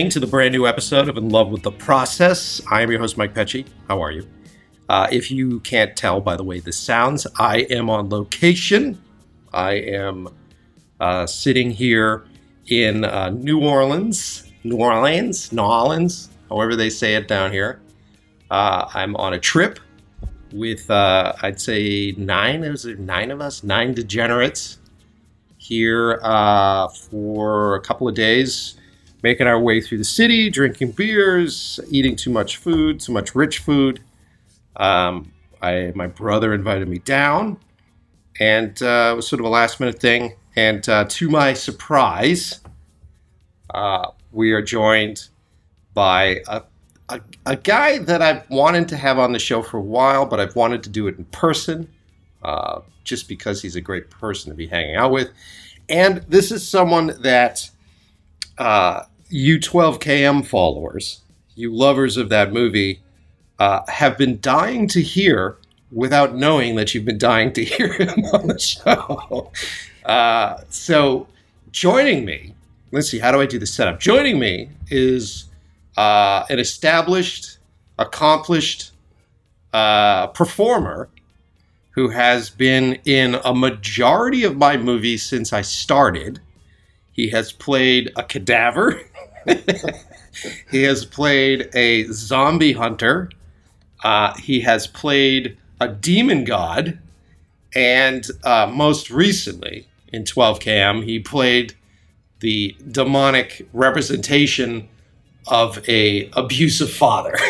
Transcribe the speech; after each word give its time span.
listening 0.00 0.10
to 0.10 0.26
the 0.26 0.30
brand 0.30 0.52
new 0.52 0.66
episode 0.66 1.10
of 1.10 1.18
In 1.18 1.28
Love 1.28 1.50
with 1.50 1.62
the 1.62 1.70
Process. 1.70 2.62
I 2.70 2.80
am 2.80 2.90
your 2.90 3.00
host, 3.00 3.18
Mike 3.18 3.34
Pecci. 3.34 3.66
How 3.86 4.02
are 4.02 4.10
you? 4.10 4.26
Uh, 4.88 5.06
if 5.12 5.30
you 5.30 5.60
can't 5.60 5.94
tell 5.94 6.22
by 6.22 6.36
the 6.36 6.42
way 6.42 6.58
this 6.58 6.78
sounds, 6.78 7.26
I 7.38 7.66
am 7.68 7.90
on 7.90 8.08
location. 8.08 8.98
I 9.52 9.72
am 9.72 10.26
uh, 11.00 11.26
sitting 11.26 11.70
here 11.70 12.24
in 12.68 13.04
uh, 13.04 13.28
New 13.28 13.60
Orleans, 13.60 14.50
New 14.64 14.78
Orleans, 14.78 15.52
New 15.52 15.64
Orleans, 15.64 16.30
however 16.48 16.76
they 16.76 16.88
say 16.88 17.14
it 17.14 17.28
down 17.28 17.52
here. 17.52 17.82
Uh, 18.50 18.88
I'm 18.94 19.14
on 19.16 19.34
a 19.34 19.38
trip 19.38 19.80
with, 20.50 20.90
uh, 20.90 21.34
I'd 21.42 21.60
say, 21.60 22.12
nine. 22.16 22.64
Is 22.64 22.84
there 22.84 22.96
nine 22.96 23.30
of 23.30 23.42
us? 23.42 23.62
Nine 23.62 23.92
degenerates 23.92 24.78
here 25.58 26.20
uh, 26.22 26.88
for 26.88 27.74
a 27.74 27.80
couple 27.82 28.08
of 28.08 28.14
days, 28.14 28.79
making 29.22 29.46
our 29.46 29.60
way 29.60 29.80
through 29.80 29.98
the 29.98 30.04
city, 30.04 30.50
drinking 30.50 30.92
beers, 30.92 31.80
eating 31.90 32.16
too 32.16 32.30
much 32.30 32.56
food, 32.56 33.00
too 33.00 33.12
much 33.12 33.34
rich 33.34 33.58
food. 33.58 34.00
Um, 34.76 35.32
I, 35.62 35.92
my 35.94 36.06
brother 36.06 36.54
invited 36.54 36.88
me 36.88 36.98
down, 36.98 37.58
and 38.38 38.80
uh, 38.82 39.10
it 39.12 39.16
was 39.16 39.28
sort 39.28 39.40
of 39.40 39.46
a 39.46 39.50
last 39.50 39.80
minute 39.80 40.00
thing. 40.00 40.34
And 40.56 40.88
uh, 40.88 41.04
to 41.08 41.28
my 41.28 41.52
surprise, 41.52 42.60
uh, 43.74 44.08
we 44.32 44.52
are 44.52 44.62
joined 44.62 45.28
by 45.94 46.42
a, 46.48 46.62
a, 47.08 47.20
a, 47.46 47.56
guy 47.56 47.98
that 47.98 48.22
I've 48.22 48.48
wanted 48.48 48.88
to 48.88 48.96
have 48.96 49.18
on 49.18 49.32
the 49.32 49.38
show 49.38 49.62
for 49.62 49.78
a 49.78 49.82
while, 49.82 50.24
but 50.26 50.40
I've 50.40 50.56
wanted 50.56 50.82
to 50.84 50.90
do 50.90 51.08
it 51.08 51.18
in 51.18 51.24
person 51.26 51.88
uh, 52.42 52.80
just 53.04 53.28
because 53.28 53.60
he's 53.62 53.76
a 53.76 53.80
great 53.80 54.10
person 54.10 54.50
to 54.50 54.56
be 54.56 54.66
hanging 54.66 54.96
out 54.96 55.12
with. 55.12 55.30
And 55.88 56.18
this 56.28 56.52
is 56.52 56.66
someone 56.66 57.12
that 57.22 57.68
uh, 58.58 59.04
you 59.30 59.58
12KM 59.58 60.44
followers, 60.44 61.22
you 61.54 61.74
lovers 61.74 62.16
of 62.16 62.28
that 62.28 62.52
movie, 62.52 63.00
uh, 63.58 63.80
have 63.88 64.18
been 64.18 64.40
dying 64.40 64.88
to 64.88 65.00
hear 65.00 65.56
without 65.92 66.34
knowing 66.34 66.76
that 66.76 66.94
you've 66.94 67.04
been 67.04 67.18
dying 67.18 67.52
to 67.52 67.64
hear 67.64 67.92
him 67.92 68.24
on 68.32 68.48
the 68.48 68.58
show. 68.58 69.50
Uh, 70.04 70.58
so, 70.68 71.26
joining 71.70 72.24
me, 72.24 72.54
let's 72.92 73.08
see, 73.08 73.18
how 73.18 73.30
do 73.30 73.40
I 73.40 73.46
do 73.46 73.58
the 73.58 73.66
setup? 73.66 74.00
Joining 74.00 74.38
me 74.38 74.70
is 74.90 75.46
uh, 75.96 76.44
an 76.50 76.58
established, 76.58 77.58
accomplished 77.98 78.92
uh, 79.72 80.28
performer 80.28 81.08
who 81.92 82.08
has 82.08 82.50
been 82.50 82.98
in 83.04 83.36
a 83.44 83.54
majority 83.54 84.44
of 84.44 84.56
my 84.56 84.76
movies 84.76 85.22
since 85.22 85.52
I 85.52 85.62
started. 85.62 86.40
He 87.12 87.28
has 87.30 87.52
played 87.52 88.10
a 88.16 88.22
cadaver. 88.22 89.02
he 90.70 90.82
has 90.82 91.04
played 91.04 91.68
a 91.74 92.04
zombie 92.12 92.72
hunter. 92.72 93.30
Uh, 94.02 94.34
he 94.36 94.60
has 94.60 94.86
played 94.86 95.56
a 95.80 95.88
demon 95.88 96.44
god. 96.44 96.98
And 97.74 98.26
uh, 98.44 98.70
most 98.72 99.10
recently, 99.10 99.86
in 100.12 100.24
12KM, 100.24 101.04
he 101.04 101.20
played 101.20 101.74
the 102.40 102.76
demonic 102.90 103.68
representation 103.72 104.88
of 105.46 105.86
a 105.88 106.28
abusive 106.32 106.90
father. 106.90 107.36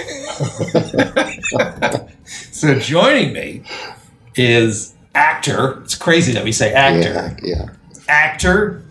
so 2.25 2.79
joining 2.79 3.33
me 3.33 3.63
is 4.37 4.95
actor. 5.15 5.81
It's 5.83 5.95
crazy 5.95 6.33
that 6.33 6.45
we 6.45 6.53
say 6.53 6.73
actor. 6.73 7.37
Yeah, 7.43 7.43
yeah. 7.43 7.69
Actor, 8.09 8.83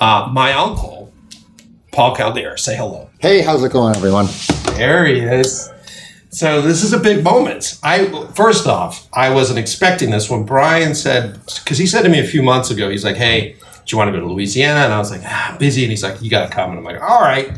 uh, 0.00 0.28
my 0.32 0.52
uncle, 0.52 0.99
Paul 1.92 2.14
Caldera. 2.14 2.58
Say 2.58 2.76
hello. 2.76 3.10
Hey, 3.18 3.42
how's 3.42 3.62
it 3.64 3.72
going, 3.72 3.96
everyone? 3.96 4.26
There 4.74 5.06
he 5.06 5.20
is. 5.20 5.70
So 6.30 6.62
this 6.62 6.84
is 6.84 6.92
a 6.92 6.98
big 6.98 7.24
moment. 7.24 7.78
I 7.82 8.06
first 8.34 8.66
off, 8.66 9.08
I 9.12 9.30
wasn't 9.30 9.58
expecting 9.58 10.10
this 10.10 10.30
when 10.30 10.44
Brian 10.44 10.94
said 10.94 11.40
because 11.56 11.78
he 11.78 11.86
said 11.86 12.02
to 12.02 12.08
me 12.08 12.20
a 12.20 12.26
few 12.26 12.42
months 12.42 12.70
ago, 12.70 12.88
he's 12.88 13.04
like, 13.04 13.16
"Hey, 13.16 13.54
do 13.54 13.58
you 13.88 13.98
want 13.98 14.08
to 14.08 14.12
go 14.12 14.20
to 14.20 14.32
Louisiana?" 14.32 14.84
And 14.84 14.92
I 14.92 14.98
was 14.98 15.10
like, 15.10 15.22
ah, 15.24 15.56
"Busy," 15.58 15.82
and 15.82 15.90
he's 15.90 16.04
like, 16.04 16.22
"You 16.22 16.30
got 16.30 16.48
to 16.48 16.54
come." 16.54 16.70
And 16.70 16.78
I'm 16.78 16.84
like, 16.84 17.02
"All 17.02 17.20
right." 17.20 17.50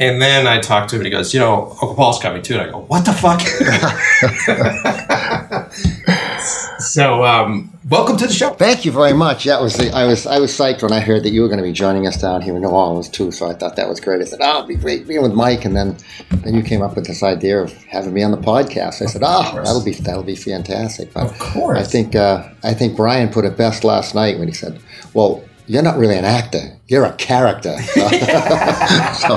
And 0.00 0.20
then 0.20 0.46
I 0.46 0.60
talked 0.60 0.88
to 0.90 0.96
him 0.96 1.00
and 1.00 1.06
he 1.06 1.10
goes, 1.10 1.34
You 1.34 1.40
know, 1.40 1.70
Uncle 1.72 1.94
Paul's 1.94 2.18
coming 2.18 2.40
too. 2.40 2.54
And 2.54 2.62
I 2.62 2.70
go, 2.70 2.80
What 2.80 3.04
the 3.04 3.12
fuck? 3.12 3.42
so, 6.78 7.24
um, 7.24 7.70
welcome 7.88 8.16
to 8.16 8.26
the 8.26 8.32
show. 8.32 8.50
Thank 8.50 8.84
you 8.84 8.92
very 8.92 9.12
much. 9.12 9.44
That 9.44 9.60
was 9.60 9.76
the, 9.76 9.90
I 9.90 10.04
was 10.04 10.26
I 10.26 10.38
was 10.38 10.52
psyched 10.52 10.82
when 10.82 10.92
I 10.92 11.00
heard 11.00 11.22
that 11.24 11.30
you 11.30 11.42
were 11.42 11.48
going 11.48 11.58
to 11.58 11.64
be 11.64 11.72
joining 11.72 12.06
us 12.06 12.20
down 12.20 12.42
here 12.42 12.54
in 12.54 12.62
New 12.62 12.68
Orleans 12.68 13.08
too. 13.08 13.30
So 13.30 13.48
I 13.48 13.54
thought 13.54 13.76
that 13.76 13.88
was 13.88 14.00
great. 14.00 14.20
I 14.20 14.24
said, 14.24 14.40
"Oh, 14.42 14.58
it'd 14.58 14.68
be 14.68 14.76
great 14.76 15.06
being 15.06 15.22
with 15.22 15.32
Mike." 15.32 15.64
And 15.64 15.76
then 15.76 15.96
then 16.42 16.54
you 16.54 16.62
came 16.62 16.82
up 16.82 16.96
with 16.96 17.06
this 17.06 17.22
idea 17.22 17.60
of 17.60 17.72
having 17.84 18.12
me 18.14 18.22
on 18.22 18.30
the 18.30 18.38
podcast. 18.38 19.02
I 19.02 19.06
said, 19.06 19.22
"Oh, 19.24 19.60
that'll 19.64 19.84
be 19.84 19.94
that'll 19.94 20.22
be 20.22 20.36
fantastic." 20.36 21.12
But 21.12 21.30
of 21.30 21.38
course. 21.38 21.78
I 21.78 21.82
think 21.82 22.14
uh, 22.14 22.48
I 22.62 22.74
think 22.74 22.96
Brian 22.96 23.28
put 23.30 23.44
it 23.44 23.56
best 23.56 23.84
last 23.84 24.14
night 24.14 24.38
when 24.38 24.48
he 24.48 24.54
said, 24.54 24.80
"Well." 25.14 25.44
You're 25.66 25.84
not 25.84 25.98
really 25.98 26.16
an 26.16 26.24
actor. 26.24 26.76
You're 26.88 27.04
a 27.04 27.12
character. 27.12 27.80
so, 27.94 29.36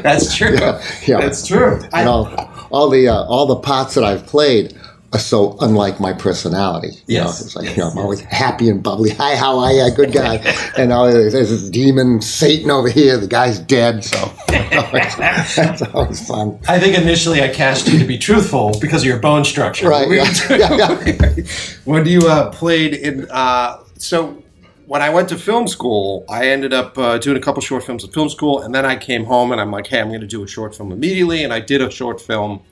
That's 0.00 0.32
true. 0.32 0.54
Yeah, 0.54 0.80
yeah. 1.08 1.20
That's 1.20 1.44
true. 1.44 1.80
All, 1.92 2.28
all 2.70 2.88
the 2.88 3.08
uh, 3.08 3.24
all 3.24 3.46
the 3.46 3.56
parts 3.56 3.94
that 3.94 4.04
I've 4.04 4.24
played, 4.26 4.78
so 5.18 5.56
unlike 5.60 6.00
my 6.00 6.12
personality. 6.12 6.88
You 7.06 7.16
yes. 7.16 7.24
know, 7.40 7.46
it's 7.46 7.56
like, 7.56 7.64
yes, 7.66 7.76
you 7.76 7.82
know, 7.82 7.90
I'm 7.90 7.98
always 7.98 8.20
happy 8.20 8.68
and 8.68 8.82
bubbly. 8.82 9.10
Hi, 9.10 9.36
how 9.36 9.58
are 9.58 9.72
you? 9.72 9.90
Good 9.94 10.12
guy. 10.12 10.36
and 10.78 10.92
all 10.92 11.06
there's 11.06 11.32
this 11.32 11.68
demon 11.70 12.20
Satan 12.20 12.70
over 12.70 12.88
here. 12.88 13.16
The 13.16 13.26
guy's 13.26 13.58
dead. 13.58 14.04
So 14.04 14.32
that's 14.48 15.82
always 15.82 16.26
fun. 16.26 16.58
I 16.68 16.78
think 16.78 16.98
initially 16.98 17.42
I 17.42 17.48
cast 17.48 17.88
you 17.88 17.98
to 17.98 18.04
be 18.04 18.18
truthful 18.18 18.78
because 18.80 19.02
of 19.02 19.06
your 19.06 19.18
bone 19.18 19.44
structure. 19.44 19.88
Right. 19.88 20.10
Yeah, 20.10 20.32
yeah, 20.50 21.04
yeah. 21.06 21.44
when 21.84 22.06
you 22.06 22.28
uh, 22.28 22.50
played 22.50 22.94
in, 22.94 23.28
uh, 23.30 23.82
so 23.98 24.42
when 24.86 25.02
I 25.02 25.10
went 25.10 25.28
to 25.30 25.36
film 25.36 25.66
school, 25.66 26.24
I 26.28 26.48
ended 26.48 26.72
up 26.72 26.96
uh, 26.96 27.18
doing 27.18 27.36
a 27.36 27.40
couple 27.40 27.60
short 27.60 27.84
films 27.84 28.04
at 28.04 28.12
film 28.12 28.28
school, 28.28 28.62
and 28.62 28.74
then 28.74 28.86
I 28.86 28.96
came 28.96 29.24
home 29.24 29.52
and 29.52 29.60
I'm 29.60 29.70
like, 29.70 29.86
hey, 29.88 30.00
I'm 30.00 30.08
going 30.08 30.20
to 30.20 30.26
do 30.26 30.42
a 30.44 30.48
short 30.48 30.74
film 30.74 30.92
immediately, 30.92 31.42
and 31.44 31.52
I 31.52 31.60
did 31.60 31.82
a 31.82 31.90
short 31.90 32.20
film 32.20 32.62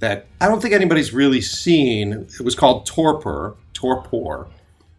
that 0.00 0.26
I 0.40 0.48
don't 0.48 0.60
think 0.60 0.74
anybody's 0.74 1.12
really 1.12 1.40
seen. 1.40 2.26
It 2.38 2.44
was 2.44 2.54
called 2.54 2.86
Torpor, 2.86 3.56
Torpor, 3.72 4.46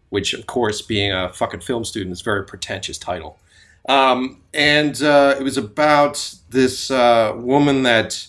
which 0.09 0.33
of 0.33 0.47
course, 0.47 0.81
being 0.81 1.11
a 1.11 1.31
fucking 1.33 1.61
film 1.61 1.85
student, 1.85 2.13
is 2.13 2.21
a 2.21 2.23
very 2.23 2.45
pretentious 2.45 2.97
title. 2.97 3.39
Um, 3.88 4.41
and 4.53 5.01
uh, 5.01 5.35
it 5.39 5.44
was 5.44 5.57
about 5.57 6.35
this 6.49 6.91
uh, 6.91 7.33
woman 7.35 7.83
that 7.83 8.27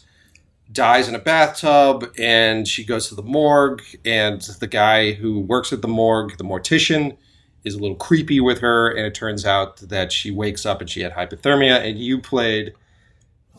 dies 0.70 1.08
in 1.08 1.14
a 1.14 1.18
bathtub, 1.18 2.12
and 2.18 2.68
she 2.68 2.84
goes 2.84 3.08
to 3.08 3.14
the 3.14 3.22
morgue, 3.22 3.82
and 4.04 4.40
the 4.40 4.66
guy 4.66 5.12
who 5.12 5.40
works 5.40 5.72
at 5.72 5.82
the 5.82 5.88
morgue, 5.88 6.36
the 6.36 6.44
mortician 6.44 7.16
is 7.64 7.74
a 7.74 7.78
little 7.78 7.96
creepy 7.96 8.40
with 8.40 8.60
her, 8.60 8.88
and 8.88 9.06
it 9.06 9.14
turns 9.14 9.44
out 9.44 9.78
that 9.78 10.12
she 10.12 10.30
wakes 10.30 10.64
up 10.64 10.80
and 10.80 10.88
she 10.88 11.00
had 11.00 11.12
hypothermia. 11.12 11.84
And 11.84 11.98
you 11.98 12.20
played. 12.20 12.74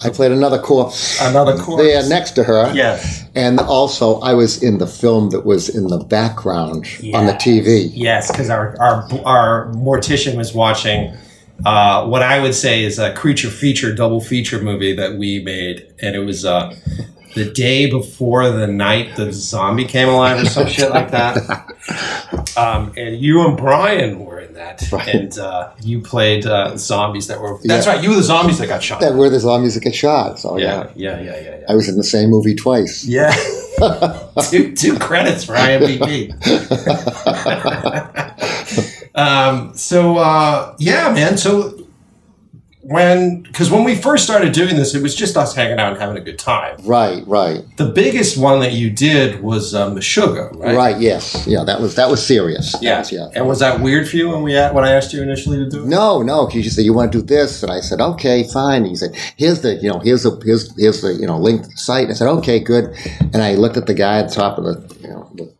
I 0.01 0.09
played 0.09 0.31
another 0.31 0.59
corpse. 0.59 1.19
Another 1.21 1.57
corpse. 1.57 1.83
There 1.83 2.07
next 2.07 2.31
to 2.31 2.43
her. 2.43 2.71
Yes. 2.73 3.25
And 3.35 3.59
also, 3.59 4.19
I 4.21 4.33
was 4.33 4.63
in 4.63 4.77
the 4.77 4.87
film 4.87 5.31
that 5.31 5.45
was 5.45 5.67
in 5.67 5.87
the 5.87 5.97
background 5.97 6.85
yes. 7.01 7.15
on 7.15 7.25
the 7.25 7.33
TV. 7.33 7.91
Yes, 7.93 8.31
because 8.31 8.49
our, 8.49 8.79
our, 8.79 9.07
our 9.25 9.71
mortician 9.73 10.37
was 10.37 10.53
watching 10.53 11.13
uh, 11.65 12.07
what 12.07 12.21
I 12.21 12.39
would 12.39 12.55
say 12.55 12.83
is 12.83 12.99
a 12.99 13.13
creature 13.13 13.49
feature, 13.49 13.93
double 13.93 14.21
feature 14.21 14.61
movie 14.61 14.95
that 14.95 15.15
we 15.17 15.43
made. 15.43 15.85
And 16.01 16.15
it 16.15 16.19
was 16.19 16.45
uh, 16.45 16.73
the 17.35 17.51
day 17.51 17.89
before 17.89 18.49
the 18.49 18.67
night 18.67 19.17
the 19.17 19.33
zombie 19.33 19.85
came 19.85 20.07
alive 20.07 20.41
or 20.41 20.45
some 20.45 20.67
shit 20.67 20.89
like 20.91 21.11
that. 21.11 21.65
Um, 22.57 22.93
and 22.97 23.19
you 23.19 23.47
and 23.47 23.55
Brian 23.55 24.19
were 24.19 24.38
that, 24.59 24.91
right. 24.91 25.07
and 25.07 25.39
uh, 25.39 25.71
you 25.81 26.01
played 26.01 26.45
uh, 26.45 26.77
zombies 26.77 27.27
that 27.27 27.41
were. 27.41 27.57
That's 27.63 27.85
yeah. 27.85 27.93
right. 27.93 28.03
You 28.03 28.09
were 28.09 28.15
the 28.15 28.23
zombies 28.23 28.59
that 28.59 28.67
got 28.67 28.83
shot. 28.83 28.99
That 28.99 29.15
were 29.15 29.29
the 29.29 29.39
zombies 29.39 29.73
that 29.75 29.83
got 29.83 29.95
shot. 29.95 30.39
So 30.39 30.57
yeah, 30.57 30.91
yeah, 30.95 31.19
yeah, 31.19 31.21
yeah. 31.21 31.41
yeah, 31.41 31.59
yeah. 31.59 31.65
I 31.69 31.73
was 31.73 31.89
in 31.89 31.97
the 31.97 32.03
same 32.03 32.29
movie 32.29 32.55
twice. 32.55 33.05
Yeah, 33.05 33.31
two 34.49 34.73
two 34.75 34.99
credits 34.99 35.43
for 35.45 35.53
IMDb. 35.53 36.35
um, 39.15 39.75
so 39.75 40.17
uh, 40.17 40.75
yeah, 40.77 41.11
man. 41.13 41.37
So 41.37 41.78
when 42.89 43.43
because 43.43 43.69
when 43.69 43.83
we 43.83 43.95
first 43.95 44.23
started 44.23 44.51
doing 44.51 44.75
this, 44.75 44.95
it 44.95 45.03
was 45.03 45.15
just 45.15 45.37
us 45.37 45.55
hanging 45.55 45.77
out 45.77 45.91
and 45.91 46.01
having 46.01 46.17
a 46.17 46.21
good 46.21 46.39
time. 46.39 46.75
Right, 46.83 47.25
right. 47.27 47.63
The 47.77 47.91
biggest 47.91 48.35
one 48.35 48.61
that 48.61 48.73
you 48.73 48.89
did 48.89 49.41
was 49.43 49.75
um, 49.75 49.93
the 49.93 50.01
sugar, 50.01 50.49
right? 50.55 50.75
Right. 50.75 50.99
Yes. 50.99 51.45
Yeah. 51.45 51.63
That 51.63 51.81
was 51.81 51.95
that 51.95 52.09
was 52.09 52.25
serious. 52.25 52.75
Yeah. 52.81 52.99
Was, 52.99 53.11
yeah. 53.11 53.29
And 53.35 53.47
was 53.47 53.59
that 53.59 53.79
weird 53.79 54.09
for 54.09 54.17
you 54.17 54.29
when 54.29 54.41
we 54.41 54.55
when 54.55 54.85
I 54.85 54.91
asked 54.91 55.13
you 55.13 55.21
initially 55.21 55.57
to 55.57 55.69
do 55.69 55.83
it? 55.83 55.87
No, 55.87 56.23
no. 56.23 56.47
Because 56.47 56.65
you 56.65 56.71
said 56.71 56.83
you 56.83 56.93
want 56.93 57.11
to 57.11 57.19
do 57.19 57.25
this, 57.25 57.61
and 57.61 57.71
I 57.71 57.79
said 57.79 58.01
okay, 58.01 58.47
fine. 58.51 58.81
And 58.81 58.89
you 58.89 58.97
said 58.97 59.15
here's 59.37 59.61
the 59.61 59.75
you 59.75 59.89
know 59.89 59.99
here's 59.99 60.23
the 60.23 60.41
here's 60.43 60.75
here's 60.75 61.01
the 61.01 61.13
you 61.13 61.27
know 61.27 61.37
link 61.37 61.63
to 61.63 61.69
the 61.69 61.77
site. 61.77 62.05
And 62.05 62.11
I 62.11 62.15
said 62.15 62.27
okay, 62.39 62.59
good. 62.59 62.95
And 63.33 63.43
I 63.43 63.53
looked 63.53 63.77
at 63.77 63.85
the 63.85 63.93
guy 63.93 64.19
at 64.19 64.29
the 64.29 64.35
top 64.35 64.57
of 64.57 64.63
the 64.63 64.97
you 64.98 64.98
know 64.98 64.98
with 64.98 64.98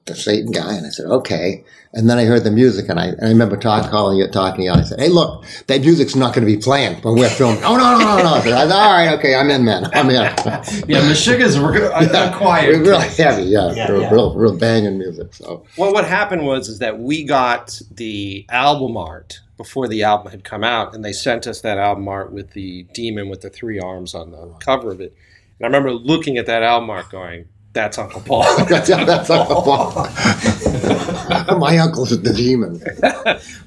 the 0.09 0.15
Satan 0.15 0.51
guy, 0.51 0.73
and 0.73 0.85
I 0.85 0.89
said, 0.89 1.05
okay. 1.05 1.63
And 1.93 2.07
then 2.07 2.19
I 2.19 2.25
heard 2.25 2.43
the 2.43 2.51
music, 2.51 2.87
and 2.89 2.99
I, 2.99 3.07
and 3.07 3.25
I 3.25 3.29
remember 3.29 3.57
talk, 3.57 3.89
calling 3.89 4.17
you, 4.19 4.27
talking 4.27 4.57
to 4.57 4.63
you, 4.65 4.71
and 4.71 4.81
I 4.81 4.83
said, 4.83 4.99
hey, 4.99 5.07
look, 5.09 5.43
that 5.67 5.81
music's 5.81 6.15
not 6.15 6.35
going 6.35 6.45
to 6.45 6.53
be 6.53 6.61
playing 6.61 7.01
when 7.01 7.15
we're 7.15 7.29
filming. 7.29 7.63
oh, 7.63 7.77
no, 7.77 7.97
no, 7.97 8.17
no, 8.17 8.23
no. 8.23 8.33
I 8.35 8.41
said, 8.41 8.71
all 8.71 8.93
right, 8.93 9.17
okay, 9.17 9.33
I'm 9.33 9.49
in, 9.49 9.63
man. 9.65 9.89
I'm 9.93 10.09
in. 10.09 10.15
Yeah, 10.87 11.01
Meshuggahs 11.01 11.61
were 11.61 11.71
good, 11.71 11.91
uh, 11.91 12.37
quiet. 12.37 12.77
We're 12.77 12.83
real 12.83 12.99
heavy, 12.99 13.43
yeah. 13.43 13.71
Yeah, 13.73 13.91
real, 13.91 14.01
yeah. 14.01 14.13
real, 14.13 14.35
real 14.35 14.57
banging 14.57 14.97
music. 14.99 15.33
So, 15.33 15.65
Well, 15.77 15.93
what 15.93 16.05
happened 16.05 16.45
was 16.45 16.67
is 16.67 16.79
that 16.79 16.99
we 16.99 17.23
got 17.23 17.81
the 17.91 18.45
album 18.49 18.97
art 18.97 19.39
before 19.57 19.87
the 19.87 20.03
album 20.03 20.31
had 20.31 20.43
come 20.43 20.63
out, 20.63 20.93
and 20.93 21.03
they 21.03 21.11
sent 21.11 21.47
us 21.47 21.61
that 21.61 21.77
album 21.77 22.07
art 22.07 22.31
with 22.31 22.51
the 22.51 22.83
demon 22.93 23.29
with 23.29 23.41
the 23.41 23.49
three 23.49 23.79
arms 23.79 24.13
on 24.15 24.31
the 24.31 24.53
cover 24.59 24.91
of 24.91 25.01
it. 25.01 25.13
And 25.59 25.65
I 25.65 25.67
remember 25.67 25.91
looking 25.91 26.37
at 26.37 26.45
that 26.45 26.63
album 26.63 26.89
art, 26.89 27.09
going, 27.09 27.45
"That's 27.79 27.97
Uncle 27.97 28.21
Paul." 28.21 28.43
that's, 28.65 28.89
that's 28.89 29.29
Uncle 29.29 29.61
Paul. 29.69 29.91
My 31.59 31.77
uncle's 31.77 32.09
the 32.21 32.33
demon. 32.33 32.81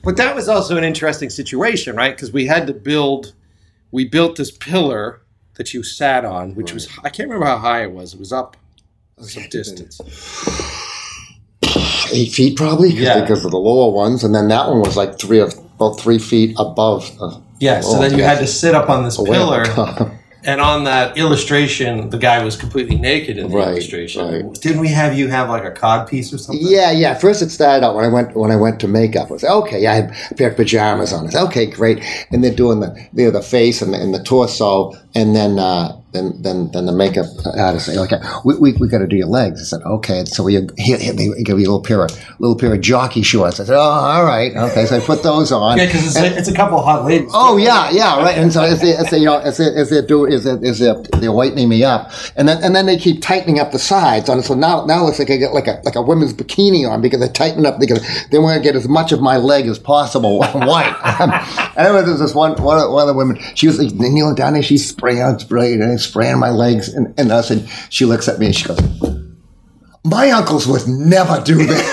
but 0.02 0.16
that 0.16 0.34
was 0.34 0.48
also 0.48 0.76
an 0.76 0.84
interesting 0.84 1.30
situation, 1.30 1.96
right? 1.96 2.14
Because 2.14 2.32
we 2.32 2.46
had 2.46 2.66
to 2.66 2.74
build, 2.74 3.32
we 3.90 4.04
built 4.06 4.36
this 4.36 4.50
pillar 4.50 5.22
that 5.54 5.72
you 5.72 5.82
sat 5.82 6.24
on, 6.24 6.54
which 6.54 6.72
was 6.74 6.88
I 7.04 7.08
can't 7.08 7.28
remember 7.28 7.46
how 7.46 7.58
high 7.58 7.82
it 7.82 7.92
was. 7.92 8.12
It 8.14 8.20
was 8.20 8.32
up 8.32 8.56
some 9.20 9.48
distance. 9.48 9.98
Eight 12.12 12.32
feet, 12.32 12.56
probably, 12.58 12.90
Yeah. 12.90 13.20
because 13.20 13.44
of 13.44 13.50
the 13.52 13.58
lower 13.58 13.90
ones. 13.90 14.22
And 14.24 14.34
then 14.34 14.48
that 14.48 14.68
one 14.68 14.80
was 14.80 14.96
like 14.96 15.18
three 15.18 15.38
of 15.38 15.54
about 15.76 15.98
three 15.98 16.18
feet 16.18 16.54
above. 16.58 17.06
The, 17.18 17.40
Yeah, 17.60 17.80
so 17.80 17.98
then 17.98 18.18
you 18.18 18.24
had 18.24 18.38
to 18.40 18.46
sit 18.46 18.74
up 18.74 18.90
on 18.90 19.04
this 19.04 19.16
pillar. 19.16 19.64
And 20.44 20.60
on 20.60 20.84
that 20.84 21.16
illustration, 21.16 22.10
the 22.10 22.18
guy 22.18 22.42
was 22.42 22.56
completely 22.56 22.96
naked 22.96 23.38
in 23.38 23.48
the 23.48 23.56
Right, 23.56 23.68
illustration. 23.68 24.26
right. 24.46 24.54
Didn't 24.60 24.80
we 24.80 24.88
have 24.88 25.16
you 25.16 25.28
have 25.28 25.48
like 25.48 25.64
a 25.64 25.70
cod 25.70 26.08
piece 26.08 26.32
or 26.32 26.38
something? 26.38 26.64
Yeah, 26.66 26.90
yeah. 26.90 27.14
First, 27.14 27.42
it 27.42 27.50
started 27.50 27.84
out 27.86 27.94
when 27.94 28.04
I 28.04 28.08
went 28.08 28.34
when 28.36 28.50
I 28.50 28.56
went 28.56 28.80
to 28.80 28.88
makeup. 28.88 29.30
I 29.30 29.32
was 29.34 29.44
okay. 29.44 29.80
Yeah, 29.82 29.92
I 29.92 29.94
had 29.94 30.16
a 30.30 30.34
pair 30.34 30.50
of 30.50 30.56
pajamas 30.56 31.12
on. 31.12 31.26
I 31.26 31.30
said, 31.30 31.44
okay, 31.46 31.66
great. 31.66 32.02
And 32.32 32.42
they're 32.42 32.54
doing 32.54 32.80
the 32.80 32.92
you 33.14 33.26
know, 33.26 33.30
the 33.30 33.42
face 33.42 33.82
and 33.82 33.94
the, 33.94 33.98
and 34.00 34.12
the 34.12 34.22
torso, 34.22 34.94
and 35.14 35.34
then 35.36 35.58
uh, 35.58 35.98
then 36.12 36.40
then 36.42 36.70
then 36.72 36.86
the 36.86 36.92
makeup 36.92 37.26
artist 37.58 37.86
say, 37.86 37.96
okay, 37.98 38.16
we, 38.44 38.56
we, 38.58 38.72
we 38.74 38.88
got 38.88 38.98
to 38.98 39.06
do 39.06 39.16
your 39.16 39.26
legs. 39.28 39.60
I 39.60 39.64
said, 39.64 39.82
okay. 39.86 40.24
So 40.26 40.42
we 40.44 40.54
here, 40.76 40.98
here, 40.98 41.12
they 41.14 41.28
give 41.42 41.58
you 41.58 41.66
a 41.66 41.70
little 41.72 41.82
pair 41.82 42.04
of 42.04 42.10
little 42.38 42.56
pair 42.56 42.74
of 42.74 42.80
jockey 42.82 43.22
shorts. 43.22 43.60
I 43.60 43.64
said, 43.64 43.76
oh, 43.76 43.80
all 43.80 44.24
right, 44.24 44.54
okay. 44.54 44.84
So 44.86 44.96
I 44.96 45.00
put 45.00 45.22
those 45.22 45.52
on. 45.52 45.78
Yeah, 45.78 45.86
because 45.86 46.06
it's, 46.06 46.16
a- 46.16 46.38
it's 46.38 46.48
a 46.48 46.54
couple 46.54 46.78
of 46.78 46.84
hot 46.84 47.04
ladies. 47.06 47.30
Oh 47.34 47.56
yeah, 47.56 47.90
yeah, 47.90 48.16
right. 48.22 48.36
And 48.36 48.52
so 48.52 48.62
as 48.62 48.80
they, 48.80 48.94
as 48.94 49.10
they 49.10 49.18
you 49.18 49.26
know, 49.26 49.38
as 49.38 49.56
they, 49.58 49.66
as 49.74 49.90
they 49.90 50.02
do, 50.04 50.26
is 50.26 50.44
it, 50.46 50.62
is 50.62 50.80
it, 50.80 51.08
they're 51.20 51.32
whitening 51.32 51.68
me 51.68 51.82
up, 51.84 52.10
and 52.36 52.46
then 52.48 52.62
and 52.62 52.74
then 52.76 52.86
they 52.86 52.96
keep 52.98 53.22
tightening 53.22 53.58
up 53.58 53.72
the 53.72 53.78
sides 53.78 54.28
on 54.28 54.38
it. 54.38 54.42
So 54.42 54.54
now 54.54 54.84
now 54.84 55.02
it 55.02 55.04
looks 55.06 55.18
like 55.18 55.30
I 55.30 55.36
get 55.36 55.52
like 55.54 55.66
a 55.66 55.80
like 55.84 55.94
a 55.94 56.02
women's 56.02 56.34
bikini 56.34 56.88
on 56.90 57.00
because 57.00 57.20
they 57.20 57.28
tighten 57.28 57.64
up 57.66 57.78
because 57.80 58.00
they 58.30 58.38
want 58.38 58.56
to 58.56 58.62
get 58.62 58.76
as 58.76 58.86
much 58.88 59.12
of 59.12 59.20
my 59.22 59.36
leg 59.38 59.66
as 59.66 59.78
possible 59.78 60.42
white. 60.52 60.94
and 61.76 61.86
there 61.86 61.92
was 61.94 62.18
this 62.20 62.34
one 62.34 62.60
one 62.62 62.78
of, 62.78 62.90
one 62.90 63.02
of 63.02 63.08
the 63.08 63.14
women. 63.14 63.38
She 63.54 63.66
was 63.66 63.78
like, 63.78 63.92
kneeling 63.94 64.34
down 64.34 64.52
there. 64.54 64.62
She's 64.62 64.86
spraying 65.02 65.38
spraying 65.40 65.82
and 65.82 66.00
spraying 66.00 66.38
my 66.38 66.50
legs, 66.50 66.88
and 66.88 67.12
and 67.18 67.32
I 67.32 67.40
said, 67.40 67.68
she 67.90 68.04
looks 68.04 68.28
at 68.28 68.38
me 68.38 68.46
and 68.46 68.54
she 68.54 68.68
goes. 68.68 68.78
My 70.04 70.30
uncles 70.32 70.66
would 70.66 70.88
never 70.88 71.40
do 71.44 71.54
this. 71.64 71.90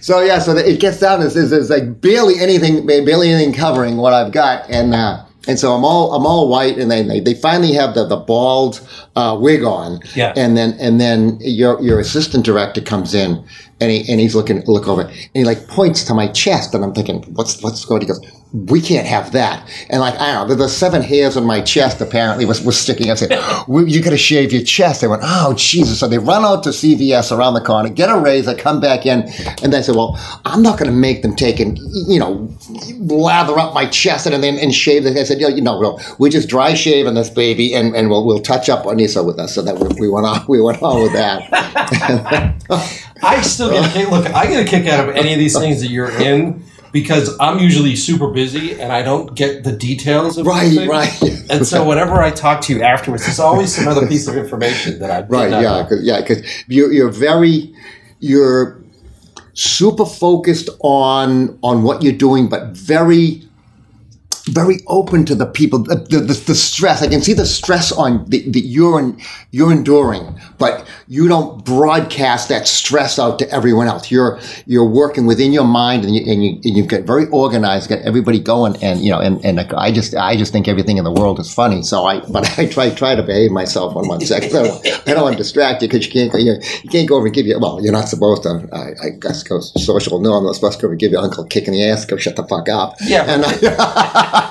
so 0.00 0.20
yeah, 0.22 0.38
so 0.38 0.56
it 0.56 0.80
gets 0.80 0.98
down 1.00 1.20
to 1.20 1.28
there's, 1.28 1.50
there's 1.50 1.68
like 1.70 2.00
barely 2.00 2.38
anything, 2.40 2.86
barely 2.86 3.28
anything 3.30 3.52
covering 3.54 3.98
what 3.98 4.14
I've 4.14 4.32
got, 4.32 4.68
and 4.70 4.94
uh, 4.94 5.24
and 5.48 5.58
so 5.58 5.72
I'm 5.74 5.84
all 5.84 6.14
I'm 6.14 6.24
all 6.26 6.48
white, 6.48 6.78
and 6.78 6.90
then 6.90 7.08
they, 7.08 7.20
they 7.20 7.34
finally 7.34 7.72
have 7.74 7.94
the 7.94 8.06
the 8.06 8.16
bald 8.16 8.80
uh, 9.14 9.36
wig 9.38 9.62
on, 9.62 10.00
Yeah. 10.14 10.32
and 10.36 10.56
then 10.56 10.72
and 10.80 10.98
then 11.00 11.38
your 11.40 11.80
your 11.82 12.00
assistant 12.00 12.46
director 12.46 12.80
comes 12.80 13.12
in, 13.14 13.44
and 13.80 13.90
he 13.90 14.10
and 14.10 14.20
he's 14.20 14.34
looking 14.34 14.62
look 14.66 14.88
over, 14.88 15.02
and 15.02 15.12
he 15.34 15.44
like 15.44 15.68
points 15.68 16.02
to 16.04 16.14
my 16.14 16.28
chest, 16.28 16.74
and 16.74 16.82
I'm 16.82 16.94
thinking, 16.94 17.22
what's 17.34 17.62
what's 17.62 17.84
going? 17.84 18.02
on? 18.02 18.06
He 18.06 18.12
goes. 18.26 18.41
We 18.52 18.82
can't 18.82 19.06
have 19.06 19.32
that, 19.32 19.66
and 19.88 20.00
like 20.00 20.14
I 20.20 20.32
don't 20.32 20.48
know, 20.48 20.54
the, 20.54 20.64
the 20.64 20.68
seven 20.68 21.00
hairs 21.00 21.38
on 21.38 21.44
my 21.46 21.62
chest 21.62 22.02
apparently 22.02 22.44
was, 22.44 22.60
was 22.60 22.78
sticking. 22.78 23.10
I 23.10 23.14
said, 23.14 23.30
"Well, 23.66 23.88
"You 23.88 24.02
got 24.02 24.10
to 24.10 24.18
shave 24.18 24.52
your 24.52 24.62
chest." 24.62 25.00
They 25.00 25.08
went, 25.08 25.22
"Oh 25.24 25.54
Jesus!" 25.54 25.98
So 25.98 26.06
they 26.06 26.18
run 26.18 26.44
out 26.44 26.62
to 26.64 26.68
CVS 26.68 27.34
around 27.34 27.54
the 27.54 27.62
corner, 27.62 27.88
get 27.88 28.10
a 28.10 28.18
razor, 28.18 28.54
come 28.54 28.78
back 28.78 29.06
in, 29.06 29.22
and 29.62 29.72
they 29.72 29.80
said, 29.80 29.96
"Well, 29.96 30.18
I'm 30.44 30.60
not 30.60 30.78
going 30.78 30.90
to 30.90 30.96
make 30.96 31.22
them 31.22 31.34
take 31.34 31.60
and 31.60 31.78
you 31.78 32.18
know 32.18 32.54
lather 32.98 33.58
up 33.58 33.72
my 33.72 33.86
chest 33.86 34.26
and 34.26 34.42
then 34.42 34.58
and 34.58 34.74
shave." 34.74 35.06
it." 35.06 35.16
I 35.16 35.24
said, 35.24 35.40
"Yeah, 35.40 35.48
you 35.48 35.62
know, 35.62 35.80
no, 35.80 35.98
we're 36.18 36.30
just 36.30 36.50
dry 36.50 36.74
shaving 36.74 37.14
this 37.14 37.30
baby, 37.30 37.74
and, 37.74 37.96
and 37.96 38.10
we'll 38.10 38.26
we'll 38.26 38.40
touch 38.40 38.68
up 38.68 38.84
you." 38.84 39.02
With 39.02 39.38
us, 39.38 39.54
so 39.54 39.62
that 39.62 39.78
we, 39.78 39.88
we 40.00 40.08
went 40.08 40.26
on 40.26 40.44
we 40.46 40.60
went 40.60 40.82
on 40.82 41.02
with 41.02 41.12
that. 41.12 41.48
I 43.22 43.40
still 43.42 43.70
get 43.70 43.88
a 43.88 43.92
kick. 43.92 44.10
Look, 44.10 44.26
I 44.26 44.46
get 44.46 44.66
a 44.66 44.68
kick 44.68 44.86
out 44.86 45.08
of 45.08 45.14
any 45.14 45.32
of 45.32 45.38
these 45.38 45.58
things 45.58 45.80
that 45.80 45.88
you're 45.88 46.10
in 46.20 46.62
because 46.92 47.36
I'm 47.40 47.58
usually 47.58 47.96
super 47.96 48.28
busy 48.28 48.78
and 48.80 48.92
I 48.92 49.02
don't 49.02 49.34
get 49.34 49.64
the 49.64 49.72
details 49.72 50.36
of 50.38 50.46
right, 50.46 50.72
things. 50.72 50.88
right. 50.88 51.50
And 51.50 51.66
so 51.66 51.84
whenever 51.88 52.20
I 52.20 52.30
talk 52.30 52.60
to 52.62 52.74
you 52.74 52.82
afterwards, 52.82 53.24
there's 53.24 53.40
always 53.40 53.74
some 53.74 53.88
other 53.88 54.06
piece 54.06 54.28
of 54.28 54.36
information 54.36 54.98
that 55.00 55.10
I 55.10 55.26
Right, 55.26 55.50
yeah, 55.50 55.82
because 55.82 56.04
yeah, 56.04 56.20
because 56.20 56.42
you're 56.68 56.92
you're 56.92 57.10
very 57.10 57.74
you're 58.20 58.82
super 59.54 60.04
focused 60.04 60.68
on 60.80 61.58
on 61.62 61.82
what 61.82 62.02
you're 62.02 62.12
doing, 62.12 62.48
but 62.48 62.68
very 62.68 63.42
very 64.46 64.80
open 64.88 65.24
to 65.26 65.34
the 65.34 65.46
people, 65.46 65.80
the, 65.80 65.94
the, 65.94 66.42
the 66.46 66.54
stress. 66.54 67.02
I 67.02 67.08
can 67.08 67.22
see 67.22 67.32
the 67.32 67.46
stress 67.46 67.92
on 67.92 68.28
the, 68.28 68.48
the 68.50 68.60
you're 68.60 68.98
in, 68.98 69.20
you're 69.50 69.72
enduring, 69.72 70.38
but 70.58 70.86
you 71.06 71.28
don't 71.28 71.64
broadcast 71.64 72.48
that 72.48 72.66
stress 72.66 73.18
out 73.18 73.38
to 73.38 73.50
everyone 73.50 73.86
else. 73.86 74.10
You're 74.10 74.40
you're 74.66 74.88
working 74.88 75.26
within 75.26 75.52
your 75.52 75.64
mind, 75.64 76.04
and 76.04 76.14
you 76.14 76.30
and 76.30 76.44
you 76.44 76.50
and 76.64 76.76
you've 76.76 76.88
got 76.88 77.02
very 77.02 77.26
organized, 77.28 77.88
got 77.88 78.00
everybody 78.00 78.40
going, 78.40 78.82
and 78.82 79.00
you 79.00 79.10
know, 79.10 79.20
and, 79.20 79.44
and 79.44 79.60
I 79.60 79.92
just 79.92 80.14
I 80.16 80.36
just 80.36 80.52
think 80.52 80.66
everything 80.66 80.98
in 80.98 81.04
the 81.04 81.12
world 81.12 81.38
is 81.38 81.52
funny. 81.52 81.82
So 81.82 82.04
I 82.04 82.20
but 82.20 82.58
I 82.58 82.66
try 82.66 82.90
try 82.90 83.14
to 83.14 83.22
behave 83.22 83.52
myself 83.52 83.94
on 83.94 84.08
one 84.08 84.20
second. 84.20 84.56
I 84.56 84.62
don't, 84.62 84.86
I 85.08 85.14
don't 85.14 85.22
want 85.22 85.34
to 85.34 85.42
distract 85.42 85.82
you 85.82 85.88
because 85.88 86.06
you 86.06 86.12
can't 86.12 86.32
go 86.32 86.38
you, 86.38 86.56
you 86.82 86.90
can't 86.90 87.08
go 87.08 87.16
over 87.16 87.26
and 87.26 87.34
give 87.34 87.46
you 87.46 87.58
well 87.60 87.80
you're 87.82 87.92
not 87.92 88.08
supposed 88.08 88.42
to. 88.42 88.68
I, 88.72 89.06
I 89.06 89.10
guess 89.10 89.42
go 89.44 89.60
social. 89.60 90.18
No, 90.20 90.32
I'm 90.32 90.44
not 90.44 90.56
supposed 90.56 90.78
to 90.78 90.82
go 90.82 90.86
over 90.88 90.92
and 90.94 91.00
give 91.00 91.12
your 91.12 91.22
uncle 91.22 91.44
a 91.44 91.48
kick 91.48 91.68
in 91.68 91.74
the 91.74 91.88
ass. 91.88 92.04
Go 92.04 92.16
shut 92.16 92.36
the 92.36 92.46
fuck 92.46 92.68
up. 92.68 92.96
Yeah. 93.02 93.24
And 93.28 93.44
I, 93.44 94.32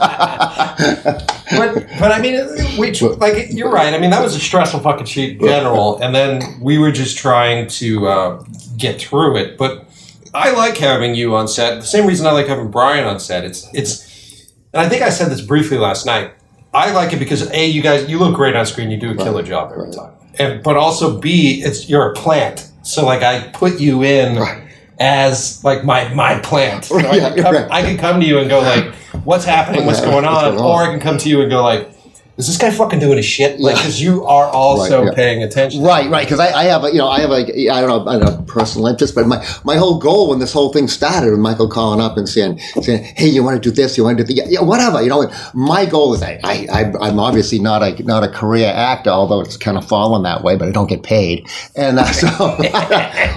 but 1.51 1.87
but 1.99 2.11
I 2.11 2.19
mean, 2.21 2.35
we 2.77 2.91
like 3.17 3.47
you're 3.51 3.71
right. 3.71 3.93
I 3.93 3.97
mean, 3.99 4.09
that 4.11 4.23
was 4.23 4.35
a 4.35 4.39
stressful 4.39 4.79
fucking 4.79 5.05
shit 5.05 5.31
in 5.31 5.39
general, 5.39 5.99
and 6.01 6.15
then 6.15 6.59
we 6.61 6.77
were 6.77 6.91
just 6.91 7.17
trying 7.17 7.67
to 7.67 8.07
uh, 8.07 8.43
get 8.77 9.01
through 9.01 9.37
it. 9.37 9.57
But 9.57 9.85
I 10.33 10.51
like 10.51 10.77
having 10.77 11.15
you 11.15 11.35
on 11.35 11.47
set. 11.47 11.81
The 11.81 11.85
same 11.85 12.07
reason 12.07 12.25
I 12.25 12.31
like 12.31 12.47
having 12.47 12.71
Brian 12.71 13.05
on 13.05 13.19
set. 13.19 13.43
It's 13.43 13.67
it's, 13.73 14.51
and 14.73 14.81
I 14.81 14.89
think 14.89 15.01
I 15.01 15.09
said 15.09 15.29
this 15.29 15.41
briefly 15.41 15.77
last 15.77 16.05
night. 16.05 16.33
I 16.73 16.91
like 16.91 17.11
it 17.11 17.19
because 17.19 17.49
a 17.51 17.65
you 17.65 17.81
guys 17.81 18.09
you 18.09 18.17
look 18.17 18.35
great 18.35 18.55
on 18.55 18.65
screen. 18.65 18.91
You 18.91 18.97
do 18.97 19.11
a 19.11 19.15
killer 19.15 19.43
job 19.43 19.71
every 19.71 19.85
right. 19.85 19.93
time, 19.93 20.13
and 20.39 20.63
but 20.63 20.77
also 20.77 21.19
b 21.19 21.61
it's 21.63 21.89
you're 21.89 22.11
a 22.11 22.13
plant. 22.13 22.71
So 22.83 23.05
like 23.05 23.23
I 23.23 23.49
put 23.49 23.79
you 23.79 24.03
in. 24.03 24.37
Right. 24.37 24.67
As 25.03 25.63
like 25.63 25.83
my 25.83 26.13
my 26.13 26.37
plant, 26.41 26.85
So 26.85 26.99
I, 26.99 27.17
can 27.17 27.41
come, 27.41 27.55
right. 27.55 27.71
I 27.71 27.81
can 27.81 27.97
come 27.97 28.21
to 28.21 28.27
you 28.27 28.37
and 28.37 28.47
go 28.47 28.59
like, 28.59 28.93
"What's 29.23 29.45
happening? 29.45 29.85
What's 29.85 29.99
Yeah, 29.99 30.05
going 30.11 30.25
what's 30.25 30.41
going 30.41 30.57
on? 30.57 30.63
Or 30.65 30.83
I 30.83 30.87
can 30.91 30.99
come 30.99 31.17
to 31.19 31.29
you 31.29 31.41
and 31.41 31.49
go 31.49 31.63
like, 31.63 31.89
"Is 32.37 32.47
this 32.47 32.57
guy 32.57 32.71
fucking 32.71 32.99
doing 32.99 33.17
his 33.17 33.25
shit?" 33.25 33.59
Like, 33.59 33.75
because 33.75 34.01
you 34.01 34.25
are 34.25 34.47
also 34.47 34.99
Right, 34.99 35.07
yeah. 35.07 35.13
paying 35.13 35.43
attention. 35.43 35.83
Right, 35.83 36.09
right. 36.09 36.25
Because 36.25 36.39
I, 36.39 36.51
I 36.51 36.63
have 36.65 36.83
a, 36.83 36.91
you 36.91 36.97
know, 36.97 37.07
I 37.07 37.19
have 37.19 37.31
a, 37.31 37.69
I 37.69 37.81
don't 37.81 37.89
know, 37.89 38.11
I 38.11 38.17
don't 38.19 38.39
know, 38.39 38.43
personal 38.47 38.87
interest, 38.87 39.13
but 39.15 39.27
my, 39.27 39.45
my 39.63 39.75
whole 39.75 39.99
goal 39.99 40.29
when 40.29 40.39
this 40.39 40.53
whole 40.53 40.71
thing 40.73 40.87
started, 40.87 41.31
with 41.31 41.39
Michael 41.39 41.67
calling 41.67 41.99
up 42.01 42.17
and 42.17 42.27
saying, 42.27 42.59
saying, 42.81 43.03
hey, 43.15 43.27
you 43.27 43.43
want 43.43 43.61
to 43.61 43.69
do 43.69 43.73
this, 43.73 43.97
you 43.97 44.03
want 44.03 44.17
to 44.17 44.23
do 44.23 44.33
that, 44.35 44.49
yeah, 44.49 44.61
whatever, 44.61 45.01
you 45.01 45.09
know. 45.09 45.31
My 45.53 45.85
goal 45.85 46.13
is, 46.13 46.21
I, 46.23 46.39
I, 46.43 46.91
I'm 47.01 47.19
obviously 47.19 47.59
not 47.59 47.83
a, 47.83 48.01
not 48.03 48.23
a 48.23 48.27
career 48.29 48.71
actor, 48.73 49.09
although 49.09 49.41
it's 49.41 49.57
kind 49.57 49.77
of 49.77 49.87
fallen 49.87 50.23
that 50.23 50.43
way, 50.43 50.55
but 50.55 50.67
I 50.67 50.71
don't 50.71 50.87
get 50.89 51.03
paid, 51.03 51.47
and 51.75 51.99
uh, 51.99 52.05
so, 52.11 52.27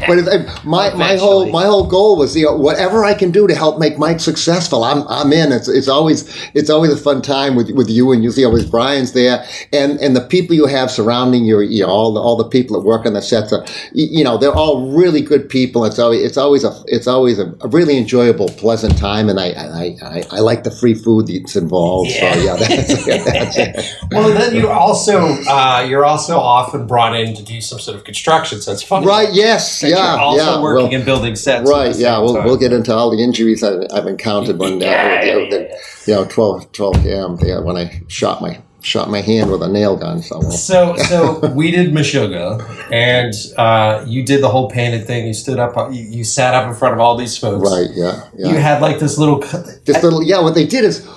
but 0.06 0.18
it, 0.18 0.64
my, 0.64 0.92
my 0.94 1.16
whole, 1.16 1.50
my 1.50 1.64
whole 1.64 1.86
goal 1.86 2.16
was, 2.16 2.36
you 2.36 2.46
know, 2.46 2.56
whatever 2.56 3.04
I 3.04 3.14
can 3.14 3.30
do 3.30 3.46
to 3.46 3.54
help 3.54 3.78
make 3.78 3.98
Mike 3.98 4.20
successful, 4.20 4.84
I'm, 4.84 5.06
I'm 5.08 5.32
in. 5.32 5.52
It's, 5.52 5.68
it's 5.68 5.88
always, 5.88 6.24
it's 6.54 6.70
always 6.70 6.92
a 6.92 6.96
fun 6.96 7.22
time 7.22 7.54
with, 7.56 7.70
with 7.72 7.90
you, 7.90 8.12
and 8.12 8.22
usually 8.22 8.44
always 8.44 8.64
Brian's 8.94 9.12
there, 9.12 9.44
and 9.72 9.98
and 10.00 10.14
the 10.14 10.20
people 10.20 10.54
you 10.54 10.66
have 10.66 10.90
surrounding 10.90 11.44
you, 11.44 11.60
you 11.60 11.82
know, 11.82 11.90
all 11.90 12.14
the 12.14 12.20
all 12.20 12.36
the 12.36 12.48
people 12.48 12.78
that 12.78 12.86
work 12.86 13.06
on 13.06 13.14
the 13.14 13.22
sets 13.22 13.52
are, 13.52 13.64
you, 13.92 14.18
you 14.18 14.24
know, 14.24 14.38
they're 14.38 14.54
all 14.54 14.90
really 14.92 15.20
good 15.20 15.48
people. 15.48 15.84
It's 15.84 15.98
always 15.98 16.22
it's 16.22 16.36
always 16.36 16.64
a 16.64 16.72
it's 16.86 17.06
always 17.06 17.38
a, 17.38 17.52
a 17.60 17.68
really 17.68 17.98
enjoyable, 17.98 18.48
pleasant 18.50 18.96
time, 18.96 19.28
and 19.28 19.40
I 19.40 19.48
I, 19.50 19.96
I, 20.02 20.24
I 20.30 20.40
like 20.40 20.62
the 20.62 20.70
free 20.70 20.94
food 20.94 21.26
that's 21.26 21.56
involved. 21.56 22.10
So 22.10 22.26
yeah, 22.34 22.56
that's, 22.56 23.06
that's 23.24 23.58
it. 23.58 23.94
Well, 24.12 24.32
then 24.32 24.54
you 24.54 24.70
also 24.70 25.18
uh, 25.48 25.84
you're 25.88 26.04
also 26.04 26.38
often 26.38 26.86
brought 26.86 27.16
in 27.16 27.34
to 27.34 27.42
do 27.42 27.60
some 27.60 27.80
sort 27.80 27.96
of 27.96 28.04
construction. 28.04 28.60
So 28.60 28.72
it's 28.72 28.82
funny, 28.82 29.06
Right? 29.06 29.28
Yes. 29.32 29.80
that 29.80 29.90
Yeah. 29.90 30.12
You're 30.12 30.20
also 30.20 30.44
yeah. 30.44 30.62
working 30.62 30.84
well, 30.84 30.94
and 30.94 31.04
building 31.04 31.36
sets. 31.36 31.68
Right, 31.68 31.96
yeah, 31.96 32.18
we'll, 32.18 32.34
time. 32.34 32.44
we'll 32.44 32.56
get 32.56 32.72
into 32.72 32.94
all 32.94 33.10
the 33.10 33.22
injuries 33.22 33.62
I, 33.62 33.86
I've 33.92 34.06
encountered 34.06 34.58
when 34.58 34.74
uh, 34.74 34.86
Yeah, 34.86 35.36
with, 35.36 35.52
yeah, 35.52 35.76
yeah. 36.06 36.20
Yeah, 36.20 36.24
12, 36.28 36.72
12 36.72 37.02
p.m. 37.02 37.38
Yeah, 37.40 37.60
when 37.60 37.76
I 37.76 38.02
shot 38.08 38.40
my 38.40 38.60
shot 38.84 39.08
my 39.08 39.22
hand 39.22 39.50
with 39.50 39.62
a 39.62 39.68
nail 39.68 39.96
gun 39.96 40.20
somewhere. 40.20 40.52
So, 40.52 40.94
so 40.96 41.40
we 41.54 41.70
did 41.70 41.92
Meshuggah, 41.92 42.92
and 42.92 43.32
uh, 43.56 44.04
you 44.06 44.22
did 44.22 44.42
the 44.42 44.48
whole 44.48 44.70
painted 44.70 45.06
thing. 45.06 45.26
You 45.26 45.34
stood 45.34 45.58
up, 45.58 45.74
you, 45.92 46.02
you 46.02 46.24
sat 46.24 46.54
up 46.54 46.68
in 46.68 46.74
front 46.74 46.94
of 46.94 47.00
all 47.00 47.16
these 47.16 47.36
folks. 47.36 47.70
Right. 47.70 47.88
Yeah. 47.94 48.28
Yeah. 48.36 48.52
You 48.52 48.58
had 48.58 48.82
like 48.82 48.98
this 48.98 49.16
little. 49.16 49.38
this 49.38 50.02
little 50.02 50.22
yeah 50.22 50.40
what 50.40 50.54
they 50.54 50.66
did 50.66 50.84
is 50.84 51.08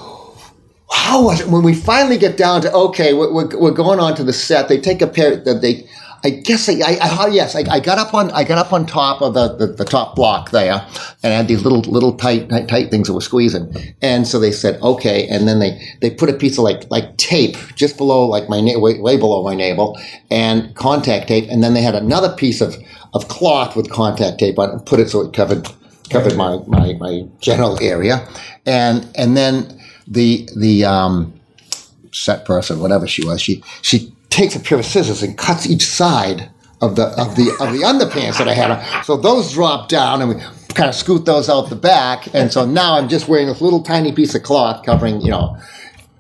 how 0.92 1.24
was 1.24 1.42
it 1.42 1.48
when 1.48 1.64
we 1.64 1.74
finally 1.74 2.18
get 2.18 2.38
down 2.38 2.62
to 2.62 2.72
okay 2.72 3.14
we're, 3.14 3.32
we're, 3.32 3.60
we're 3.60 3.72
going 3.72 4.00
on 4.00 4.16
to 4.16 4.24
the 4.24 4.34
set 4.34 4.68
they 4.70 4.80
take 4.80 5.02
a 5.02 5.08
pair 5.08 5.36
that 5.36 5.62
they 5.62 5.88
I 6.28 6.30
guess 6.32 6.68
I, 6.68 6.74
I, 6.74 6.98
I 7.02 7.28
yes 7.28 7.56
I, 7.56 7.64
I 7.72 7.80
got 7.80 7.98
up 7.98 8.14
on 8.14 8.32
I 8.32 8.44
got 8.44 8.58
up 8.58 8.74
on 8.74 8.86
top 8.86 9.22
of 9.22 9.34
the, 9.34 9.56
the, 9.56 9.68
the 9.68 9.86
top 9.86 10.14
block 10.14 10.52
there 10.52 10.86
and 11.24 11.34
had 11.34 11.48
these 11.48 11.64
little 11.64 11.80
little 11.80 12.18
tight, 12.18 12.50
tight 12.50 12.68
tight 12.68 12.92
things 12.92 13.08
that 13.08 13.14
were 13.14 13.22
squeezing. 13.22 13.74
And 14.02 14.28
so 14.28 14.38
they 14.38 14.52
said 14.52 14.82
okay. 14.82 15.26
And 15.30 15.48
then 15.48 15.60
they 15.60 15.80
they 16.02 16.10
put 16.10 16.30
a 16.30 16.34
piece 16.34 16.58
of 16.58 16.66
like 16.66 16.84
like 16.92 17.16
tape 17.16 17.56
just 17.76 17.96
below 17.96 18.28
like 18.28 18.50
my 18.50 18.60
na- 18.60 18.78
way, 18.78 19.00
way 19.00 19.16
below 19.16 19.42
my 19.42 19.56
navel 19.56 19.98
and 20.30 20.76
contact 20.76 21.30
tape. 21.30 21.50
And 21.50 21.64
then 21.64 21.74
they 21.74 21.82
had 21.82 21.96
another 21.96 22.36
piece 22.36 22.60
of 22.60 22.76
of 23.14 23.30
cloth 23.30 23.78
with 23.78 23.90
contact 23.90 24.40
tape 24.40 24.60
on 24.60 24.70
it 24.70 24.74
and 24.74 24.86
put 24.86 25.00
it 25.00 25.10
so 25.10 25.22
it 25.22 25.34
covered 25.34 25.66
covered 26.10 26.36
my, 26.36 26.60
my, 26.68 26.94
my 26.94 27.26
general 27.40 27.82
area, 27.82 28.28
and 28.66 29.10
and 29.16 29.38
then 29.38 29.80
the 30.08 30.50
the 30.58 30.84
um, 30.84 31.34
set 32.12 32.46
person, 32.46 32.80
whatever 32.80 33.08
she 33.08 33.26
was, 33.26 33.42
she 33.42 33.64
she 33.82 34.14
takes 34.38 34.56
a 34.56 34.60
pair 34.60 34.78
of 34.78 34.86
scissors 34.86 35.24
and 35.24 35.36
cuts 35.36 35.68
each 35.68 35.84
side 35.84 36.50
of 36.80 36.96
the 36.96 37.08
of 37.20 37.36
the 37.36 37.50
of 37.60 37.74
the 37.74 37.80
underpants 37.80 38.38
that 38.38 38.48
I 38.48 38.54
had 38.54 38.70
on. 38.70 39.04
So 39.04 39.18
those 39.18 39.54
drop 39.54 39.90
down, 39.90 40.22
and 40.22 40.30
we 40.30 40.36
kind 40.76 40.88
of 40.88 40.94
scoot 40.94 41.26
those 41.26 41.50
out 41.50 41.70
the 41.70 41.76
back, 41.76 42.34
and 42.36 42.52
so 42.52 42.64
now 42.64 42.96
I'm 42.98 43.10
just 43.10 43.28
wearing 43.28 43.48
this 43.48 43.62
little 43.62 43.82
tiny 43.82 44.12
piece 44.12 44.36
of 44.36 44.44
cloth 44.44 44.86
covering, 44.86 45.22
you 45.22 45.32
know. 45.32 45.58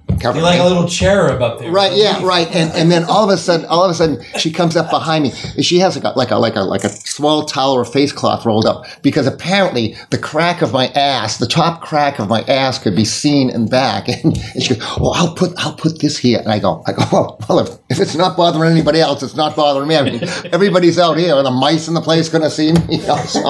Covering 0.07 0.43
You're 0.43 0.51
like 0.51 0.59
a 0.59 0.63
little 0.63 0.87
cherub 0.87 1.41
up 1.41 1.59
there. 1.59 1.71
Right, 1.71 1.91
yeah, 1.93 2.23
right, 2.25 2.47
and 2.47 2.71
and 2.71 2.91
then 2.91 3.03
all 3.03 3.25
of 3.25 3.29
a 3.29 3.37
sudden, 3.37 3.65
all 3.67 3.83
of 3.83 3.91
a 3.91 3.93
sudden, 3.93 4.23
she 4.39 4.51
comes 4.51 4.75
up 4.75 4.89
behind 4.89 5.23
me. 5.23 5.31
She 5.61 5.77
has 5.79 5.95
like 5.95 6.05
a 6.05 6.17
like 6.17 6.31
a 6.31 6.37
like 6.37 6.55
a 6.55 6.61
like 6.61 6.83
a 6.83 6.89
small 6.89 7.45
towel 7.45 7.73
or 7.73 7.85
face 7.85 8.11
cloth 8.11 8.45
rolled 8.45 8.65
up 8.65 8.85
because 9.03 9.27
apparently 9.27 9.95
the 10.09 10.17
crack 10.17 10.61
of 10.61 10.73
my 10.73 10.87
ass, 10.87 11.37
the 11.37 11.45
top 11.45 11.81
crack 11.81 12.19
of 12.19 12.29
my 12.29 12.41
ass, 12.43 12.79
could 12.79 12.95
be 12.95 13.05
seen 13.05 13.49
in 13.49 13.67
back. 13.67 14.07
And, 14.07 14.37
and 14.55 14.63
she 14.63 14.75
goes, 14.75 14.97
"Well, 14.97 15.13
I'll 15.13 15.35
put 15.35 15.53
I'll 15.57 15.75
put 15.75 15.99
this 15.99 16.17
here." 16.17 16.39
And 16.39 16.49
I 16.51 16.59
go, 16.59 16.83
I 16.87 16.93
go, 16.93 17.03
"Well, 17.11 17.39
well 17.47 17.59
if, 17.59 17.77
if 17.89 17.99
it's 17.99 18.15
not 18.15 18.35
bothering 18.35 18.71
anybody 18.71 18.99
else, 18.99 19.21
it's 19.21 19.35
not 19.35 19.55
bothering 19.55 19.87
me. 19.87 19.97
I 19.97 20.03
mean, 20.03 20.23
everybody's 20.51 20.97
out 20.97 21.17
here, 21.17 21.35
and 21.35 21.45
the 21.45 21.51
mice 21.51 21.87
in 21.87 21.93
the 21.93 22.01
place 22.01 22.29
going 22.29 22.43
to 22.43 22.49
see 22.49 22.71
me." 22.71 22.79
You 22.97 23.05
know, 23.05 23.17
so 23.17 23.41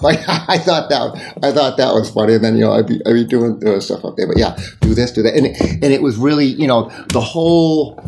like 0.00 0.20
I 0.28 0.58
thought 0.58 0.88
that 0.90 1.34
I 1.42 1.50
thought 1.50 1.76
that 1.76 1.92
was 1.92 2.08
funny. 2.10 2.34
And 2.34 2.44
then 2.44 2.56
you 2.56 2.64
know 2.64 2.72
I'd 2.72 2.86
be 2.86 3.00
I'd 3.04 3.14
be 3.14 3.24
doing, 3.24 3.58
doing 3.58 3.80
stuff 3.80 4.04
up 4.04 4.16
there, 4.16 4.28
but 4.28 4.38
yeah, 4.38 4.56
do 4.80 4.94
this, 4.94 5.10
do 5.10 5.22
that, 5.22 5.34
and 5.34 5.46
it, 5.46 5.82
and 5.86 5.94
it 5.94 6.02
was 6.02 6.18
really 6.18 6.46
you 6.46 6.66
know 6.66 6.90
the 7.08 7.20
whole 7.20 8.02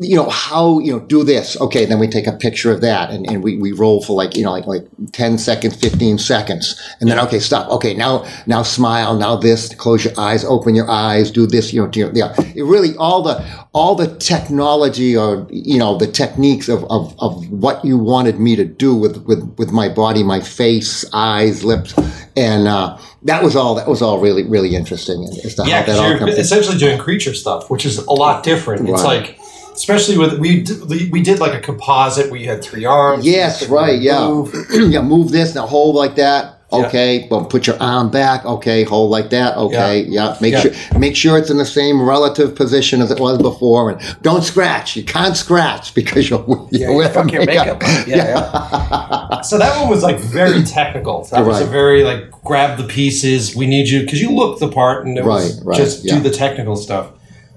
you 0.00 0.16
know 0.16 0.28
how 0.28 0.78
you 0.80 0.92
know 0.92 1.00
do 1.00 1.24
this. 1.24 1.60
Okay 1.60 1.84
then 1.84 1.98
we 1.98 2.08
take 2.08 2.26
a 2.26 2.32
picture 2.32 2.70
of 2.72 2.80
that 2.80 3.10
and, 3.10 3.26
and 3.30 3.42
we, 3.42 3.58
we 3.58 3.72
roll 3.72 4.02
for 4.02 4.14
like 4.14 4.36
you 4.36 4.44
know 4.44 4.52
like 4.52 4.66
like 4.66 4.86
10 5.12 5.38
seconds 5.38 5.74
15 5.76 6.18
seconds. 6.18 6.80
And 7.00 7.10
then 7.10 7.18
okay 7.20 7.38
stop. 7.38 7.68
Okay 7.70 7.94
now 7.94 8.24
now 8.46 8.62
smile 8.62 9.16
now 9.16 9.36
this 9.36 9.74
close 9.74 10.04
your 10.04 10.14
eyes 10.18 10.44
open 10.44 10.74
your 10.74 10.90
eyes 10.90 11.30
do 11.30 11.46
this 11.46 11.72
you 11.72 11.82
know 11.82 11.88
do 11.88 12.10
yeah. 12.14 12.34
It 12.54 12.64
really 12.64 12.96
all 12.96 13.22
the 13.22 13.44
all 13.74 13.94
the 13.94 14.16
technology 14.16 15.16
or 15.16 15.46
you 15.50 15.78
know 15.78 15.96
the 15.96 16.06
techniques 16.06 16.68
of, 16.68 16.84
of, 16.90 17.14
of 17.20 17.48
what 17.50 17.84
you 17.84 17.98
wanted 17.98 18.40
me 18.40 18.56
to 18.56 18.64
do 18.64 18.94
with, 18.94 19.24
with 19.26 19.42
with 19.58 19.70
my 19.72 19.88
body 19.88 20.22
my 20.22 20.40
face 20.40 21.04
eyes 21.12 21.64
lips. 21.64 21.94
And 22.36 22.68
uh, 22.68 22.98
that 23.24 23.42
was 23.42 23.56
all 23.56 23.74
that 23.74 23.88
was 23.88 24.00
all 24.02 24.20
really 24.20 24.44
really 24.44 24.74
interesting 24.76 25.24
as 25.44 25.54
to 25.56 25.64
Yeah, 25.66 25.80
how 25.80 25.86
that 25.86 25.98
all 25.98 26.18
comes 26.18 26.32
you're 26.32 26.40
essentially 26.40 26.78
doing 26.78 26.98
creature 26.98 27.34
stuff, 27.34 27.70
which 27.70 27.84
is 27.84 27.98
a 27.98 28.12
lot 28.12 28.42
different. 28.44 28.88
It's 28.88 29.02
Right. 29.02 29.26
like, 29.28 29.37
especially 29.78 30.18
with 30.18 30.38
we 30.38 30.62
d- 30.62 31.08
we 31.10 31.22
did 31.22 31.38
like 31.38 31.54
a 31.54 31.60
composite 31.60 32.30
where 32.30 32.40
you 32.40 32.48
had 32.48 32.62
three 32.62 32.84
arms. 32.84 33.24
Yes, 33.26 33.66
right, 33.68 33.98
yeah. 34.00 34.26
move. 34.28 34.52
yeah, 34.70 35.00
move 35.02 35.30
this 35.30 35.54
now, 35.54 35.66
hold 35.66 35.94
like 35.94 36.16
that. 36.16 36.54
Yeah. 36.70 36.78
Okay, 36.80 37.26
well, 37.30 37.46
put 37.46 37.66
your 37.66 37.80
arm 37.80 38.10
back. 38.10 38.44
Okay, 38.44 38.82
hold 38.84 39.10
like 39.10 39.30
that. 39.30 39.56
Okay, 39.56 40.02
yeah. 40.02 40.36
Make 40.40 40.52
Yeah. 40.52 40.60
sure 40.60 40.98
make 40.98 41.16
sure 41.16 41.38
it's 41.38 41.48
in 41.48 41.56
the 41.56 41.64
same 41.64 41.96
relative 42.06 42.54
position 42.54 43.00
as 43.00 43.10
it 43.10 43.18
was 43.20 43.38
before, 43.40 43.90
and 43.90 43.98
don't 44.20 44.44
scratch. 44.44 44.94
You 44.94 45.02
can't 45.04 45.34
scratch 45.34 45.94
because 45.94 46.28
you're, 46.28 46.44
Yeah, 46.70 46.88
you'll 46.88 46.96
wear 46.96 47.08
fuck 47.08 47.32
your 47.32 47.46
makeup. 47.46 47.80
makeup. 47.80 48.06
Yeah, 48.06 48.16
yeah. 48.34 49.40
so 49.48 49.56
that 49.56 49.80
one 49.80 49.88
was 49.88 50.02
like 50.02 50.18
very 50.18 50.62
technical. 50.64 51.24
That 51.32 51.46
was 51.46 51.60
a 51.62 51.64
very 51.64 52.02
like 52.04 52.30
grab 52.44 52.76
the 52.76 52.84
pieces. 52.84 53.56
We 53.56 53.66
need 53.66 53.88
you 53.88 54.00
because 54.02 54.20
you 54.20 54.30
look 54.32 54.58
the 54.58 54.68
part, 54.70 55.06
and 55.06 55.16
it 55.16 55.24
was 55.24 55.58
Right, 55.60 55.66
right, 55.68 55.76
just 55.78 56.04
yeah. 56.04 56.16
do 56.16 56.20
the 56.28 56.30
technical 56.44 56.76
stuff. 56.76 57.06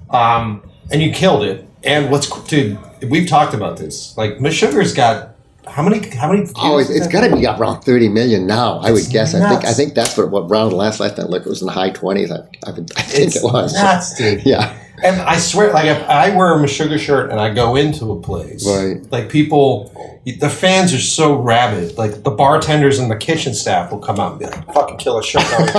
Um, 0.08 0.62
and 0.90 1.02
you 1.02 1.10
killed 1.12 1.42
it. 1.44 1.68
And 1.84 2.10
what's 2.10 2.28
dude? 2.44 2.78
We've 3.08 3.28
talked 3.28 3.54
about 3.54 3.76
this. 3.76 4.16
Like 4.16 4.38
Meshuggah's 4.38 4.92
got 4.94 5.30
how 5.66 5.82
many? 5.82 6.08
How 6.10 6.30
many? 6.32 6.48
Oh, 6.56 6.78
it's, 6.78 6.90
it's 6.90 7.06
got 7.08 7.26
to 7.28 7.34
be 7.34 7.46
around 7.46 7.82
thirty 7.82 8.08
million 8.08 8.46
now. 8.46 8.78
I 8.78 8.90
would 8.92 9.08
guess. 9.10 9.34
I 9.34 9.48
think. 9.48 9.64
I 9.64 9.72
think 9.72 9.94
that's 9.94 10.16
what 10.16 10.30
what 10.30 10.50
round 10.50 10.72
last 10.72 11.00
last 11.00 11.18
look 11.18 11.44
it 11.46 11.48
was 11.48 11.60
in 11.62 11.66
the 11.66 11.72
high 11.72 11.90
twenties. 11.90 12.30
I, 12.30 12.36
I, 12.66 12.70
I 12.70 12.72
think 12.72 12.90
It's 13.26 13.36
it 13.36 13.44
was. 13.44 13.74
nuts, 13.74 14.14
dude. 14.16 14.42
Yeah. 14.46 14.78
And 15.04 15.20
I 15.20 15.36
swear, 15.38 15.72
like 15.72 15.86
if 15.86 16.00
I 16.08 16.36
wear 16.36 16.62
a 16.62 16.68
Sugar 16.68 16.96
shirt 16.96 17.30
and 17.30 17.40
I 17.40 17.52
go 17.52 17.74
into 17.74 18.12
a 18.12 18.20
place, 18.20 18.64
Right. 18.64 19.00
like 19.10 19.28
people, 19.30 19.90
the 20.24 20.48
fans 20.48 20.94
are 20.94 21.00
so 21.00 21.34
rabid. 21.34 21.98
Like 21.98 22.22
the 22.22 22.30
bartenders 22.30 23.00
and 23.00 23.10
the 23.10 23.16
kitchen 23.16 23.52
staff 23.52 23.90
will 23.90 23.98
come 23.98 24.20
out 24.20 24.32
and 24.32 24.38
be 24.38 24.46
like, 24.46 24.72
"Fucking 24.72 24.98
kill 24.98 25.18
a 25.18 25.22
shirt," 25.24 25.42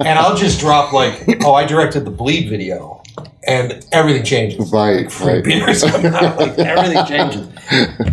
and 0.00 0.18
I'll 0.18 0.36
just 0.36 0.60
drop 0.60 0.92
like, 0.92 1.42
"Oh, 1.44 1.54
I 1.54 1.64
directed 1.64 2.04
the 2.04 2.10
bleed 2.10 2.50
video," 2.50 3.02
and 3.46 3.84
everything 3.92 4.24
changes. 4.24 4.72
Right, 4.72 4.96
like 5.02 5.10
free 5.10 5.32
right. 5.34 5.44
beers, 5.44 5.82
like, 5.84 6.04
everything 6.58 7.06
changes. 7.06 7.48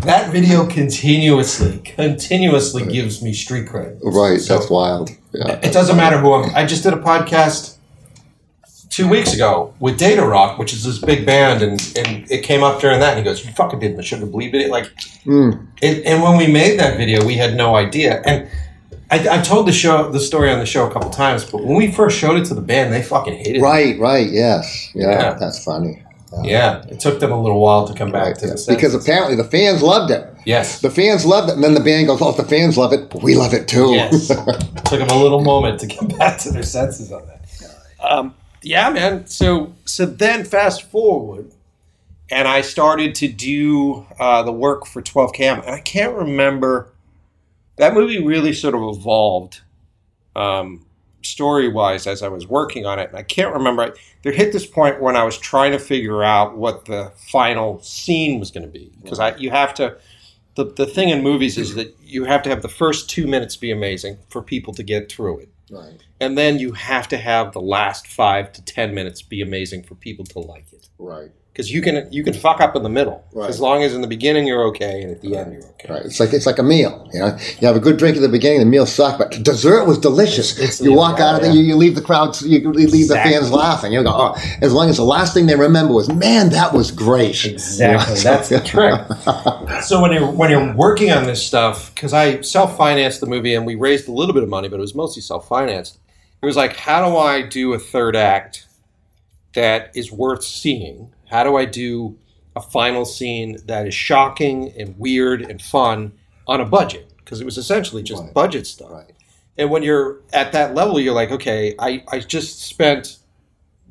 That 0.02 0.32
video 0.32 0.66
continuously, 0.68 1.80
continuously 1.80 2.86
gives 2.86 3.22
me 3.22 3.34
street 3.34 3.68
cred. 3.68 4.00
Right. 4.04 4.40
So- 4.42 4.58
that's 4.58 4.70
wild. 4.70 5.12
Yeah. 5.34 5.60
it 5.62 5.74
doesn't 5.74 5.98
matter 5.98 6.18
who 6.18 6.34
I'm. 6.34 6.56
I 6.56 6.66
just 6.66 6.84
did 6.84 6.94
a 6.94 6.98
podcast 6.98 7.76
two 8.90 9.10
weeks 9.10 9.34
ago 9.34 9.74
with 9.82 9.98
Data 10.00 10.26
Rock, 10.26 10.58
which 10.58 10.72
is 10.72 10.86
this 10.86 10.98
big 11.00 11.26
band, 11.26 11.62
and, 11.62 11.74
and 11.98 12.32
it 12.32 12.44
came 12.44 12.64
up 12.64 12.80
during 12.80 13.02
that, 13.02 13.18
and 13.18 13.20
he 13.20 13.24
goes, 13.26 13.46
"You 13.46 13.52
fucking 13.52 13.80
did 13.80 13.98
the 13.98 14.04
Sugar 14.04 14.26
Bleed 14.26 14.52
video." 14.52 14.70
Like, 14.70 14.86
Mm. 15.26 15.68
it, 15.82 16.06
and 16.06 16.22
when 16.24 16.38
we 16.38 16.48
made 16.48 16.80
that 16.80 16.98
video, 16.98 17.26
we 17.26 17.34
had 17.34 17.56
no 17.56 17.76
idea. 17.76 18.22
And 18.26 18.48
I, 19.12 19.28
I've 19.30 19.44
told 19.46 19.68
the 19.68 19.72
show, 19.72 20.12
the 20.12 20.20
story 20.20 20.50
on 20.52 20.60
the 20.60 20.66
show 20.66 20.88
a 20.90 20.92
couple 20.92 21.10
times, 21.12 21.46
but 21.50 21.64
when 21.64 21.78
we 21.78 21.92
first 21.92 22.18
showed 22.18 22.38
it 22.38 22.46
to 22.46 22.54
the 22.56 22.62
band, 22.62 22.92
they 22.92 23.02
fucking 23.04 23.34
hated 23.36 23.58
it. 23.58 23.62
Right. 23.62 24.00
Right. 24.00 24.30
Yes. 24.30 24.90
Yeah. 24.96 25.10
Yeah. 25.12 25.34
That's 25.36 25.64
funny. 25.64 26.02
Yeah, 26.44 26.84
it 26.90 27.00
took 27.00 27.22
them 27.22 27.32
a 27.32 27.42
little 27.42 27.62
while 27.62 27.88
to 27.88 27.94
come 27.94 28.12
back 28.12 28.26
Right. 28.26 28.36
to 28.40 28.46
yeah. 28.48 28.52
the 28.54 28.58
senses. 28.58 28.76
Because 28.76 28.94
apparently 28.94 29.38
the 29.38 29.46
fans 29.46 29.82
loved 29.82 30.12
it. 30.12 30.28
yes, 30.46 30.82
The 30.82 30.90
fans 30.90 31.26
loved 31.26 31.50
it, 31.50 31.56
and 31.56 31.64
then 31.64 31.74
the 31.76 31.80
band 31.80 32.08
goes, 32.08 32.22
"Oh, 32.22 32.32
if 32.32 32.36
the 32.36 32.44
fans 32.44 32.78
love 32.78 32.92
it, 32.92 33.14
we 33.24 33.36
love 33.36 33.54
it 33.54 33.70
too." 33.70 33.94
Yes. 33.94 34.28
took 34.86 35.00
them 35.00 35.08
a 35.08 35.16
little 35.18 35.40
moment 35.42 35.80
to 35.80 35.88
get 35.88 36.18
back 36.20 36.38
to 36.40 36.52
their 36.52 36.64
senses 36.64 37.10
on 37.14 37.26
that. 37.28 37.46
Um, 38.06 38.34
yeah, 38.62 38.90
man. 38.90 39.28
So 39.28 39.74
so 39.86 40.06
then 40.06 40.44
fast 40.44 40.84
forward, 40.84 41.52
and 42.30 42.50
I 42.50 42.60
started 42.60 43.16
to 43.16 43.30
do 43.30 44.06
uh, 44.20 44.44
the 44.44 44.52
work 44.52 44.86
for 44.86 45.02
12KM, 45.02 45.62
and 45.66 45.70
I 45.74 45.80
can't 45.80 46.16
remember. 46.18 46.90
That 47.77 47.94
movie 47.94 48.24
really 48.24 48.53
sort 48.53 48.75
of 48.75 48.82
evolved, 48.82 49.62
um, 50.36 50.86
story 51.24 51.67
wise, 51.67 52.08
as 52.08 52.22
I 52.22 52.27
was 52.27 52.48
working 52.48 52.86
on 52.86 53.00
it, 53.00 53.10
and 53.10 53.17
I 53.17 53.24
can't 53.24 53.53
remember. 53.53 53.96
There 54.24 54.32
hit 54.32 54.51
this 54.53 54.65
point 54.65 55.01
when 55.01 55.15
I 55.15 55.24
was 55.24 55.38
trying 55.38 55.72
to 55.72 55.79
figure 55.79 56.24
out 56.24 56.58
what 56.58 56.86
the 56.86 57.12
final 57.15 57.82
scene 57.82 58.39
was 58.39 58.51
going 58.51 58.65
to 58.65 58.72
be 58.72 58.91
because 59.01 59.20
I 59.20 59.36
you 59.36 59.51
have 59.51 59.74
to. 59.75 59.98
The, 60.55 60.63
the 60.63 60.86
thing 60.86 61.10
in 61.10 61.22
movies 61.22 61.58
is 61.58 61.75
that 61.75 61.94
you 62.01 62.24
have 62.24 62.41
to 62.44 62.50
have 62.50 62.62
the 62.62 62.70
first 62.70 63.10
two 63.10 63.27
minutes 63.27 63.58
be 63.58 63.72
amazing 63.72 64.20
for 64.29 64.41
people 64.41 64.74
to 64.75 64.84
get 64.84 65.12
through 65.12 65.39
it 65.39 65.50
right. 65.70 66.01
and 66.22 66.38
then 66.38 66.60
you 66.60 66.72
have 66.72 67.10
to 67.10 67.17
have 67.17 67.51
the 67.51 67.60
last 67.60 68.08
five 68.08 68.53
to 68.53 68.63
ten 68.63 68.94
minutes 68.94 69.22
be 69.22 69.41
amazing 69.41 69.84
for 69.84 69.96
people 69.96 70.24
to 70.24 70.39
like 70.39 70.72
it 70.72 70.88
Right. 70.98 71.32
Because 71.56 71.72
you 71.72 71.82
can 71.82 72.06
you 72.12 72.22
can 72.22 72.34
fuck 72.34 72.60
up 72.60 72.76
in 72.76 72.84
the 72.84 72.90
middle 72.90 73.24
Right. 73.32 73.50
as 73.50 73.62
long 73.62 73.82
as 73.82 73.94
in 73.96 74.02
the 74.02 74.08
beginning 74.08 74.46
you're 74.46 74.66
okay 74.66 75.02
and 75.02 75.10
at 75.10 75.22
the 75.22 75.38
end 75.38 75.54
you're 75.54 75.64
okay 75.64 75.94
Right. 75.94 76.04
It's 76.06 76.20
like 76.20 76.34
it's 76.34 76.46
like 76.46 76.58
a 76.60 76.64
meal. 76.64 77.08
You 77.14 77.20
know, 77.20 77.38
you 77.62 77.68
have 77.68 77.76
a 77.76 77.80
good 77.80 77.98
drink 77.98 78.18
at 78.18 78.22
the 78.22 78.28
beginning, 78.28 78.60
the 78.60 78.66
meal 78.66 78.86
sucked, 78.88 79.20
but 79.20 79.32
dessert 79.44 79.86
was 79.86 79.98
delicious. 80.00 80.54
It's- 80.58 80.80
it's 80.80 80.82
you 80.82 80.94
walk 80.94 81.20
out 81.20 81.36
of 81.36 81.44
yeah. 81.44 81.52
it, 81.52 81.56
you, 81.56 81.64
you 81.64 81.76
leave 81.76 81.94
the 81.96 82.02
crowd, 82.02 82.40
you 82.42 82.72
leave 82.74 82.90
Exactly. 82.94 83.32
the 83.34 83.40
fans 83.40 83.52
laughing. 83.52 83.94
You 83.94 84.04
go, 84.04 84.12
oh, 84.12 84.36
as 84.62 84.74
long 84.74 84.90
as 84.90 84.98
the 84.98 85.04
last 85.06 85.34
thing 85.36 85.46
they 85.46 85.56
remember 85.56 85.94
was, 85.94 86.10
man, 86.12 86.50
that 86.50 86.74
was 86.74 86.92
great. 86.92 87.46
Exactly. 87.46 87.86
You 87.86 88.16
know, 88.16 88.22
That's 88.22 88.50
the 88.50 88.60
trick. 88.62 89.82
so 89.84 90.02
when 90.02 90.12
you're 90.12 90.30
when 90.32 90.50
you're 90.50 90.74
working 90.76 91.12
on 91.12 91.26
this 91.26 91.46
stuff, 91.46 91.94
because 91.94 92.12
I 92.14 92.42
self 92.42 92.76
financed 92.76 93.22
the 93.22 93.28
movie 93.28 93.54
and 93.54 93.66
we 93.66 93.76
raised 93.76 94.08
a 94.08 94.12
little 94.12 94.34
bit 94.34 94.42
of 94.44 94.50
money, 94.50 94.68
but 94.68 94.78
it 94.78 94.82
was 94.82 94.96
mostly 94.96 95.22
self 95.22 95.48
financed. 95.48 96.00
It 96.42 96.46
was 96.48 96.58
like, 96.58 96.76
how 96.76 97.08
do 97.08 97.16
I 97.16 97.44
do 97.44 97.74
a 97.74 97.80
third 97.80 98.16
act 98.16 98.66
that 99.54 99.92
is 99.96 100.12
worth 100.12 100.44
seeing? 100.44 101.12
How 101.29 101.44
do 101.44 101.55
I 101.55 101.65
do 101.65 102.17
a 102.55 102.62
final 102.62 103.05
scene 103.05 103.58
that 103.65 103.88
is 103.88 103.94
shocking 103.94 104.72
and 104.77 104.98
weird 104.98 105.41
and 105.41 105.62
fun 105.62 106.13
on 106.48 106.62
a 106.62 106.65
budget? 106.65 107.12
Because 107.17 107.41
it 107.41 107.46
was 107.46 107.58
essentially 107.58 108.03
just 108.03 108.24
Right. 108.24 108.34
budget 108.34 108.67
stuff. 108.67 108.91
Right. 108.91 109.12
And 109.58 109.70
when 109.72 109.84
you're 109.84 110.20
at 110.34 110.51
that 110.51 110.74
level, 110.75 111.00
you're 111.00 111.13
like, 111.13 111.32
okay, 111.32 111.75
I, 111.79 112.03
I 112.10 112.20
just 112.20 112.62
spent 112.62 113.17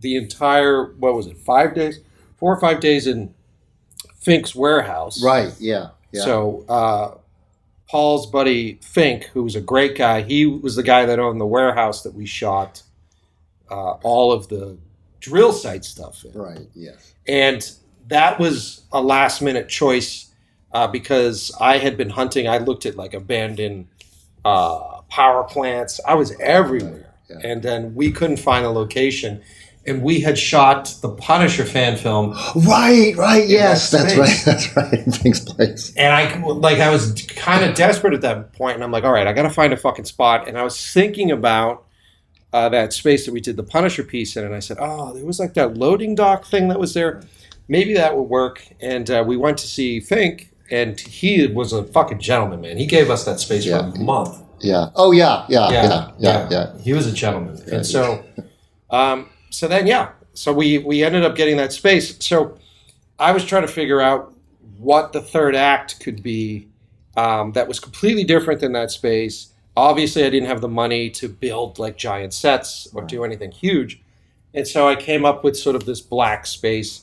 the 0.00 0.16
entire 0.16 0.92
what 0.94 1.14
was 1.14 1.26
it, 1.26 1.38
five 1.38 1.74
days, 1.74 2.00
four 2.36 2.54
or 2.54 2.60
five 2.60 2.80
days 2.80 3.06
in 3.06 3.34
Fink's 4.20 4.54
warehouse. 4.54 5.22
Right. 5.22 5.52
Yeah. 5.58 5.88
Yeah. 6.12 6.22
So 6.24 6.64
uh, 6.68 7.14
Paul's 7.90 8.26
buddy 8.26 8.78
Fink, 8.82 9.24
who 9.32 9.42
was 9.42 9.56
a 9.56 9.60
great 9.60 9.96
guy, 9.96 10.22
he 10.22 10.46
was 10.46 10.76
the 10.76 10.82
guy 10.82 11.06
that 11.06 11.18
owned 11.18 11.40
the 11.40 11.46
warehouse 11.46 12.02
that 12.02 12.14
we 12.14 12.24
shot 12.26 12.82
uh, 13.70 13.92
all 14.02 14.30
of 14.32 14.48
the 14.48 14.76
drill 15.24 15.52
site 15.52 15.84
stuff 15.84 16.24
in. 16.24 16.32
right. 16.32 16.66
Yeah. 16.74 16.92
And 17.26 17.68
that 18.08 18.38
was 18.38 18.82
a 18.92 19.00
last 19.00 19.40
minute 19.40 19.68
choice 19.68 20.30
uh, 20.72 20.86
because 20.88 21.52
I 21.60 21.78
had 21.78 21.96
been 21.96 22.10
hunting. 22.10 22.46
I 22.48 22.58
looked 22.58 22.84
at 22.86 22.96
like 22.96 23.14
abandoned 23.14 23.86
uh, 24.44 25.00
power 25.08 25.44
plants. 25.44 26.00
I 26.06 26.14
was 26.14 26.32
everywhere. 26.40 27.14
Yeah. 27.30 27.38
And 27.42 27.62
then 27.62 27.94
we 27.94 28.10
couldn't 28.12 28.36
find 28.38 28.64
a 28.66 28.70
location. 28.70 29.40
And 29.86 30.02
we 30.02 30.20
had 30.20 30.38
shot 30.38 30.94
the 31.02 31.10
Punisher 31.10 31.64
fan 31.64 31.96
film 31.96 32.32
Right. 32.56 33.14
Right. 33.16 33.46
Yes. 33.46 33.90
that 33.90 34.02
That's 34.02 34.16
right. 34.16 34.42
That's 34.44 34.76
right. 34.76 35.06
In 35.06 35.12
Fink's 35.12 35.40
place. 35.40 35.92
and 35.96 36.12
I 36.12 36.38
like 36.42 36.78
I 36.78 36.90
was 36.90 37.12
kind 37.36 37.64
of 37.64 37.74
desperate 37.74 38.14
at 38.14 38.22
that 38.22 38.54
point, 38.54 38.76
and 38.76 38.84
I'm 38.84 38.90
like, 38.90 39.04
all 39.04 39.12
right, 39.12 39.26
I 39.26 39.32
got 39.34 39.42
to 39.42 39.50
find 39.50 39.72
a 39.74 39.76
fucking 39.76 40.06
spot. 40.06 40.48
And 40.48 40.56
I 40.58 40.62
was 40.62 40.92
thinking 40.92 41.30
about 41.30 41.83
uh, 42.54 42.68
that 42.68 42.92
space 42.92 43.26
that 43.26 43.32
we 43.32 43.40
did 43.40 43.56
the 43.56 43.64
Punisher 43.64 44.04
piece 44.04 44.36
in, 44.36 44.44
and 44.44 44.54
I 44.54 44.60
said, 44.60 44.76
oh, 44.80 45.12
there 45.12 45.26
was 45.26 45.40
like 45.40 45.54
that 45.54 45.76
loading 45.76 46.14
dock 46.14 46.44
thing 46.46 46.68
that 46.68 46.78
was 46.78 46.94
there. 46.94 47.20
Maybe 47.66 47.94
that 47.94 48.16
would 48.16 48.22
work. 48.28 48.64
And 48.80 49.10
uh, 49.10 49.24
we 49.26 49.36
went 49.36 49.58
to 49.58 49.66
see 49.66 49.98
Fink, 49.98 50.52
and 50.70 50.98
he 51.00 51.48
was 51.48 51.72
a 51.72 51.82
fucking 51.82 52.20
gentleman, 52.20 52.60
man. 52.60 52.76
He 52.78 52.86
gave 52.86 53.10
us 53.10 53.24
that 53.24 53.40
space 53.40 53.66
Yeah. 53.66 53.90
for 53.90 53.96
a 53.96 54.00
month. 54.00 54.40
Yeah. 54.60 54.90
Oh 54.94 55.10
yeah. 55.10 55.44
Yeah. 55.48 55.68
Yeah. 55.70 56.10
Yeah. 56.18 56.48
Yeah. 56.48 56.78
He 56.78 56.92
was 56.92 57.06
a 57.08 57.12
gentleman, 57.12 57.60
and 57.72 57.84
so, 57.84 58.24
um, 58.90 59.28
so 59.50 59.66
then 59.66 59.86
yeah, 59.88 60.12
so 60.34 60.52
we 60.52 60.78
we 60.78 61.02
ended 61.02 61.24
up 61.24 61.34
getting 61.34 61.56
that 61.56 61.72
space. 61.72 62.16
So 62.24 62.56
I 63.18 63.32
was 63.32 63.44
trying 63.44 63.62
to 63.62 63.72
figure 63.72 64.00
out 64.00 64.32
what 64.78 65.12
the 65.12 65.20
third 65.20 65.56
act 65.56 65.98
could 66.00 66.22
be 66.22 66.68
um, 67.16 67.52
that 67.52 67.66
was 67.66 67.80
completely 67.80 68.22
different 68.24 68.60
than 68.60 68.72
that 68.72 68.90
space. 68.92 69.48
Obviously, 69.76 70.24
I 70.24 70.30
didn't 70.30 70.48
have 70.48 70.60
the 70.60 70.68
money 70.68 71.10
to 71.10 71.28
build 71.28 71.78
like 71.78 71.96
giant 71.96 72.32
sets 72.32 72.88
or 72.94 73.02
do 73.02 73.24
anything 73.24 73.50
huge, 73.50 74.00
and 74.52 74.66
so 74.66 74.88
I 74.88 74.94
came 74.94 75.24
up 75.24 75.42
with 75.42 75.56
sort 75.56 75.76
of 75.76 75.84
this 75.84 76.00
black 76.00 76.46
space. 76.46 77.02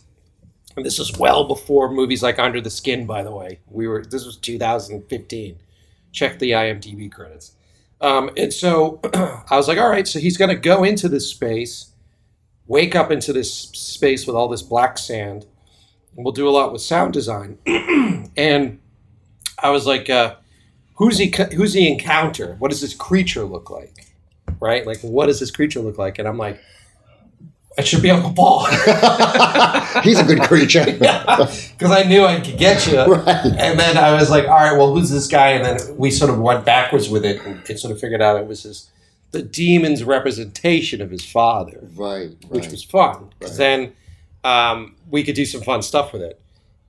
And 0.78 0.86
this 0.86 1.00
is 1.00 1.18
well 1.18 1.44
before 1.44 1.92
movies 1.92 2.24
like 2.24 2.40
Under 2.40 2.62
the 2.62 2.70
Skin, 2.70 3.06
by 3.06 3.24
the 3.24 3.32
way. 3.32 3.60
We 3.70 3.90
were 3.90 4.06
this 4.06 4.26
was 4.26 4.38
2015. 4.38 5.60
Check 6.14 6.40
the 6.40 6.52
IMDb 6.52 7.12
credits. 7.12 7.56
Um, 8.02 8.32
and 8.36 8.52
so 8.52 9.00
I 9.14 9.56
was 9.56 9.68
like, 9.68 9.78
all 9.78 9.90
right, 9.90 10.08
so 10.08 10.20
he's 10.20 10.38
going 10.38 10.50
to 10.50 10.56
go 10.56 10.84
into 10.84 11.08
this 11.08 11.30
space, 11.30 11.92
wake 12.66 12.96
up 12.96 13.12
into 13.12 13.32
this 13.32 13.54
space 13.54 14.26
with 14.26 14.36
all 14.36 14.48
this 14.48 14.64
black 14.64 14.98
sand. 14.98 15.46
And 16.16 16.26
we'll 16.26 16.34
do 16.34 16.50
a 16.50 16.52
lot 16.52 16.74
with 16.74 16.82
sound 16.82 17.14
design. 17.14 17.60
and 18.36 18.80
I 19.60 19.70
was 19.70 19.86
like, 19.86 20.10
uh, 20.10 20.36
who's 21.02 21.18
he? 21.18 21.34
Who's 21.56 21.74
he 21.74 21.92
encounter? 21.92 22.56
What 22.60 22.70
does 22.70 22.80
this 22.82 22.94
creature 22.94 23.44
look 23.44 23.72
like? 23.72 24.06
Right? 24.60 24.86
Like, 24.86 25.00
what 25.02 25.26
does 25.26 25.40
this 25.40 25.50
creature 25.50 25.80
look 25.80 25.98
like? 25.98 26.20
And 26.20 26.28
I'm 26.28 26.38
like, 26.38 26.60
it 27.76 27.88
should 27.88 28.04
be 28.04 28.12
Uncle 28.12 28.34
Paul. 28.34 28.66
He's 30.04 30.20
a 30.20 30.24
good 30.24 30.42
creature. 30.44 30.86
because 30.92 31.92
I 31.92 32.04
knew 32.04 32.24
I 32.24 32.40
could 32.40 32.58
get 32.60 32.86
you. 32.86 33.00
Right. 33.16 33.46
And 33.46 33.80
then 33.80 33.98
I 33.98 34.14
was 34.14 34.30
like, 34.30 34.44
all 34.44 34.52
right, 34.58 34.74
well, 34.78 34.94
who's 34.94 35.10
this 35.10 35.26
guy? 35.28 35.52
And 35.52 35.66
then 35.66 35.98
we 35.98 36.12
sort 36.12 36.30
of 36.30 36.40
went 36.40 36.66
backwards 36.66 37.10
with 37.10 37.26
it 37.26 37.42
and 37.44 37.80
sort 37.80 37.92
of 37.92 38.00
figured 38.00 38.22
out 38.22 38.40
it 38.40 38.46
was 38.46 38.64
his, 38.64 38.92
the 39.32 39.42
demon's 39.42 40.04
representation 40.04 41.02
of 41.02 41.10
his 41.10 41.26
father, 41.26 41.80
Right. 41.96 42.30
which 42.50 42.66
right. 42.66 42.72
was 42.72 42.84
fun. 42.84 43.30
'cause 43.40 43.52
Right. 43.52 43.58
then 43.58 43.94
um, 44.44 44.96
we 45.10 45.24
could 45.24 45.36
do 45.36 45.46
some 45.46 45.62
fun 45.62 45.82
stuff 45.82 46.14
with 46.14 46.22
it. 46.22 46.40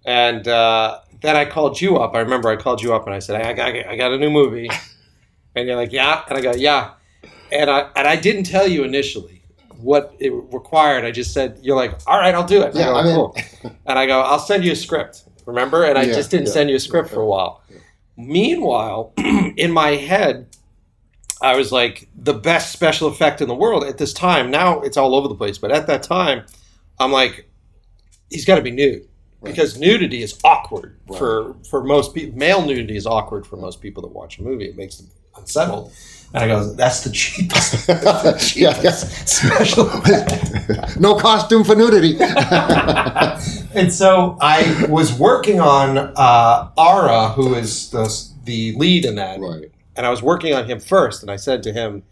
And 0.05 0.46
uh, 0.48 0.98
then 1.23 1.37
I 1.37 1.45
called 1.45 1.81
you 1.81 1.97
up. 1.99 2.15
I 2.15 2.21
remember 2.21 2.49
I 2.51 2.57
called 2.57 2.83
you 2.83 2.95
up 2.95 3.07
and 3.07 3.15
I 3.15 3.19
said, 3.21 3.41
I 3.41 3.53
got, 3.53 3.75
I 3.87 3.97
got 3.97 4.13
a 4.13 4.19
new 4.19 4.31
movie. 4.31 4.69
And 5.55 5.67
you're 5.69 5.77
like, 5.77 5.93
yeah. 5.93 6.25
And 6.29 6.39
I 6.39 6.41
go, 6.41 6.53
yeah. 6.55 6.93
And 7.51 7.71
I, 7.71 7.91
and 7.97 8.09
I 8.09 8.17
didn't 8.17 8.45
tell 8.45 8.67
you 8.67 8.85
initially 8.85 9.43
what 9.77 10.17
it 10.21 10.31
required. 10.31 11.05
I 11.05 11.11
just 11.11 11.33
said, 11.33 11.59
you're 11.63 11.77
like, 11.77 11.99
all 12.07 12.19
right, 12.19 12.35
I'll 12.35 12.47
do 12.47 12.63
it. 12.63 12.75
And 12.75 12.77
Yeah, 12.79 12.93
I 12.95 13.03
go, 13.03 13.15
cool. 13.15 13.37
And 13.87 13.99
I 13.99 14.07
go, 14.07 14.21
I'll 14.21 14.39
send 14.39 14.65
you 14.65 14.73
a 14.73 14.77
script. 14.77 15.25
Remember? 15.47 15.85
And 15.85 15.99
I 15.99 16.07
Yeah, 16.07 16.15
just 16.15 16.31
didn't 16.31 16.47
yeah, 16.47 16.53
send 16.53 16.71
you 16.71 16.77
a 16.77 16.81
script 16.81 17.09
yeah, 17.09 17.15
for 17.15 17.21
a 17.21 17.27
while. 17.27 17.63
Meanwhile, 18.17 19.13
in 19.57 19.73
my 19.73 19.91
head, 19.97 20.49
I 21.41 21.57
was 21.57 21.73
like, 21.73 22.09
the 22.15 22.35
best 22.35 22.73
special 22.73 23.09
effect 23.09 23.41
in 23.41 23.49
the 23.49 23.55
world 23.55 23.85
at 23.85 23.99
this 23.99 24.13
time. 24.13 24.51
Now 24.51 24.81
it's 24.81 24.97
all 24.97 25.15
over 25.15 25.29
the 25.29 25.35
place, 25.35 25.59
but 25.59 25.73
at 25.73 25.87
that 25.89 26.03
time, 26.03 26.47
I'm 27.01 27.13
like, 27.13 27.51
he's 28.31 28.45
got 28.45 28.57
to 28.57 28.63
be 28.63 28.71
nude 28.71 29.09
because 29.43 29.79
nudity 29.79 30.23
is 30.23 30.39
awkward 30.45 30.97
for 31.17 31.55
for 31.69 31.83
most 31.83 32.15
people. 32.15 32.39
Male 32.39 32.65
nudity 32.65 32.97
is 32.97 33.07
awkward 33.07 33.47
for 33.47 33.57
most 33.57 33.81
people 33.81 34.03
that 34.03 34.13
watch 34.13 34.39
a 34.39 34.43
movie. 34.43 34.67
It 34.69 34.77
makes 34.77 34.99
them 34.99 35.09
unsettled. 35.37 35.93
And 36.35 36.45
I 36.45 36.47
go, 36.49 36.73
that's 36.73 37.05
the 37.05 37.11
cheapest, 37.11 37.87
that's 37.87 38.55
the 38.55 38.61
Yeah, 38.61 38.81
yeah. 38.83 38.91
special 38.93 39.85
no 40.99 41.15
costume 41.17 41.63
for 41.63 41.75
nudity. 41.75 42.17
and 43.75 43.93
so 43.93 44.39
I 44.41 44.87
was 44.89 45.13
working 45.13 45.61
on 45.61 45.99
uh, 45.99 46.71
Ara, 46.79 47.31
who 47.31 47.55
is 47.55 47.91
the 47.91 48.29
the 48.45 48.73
lead 48.77 49.05
in 49.05 49.17
that, 49.17 49.41
right. 49.41 49.71
and 49.95 50.07
I 50.07 50.11
was 50.11 50.23
working 50.23 50.55
on 50.55 50.69
him 50.69 50.81
first. 50.81 51.23
And 51.23 51.31
I 51.31 51.37
said 51.37 51.63
to 51.65 51.73
him, 51.73 52.03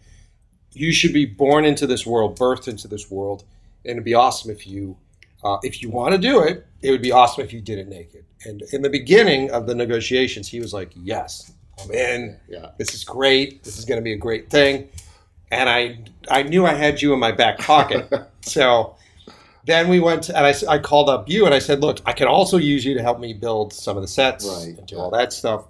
"You 0.72 0.92
should 0.92 1.12
be 1.14 1.24
born 1.24 1.64
into 1.64 1.86
this 1.86 2.04
world, 2.06 2.38
birthed 2.38 2.68
into 2.68 2.88
this 2.88 3.10
world, 3.10 3.44
and 3.84 3.92
it'd 3.92 4.04
be 4.04 4.14
awesome 4.14 4.50
if 4.50 4.66
you, 4.66 4.98
uh, 5.44 5.58
if 5.62 5.82
you 5.82 5.90
want 5.90 6.12
to 6.14 6.18
do 6.18 6.42
it, 6.42 6.66
it 6.82 6.90
would 6.90 7.02
be 7.02 7.12
awesome 7.12 7.44
if 7.44 7.52
you 7.52 7.60
did 7.60 7.78
it 7.78 7.88
naked." 7.88 8.24
And 8.44 8.62
in 8.72 8.82
the 8.82 8.90
beginning 8.90 9.50
of 9.50 9.66
the 9.66 9.74
negotiations, 9.74 10.48
he 10.48 10.60
was 10.60 10.72
like, 10.72 10.90
"Yes, 10.94 11.52
I'm 11.82 11.90
in. 11.90 12.38
Yeah. 12.48 12.70
This 12.78 12.94
is 12.94 13.04
great. 13.04 13.62
This 13.64 13.78
is 13.78 13.84
going 13.84 14.00
to 14.00 14.04
be 14.04 14.12
a 14.12 14.18
great 14.18 14.50
thing." 14.50 14.88
And 15.52 15.68
I, 15.68 15.98
I 16.30 16.44
knew 16.44 16.64
I 16.64 16.74
had 16.74 17.02
you 17.02 17.12
in 17.12 17.18
my 17.18 17.32
back 17.32 17.58
pocket, 17.58 18.08
so 18.42 18.94
then 19.64 19.88
we 19.88 20.00
went 20.00 20.28
and 20.28 20.38
I 20.38 20.78
called 20.78 21.08
up 21.08 21.28
you 21.28 21.44
and 21.44 21.54
I 21.54 21.58
said, 21.58 21.80
look, 21.80 22.00
I 22.06 22.12
can 22.12 22.28
also 22.28 22.56
use 22.56 22.84
you 22.84 22.94
to 22.94 23.02
help 23.02 23.20
me 23.20 23.32
build 23.32 23.72
some 23.72 23.96
of 23.96 24.02
the 24.02 24.08
sets 24.08 24.46
Right, 24.46 24.78
and 24.78 24.86
do 24.86 24.96
all 24.96 25.10
that 25.10 25.32
stuff. 25.32 25.66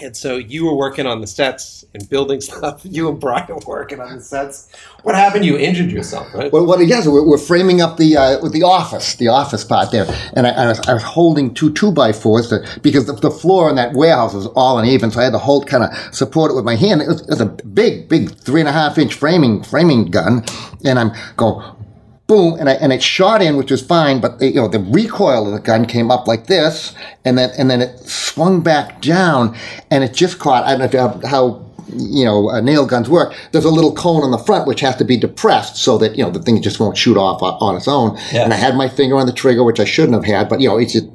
And 0.00 0.16
so 0.16 0.36
you 0.36 0.64
were 0.66 0.76
working 0.76 1.06
on 1.06 1.20
the 1.20 1.26
sets 1.26 1.84
and 1.94 2.08
building 2.08 2.40
stuff. 2.42 2.82
You 2.84 3.08
and 3.08 3.20
Brian 3.20 3.46
were 3.48 3.60
working 3.66 4.00
on 4.00 4.16
the 4.16 4.22
sets. 4.22 4.70
What 5.02 5.14
happened? 5.14 5.44
You 5.44 5.58
injured 5.58 5.90
yourself, 5.90 6.32
right? 6.34 6.52
Well, 6.52 6.66
what? 6.66 6.84
Yes, 6.86 7.06
we're, 7.06 7.26
we're 7.26 7.38
framing 7.38 7.80
up 7.80 7.96
the 7.96 8.16
uh, 8.16 8.48
the 8.48 8.62
office, 8.62 9.16
the 9.16 9.28
office 9.28 9.64
part 9.64 9.90
there, 9.92 10.06
and 10.34 10.46
I, 10.46 10.50
I, 10.50 10.66
was, 10.68 10.80
I 10.88 10.94
was 10.94 11.02
holding 11.02 11.54
two 11.54 11.72
two 11.72 11.92
by 11.92 12.12
fours 12.12 12.48
to, 12.48 12.66
because 12.82 13.06
the, 13.06 13.14
the 13.14 13.30
floor 13.30 13.70
in 13.70 13.76
that 13.76 13.94
warehouse 13.94 14.34
was 14.34 14.46
all 14.48 14.78
uneven, 14.78 15.10
so 15.10 15.20
I 15.20 15.24
had 15.24 15.32
to 15.32 15.38
hold 15.38 15.66
kind 15.66 15.84
of 15.84 16.14
support 16.14 16.50
it 16.50 16.54
with 16.54 16.64
my 16.64 16.76
hand. 16.76 17.02
It 17.02 17.08
was, 17.08 17.22
it 17.22 17.28
was 17.30 17.40
a 17.40 17.46
big, 17.46 18.08
big 18.08 18.30
three 18.36 18.60
and 18.60 18.68
a 18.68 18.72
half 18.72 18.98
inch 18.98 19.14
framing 19.14 19.62
framing 19.62 20.06
gun, 20.10 20.44
and 20.84 20.98
I'm 20.98 21.12
going 21.36 21.64
boom, 22.28 22.60
and 22.60 22.68
I, 22.68 22.74
and 22.74 22.92
it 22.92 23.02
shot 23.02 23.42
in, 23.42 23.56
which 23.56 23.70
was 23.70 23.82
fine, 23.82 24.20
but 24.20 24.40
you 24.40 24.54
know 24.54 24.68
the 24.68 24.78
recoil 24.78 25.46
of 25.46 25.52
the 25.54 25.60
gun 25.60 25.86
came 25.86 26.10
up 26.10 26.28
like 26.28 26.46
this, 26.46 26.94
and 27.24 27.36
then 27.36 27.50
and 27.58 27.68
then 27.68 27.80
it 27.80 27.98
swung 28.00 28.60
back 28.60 29.02
down, 29.02 29.56
and 29.90 30.04
it 30.04 30.14
just 30.14 30.38
caught. 30.38 30.64
I 30.64 30.76
don't 30.76 30.92
know 30.92 31.28
how 31.28 31.67
you 31.94 32.24
know 32.24 32.50
uh, 32.50 32.60
nail 32.60 32.86
guns 32.86 33.08
work. 33.08 33.34
There's 33.52 33.64
a 33.64 33.70
little 33.70 33.94
cone 33.94 34.22
on 34.22 34.30
the 34.30 34.38
front 34.38 34.66
which 34.66 34.80
has 34.80 34.96
to 34.96 35.04
be 35.04 35.16
depressed 35.16 35.76
so 35.76 35.98
that 35.98 36.16
you 36.16 36.24
know 36.24 36.30
the 36.30 36.40
thing 36.40 36.60
just 36.62 36.80
won't 36.80 36.96
shoot 36.96 37.16
off 37.16 37.42
on, 37.42 37.54
on 37.60 37.76
its 37.76 37.88
own. 37.88 38.16
Yeah. 38.32 38.44
And 38.44 38.52
I 38.52 38.56
had 38.56 38.74
my 38.76 38.88
finger 38.88 39.16
on 39.16 39.26
the 39.26 39.32
trigger, 39.32 39.64
which 39.64 39.80
I 39.80 39.84
shouldn't 39.84 40.14
have 40.14 40.24
had, 40.24 40.48
but 40.48 40.60
you 40.60 40.68
know 40.68 40.78
it 40.78 40.86
just 40.86 41.06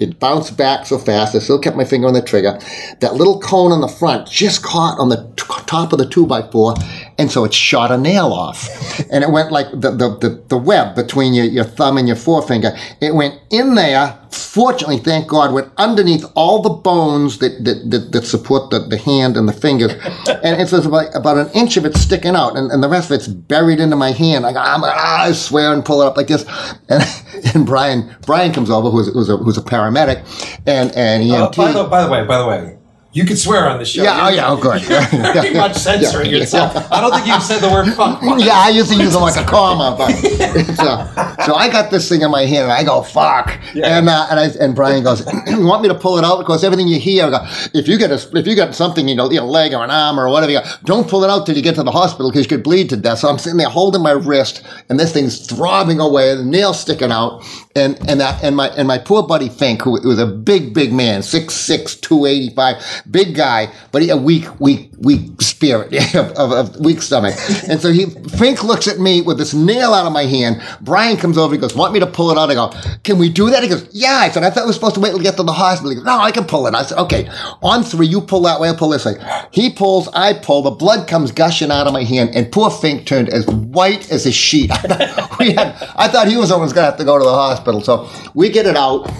it 0.00 0.18
bounced 0.18 0.56
back 0.56 0.86
so 0.86 0.98
fast. 0.98 1.34
I 1.34 1.38
still 1.38 1.58
kept 1.58 1.76
my 1.76 1.84
finger 1.84 2.06
on 2.06 2.14
the 2.14 2.22
trigger. 2.22 2.58
That 3.00 3.14
little 3.14 3.40
cone 3.40 3.72
on 3.72 3.80
the 3.80 3.88
front 3.88 4.28
just 4.28 4.62
caught 4.62 4.98
on 4.98 5.08
the 5.08 5.30
t- 5.36 5.44
top 5.66 5.92
of 5.92 5.98
the 5.98 6.08
two 6.08 6.26
by 6.26 6.42
four, 6.42 6.74
and 7.18 7.30
so 7.30 7.44
it 7.44 7.54
shot 7.54 7.90
a 7.90 7.98
nail 7.98 8.32
off, 8.32 8.68
and 9.10 9.22
it 9.24 9.30
went 9.30 9.52
like 9.52 9.70
the 9.70 9.90
the, 9.90 10.16
the, 10.18 10.42
the 10.48 10.58
web 10.58 10.94
between 10.94 11.34
your, 11.34 11.46
your 11.46 11.64
thumb 11.64 11.98
and 11.98 12.06
your 12.08 12.16
forefinger. 12.16 12.76
It 13.00 13.14
went 13.14 13.40
in 13.50 13.74
there. 13.74 14.18
Fortunately, 14.30 14.98
thank 14.98 15.28
God, 15.28 15.52
went 15.52 15.70
underneath 15.76 16.24
all 16.34 16.62
the 16.62 16.70
bones 16.70 17.38
that 17.38 17.64
that, 17.64 17.90
that, 17.90 18.12
that 18.12 18.24
support 18.24 18.70
the, 18.70 18.80
the 18.80 18.98
hand 18.98 19.36
and 19.36 19.48
the 19.48 19.52
fingers, 19.52 19.92
and 19.92 20.60
it's 20.60 20.72
about, 20.72 21.14
about 21.14 21.36
an 21.36 21.50
inch 21.54 21.76
of 21.76 21.84
it 21.84 21.96
sticking 21.96 22.34
out, 22.34 22.56
and, 22.56 22.70
and 22.70 22.82
the 22.82 22.88
rest 22.88 23.10
of 23.10 23.16
it's 23.16 23.28
buried 23.28 23.80
into 23.80 23.96
my 23.96 24.12
hand. 24.12 24.44
Like 24.44 24.56
I'm, 24.56 24.82
ah, 24.84 25.22
I 25.24 25.32
swear 25.32 25.72
and 25.72 25.84
pull 25.84 26.02
it 26.02 26.06
up 26.06 26.16
like 26.16 26.28
this, 26.28 26.44
and, 26.88 27.02
and 27.54 27.66
Brian 27.66 28.14
Brian 28.26 28.52
comes 28.52 28.70
over, 28.70 28.90
who's, 28.90 29.12
who's 29.12 29.28
a 29.28 29.36
who's 29.36 29.58
a 29.58 29.62
paramedic, 29.62 30.24
and 30.66 30.90
and 30.92 31.22
E 31.22 31.32
Uh, 31.32 31.50
by, 31.50 31.72
the, 31.72 31.84
by 31.84 32.04
the 32.04 32.10
way, 32.10 32.24
by 32.24 32.38
the 32.38 32.46
way, 32.46 32.78
You 33.16 33.24
can 33.24 33.36
swear 33.36 33.66
on 33.66 33.78
the 33.78 33.86
show. 33.86 34.02
Yeah, 34.02 34.18
oh 34.20 34.28
You're- 34.28 34.36
yeah, 34.36 34.50
oh 34.52 34.56
good. 34.58 34.82
You're 34.88 35.32
pretty 35.32 35.56
much 35.56 35.74
censoring 35.74 36.30
Yeah. 36.30 36.40
yourself. 36.40 36.76
I 36.92 37.00
don't 37.00 37.12
think 37.14 37.26
you've 37.26 37.42
said 37.42 37.60
the 37.60 37.70
word 37.70 37.86
fuck. 37.94 38.20
once. 38.30 38.44
Yeah, 38.44 38.52
I 38.56 38.68
used 38.68 38.90
to 38.92 38.96
use 38.96 39.14
them 39.14 39.22
like 39.22 39.36
a 39.36 39.44
comma, 39.44 39.94
but 39.96 40.10
so, 40.76 41.44
so 41.46 41.54
I 41.54 41.70
got 41.72 41.90
this 41.90 42.10
thing 42.10 42.20
in 42.20 42.30
my 42.30 42.44
hand 42.44 42.64
and 42.64 42.72
I 42.72 42.84
go 42.84 43.00
fuck, 43.00 43.58
Yeah. 43.72 43.96
and 43.98 44.06
uh, 44.10 44.26
and 44.30 44.38
I, 44.38 44.46
and 44.62 44.74
Brian 44.74 45.02
goes, 45.02 45.24
"You 45.46 45.64
want 45.64 45.80
me 45.82 45.88
to 45.88 45.94
pull 45.94 46.18
it 46.18 46.24
out?" 46.24 46.36
Because 46.40 46.62
everything 46.62 46.88
you 46.88 47.00
hear, 47.00 47.24
I 47.24 47.30
go, 47.30 47.38
if 47.72 47.88
you 47.88 47.96
get 47.96 48.10
a 48.10 48.20
if 48.38 48.46
you 48.46 48.54
got 48.54 48.74
something, 48.74 49.08
you 49.08 49.14
know, 49.14 49.30
your 49.30 49.44
leg 49.44 49.72
or 49.72 49.82
an 49.82 49.90
arm 49.90 50.20
or 50.20 50.28
whatever, 50.28 50.52
you 50.52 50.60
go, 50.60 50.66
don't 50.84 51.08
pull 51.08 51.24
it 51.24 51.30
out 51.30 51.46
till 51.46 51.56
you 51.56 51.62
get 51.62 51.74
to 51.76 51.82
the 51.84 51.90
hospital 51.92 52.30
because 52.30 52.44
you 52.44 52.50
could 52.50 52.62
bleed 52.64 52.90
to 52.90 52.98
death. 52.98 53.20
So 53.20 53.28
I'm 53.30 53.38
sitting 53.38 53.56
there 53.56 53.70
holding 53.70 54.02
my 54.02 54.10
wrist, 54.12 54.62
and 54.90 55.00
this 55.00 55.12
thing's 55.14 55.46
throbbing 55.46 56.00
away, 56.00 56.34
the 56.34 56.44
nail 56.44 56.74
sticking 56.74 57.10
out, 57.12 57.42
and 57.74 57.96
and 58.10 58.20
that 58.20 58.44
and 58.44 58.56
my 58.56 58.68
and 58.76 58.86
my 58.86 58.98
poor 58.98 59.22
buddy 59.26 59.48
Fink, 59.48 59.80
who 59.82 59.92
was 59.92 60.18
a 60.18 60.26
big 60.26 60.74
big 60.74 60.92
man, 60.92 61.22
six 61.22 61.54
six 61.54 61.94
two 61.96 62.26
eighty 62.26 62.54
five, 62.54 62.76
big 63.10 63.34
guy, 63.34 63.72
but 63.92 64.02
he 64.02 64.10
a 64.10 64.16
weak 64.16 64.60
weak 64.60 64.90
weak 64.98 65.40
spirit 65.40 65.92
of, 66.14 66.30
of, 66.32 66.52
of 66.52 66.80
weak 66.80 67.02
stomach, 67.02 67.34
and 67.68 67.80
so 67.80 67.92
he 67.92 68.06
Fink 68.06 68.64
looks 68.64 68.88
at 68.88 68.98
me 68.98 69.22
with 69.22 69.38
this 69.38 69.54
nail 69.54 69.92
out 69.92 70.06
of 70.06 70.12
my 70.12 70.24
hand. 70.24 70.62
Brian 70.80 71.16
comes 71.16 71.38
over, 71.38 71.54
he 71.54 71.60
goes, 71.60 71.74
"Want 71.74 71.92
me 71.92 72.00
to 72.00 72.06
pull 72.06 72.30
it 72.30 72.38
out?" 72.38 72.50
I 72.50 72.54
go, 72.54 72.72
"Can 73.04 73.18
we 73.18 73.28
do 73.28 73.50
that?" 73.50 73.62
He 73.62 73.68
goes, 73.68 73.88
"Yeah." 73.92 74.18
I 74.22 74.30
said, 74.30 74.42
"I 74.42 74.50
thought 74.50 74.64
we 74.64 74.68
were 74.68 74.72
supposed 74.72 74.94
to 74.94 75.00
wait 75.00 75.10
till 75.10 75.18
we 75.18 75.24
get 75.24 75.36
to 75.36 75.42
the 75.42 75.52
hospital." 75.52 75.90
He 75.90 75.96
goes, 75.96 76.04
"No, 76.04 76.18
I 76.18 76.30
can 76.30 76.44
pull 76.44 76.66
it." 76.66 76.74
I 76.74 76.82
said, 76.82 76.98
"Okay, 76.98 77.28
on 77.62 77.82
three, 77.82 78.06
you 78.06 78.20
pull 78.20 78.42
that 78.42 78.60
way, 78.60 78.68
I'll 78.68 78.76
pull 78.76 78.90
this 78.90 79.04
way." 79.04 79.14
He 79.50 79.70
pulls, 79.70 80.08
I 80.08 80.34
pull, 80.34 80.62
the 80.62 80.70
blood 80.70 81.08
comes 81.08 81.32
gushing 81.32 81.70
out 81.70 81.86
of 81.86 81.92
my 81.92 82.04
hand, 82.04 82.30
and 82.34 82.50
poor 82.50 82.70
Fink 82.70 83.06
turned 83.06 83.28
as 83.28 83.46
white 83.46 84.10
as 84.10 84.26
a 84.26 84.32
sheet. 84.32 84.70
we 85.38 85.52
had, 85.52 85.76
I 85.96 86.08
thought 86.08 86.28
he 86.28 86.36
was 86.36 86.50
almost 86.50 86.74
gonna 86.74 86.86
have 86.86 86.98
to 86.98 87.04
go 87.04 87.18
to 87.18 87.24
the 87.24 87.32
hospital, 87.32 87.80
so 87.80 88.08
we 88.34 88.48
get 88.48 88.66
it 88.66 88.76
out. 88.76 89.10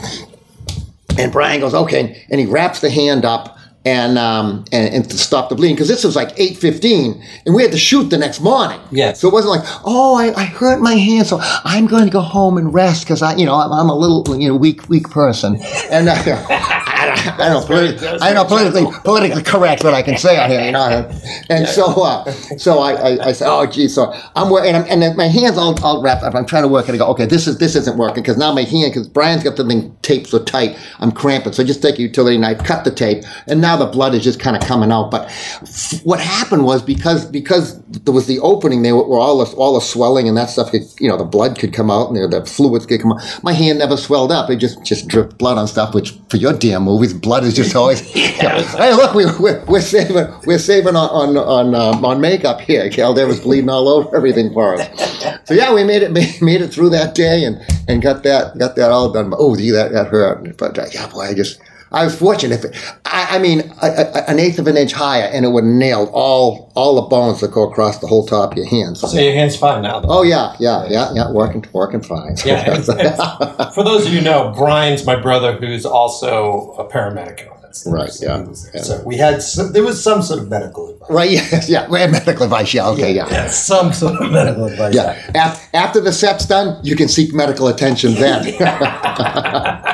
And 1.19 1.33
Brian 1.33 1.61
goes, 1.61 1.73
okay, 1.73 2.27
and 2.31 2.39
he 2.39 2.47
wraps 2.47 2.81
the 2.81 2.91
hand 2.91 3.25
up 3.25 3.56
and 3.87 4.19
um, 4.19 4.65
and, 4.73 4.93
and 4.93 5.11
to 5.11 5.17
stop 5.17 5.49
the 5.49 5.55
bleeding 5.55 5.77
because 5.77 5.87
this 5.87 6.03
was 6.03 6.17
like 6.17 6.33
eight 6.37 6.59
fifteen, 6.59 7.23
and 7.47 7.55
we 7.55 7.63
had 7.63 7.71
to 7.71 7.79
shoot 7.79 8.11
the 8.11 8.19
next 8.19 8.41
morning. 8.41 8.81
Yes. 8.91 9.21
So 9.21 9.29
it 9.29 9.33
wasn't 9.33 9.57
like, 9.57 9.65
oh, 9.85 10.17
I, 10.17 10.35
I 10.35 10.45
hurt 10.45 10.81
my 10.81 10.95
hand, 10.95 11.29
so 11.29 11.39
I'm 11.41 11.87
going 11.87 12.05
to 12.05 12.11
go 12.11 12.21
home 12.21 12.59
and 12.59 12.75
rest 12.75 13.05
because 13.05 13.23
I, 13.23 13.37
you 13.37 13.47
know, 13.47 13.55
I'm, 13.55 13.73
I'm 13.73 13.89
a 13.89 13.95
little, 13.95 14.39
you 14.39 14.49
know, 14.49 14.57
weak 14.57 14.89
weak 14.89 15.09
person, 15.09 15.57
and 15.91 16.09
uh, 16.09 16.15
I, 17.13 17.25
don't- 17.25 17.41
I 17.41 17.49
don't 17.49 17.69
know, 17.71 17.77
politi- 17.77 18.19
I 18.21 18.33
know 18.33 18.45
politically 18.45 18.87
politically 19.05 19.43
correct 19.43 19.85
what 19.85 19.95
I 19.95 20.03
can 20.03 20.17
say 20.17 20.39
on 20.39 20.51
here, 20.51 20.61
you 20.65 20.73
know. 20.73 21.11
And 21.51 21.69
so 21.69 21.87
uh, 22.03 22.31
so 22.59 22.79
I, 22.81 22.93
I, 22.93 23.27
I 23.29 23.33
said, 23.33 23.49
oh, 23.51 23.67
geez, 23.67 23.95
so 23.95 24.13
I'm 24.35 24.51
working, 24.51 24.75
and, 24.75 25.03
and 25.03 25.17
my 25.17 25.27
hands 25.29 25.59
all, 25.59 25.79
all 25.85 26.03
wrapped 26.03 26.23
up. 26.25 26.35
I'm 26.35 26.47
trying 26.47 26.63
to 26.65 26.69
work 26.69 26.89
it. 26.89 26.95
I 26.95 26.99
go, 26.99 27.07
okay, 27.09 27.27
this 27.27 27.47
is 27.47 27.59
this 27.59 27.75
isn't 27.77 27.97
working 27.97 28.23
because 28.23 28.37
now 28.39 28.53
my 28.53 28.63
hand, 28.63 28.93
because 28.93 29.09
Brian's 29.09 29.43
got 29.45 29.57
the 29.57 29.65
thing 29.67 29.97
taped 30.03 30.29
so 30.29 30.43
tight, 30.43 30.77
I'm 31.01 31.13
cramping. 31.13 31.53
So 31.53 31.63
I 31.63 31.67
just 31.67 31.83
take 31.83 31.99
a 31.99 32.03
utility 32.03 32.39
knife, 32.39 32.59
cut 32.65 32.85
the 32.85 32.91
tape, 32.91 33.25
and 33.47 33.61
now 33.61 33.77
the 33.77 33.87
blood 33.87 34.15
is 34.15 34.25
just 34.25 34.41
kind 34.41 34.57
of 34.57 34.63
coming 34.63 34.93
out. 34.93 35.11
But 35.11 35.29
f- 35.29 36.01
what 36.05 36.21
happened 36.21 36.65
was 36.65 36.83
because 36.83 37.27
because 37.27 37.81
there 37.85 38.15
was 38.15 38.27
the 38.27 38.39
opening 38.41 38.83
there 38.83 38.97
were 38.97 39.19
all 39.19 39.45
the 39.45 39.57
all 39.57 39.75
the 39.75 39.81
swelling 39.81 40.29
and 40.29 40.37
that 40.37 40.51
stuff, 40.51 40.71
could, 40.71 40.83
you 41.01 41.09
know, 41.09 41.17
the 41.17 41.25
blood 41.25 41.59
could 41.59 41.73
come 41.73 41.91
out 41.91 42.11
and 42.11 42.33
the, 42.33 42.45
fluids 42.47 42.87
could 42.87 43.01
come 43.03 43.13
out. 43.13 43.41
My 43.43 43.53
hand 43.53 43.79
never 43.79 43.97
swelled 43.97 44.33
up; 44.33 44.51
it 44.51 44.57
just 44.57 44.83
just 44.85 45.09
dripped 45.09 45.39
blood 45.39 45.59
on 45.59 45.67
stuff. 45.69 45.95
Which 45.95 46.13
for 46.31 46.37
your 46.37 46.53
damn 46.53 46.87
movies, 46.97 47.15
blood 47.15 47.45
is 47.45 47.55
just 47.55 47.75
always. 47.77 48.01
hey, 48.11 48.95
look, 48.95 49.15
we, 49.15 49.27
we're, 49.39 49.65
we're 49.67 49.81
saving 49.81 50.27
we're 50.47 50.59
saving 50.59 50.97
on 50.97 51.37
on 51.37 51.37
on, 51.37 51.75
um, 51.75 52.05
on 52.05 52.21
makeup 52.21 52.61
here. 52.61 52.89
Caldera 52.91 53.27
was 53.27 53.41
bleeding 53.41 53.69
all 53.69 53.89
over 53.89 54.17
everything 54.17 54.53
for 54.53 54.77
us. 54.77 55.41
So 55.45 55.55
yeah, 55.55 55.73
we 55.73 55.85
made 55.85 56.03
it 56.03 56.13
made, 56.13 56.61
it 56.61 56.73
through 56.73 56.91
that 56.91 57.15
day 57.15 57.45
and 57.45 57.61
and 57.89 58.03
got 58.03 58.23
that 58.23 58.59
got 58.59 58.77
that 58.77 58.91
all 58.91 59.13
done. 59.13 59.31
But 59.31 59.39
oh, 59.41 59.57
gee, 59.57 59.71
that 59.71 59.93
that 59.93 60.09
hurt. 60.09 60.57
But 60.57 60.79
uh, 60.79 60.87
yeah, 60.93 61.09
boy, 61.09 61.23
I 61.23 61.35
just. 61.35 61.61
I 61.93 62.05
was 62.05 62.19
fortunate. 62.19 62.65
If 62.65 62.65
it, 62.65 62.95
I, 63.05 63.37
I 63.37 63.39
mean, 63.39 63.61
a, 63.83 63.87
a, 63.87 64.25
an 64.31 64.39
eighth 64.39 64.59
of 64.59 64.67
an 64.67 64.77
inch 64.77 64.93
higher, 64.93 65.25
and 65.33 65.45
it 65.45 65.49
would 65.49 65.65
have 65.65 65.73
nailed 65.73 66.11
all 66.13 66.73
all 66.75 66.97
the 66.97 67.03
bones 67.09 67.41
that 67.41 67.53
go 67.53 67.69
across 67.71 67.99
the 68.01 68.07
whole 68.07 68.27
top 68.27 68.53
of 68.53 68.59
your 68.59 68.67
hands. 68.67 69.01
So, 69.01 69.19
your 69.19 69.33
hand's 69.33 69.57
fine 69.57 69.83
now. 69.83 70.01
Though. 70.01 70.09
oh 70.11 70.23
yeah, 70.23 70.55
yeah, 70.59 70.87
yeah, 70.91 71.13
yeah, 71.15 71.31
working 71.31 71.65
working 71.73 72.03
fine. 72.03 72.37
Yeah, 72.45 72.81
for 73.75 73.85
those 73.85 74.07
of 74.07 74.13
you 74.13 74.19
who 74.19 74.25
know, 74.25 74.53
Brian's 74.57 75.07
my 75.07 75.17
brother, 75.17 75.57
who's 75.57 75.87
also 75.87 76.73
a 76.73 76.89
paramedic 76.91 77.41
and 77.43 77.51
all 77.51 77.61
that 77.63 77.77
stuff. 77.77 77.93
Right, 77.93 78.11
yeah, 78.21 78.45
yeah. 78.75 78.83
So 78.83 79.03
we 79.05 79.17
had 79.17 79.41
some, 79.43 79.73
there 79.73 79.83
was 79.85 80.03
some 80.03 80.23
sort 80.23 80.41
of 80.41 80.49
medical 80.49 80.91
advice. 80.91 81.11
right? 81.11 81.31
Yes, 81.37 81.69
yeah. 81.69 81.89
We 81.89 82.01
have 82.01 82.11
medical 82.11 82.45
advice. 82.45 82.75
Yeah, 82.75 82.89
okay, 82.89 83.13
yeah. 83.15 83.29
Yeah, 83.31 83.49
some 83.49 83.93
sort 83.93 84.21
of 84.21 84.33
medical 84.33 84.65
advice. 84.67 84.95
Yeah. 84.95 85.15
Af- 85.35 85.69
after 85.75 86.01
the 86.01 86.13
set's 86.13 86.47
done, 86.47 86.79
you 86.85 86.97
can 86.97 87.09
seek 87.09 87.33
medical 87.33 87.69
attention 87.69 88.15
then. 88.15 88.45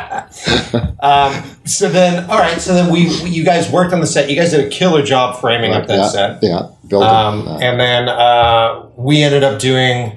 Um, 1.03 1.43
so 1.65 1.89
then, 1.89 2.31
all 2.31 2.39
right. 2.39 2.61
So 2.61 2.75
then 2.75 2.91
we, 2.93 3.07
we, 3.25 3.31
you 3.31 3.45
guys 3.45 3.69
worked 3.69 3.93
on 3.93 4.01
the 4.01 4.07
set. 4.07 4.31
You 4.31 4.37
guys 4.37 4.53
did 4.53 4.65
a 4.65 4.69
killer 4.69 5.03
job 5.03 5.41
framing 5.41 5.73
up 5.73 5.89
that 5.89 6.13
set. 6.13 6.39
yeah. 6.43 6.69
Build 6.87 7.03
it. 7.03 7.09
Um, 7.09 7.49
and 7.61 7.81
then 7.81 8.09
uh, 8.09 8.87
we 8.97 9.23
ended 9.25 9.43
up 9.43 9.59
doing 9.61 10.17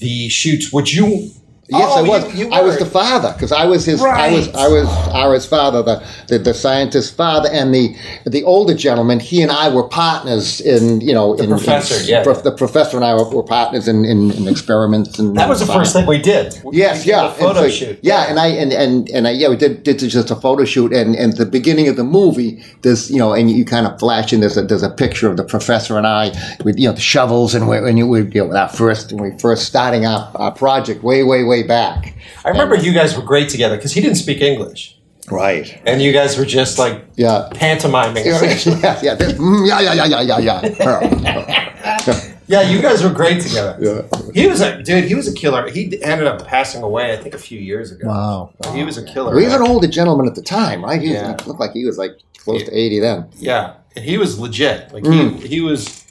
the 0.00 0.28
shoots, 0.28 0.72
which 0.72 0.94
you. 0.94 1.30
Yes, 1.68 1.88
Oh, 1.90 1.98
I 1.98 2.02
was. 2.08 2.34
you- 2.34 2.46
you 2.46 2.52
I 2.52 2.60
was 2.62 2.78
the 2.78 2.86
father 2.86 3.32
because 3.32 3.52
I 3.52 3.64
was 3.66 3.84
his. 3.84 4.02
I 4.02 4.30
was. 4.32 4.46
Right. 4.48 4.56
I 4.56 4.68
was 4.68 4.86
Ara's 5.12 5.46
father, 5.46 5.82
the, 5.82 6.02
the 6.28 6.38
the 6.38 6.54
scientist's 6.54 7.10
father, 7.10 7.48
and 7.52 7.74
the 7.74 7.94
the 8.26 8.42
older 8.44 8.74
gentleman. 8.74 9.20
He 9.20 9.42
and 9.42 9.50
I 9.50 9.68
were 9.74 9.84
partners 9.88 10.60
in 10.60 11.00
you 11.00 11.14
know 11.14 11.34
in, 11.34 11.48
professor, 11.48 11.96
in- 12.02 12.08
yeah. 12.08 12.22
prof- 12.22 12.42
the 12.42 12.52
professor 12.52 12.96
and 12.96 13.04
I 13.04 13.14
were, 13.14 13.28
were 13.30 13.42
partners 13.42 13.88
in, 13.88 14.04
in, 14.04 14.30
in 14.32 14.48
experiments 14.48 15.18
and 15.18 15.36
That 15.36 15.48
was 15.48 15.60
the 15.60 15.72
first 15.72 15.92
thing 15.94 16.06
we 16.06 16.18
did. 16.18 16.60
We- 16.64 16.76
Yes, 16.76 16.98
we 16.98 17.04
did 17.04 17.10
yeah, 17.12 17.28
A 17.28 17.32
photo 17.32 17.60
so- 17.62 17.68
shoot. 17.70 17.98
Yeah, 18.02 18.28
and 18.28 18.38
I 18.38 18.48
and 18.48 18.72
and 18.72 19.08
and 19.10 19.26
I, 19.28 19.30
yeah, 19.30 19.48
we 19.48 19.56
did 19.56 19.82
did 19.84 19.98
just 20.00 20.30
a 20.30 20.36
photo 20.36 20.64
shoot, 20.64 20.92
and 20.92 21.14
and 21.14 21.32
the 21.36 21.46
beginning 21.46 21.88
of 21.88 21.96
the 21.96 22.04
movie, 22.04 22.62
there's 22.82 23.10
you 23.10 23.18
know, 23.18 23.32
and 23.32 23.50
you 23.50 23.64
kind 23.64 23.86
of 23.86 23.98
flash 23.98 24.32
in. 24.32 24.40
There's 24.40 24.56
a 24.56 24.62
there's 24.62 24.82
a 24.82 24.90
picture 24.90 25.28
of 25.30 25.36
the 25.36 25.44
professor 25.44 25.96
and 25.96 26.06
I 26.06 26.32
with 26.64 26.78
you 26.78 26.88
know 26.88 26.94
the 26.94 27.00
shovels, 27.00 27.54
and 27.54 27.68
we 27.68 27.76
and 27.78 27.96
you 27.98 28.06
we 28.06 28.22
you 28.32 28.44
know 28.44 28.52
that 28.52 28.74
first 28.76 29.12
when 29.12 29.30
we 29.32 29.38
first 29.38 29.64
starting 29.64 30.04
our, 30.04 30.30
our 30.34 30.50
project 30.52 31.02
way 31.02 31.22
way 31.22 31.42
way 31.44 31.53
back. 31.62 32.14
I 32.44 32.48
remember 32.50 32.74
you 32.76 32.92
guys 32.92 33.16
were 33.16 33.22
great 33.22 33.48
together 33.48 33.76
because 33.76 33.92
he 33.92 34.00
didn't 34.00 34.16
speak 34.16 34.40
English, 34.40 34.98
Right. 35.30 35.80
and 35.86 36.02
you 36.02 36.12
guys 36.12 36.36
were 36.36 36.44
just 36.44 36.78
like 36.78 37.04
Yeah. 37.16 37.48
pantomiming. 37.54 38.26
Yeah, 38.26 38.42
yeah, 38.42 38.98
yeah, 39.02 39.16
mm, 39.16 39.66
yeah, 39.66 39.80
yeah, 39.80 39.94
yeah, 39.94 40.20
yeah, 40.20 40.38
yeah, 40.38 40.60
yeah. 40.78 42.20
Yeah, 42.46 42.60
you 42.60 42.82
guys 42.82 43.02
were 43.02 43.08
great 43.08 43.40
together. 43.40 43.78
Yeah. 43.80 44.02
He 44.34 44.46
was 44.46 44.60
a 44.60 44.82
dude. 44.82 45.04
He 45.04 45.14
was 45.14 45.26
a 45.26 45.32
killer. 45.32 45.66
He 45.70 45.98
ended 46.02 46.26
up 46.26 46.46
passing 46.46 46.82
away, 46.82 47.14
I 47.14 47.16
think, 47.16 47.34
a 47.34 47.38
few 47.38 47.58
years 47.58 47.90
ago. 47.90 48.06
Wow. 48.08 48.50
He 48.74 48.84
was 48.84 48.98
a 48.98 49.02
killer. 49.02 49.30
Well, 49.30 49.38
he's 49.42 49.54
an 49.54 49.62
man. 49.62 49.70
older 49.70 49.86
gentleman 49.88 50.26
at 50.26 50.34
the 50.34 50.42
time, 50.42 50.84
right? 50.84 51.00
He 51.00 51.08
was- 51.08 51.16
Yeah. 51.22 51.36
looked 51.46 51.58
like 51.58 51.72
he 51.72 51.86
was 51.86 51.96
like 51.96 52.18
close 52.36 52.62
to 52.64 52.70
eighty 52.76 53.00
then. 53.00 53.24
Yeah, 53.38 53.72
and 53.96 54.04
he 54.04 54.18
was 54.18 54.38
legit. 54.38 54.92
Like 54.92 55.04
Mm. 55.04 55.40
he 55.40 55.48
he 55.48 55.60
was 55.62 56.03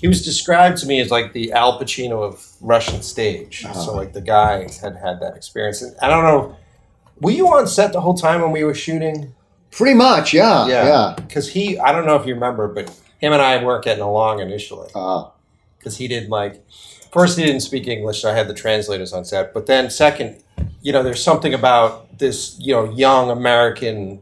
he 0.00 0.08
was 0.08 0.24
described 0.24 0.78
to 0.78 0.86
me 0.86 1.00
as 1.00 1.10
like 1.10 1.32
the 1.32 1.52
Al 1.52 1.78
Pacino 1.80 2.22
of 2.22 2.46
Russian 2.60 3.02
stage. 3.02 3.64
Uh-huh. 3.64 3.74
So 3.74 3.94
like 3.94 4.12
the 4.12 4.20
guy 4.20 4.68
had 4.80 4.96
had 4.96 5.20
that 5.20 5.34
experience. 5.36 5.82
And 5.82 5.96
I 6.00 6.08
don't 6.08 6.24
know. 6.24 6.56
Were 7.20 7.32
you 7.32 7.48
on 7.48 7.66
set 7.66 7.92
the 7.92 8.00
whole 8.00 8.14
time 8.14 8.40
when 8.40 8.52
we 8.52 8.62
were 8.62 8.74
shooting? 8.74 9.34
Pretty 9.70 9.94
much, 9.94 10.32
yeah, 10.32 10.66
yeah. 10.66 11.14
Because 11.16 11.50
he, 11.50 11.78
I 11.78 11.92
don't 11.92 12.06
know 12.06 12.16
if 12.16 12.26
you 12.26 12.34
remember, 12.34 12.68
but 12.68 12.88
him 13.18 13.32
and 13.32 13.42
I 13.42 13.62
weren't 13.62 13.84
getting 13.84 14.02
along 14.02 14.40
initially. 14.40 14.88
Because 15.78 15.98
he 15.98 16.08
did 16.08 16.30
like 16.30 16.64
first 17.12 17.38
he 17.38 17.44
didn't 17.44 17.60
speak 17.60 17.86
english 17.86 18.22
so 18.22 18.30
i 18.30 18.34
had 18.34 18.48
the 18.48 18.54
translators 18.54 19.12
on 19.12 19.24
set 19.24 19.54
but 19.54 19.66
then 19.66 19.90
second 19.90 20.42
you 20.82 20.92
know 20.92 21.02
there's 21.02 21.22
something 21.22 21.54
about 21.54 22.18
this 22.18 22.56
you 22.58 22.72
know 22.72 22.90
young 22.90 23.30
american 23.30 24.20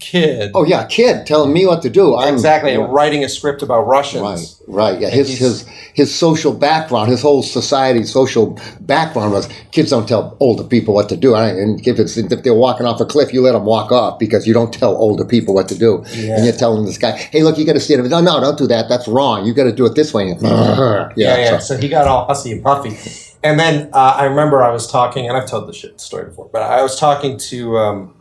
kid 0.00 0.50
oh 0.54 0.64
yeah, 0.64 0.86
kid 0.86 1.26
telling 1.26 1.52
me 1.52 1.64
what 1.66 1.80
to 1.82 1.88
do. 1.88 2.16
I'm 2.16 2.34
exactly 2.34 2.72
yeah. 2.72 2.80
and 2.84 2.92
writing 2.92 3.24
a 3.24 3.28
script 3.28 3.62
about 3.62 3.86
russians 3.86 4.60
Right, 4.66 4.92
right. 4.92 5.00
Yeah, 5.00 5.08
And 5.08 5.16
his 5.16 5.38
his 5.38 5.66
his 5.94 6.14
social 6.14 6.52
background, 6.52 7.08
his 7.10 7.22
whole 7.22 7.42
society 7.42 8.02
social 8.04 8.58
background 8.80 9.32
was 9.32 9.48
kids 9.70 9.90
don't 9.90 10.08
tell 10.08 10.36
older 10.40 10.64
people 10.64 10.92
what 10.94 11.08
to 11.10 11.16
do. 11.16 11.34
I, 11.34 11.48
and 11.48 11.86
if 11.86 11.98
it's 11.98 12.16
if 12.16 12.42
they're 12.42 12.54
walking 12.54 12.86
off 12.86 13.00
a 13.00 13.06
cliff, 13.06 13.32
you 13.32 13.40
let 13.42 13.52
them 13.52 13.64
walk 13.64 13.92
off 13.92 14.18
because 14.18 14.46
you 14.46 14.52
don't 14.52 14.74
tell 14.74 14.94
older 14.96 15.24
people 15.24 15.54
what 15.54 15.68
to 15.68 15.78
do. 15.78 16.04
Yeah. 16.12 16.36
And 16.36 16.44
you're 16.44 16.54
telling 16.54 16.84
this 16.84 16.98
guy, 16.98 17.12
hey, 17.12 17.42
look, 17.42 17.56
you 17.56 17.64
got 17.64 17.74
to 17.74 17.80
stand 17.80 18.00
up. 18.00 18.06
No, 18.08 18.20
no, 18.20 18.40
don't 18.40 18.58
do 18.58 18.66
that. 18.66 18.88
That's 18.88 19.06
wrong. 19.08 19.46
You 19.46 19.54
got 19.54 19.64
to 19.64 19.72
do 19.72 19.86
it 19.86 19.94
this 19.94 20.12
way. 20.12 20.26
yeah, 20.40 21.08
yeah 21.16 21.36
yeah 21.38 21.58
so- 21.58 21.74
so 21.74 21.80
he 21.80 21.88
got 21.88 22.06
all 22.06 22.26
hussy 22.26 22.52
and 22.52 22.62
puffy 22.62 22.90
and 23.42 23.58
then 23.58 23.88
uh, 23.92 24.14
i 24.18 24.24
remember 24.24 24.62
i 24.62 24.70
was 24.70 24.86
talking 24.90 25.28
and 25.28 25.36
i've 25.36 25.48
told 25.48 25.68
the 25.68 25.72
shit 25.72 26.00
story 26.00 26.24
before 26.26 26.48
but 26.52 26.62
i 26.62 26.82
was 26.82 26.98
talking 26.98 27.36
to 27.36 27.76
um, 27.78 28.14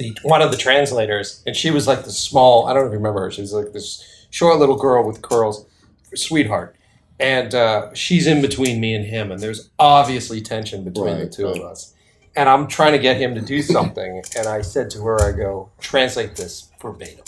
the 0.00 0.16
one 0.22 0.42
of 0.42 0.50
the 0.50 0.56
translators 0.56 1.42
and 1.46 1.54
she 1.54 1.70
was 1.70 1.86
like 1.86 2.04
the 2.04 2.12
small 2.12 2.66
i 2.66 2.72
don't 2.72 2.90
remember 2.90 3.20
her 3.20 3.30
she 3.30 3.40
was 3.40 3.52
like 3.52 3.72
this 3.72 4.26
short 4.30 4.58
little 4.58 4.76
girl 4.76 5.06
with 5.06 5.22
curls 5.22 5.66
sweetheart. 6.14 6.76
And 7.18 7.54
uh, 7.54 7.92
she's 7.94 8.26
in 8.26 8.40
between 8.40 8.80
me 8.80 8.94
and 8.94 9.04
him 9.04 9.30
and 9.30 9.40
there's 9.40 9.70
obviously 9.78 10.40
tension 10.40 10.84
between 10.84 11.18
the 11.18 11.28
two 11.28 11.46
right. 11.46 11.56
of 11.56 11.64
us. 11.64 11.94
And 12.36 12.48
i'm 12.48 12.68
trying 12.68 12.92
to 12.92 12.98
get 12.98 13.16
him 13.16 13.34
to 13.34 13.40
do 13.40 13.60
something 13.76 14.22
and 14.36 14.46
i 14.46 14.62
said 14.62 14.88
to 14.90 15.02
her 15.02 15.20
i 15.20 15.32
go 15.36 15.70
translate 15.80 16.36
this 16.36 16.70
verbatim. 16.80 17.24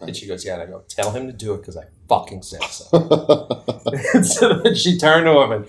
And 0.00 0.16
she 0.16 0.26
goes 0.26 0.44
yeah. 0.44 0.54
And 0.54 0.62
i 0.62 0.66
go 0.66 0.84
tell 0.88 1.10
him 1.10 1.26
to 1.26 1.32
do 1.32 1.54
it 1.54 1.58
because 1.58 1.76
i 1.76 1.84
fucking 2.08 2.42
said 2.42 2.62
so. 2.64 2.88
So 4.22 4.60
then 4.62 4.74
she 4.74 4.96
turned 4.98 5.26
to 5.26 5.40
him 5.40 5.52
and 5.52 5.66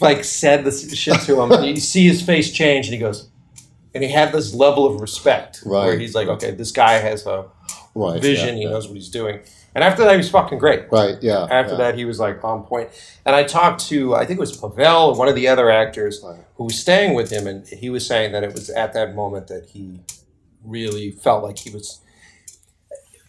like 0.00 0.24
said 0.24 0.64
this 0.64 0.92
shit 0.94 1.20
to 1.20 1.40
him 1.42 1.52
and 1.52 1.66
you 1.66 1.76
see 1.76 2.08
his 2.08 2.22
face 2.22 2.50
change 2.50 2.86
and 2.86 2.94
he 2.94 2.98
goes 2.98 3.28
and 3.94 4.04
he 4.04 4.10
had 4.10 4.32
this 4.32 4.54
level 4.54 4.86
of 4.86 5.00
respect 5.00 5.62
right. 5.64 5.86
where 5.86 5.98
he's 5.98 6.14
like 6.14 6.28
okay 6.28 6.50
this 6.52 6.72
guy 6.72 6.92
has 6.94 7.26
a 7.26 7.46
Right, 7.94 8.22
vision. 8.22 8.50
yeah, 8.50 8.54
he 8.54 8.62
yeah. 8.62 8.70
knows 8.70 8.86
what 8.86 8.94
he's 8.96 9.08
doing. 9.08 9.40
And 9.74 9.82
after 9.82 10.04
that, 10.04 10.12
he 10.12 10.16
was 10.18 10.30
fucking 10.30 10.58
great. 10.58 10.90
Right. 10.92 11.16
Yeah. 11.20 11.46
After 11.50 11.72
yeah. 11.72 11.78
that, 11.78 11.94
he 11.96 12.04
was 12.04 12.20
like 12.20 12.42
on 12.44 12.62
point. 12.62 12.88
And 13.26 13.34
I 13.34 13.42
talked 13.42 13.80
to, 13.88 14.14
I 14.14 14.24
think 14.24 14.38
it 14.38 14.40
was 14.40 14.56
Pavel, 14.56 15.14
one 15.16 15.26
of 15.28 15.34
the 15.34 15.48
other 15.48 15.70
actors 15.70 16.20
Right. 16.24 16.38
who 16.54 16.64
was 16.64 16.78
staying 16.78 17.14
with 17.14 17.30
him, 17.30 17.48
and 17.48 17.66
he 17.66 17.90
was 17.90 18.06
saying 18.06 18.30
that 18.30 18.44
it 18.44 18.52
was 18.52 18.70
at 18.70 18.92
that 18.92 19.16
moment 19.16 19.48
that 19.48 19.70
he 19.70 20.00
really 20.64 21.10
felt 21.10 21.42
like 21.42 21.58
he 21.58 21.70
was 21.70 22.00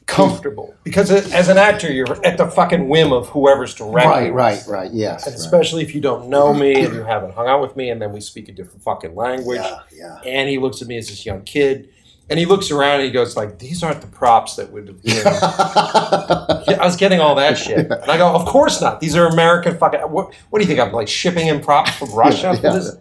comfortable. 0.07 0.75
Because 0.83 1.09
as 1.11 1.47
an 1.47 1.57
actor, 1.57 1.91
you're 1.91 2.23
at 2.25 2.37
the 2.37 2.47
fucking 2.47 2.89
whim 2.89 3.11
of 3.13 3.29
whoever's 3.29 3.73
directing. 3.75 4.33
Right. 4.33 4.33
Right. 4.33 4.63
Right. 4.67 4.91
Yes. 4.91 5.25
Right. 5.25 5.35
especially 5.35 5.83
if 5.83 5.95
you 5.95 6.01
don't 6.01 6.27
know 6.29 6.53
me 6.53 6.83
and 6.83 6.93
you 6.93 7.03
haven't 7.13 7.33
hung 7.33 7.47
out 7.47 7.61
with 7.61 7.75
me, 7.75 7.89
and 7.89 8.01
then 8.01 8.11
we 8.11 8.19
speak 8.21 8.49
a 8.49 8.51
different 8.51 8.83
fucking 8.83 9.15
language. 9.15 9.61
Yeah. 9.61 9.79
Yeah. 9.93 10.19
And 10.25 10.49
he 10.49 10.57
looks 10.57 10.81
at 10.81 10.87
me 10.87 10.97
as 10.97 11.07
this 11.09 11.25
young 11.25 11.43
kid, 11.43 11.89
and 12.29 12.39
he 12.39 12.45
looks 12.45 12.71
around 12.71 12.95
and 13.01 13.03
he 13.05 13.11
goes 13.11 13.35
like, 13.37 13.59
"These 13.59 13.83
aren't 13.83 14.01
the 14.01 14.07
props 14.07 14.55
that 14.55 14.71
would 14.71 14.87
have 14.87 15.01
been." 15.01 15.21
I 15.27 16.79
was 16.85 16.95
getting 16.95 17.19
all 17.19 17.35
that 17.35 17.57
shit, 17.57 17.91
and 17.91 18.09
I 18.11 18.17
go, 18.17 18.33
"Of 18.33 18.45
course 18.45 18.81
not. 18.81 18.99
These 18.99 19.15
are 19.15 19.27
American 19.27 19.77
fucking. 19.77 19.99
What, 20.01 20.33
what 20.49 20.59
do 20.59 20.63
you 20.63 20.67
think? 20.67 20.79
I'm 20.79 20.93
like 20.93 21.07
shipping 21.07 21.47
in 21.47 21.61
props 21.61 21.91
from 21.95 22.11
Russia 22.13 22.55
for 22.55 22.65
Yeah. 22.67 22.73
this?" 22.73 22.95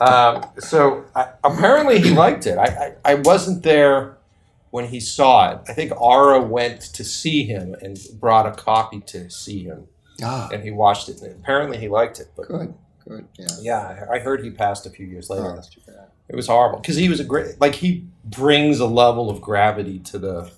Um, 0.00 0.44
so 0.58 1.04
I, 1.14 1.28
apparently 1.42 1.98
he 2.00 2.10
liked 2.10 2.46
it. 2.46 2.58
I, 2.58 2.64
I 2.64 3.12
I 3.12 3.14
wasn't 3.14 3.62
there 3.62 4.15
when 4.76 4.86
he 4.94 5.00
saw 5.00 5.50
it. 5.52 5.58
I 5.68 5.72
think 5.72 5.90
Ara 6.00 6.40
went 6.58 6.80
to 6.98 7.02
see 7.02 7.44
him 7.44 7.74
and 7.84 7.98
brought 8.24 8.46
a 8.46 8.52
copy 8.52 9.00
to 9.12 9.30
see 9.30 9.60
him, 9.64 9.88
ah, 10.22 10.48
and 10.52 10.62
he 10.62 10.70
watched 10.70 11.08
it. 11.08 11.20
And 11.22 11.32
apparently 11.40 11.78
he 11.78 11.88
liked 11.88 12.20
it, 12.20 12.28
but 12.36 12.46
good. 12.48 12.74
Good. 13.08 13.24
Yeah. 13.38 13.46
yeah, 13.68 14.06
I 14.10 14.16
I 14.16 14.18
heard 14.18 14.38
he 14.44 14.50
passed 14.50 14.84
a 14.86 14.90
few 14.90 15.06
years 15.06 15.30
later. 15.30 15.50
Oh, 15.52 15.54
that's 15.54 15.68
too 15.70 15.80
bad. 15.86 16.08
It 16.28 16.34
was 16.36 16.46
horrible 16.48 16.80
because 16.80 16.96
he 16.96 17.08
was 17.08 17.20
a 17.20 17.24
great, 17.24 17.60
like 17.60 17.74
he 17.76 17.90
brings 18.24 18.80
a 18.80 18.86
level 19.02 19.30
of 19.30 19.40
gravity 19.40 19.98
to 20.10 20.18
the. 20.18 20.50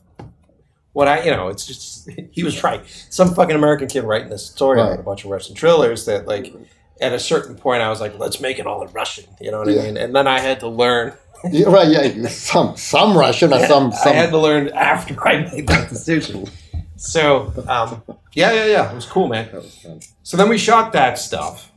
What 0.95 1.07
I, 1.07 1.23
you 1.23 1.31
know, 1.31 1.49
it's 1.49 1.67
just 1.67 2.09
he 2.33 2.43
was 2.43 2.63
right. 2.65 2.81
Some 3.11 3.35
fucking 3.35 3.55
American 3.55 3.87
kid 3.89 4.03
writing 4.05 4.31
this 4.31 4.47
story 4.47 4.79
Right. 4.79 4.87
about 4.89 5.01
a 5.01 5.03
bunch 5.03 5.25
of 5.25 5.31
Russian 5.31 5.55
thrillers 5.55 6.07
that, 6.07 6.27
like, 6.27 6.53
at 7.01 7.13
a 7.13 7.21
certain 7.21 7.55
point, 7.55 7.83
I 7.83 7.91
was 7.91 8.01
like, 8.01 8.19
let's 8.19 8.41
make 8.41 8.59
it 8.59 8.67
all 8.67 8.83
in 8.83 8.91
Russian. 8.93 9.27
You 9.41 9.51
know 9.53 9.59
what 9.61 9.69
Yeah. 9.69 9.83
I 9.83 9.85
mean? 9.85 9.97
And 9.97 10.17
then 10.17 10.27
I 10.27 10.41
had 10.41 10.59
to 10.61 10.69
learn. 10.69 11.13
Yeah, 11.51 11.69
right. 11.69 11.89
Yeah. 11.89 12.29
Some 12.29 12.77
some 12.77 13.17
Russian 13.17 13.53
or 13.53 13.65
some 13.67 13.93
I 13.93 14.09
had 14.11 14.31
to 14.31 14.39
learn 14.39 14.69
after 14.71 15.17
I 15.27 15.43
made 15.43 15.69
that 15.69 15.89
decision. 15.89 16.49
So, 16.97 17.53
um, 17.69 18.03
yeah, 18.33 18.53
yeah, 18.53 18.67
yeah, 18.67 18.91
it 18.91 18.95
was 18.95 19.07
cool, 19.07 19.29
man. 19.29 19.47
That 19.53 19.63
was 19.63 19.77
fun. 19.77 20.01
So 20.25 20.37
then 20.37 20.49
we 20.49 20.59
shot 20.59 20.93
that 20.93 21.17
stuff. 21.17 21.71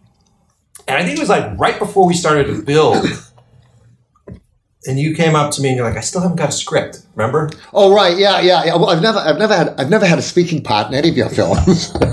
And 0.88 0.97
I 0.97 1.04
think 1.04 1.17
it 1.17 1.19
was 1.19 1.30
like 1.30 1.58
right 1.60 1.78
before 1.78 2.08
we 2.08 2.15
started 2.15 2.47
to 2.47 2.63
build. 2.63 3.06
And 4.88 5.00
you 5.00 5.13
came 5.13 5.36
up 5.36 5.52
to 5.52 5.62
me 5.62 5.70
and 5.70 5.78
you're 5.78 5.88
like, 5.88 5.98
I 5.98 6.02
still 6.02 6.22
haven't 6.22 6.38
got 6.38 6.50
a 6.50 6.52
script. 6.52 7.06
Remember? 7.15 7.52
Oh 7.72 7.94
right, 7.94 8.17
yeah, 8.17 8.41
yeah, 8.41 8.63
yeah. 8.63 8.76
Well, 8.76 8.89
I've 8.89 9.02
never, 9.02 9.20
I've 9.20 9.38
never 9.38 9.56
had, 9.56 9.80
I've 9.80 9.89
never 9.91 10.08
had 10.08 10.17
a 10.17 10.24
speaking 10.24 10.63
part 10.63 10.88
in 10.88 10.96
any 10.96 11.10
of 11.10 11.17
your 11.17 11.30
films. 11.30 11.94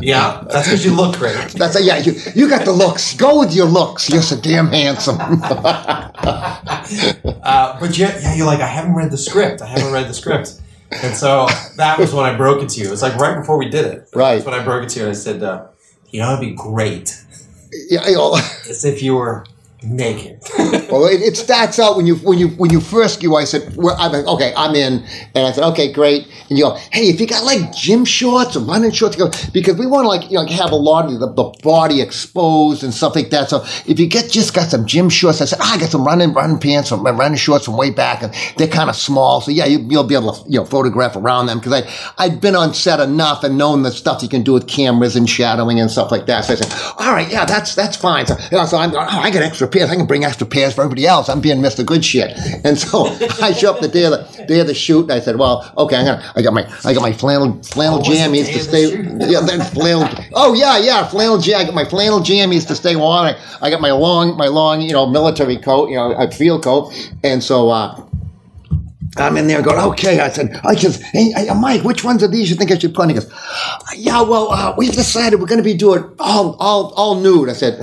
Yeah, 0.00 0.44
that's 0.48 0.68
because 0.68 0.84
you 0.84 0.94
look 0.94 1.16
great. 1.16 1.34
That's 1.56 1.74
a, 1.76 1.82
yeah. 1.82 1.98
You, 1.98 2.14
you 2.34 2.48
got 2.48 2.64
the 2.64 2.72
looks. 2.72 3.14
Go 3.14 3.40
with 3.40 3.52
your 3.52 3.66
looks. 3.66 4.08
You're 4.08 4.22
so 4.22 4.40
damn 4.40 4.68
handsome. 4.68 5.18
Uh, 7.42 7.78
but 7.80 7.96
yeah, 7.98 8.18
yeah, 8.20 8.34
you're 8.34 8.46
like, 8.46 8.60
I 8.60 8.66
haven't 8.66 8.94
read 8.94 9.10
the 9.10 9.18
script. 9.18 9.60
I 9.60 9.66
haven't 9.66 9.92
read 9.92 10.08
the 10.08 10.14
script. 10.14 10.60
And 10.90 11.14
so 11.14 11.46
that 11.76 11.98
was 11.98 12.14
when 12.14 12.24
I 12.24 12.36
broke 12.36 12.62
it 12.62 12.70
to 12.70 12.80
you. 12.80 12.86
It 12.86 12.90
was 12.90 13.02
like 13.02 13.16
right 13.16 13.36
before 13.38 13.58
we 13.58 13.68
did 13.68 13.84
it. 13.86 14.08
Right. 14.14 14.36
That's 14.36 14.46
when 14.46 14.54
I 14.54 14.64
broke 14.64 14.84
it 14.84 14.90
to 14.90 15.00
you 15.00 15.06
and 15.06 15.10
I 15.10 15.14
said, 15.14 15.42
uh, 15.42 15.66
you 16.10 16.20
know, 16.20 16.32
it'd 16.32 16.40
be 16.40 16.54
great 16.54 17.14
yeah, 17.72 18.06
you 18.08 18.16
know, 18.16 18.34
as 18.68 18.84
if 18.84 19.02
you 19.02 19.14
were 19.14 19.44
naked. 19.82 20.40
well, 20.90 21.06
it, 21.06 21.20
it 21.20 21.36
starts 21.36 21.78
out 21.78 21.96
when 21.96 22.06
you 22.06 22.16
when 22.16 22.38
you 22.38 22.48
when 22.48 22.70
you 22.70 22.80
first 22.80 23.22
go. 23.22 23.36
I 23.36 23.44
said, 23.44 23.76
well, 23.76 23.96
I'm 23.98 24.12
like, 24.12 24.26
okay, 24.26 24.52
I'm 24.56 24.74
in, 24.74 25.04
and 25.34 25.46
I 25.46 25.52
said, 25.52 25.64
okay, 25.70 25.92
great. 25.92 26.26
And 26.48 26.58
you 26.58 26.64
go, 26.64 26.74
hey, 26.92 27.08
if 27.08 27.20
you 27.20 27.26
got 27.26 27.44
like 27.44 27.72
gym 27.72 28.04
shorts 28.04 28.56
or 28.56 28.60
running 28.60 28.90
shorts, 28.90 29.16
you 29.16 29.24
go 29.24 29.30
because 29.52 29.76
we 29.76 29.86
want 29.86 30.04
to 30.04 30.08
like 30.08 30.30
you 30.30 30.38
know 30.38 30.46
have 30.46 30.72
a 30.72 30.76
lot 30.76 31.06
of 31.06 31.20
the, 31.20 31.32
the 31.32 31.44
body 31.62 32.00
exposed 32.00 32.82
and 32.82 32.92
stuff 32.92 33.14
like 33.14 33.30
that. 33.30 33.48
So 33.50 33.62
if 33.86 33.98
you 33.98 34.08
get 34.08 34.30
just 34.30 34.54
got 34.54 34.68
some 34.68 34.86
gym 34.86 35.08
shorts, 35.08 35.40
I 35.40 35.44
said, 35.44 35.58
ah, 35.62 35.74
I 35.74 35.78
got 35.78 35.90
some 35.90 36.04
running 36.04 36.32
running 36.32 36.58
pants 36.58 36.88
from 36.88 37.04
running 37.04 37.38
shorts 37.38 37.64
from 37.64 37.76
way 37.76 37.90
back, 37.90 38.22
and 38.22 38.34
they're 38.56 38.68
kind 38.68 38.90
of 38.90 38.96
small. 38.96 39.40
So 39.40 39.50
yeah, 39.50 39.66
you, 39.66 39.78
you'll 39.88 40.04
be 40.04 40.14
able 40.14 40.32
to 40.32 40.50
you 40.50 40.58
know 40.58 40.64
photograph 40.64 41.16
around 41.16 41.46
them 41.46 41.58
because 41.58 41.72
I 41.72 42.24
I'd 42.24 42.40
been 42.40 42.56
on 42.56 42.74
set 42.74 43.00
enough 43.00 43.44
and 43.44 43.56
known 43.56 43.82
the 43.82 43.92
stuff 43.92 44.22
you 44.22 44.28
can 44.28 44.42
do 44.42 44.52
with 44.52 44.66
cameras 44.66 45.14
and 45.16 45.28
shadowing 45.28 45.78
and 45.78 45.90
stuff 45.90 46.10
like 46.10 46.26
that. 46.26 46.44
So 46.44 46.54
I 46.54 46.56
said, 46.56 46.94
all 46.98 47.12
right, 47.12 47.30
yeah, 47.30 47.44
that's 47.44 47.74
that's 47.74 47.96
fine. 47.96 48.26
So, 48.26 48.36
you 48.50 48.58
know, 48.58 48.66
so 48.66 48.78
I'm 48.78 48.94
oh, 48.94 48.98
I 48.98 49.30
got 49.30 49.42
extra 49.42 49.67
pairs. 49.68 49.90
I 49.90 49.96
can 49.96 50.06
bring 50.06 50.24
extra 50.24 50.46
pairs 50.46 50.74
for 50.74 50.82
everybody 50.82 51.06
else. 51.06 51.28
I'm 51.28 51.40
being 51.40 51.58
Mr. 51.58 51.84
Good 51.84 52.04
Shit. 52.04 52.36
And 52.64 52.78
so 52.78 53.06
I 53.42 53.52
show 53.52 53.72
up 53.72 53.80
the 53.80 53.88
day 53.88 54.04
of 54.04 54.12
the 54.12 54.44
day 54.46 54.60
of 54.60 54.66
the 54.66 54.74
shoot, 54.74 55.02
and 55.02 55.12
I 55.12 55.20
said, 55.20 55.36
well, 55.36 55.70
okay, 55.76 55.96
I'm 55.96 56.06
gonna, 56.06 56.32
I 56.36 56.42
got 56.42 56.52
my 56.54 56.64
I 56.84 56.94
got 56.94 57.02
my 57.02 57.12
flannel 57.12 57.62
flannel 57.62 58.00
Oh, 58.00 58.02
jammies 58.02 58.52
to 58.52 58.60
stay. 58.60 58.88
Yeah, 59.28 59.40
then 59.40 59.60
flannel. 59.60 60.08
Oh 60.34 60.54
yeah, 60.54 60.78
yeah, 60.78 61.06
flannel 61.06 61.38
jam. 61.38 61.60
I 61.60 61.64
got 61.64 61.74
my 61.74 61.84
flannel 61.84 62.20
jammies 62.20 62.66
to 62.68 62.74
stay 62.74 62.96
warm. 62.96 63.26
I, 63.26 63.38
I 63.60 63.70
got 63.70 63.80
my 63.80 63.92
long 63.92 64.36
my 64.36 64.48
long 64.48 64.80
you 64.80 64.92
know 64.92 65.06
military 65.06 65.56
coat, 65.58 65.90
you 65.90 65.96
know, 65.96 66.12
a 66.12 66.30
field 66.30 66.64
coat, 66.64 66.92
and 67.22 67.42
so. 67.42 67.70
uh 67.70 68.04
I'm 69.16 69.36
in 69.36 69.48
there 69.48 69.62
going, 69.62 69.78
okay. 69.78 70.20
I 70.20 70.28
said, 70.28 70.60
I 70.64 70.76
just, 70.76 71.02
hey, 71.02 71.32
hey, 71.32 71.48
Mike, 71.58 71.82
which 71.82 72.04
ones 72.04 72.22
of 72.22 72.30
these 72.30 72.50
you 72.50 72.56
think 72.56 72.70
I 72.70 72.78
should 72.78 72.94
put? 72.94 73.02
And 73.02 73.10
he 73.12 73.16
goes, 73.16 73.32
yeah, 73.96 74.22
well, 74.22 74.52
uh, 74.52 74.74
we've 74.76 74.92
decided 74.92 75.40
we're 75.40 75.46
going 75.46 75.58
to 75.58 75.64
be 75.64 75.74
doing 75.74 76.04
all, 76.20 76.54
all, 76.60 76.92
all 76.94 77.14
nude. 77.16 77.48
I 77.48 77.54
said, 77.54 77.80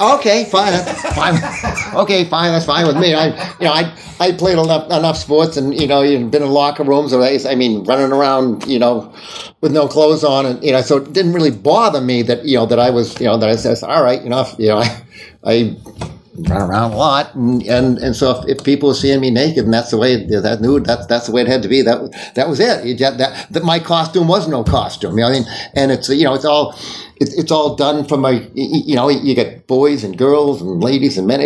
okay, 0.00 0.44
fine, 0.46 0.72
fine. 1.14 1.94
okay, 1.94 2.24
fine, 2.24 2.52
that's 2.52 2.66
fine 2.66 2.86
with 2.86 2.96
me. 2.96 3.14
I, 3.14 3.26
you 3.58 3.66
know, 3.66 3.72
I, 3.72 3.96
I 4.18 4.32
played 4.32 4.58
enough, 4.58 4.86
enough 4.86 5.16
sports, 5.16 5.56
and 5.56 5.78
you 5.78 5.86
know, 5.86 6.02
you've 6.02 6.30
been 6.30 6.42
in 6.42 6.50
locker 6.50 6.84
rooms, 6.84 7.12
or 7.12 7.22
I 7.22 7.54
mean, 7.54 7.84
running 7.84 8.12
around, 8.12 8.66
you 8.66 8.78
know, 8.78 9.14
with 9.60 9.72
no 9.72 9.86
clothes 9.86 10.24
on, 10.24 10.46
and 10.46 10.62
you 10.64 10.72
know, 10.72 10.80
so 10.80 10.98
it 10.98 11.12
didn't 11.12 11.32
really 11.32 11.50
bother 11.50 12.00
me 12.00 12.22
that 12.22 12.44
you 12.44 12.56
know 12.56 12.66
that 12.66 12.78
I 12.78 12.90
was, 12.90 13.18
you 13.20 13.26
know, 13.26 13.38
that 13.38 13.48
I 13.48 13.56
said, 13.56 13.82
all 13.84 14.02
right, 14.02 14.22
you 14.22 14.30
know, 14.30 14.40
if, 14.40 14.58
you 14.58 14.68
know, 14.68 14.78
I, 14.78 15.02
I 15.44 15.76
run 16.36 16.62
around 16.62 16.92
a 16.92 16.96
lot, 16.96 17.34
and 17.34 17.62
and, 17.62 17.98
and 17.98 18.16
so 18.16 18.40
if, 18.40 18.58
if 18.58 18.64
people 18.64 18.88
were 18.88 18.94
seeing 18.94 19.20
me 19.20 19.30
naked, 19.30 19.64
and 19.64 19.72
that's 19.72 19.90
the 19.90 19.98
way 19.98 20.16
that 20.26 20.60
nude, 20.60 20.84
that's 20.86 21.06
that's 21.06 21.26
the 21.26 21.32
way 21.32 21.42
it 21.42 21.48
had 21.48 21.62
to 21.62 21.68
be. 21.68 21.82
That 21.82 22.32
that 22.34 22.48
was 22.48 22.60
it. 22.60 22.84
You 22.84 22.96
just, 22.96 23.18
that 23.18 23.52
that 23.52 23.62
my 23.62 23.78
costume 23.78 24.26
was 24.26 24.48
no 24.48 24.64
costume. 24.64 25.12
You 25.18 25.22
know, 25.22 25.28
I 25.28 25.32
mean, 25.32 25.44
and 25.74 25.92
it's 25.92 26.08
you 26.08 26.24
know, 26.24 26.34
it's 26.34 26.44
all. 26.44 26.76
It, 27.16 27.28
it's 27.36 27.52
all 27.52 27.76
done 27.76 28.04
from 28.04 28.24
a 28.24 28.32
you 28.54 28.96
know 28.96 29.08
you 29.08 29.34
get 29.34 29.66
boys 29.66 30.02
and 30.04 30.18
girls 30.18 30.60
and 30.60 30.82
ladies 30.82 31.16
and 31.18 31.26
men 31.26 31.40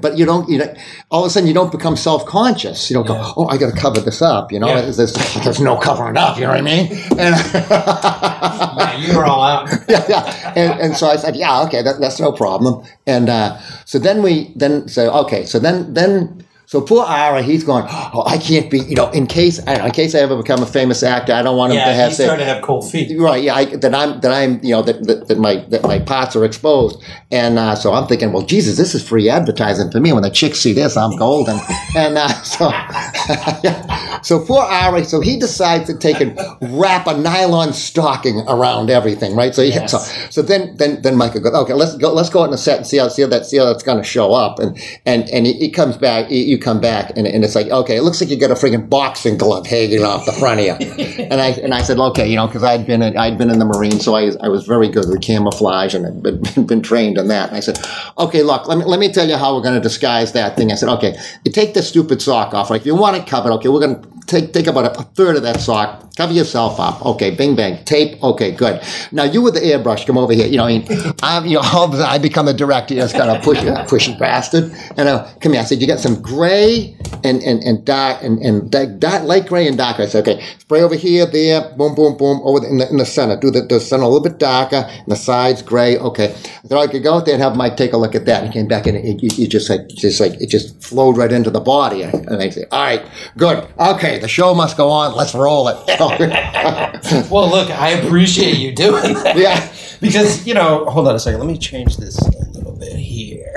but 0.00 0.18
you 0.18 0.26
don't 0.26 0.48
you 0.48 0.58
know 0.58 0.74
all 1.10 1.22
of 1.24 1.28
a 1.28 1.30
sudden 1.30 1.46
you 1.46 1.54
don't 1.54 1.70
become 1.70 1.96
self 1.96 2.26
conscious 2.26 2.90
you 2.90 2.94
don't 2.94 3.06
Yeah. 3.08 3.22
go 3.22 3.34
oh 3.36 3.46
I 3.48 3.56
got 3.56 3.72
to 3.74 3.80
cover 3.80 4.00
this 4.00 4.20
up 4.20 4.50
you 4.52 4.58
know 4.58 4.68
Yeah. 4.68 4.80
there's, 4.82 5.14
there's 5.44 5.60
no 5.60 5.76
covering 5.76 6.16
up 6.16 6.36
you 6.36 6.42
know 6.44 6.50
what 6.50 6.58
I 6.58 6.62
mean 6.62 6.86
and 7.18 7.34
you 9.06 9.16
were 9.16 9.24
all 9.24 9.42
out. 9.42 9.68
yeah, 9.88 10.04
yeah. 10.08 10.52
And, 10.56 10.80
and 10.80 10.96
so 10.96 11.06
I 11.08 11.16
said, 11.16 11.36
yeah, 11.36 11.62
okay, 11.64 11.82
that, 11.82 12.00
that's 12.00 12.18
no 12.20 12.32
problem. 12.32 12.84
And 13.06 13.28
uh, 13.28 13.58
so 13.84 13.98
then 13.98 14.22
we 14.22 14.52
then 14.56 14.88
so 14.88 15.10
okay, 15.24 15.44
so 15.44 15.58
then 15.58 15.92
then 15.94 16.45
so 16.66 16.80
poor 16.80 17.04
Ira, 17.06 17.42
he's 17.42 17.64
going, 17.64 17.84
oh, 17.88 18.24
I 18.26 18.38
can't 18.38 18.70
be, 18.70 18.80
you 18.80 18.96
know, 18.96 19.08
in 19.10 19.26
case 19.26 19.60
I 19.66 19.86
in 19.86 19.92
case 19.92 20.14
I 20.14 20.18
ever 20.18 20.36
become 20.36 20.62
a 20.62 20.66
famous 20.66 21.02
actor, 21.02 21.32
I 21.32 21.42
don't 21.42 21.56
want 21.56 21.72
him 21.72 21.78
to 21.78 21.84
Yeah, 21.84 21.92
have 21.92 22.08
he's 22.08 22.16
say, 22.18 22.24
starting 22.24 22.44
to 22.46 22.52
have 22.52 22.62
cold 22.62 22.90
feet. 22.90 23.18
Right, 23.18 23.42
yeah, 23.42 23.54
I, 23.54 23.64
that 23.76 23.94
I'm 23.94 24.20
that 24.20 24.32
I'm 24.32 24.60
you 24.64 24.72
know 24.72 24.82
that, 24.82 25.04
that, 25.06 25.28
that 25.28 25.38
my 25.38 25.64
that 25.70 25.82
my 25.84 25.98
parts 26.00 26.34
are 26.36 26.44
exposed, 26.44 27.02
and 27.30 27.58
uh, 27.58 27.74
so 27.76 27.92
I'm 27.94 28.06
thinking, 28.08 28.32
well, 28.32 28.42
Jesus, 28.42 28.76
this 28.76 28.94
is 28.94 29.06
free 29.08 29.28
advertising 29.30 29.90
for 29.90 30.00
me. 30.00 30.12
When 30.12 30.22
the 30.22 30.30
chicks 30.30 30.58
see 30.58 30.72
this, 30.72 30.96
I'm 30.96 31.16
golden, 31.16 31.58
and 31.96 32.18
uh, 32.18 32.28
so 32.42 32.70
so 34.22 34.44
poor 34.44 34.62
Ari, 34.62 35.04
so 35.04 35.20
he 35.20 35.38
decides 35.38 35.86
to 35.86 35.96
take 35.96 36.20
and 36.20 36.36
wrap 36.80 37.06
a 37.06 37.16
nylon 37.16 37.72
stocking 37.72 38.40
around 38.48 38.90
everything, 38.90 39.34
right? 39.36 39.54
So 39.54 39.62
he, 39.62 39.68
Yes. 39.70 39.90
so 39.90 39.98
so 40.30 40.42
then 40.42 40.76
then 40.78 41.02
then 41.02 41.16
Michael 41.16 41.40
goes, 41.40 41.54
okay, 41.54 41.74
let's 41.74 41.96
go 41.96 42.12
let's 42.12 42.30
go 42.30 42.40
out 42.40 42.46
in 42.46 42.50
the 42.50 42.58
set 42.58 42.78
and 42.78 42.86
see 42.86 42.96
how 42.98 43.08
see 43.08 43.22
how 43.22 43.28
that 43.28 43.46
see 43.46 43.58
how 43.58 43.66
that's 43.66 43.82
going 43.82 43.98
to 43.98 44.04
show 44.04 44.32
up, 44.32 44.58
and 44.58 44.76
and 45.04 45.28
and 45.30 45.46
he, 45.46 45.52
he 45.54 45.70
comes 45.70 45.96
back, 45.96 46.26
he- 46.28 46.55
you 46.56 46.62
come 46.62 46.80
back, 46.80 47.10
and, 47.16 47.26
and 47.26 47.44
it's 47.44 47.54
like, 47.54 47.68
okay, 47.68 47.96
it 47.96 48.02
looks 48.02 48.20
like 48.20 48.30
you 48.30 48.38
got 48.38 48.50
a 48.50 48.54
freaking 48.54 48.88
boxing 48.88 49.36
glove 49.36 49.66
hanging 49.66 50.02
off 50.02 50.26
the 50.26 50.32
front 50.32 50.60
of 50.60 50.66
you, 50.66 50.72
and 51.24 51.40
I 51.40 51.48
and 51.62 51.74
I 51.74 51.82
said, 51.82 51.98
okay, 51.98 52.28
you 52.28 52.36
know, 52.36 52.46
because 52.46 52.64
I'd 52.64 52.86
been 52.86 53.02
in, 53.02 53.16
I'd 53.16 53.38
been 53.38 53.50
in 53.50 53.58
the 53.58 53.64
Marines, 53.64 54.04
so 54.04 54.14
I, 54.14 54.30
I 54.40 54.48
was 54.48 54.66
very 54.66 54.88
good 54.88 55.08
with 55.08 55.22
camouflage 55.22 55.94
and 55.94 56.04
had 56.04 56.22
been, 56.54 56.66
been 56.66 56.82
trained 56.82 57.18
in 57.18 57.28
that. 57.28 57.48
And 57.48 57.56
I 57.56 57.60
said, 57.60 57.78
okay, 58.18 58.42
look, 58.42 58.66
let 58.66 58.78
me 58.78 58.84
let 58.84 59.00
me 59.00 59.12
tell 59.12 59.28
you 59.28 59.36
how 59.36 59.54
we're 59.54 59.62
going 59.62 59.74
to 59.74 59.80
disguise 59.80 60.32
that 60.32 60.56
thing. 60.56 60.72
I 60.72 60.74
said, 60.74 60.88
okay, 60.90 61.16
you 61.44 61.52
take 61.52 61.74
this 61.74 61.88
stupid 61.88 62.22
sock 62.22 62.54
off. 62.54 62.70
Like 62.70 62.82
if 62.82 62.86
you 62.86 62.96
want 62.96 63.16
it 63.16 63.26
covered, 63.26 63.52
okay, 63.52 63.68
we're 63.68 63.80
going 63.80 64.02
to 64.02 64.16
take 64.26 64.52
take 64.52 64.66
about 64.66 64.84
a, 64.84 65.00
a 65.00 65.02
third 65.02 65.36
of 65.36 65.42
that 65.42 65.60
sock, 65.60 66.14
cover 66.16 66.32
yourself 66.32 66.78
up. 66.80 67.04
Okay, 67.04 67.34
bing 67.34 67.56
bang, 67.56 67.84
tape. 67.84 68.22
Okay, 68.22 68.50
good. 68.50 68.82
Now 69.12 69.24
you 69.24 69.42
with 69.42 69.54
the 69.54 69.60
airbrush, 69.60 70.06
come 70.06 70.18
over 70.18 70.32
here. 70.32 70.46
You 70.46 70.58
know, 70.58 70.64
I 70.64 70.78
mean, 70.78 70.86
I'm 71.22 71.46
you 71.46 71.54
know, 71.54 71.60
a 71.60 72.06
I 72.06 72.18
become 72.18 72.46
the 72.46 72.54
director. 72.54 72.94
You 72.94 73.00
just 73.00 73.14
kind 73.14 73.30
of 73.30 73.42
push 73.42 73.58
pushy 73.58 74.18
bastard. 74.18 74.72
And 74.96 75.08
uh, 75.08 75.28
come 75.40 75.52
here. 75.52 75.60
I 75.60 75.64
said, 75.64 75.80
you 75.80 75.86
got 75.86 76.00
some 76.00 76.20
gray 76.46 76.96
and 77.24 77.42
and 77.42 77.62
and 77.64 77.84
dark 77.84 78.22
and 78.22 78.38
and 78.38 78.70
dark, 78.70 78.98
dark, 78.98 79.24
light 79.24 79.46
gray 79.46 79.66
and 79.66 79.76
dark. 79.76 79.98
I 79.98 80.06
said, 80.06 80.26
okay, 80.26 80.44
spray 80.58 80.82
over 80.82 80.94
here, 80.94 81.26
there, 81.26 81.60
boom, 81.76 81.94
boom, 81.94 82.16
boom, 82.16 82.40
over 82.44 82.60
the, 82.60 82.68
in 82.68 82.78
the 82.78 82.88
in 82.88 82.96
the 82.98 83.06
center. 83.06 83.36
Do 83.36 83.50
the 83.50 83.62
the 83.62 83.80
center 83.80 84.04
a 84.04 84.08
little 84.08 84.22
bit 84.22 84.38
darker, 84.38 84.86
and 84.88 85.08
the 85.08 85.16
sides 85.16 85.62
gray. 85.62 85.98
Okay, 85.98 86.28
I 86.32 86.68
said, 86.68 86.78
I 86.78 86.86
could 86.86 87.02
go 87.02 87.14
out 87.14 87.24
there 87.26 87.34
and 87.34 87.42
have 87.42 87.56
Mike 87.56 87.76
take 87.76 87.92
a 87.92 87.96
look 87.96 88.14
at 88.14 88.26
that. 88.26 88.44
And 88.44 88.52
he 88.52 88.58
came 88.58 88.68
back 88.68 88.86
and 88.86 88.96
it, 88.96 89.22
it, 89.22 89.38
it 89.38 89.48
just 89.48 89.68
like 89.68 89.88
just 89.88 90.20
like 90.20 90.34
it 90.40 90.48
just 90.48 90.80
flowed 90.82 91.16
right 91.16 91.32
into 91.32 91.50
the 91.50 91.60
body. 91.60 92.02
And 92.02 92.42
I 92.42 92.50
said, 92.50 92.68
all 92.70 92.84
right, 92.84 93.04
good, 93.36 93.58
okay. 93.58 93.94
okay, 93.94 94.18
the 94.18 94.28
show 94.28 94.54
must 94.54 94.76
go 94.76 94.88
on. 94.88 95.16
Let's 95.16 95.34
roll 95.34 95.68
it. 95.68 95.76
Well, 97.30 97.48
look, 97.50 97.70
I 97.70 97.90
appreciate 97.90 98.56
you 98.56 98.74
doing 98.74 99.14
that. 99.14 99.36
yeah. 99.36 99.72
Because, 100.00 100.46
you 100.46 100.54
know, 100.54 100.84
hold 100.86 101.08
on 101.08 101.14
a 101.14 101.18
second. 101.18 101.40
Let 101.40 101.48
me 101.48 101.58
change 101.58 101.96
this 101.96 102.18
a 102.18 102.50
little 102.50 102.76
bit 102.76 102.96
here. 102.96 103.52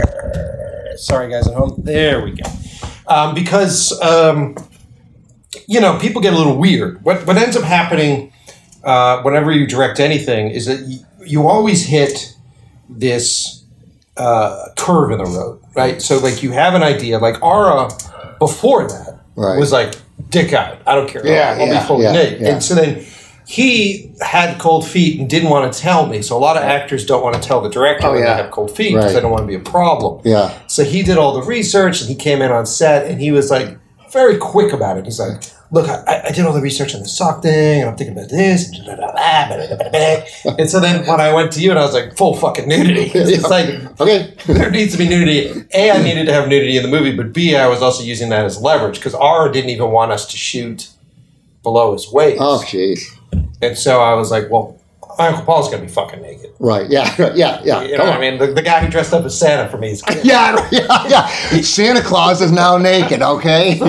Sorry, 0.97 1.30
guys 1.30 1.47
at 1.47 1.56
home. 1.56 1.82
There 1.84 2.23
we 2.23 2.32
go. 2.32 2.49
Um, 3.09 3.33
because, 3.33 3.99
um, 4.01 4.55
you 5.67 5.79
know, 5.81 5.97
people 5.99 6.21
get 6.21 6.33
a 6.33 6.37
little 6.37 6.57
weird. 6.57 7.03
What, 7.03 7.25
what 7.25 7.37
ends 7.37 7.57
up 7.57 7.63
happening 7.63 8.31
uh, 8.83 9.21
whenever 9.23 9.51
you 9.51 9.65
direct 9.67 9.99
anything 9.99 10.49
is 10.51 10.67
that 10.67 10.79
you, 10.87 10.99
you 11.25 11.47
always 11.47 11.85
hit 11.85 12.35
this 12.87 13.63
uh, 14.17 14.67
curve 14.77 15.11
in 15.11 15.17
the 15.17 15.25
road, 15.25 15.59
right? 15.75 16.01
So, 16.01 16.19
like, 16.19 16.43
you 16.43 16.51
have 16.51 16.73
an 16.75 16.83
idea. 16.83 17.17
Like, 17.19 17.41
Ara, 17.43 17.89
before 18.39 18.87
that, 18.87 19.19
Right. 19.35 19.57
was 19.57 19.71
like, 19.71 19.95
dick 20.29 20.51
out. 20.53 20.79
I 20.85 20.95
don't 20.95 21.07
care. 21.09 21.25
Yeah, 21.25 21.55
I'll 21.59 21.67
yeah, 21.67 21.81
be 21.81 21.87
fully 21.87 22.03
yeah, 22.03 22.11
naked. 22.11 22.41
yeah. 22.41 22.49
And 22.53 22.63
so 22.63 22.75
then 22.75 23.05
he 23.49 24.12
had 24.21 24.59
cold 24.59 24.88
feet 24.88 25.19
and 25.19 25.27
didn't 25.27 25.49
want 25.49 25.73
to 25.73 25.79
tell 25.79 26.05
me. 26.05 26.21
So 26.21 26.38
a 26.38 26.39
lot 26.39 26.55
of 26.55 26.62
actors 26.62 27.03
don't 27.03 27.23
want 27.23 27.33
to 27.33 27.41
tell 27.41 27.62
the 27.62 27.69
director 27.69 28.05
oh, 28.05 28.12
when 28.12 28.21
they 28.21 28.27
have 28.27 28.51
cold 28.51 28.69
feet 28.69 28.89
because 28.89 29.05
right. 29.05 29.13
they 29.13 29.21
don't 29.21 29.31
want 29.31 29.41
to 29.41 29.47
be 29.47 29.55
a 29.55 29.59
problem. 29.59 30.21
Yeah. 30.23 30.55
So 30.67 30.83
he 30.83 31.01
did 31.01 31.17
all 31.17 31.33
the 31.33 31.41
research 31.41 31.99
and 31.99 32.07
he 32.07 32.15
came 32.15 32.43
in 32.43 32.51
on 32.51 32.67
set 32.67 33.09
and 33.09 33.19
he 33.19 33.31
was 33.31 33.49
like 33.49 33.75
very 34.12 34.38
quick 34.38 34.71
about 34.71 34.99
it. 34.99 35.05
He's 35.05 35.19
like, 35.19 35.41
"Look, 35.71 35.89
I, 35.89 36.25
I 36.27 36.31
did 36.31 36.45
all 36.45 36.53
the 36.53 36.62
research 36.62 36.93
on 36.93 37.01
the 37.01 37.09
sock 37.09 37.41
thing 37.41 37.81
and 37.81 37.89
I'm 37.89 37.97
thinking 37.97 38.15
about 38.15 38.29
this." 38.29 38.69
and 40.45 40.69
so 40.69 40.79
then 40.79 41.07
when 41.07 41.19
I 41.19 41.33
went 41.33 41.51
to 41.53 41.59
you 41.59 41.71
and 41.71 41.79
I 41.79 41.81
was 41.83 41.95
like, 41.95 42.15
"Full 42.17 42.35
fucking 42.35 42.69
nudity." 42.69 43.09
It's 43.15 43.49
like 43.49 43.99
okay, 43.99 44.35
there 44.45 44.69
needs 44.69 44.91
to 44.91 44.99
be 44.99 45.09
nudity. 45.09 45.65
A, 45.73 45.89
I 45.89 46.03
needed 46.03 46.27
to 46.27 46.33
have 46.33 46.47
nudity 46.47 46.77
in 46.77 46.83
the 46.83 46.89
movie, 46.89 47.17
but 47.17 47.33
B, 47.33 47.55
I 47.55 47.67
was 47.67 47.81
also 47.81 48.03
using 48.03 48.29
that 48.29 48.45
as 48.45 48.62
leverage 48.62 48.97
because 48.97 49.15
R 49.15 49.51
didn't 49.51 49.71
even 49.71 49.89
want 49.89 50.12
us 50.12 50.27
to 50.27 50.38
shoot 50.38 50.89
below 51.63 51.93
his 51.93 52.12
waist. 52.12 52.38
Oh 52.39 52.63
jeez. 52.63 53.15
And 53.61 53.77
so 53.77 54.01
I 54.01 54.13
was 54.13 54.31
like, 54.31 54.49
well, 54.49 54.79
my 55.17 55.27
Uncle 55.27 55.43
Paul's 55.43 55.69
gonna 55.69 55.81
be 55.83 55.89
fucking 55.89 56.21
naked. 56.21 56.51
Right. 56.59 56.89
Yeah. 56.89 57.13
Yeah. 57.35 57.61
Yeah. 57.63 57.81
You 57.83 57.97
know 57.97 58.05
what. 58.05 58.13
I 58.13 58.19
mean? 58.19 58.39
The, 58.39 58.47
the 58.47 58.61
guy 58.61 58.79
who 58.79 58.89
dressed 58.89 59.13
up 59.13 59.25
as 59.25 59.37
Santa 59.37 59.69
for 59.69 59.77
me 59.77 59.91
is 59.91 60.03
Yeah, 60.23 60.67
yeah, 60.71 61.07
yeah. 61.07 61.27
Santa 61.61 62.01
Claus 62.01 62.41
is 62.41 62.51
now 62.51 62.77
naked, 62.77 63.21
okay? 63.21 63.79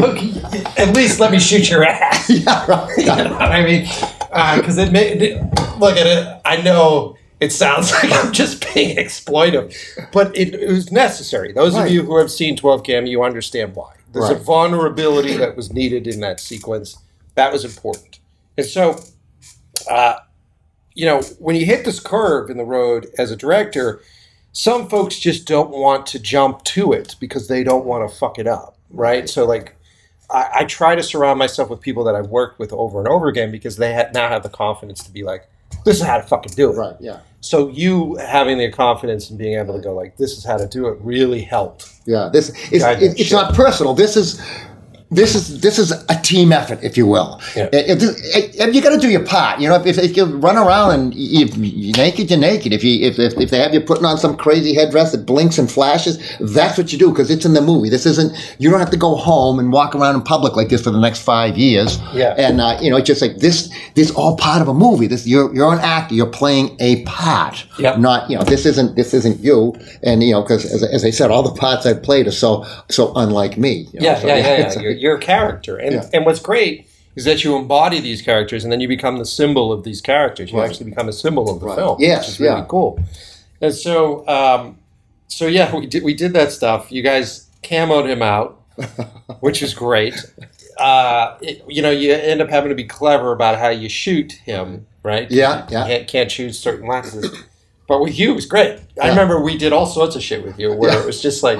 At 0.77 0.95
least 0.97 1.21
let 1.21 1.31
me 1.31 1.39
shoot 1.39 1.71
your 1.71 1.85
ass. 1.85 2.29
yeah, 2.29 2.67
right. 2.67 2.99
you 2.99 3.07
know 3.07 3.31
what 3.33 3.43
I 3.53 3.63
mean? 3.65 3.87
Uh, 4.33 4.57
because 4.57 4.77
it 4.79 4.93
made 4.93 5.23
it, 5.23 5.41
look 5.79 5.97
at 5.97 6.07
it. 6.07 6.41
I 6.45 6.61
know 6.63 7.17
it 7.41 7.53
sounds 7.53 7.91
like 7.93 8.13
I'm 8.13 8.33
just 8.33 8.73
being 8.75 8.97
exploitive, 8.97 9.75
but 10.13 10.37
it, 10.37 10.55
it 10.55 10.69
was 10.69 10.91
necessary. 10.93 11.53
Those 11.53 11.75
Right. 11.75 11.87
of 11.87 11.93
you 11.93 12.03
who 12.03 12.17
have 12.19 12.31
seen 12.31 12.57
12KM, 12.57 13.09
you 13.09 13.23
understand 13.23 13.75
why. 13.75 13.93
There's 14.13 14.31
a 14.31 14.35
vulnerability 14.35 15.37
that 15.37 15.57
was 15.57 15.73
needed 15.73 16.07
in 16.09 16.21
that 16.21 16.41
sequence. 16.41 16.99
That 17.37 17.53
was 17.53 17.65
important. 17.65 18.19
And 18.59 18.67
so, 18.67 19.01
uh, 19.89 20.17
you 20.95 21.07
know, 21.07 21.23
when 21.39 21.57
you 21.57 21.65
hit 21.65 21.85
this 21.85 22.01
curve 22.01 22.51
in 22.51 22.57
the 22.57 22.65
road 22.65 23.07
as 23.19 23.31
a 23.31 23.37
director, 23.37 24.01
some 24.53 24.89
folks 24.89 25.19
just 25.19 25.47
don't 25.47 25.71
want 25.71 26.07
to 26.07 26.19
jump 26.19 26.65
to 26.65 26.93
it 26.93 27.17
because 27.21 27.49
they 27.49 27.63
don't 27.63 27.85
want 27.85 28.09
to 28.09 28.17
fuck 28.17 28.39
it 28.39 28.47
up, 28.47 28.77
right? 28.91 29.29
So, 29.29 29.47
like, 29.47 29.77
I, 30.29 30.51
I 30.55 30.65
try 30.65 30.95
to 30.95 31.03
surround 31.03 31.39
myself 31.39 31.71
with 31.71 31.81
people 31.81 32.05
that 32.05 32.15
I've 32.15 32.29
worked 32.29 32.59
with 32.59 32.73
over 32.73 32.99
and 32.99 33.09
over 33.09 33.29
again 33.29 33.51
because 33.51 33.77
they 33.77 33.95
ha- 33.95 34.11
now 34.13 34.29
have 34.29 34.43
the 34.43 34.49
confidence 34.49 35.05
to 35.05 35.13
be 35.13 35.23
like, 35.23 35.49
this 35.85 36.01
is 36.01 36.03
how 36.03 36.17
to 36.17 36.23
fucking 36.25 36.53
do 36.55 36.73
it. 36.73 36.77
Right, 36.77 36.97
yeah. 37.01 37.21
So 37.41 37.69
you 37.69 38.17
having 38.17 38.59
the 38.59 38.71
confidence 38.71 39.31
and 39.31 39.39
being 39.39 39.59
able 39.59 39.75
to 39.75 39.81
go 39.81 39.95
like, 39.95 40.17
this 40.17 40.37
is 40.37 40.45
how 40.45 40.57
to 40.57 40.67
do 40.67 40.89
it 40.89 40.99
really 41.01 41.41
helped. 41.41 41.91
Yeah, 42.05 42.29
this 42.33 42.51
is 42.71 42.83
it, 42.83 43.03
it's 43.03 43.23
shit. 43.23 43.33
not 43.33 43.55
personal. 43.55 43.95
This 43.95 44.17
is 44.17 44.41
this 45.11 45.35
is 45.35 45.61
this 45.61 45.79
is 45.79 45.91
a 45.91 46.15
team 46.23 46.53
effort, 46.53 46.79
if 46.83 46.97
you 46.97 47.07
will. 47.07 47.41
Yeah. 47.57 47.69
It- 47.73 48.03
it- 48.03 48.57
it- 48.61 48.75
you 48.75 48.81
got 48.81 48.91
to 48.91 48.99
do 48.99 49.11
your 49.11 49.25
part. 49.25 49.59
You 49.61 49.69
know, 49.69 49.75
if, 49.85 49.99
if 49.99 50.17
you 50.17 50.25
run 50.25 50.57
around 50.57 50.91
and 50.95 51.15
you, 51.15 51.47
you're 51.47 51.97
naked, 51.97 52.31
you're 52.31 52.39
naked. 52.39 52.73
If 52.73 52.85
you 52.85 53.07
if, 53.09 53.19
if, 53.19 53.33
if 53.39 53.51
they 53.51 53.59
have 53.59 53.75
you 53.75 53.81
putting 53.81 54.05
on 54.05 54.19
some 54.19 54.37
crazy 54.37 54.75
headdress 54.75 55.11
that 55.13 55.27
blinks 55.27 55.59
and 55.59 55.71
flashes, 55.71 56.19
that's 56.39 56.79
what 56.79 56.93
you 56.93 56.99
do 56.99 57.11
because 57.11 57.31
it's 57.31 57.45
in 57.45 57.55
the 57.55 57.61
movie. 57.61 57.89
This 57.89 58.07
isn't. 58.07 58.33
You 58.59 58.71
don't 58.71 58.79
have 58.79 58.91
to 58.91 58.97
go 58.97 59.17
home 59.17 59.59
and 59.59 59.73
walk 59.73 59.95
around 59.97 60.15
in 60.15 60.23
public 60.23 60.55
like 60.55 60.69
this 60.69 60.83
for 60.83 60.91
the 60.91 61.01
next 61.01 61.23
five 61.23 61.59
years. 61.59 61.99
Yeah. 62.15 62.35
And 62.39 62.61
uh, 62.61 62.79
you 62.81 62.91
know, 62.91 62.97
it's 62.99 63.07
just 63.09 63.23
like 63.23 63.39
this. 63.39 63.69
This 63.95 64.11
all 64.13 64.37
part 64.37 64.63
of 64.63 64.69
a 64.69 64.75
movie. 64.75 65.09
This 65.09 65.27
you're 65.27 65.53
you're 65.55 65.73
an 65.73 65.81
actor. 65.81 66.15
You're 66.15 66.27
playing 66.27 66.77
a 66.79 67.03
part. 67.05 67.67
Yep. 67.79 67.99
Not 67.99 68.31
you 68.31 68.37
know 68.39 68.45
this 68.45 68.65
isn't 68.65 68.95
this 68.95 69.13
isn't 69.15 69.41
you. 69.41 69.75
And 70.05 70.23
you 70.23 70.33
know 70.33 70.43
because 70.43 70.65
as, 70.67 70.83
as 70.85 71.05
I 71.05 71.11
said, 71.11 71.31
all 71.33 71.43
the 71.43 71.59
parts 71.59 71.85
I've 71.87 72.03
played 72.03 72.29
are 72.29 72.31
so 72.33 72.65
so 72.89 73.13
unlike 73.17 73.59
me. 73.59 73.89
you 73.93 74.01
know, 74.01 74.07
Yeah, 74.07 74.21
so, 74.21 74.27
yeah, 74.29 74.37
yeah, 74.37 74.81
yeah. 74.81 75.00
It's- 75.01 75.03
You're, 75.03 75.11
you're 75.13 75.19
a 75.19 75.21
character, 75.21 75.77
and 75.77 75.95
Yeah. 75.95 76.09
and 76.13 76.27
what's 76.27 76.41
great 76.41 76.87
is 77.17 77.25
that 77.25 77.43
you 77.45 77.57
embody 77.57 78.01
these 78.01 78.23
characters, 78.23 78.63
and 78.65 78.73
then 78.73 78.81
you 78.81 78.89
become 78.89 79.19
the 79.19 79.25
symbol 79.27 79.73
of 79.73 79.83
these 79.83 80.01
characters. 80.01 80.53
You 80.53 80.59
Right. 80.59 80.71
actually 80.71 80.91
become 80.91 81.09
a 81.09 81.13
symbol 81.13 81.51
of 81.51 81.61
the 81.61 81.67
Right. 81.67 81.77
film. 81.77 81.97
Yes, 81.99 82.21
which 82.21 82.29
is 82.29 82.41
really 82.41 82.61
yeah. 82.61 82.65
cool. 82.69 83.01
And 83.61 83.75
so, 83.75 84.27
um, 84.29 84.79
so 85.29 85.47
yeah, 85.47 85.75
we 85.77 85.87
did 85.87 86.03
we 86.05 86.15
did 86.15 86.33
that 86.35 86.53
stuff. 86.53 86.91
You 86.91 87.03
guys 87.03 87.47
camoed 87.63 88.09
him 88.09 88.23
out, 88.23 88.61
which 89.41 89.63
is 89.63 89.75
great. 89.75 90.15
Uh, 90.79 91.37
it- 91.43 91.63
you 91.69 91.83
know, 91.83 91.91
you 91.91 92.13
end 92.15 92.41
up 92.41 92.49
having 92.49 92.69
to 92.71 92.75
be 92.75 92.85
clever 92.85 93.33
about 93.33 93.59
how 93.59 93.69
you 93.69 93.89
shoot 93.89 94.33
him, 94.45 94.87
right? 95.03 95.31
Yeah, 95.31 95.59
You 95.69 95.77
yeah. 95.79 95.87
can't, 95.87 96.09
can't 96.09 96.31
choose 96.31 96.59
certain 96.59 96.89
lenses. 96.89 97.31
But 97.89 98.01
with 98.01 98.17
you, 98.19 98.31
it 98.31 98.35
was 98.37 98.47
great. 98.47 98.79
I 99.03 99.09
remember 99.09 99.41
we 99.43 99.59
did 99.59 99.73
all 99.73 99.85
sorts 99.85 100.15
of 100.15 100.23
shit 100.23 100.45
with 100.45 100.59
you 100.61 100.73
where 100.73 100.93
Yeah. 100.93 101.01
it 101.01 101.07
was 101.07 101.21
just 101.21 101.43
like, 101.43 101.59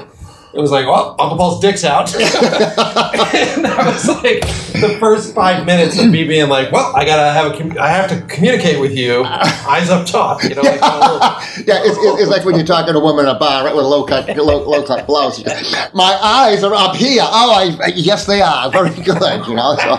it 0.53 0.61
was 0.61 0.71
like, 0.71 0.87
well, 0.87 1.15
Uncle 1.19 1.37
Paul's 1.39 1.61
dick's 1.61 1.85
out. 1.85 2.13
and 2.15 3.65
that 3.65 3.83
was 3.87 4.09
like 4.09 4.41
the 4.81 4.97
first 4.99 5.35
five 5.35 5.65
minutes 5.67 5.99
of 6.01 6.11
me 6.11 6.25
being 6.25 6.49
like, 6.49 6.73
well, 6.73 6.95
I 6.97 7.05
gotta 7.05 7.33
have 7.33 7.53
a, 7.55 7.59
com- 7.59 7.79
I 7.79 7.89
have 7.89 8.11
to 8.11 8.21
communicate 8.35 8.81
with 8.81 8.97
you, 8.97 9.25
eyes 9.25 9.91
up 9.91 10.07
top, 10.07 10.43
you 10.43 10.55
know, 10.55 10.63
like 10.63 10.81
a 10.81 10.99
little- 10.99 11.19
yeah, 11.67 11.81
it's, 11.85 11.97
it's, 11.99 12.23
it's 12.23 12.31
like 12.31 12.45
when 12.45 12.57
you're 12.57 12.67
talking 12.67 12.93
to 12.95 12.99
a 12.99 13.03
woman 13.03 13.27
in 13.27 13.35
a 13.35 13.39
bar, 13.39 13.65
right, 13.65 13.75
with 13.75 13.85
a 13.85 13.89
low 13.89 14.05
cut, 14.05 14.29
low, 14.37 14.63
low 14.69 14.85
cut 14.85 15.07
blouse. 15.07 15.43
My 15.95 16.19
eyes 16.23 16.63
are 16.65 16.75
up 16.75 16.97
here. 16.97 17.23
Oh, 17.25 17.53
I, 17.83 17.89
yes, 17.95 18.27
they 18.27 18.41
are. 18.41 18.71
Very 18.71 18.91
good, 19.03 19.47
you 19.47 19.55
know. 19.55 19.77
So, 19.77 19.97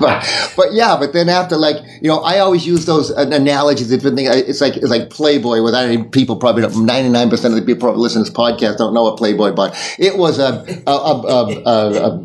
but, 0.00 0.52
but 0.56 0.72
yeah, 0.72 0.96
but 0.98 1.12
then 1.12 1.28
after, 1.28 1.56
like, 1.56 1.76
you 2.00 2.08
know, 2.08 2.18
I 2.20 2.38
always 2.38 2.66
use 2.66 2.84
those 2.86 3.10
analogies. 3.10 3.90
It's 3.90 4.60
like 4.60 4.76
it's 4.76 4.90
like 4.90 5.10
Playboy. 5.10 5.62
Without 5.62 5.84
any 5.84 6.04
people, 6.04 6.36
probably 6.36 6.66
ninety 6.80 7.08
nine 7.08 7.30
percent 7.30 7.54
of 7.54 7.60
the 7.60 7.66
people 7.66 7.80
probably 7.80 8.02
listening 8.02 8.24
to 8.24 8.30
this 8.30 8.36
podcast 8.38 8.78
don't 8.78 8.94
know 8.94 9.02
what 9.02 9.16
Playboy, 9.16 9.52
but 9.52 9.74
it 9.98 10.16
was 10.16 10.38
a 10.38 10.64
a, 10.86 10.90
a, 10.90 12.24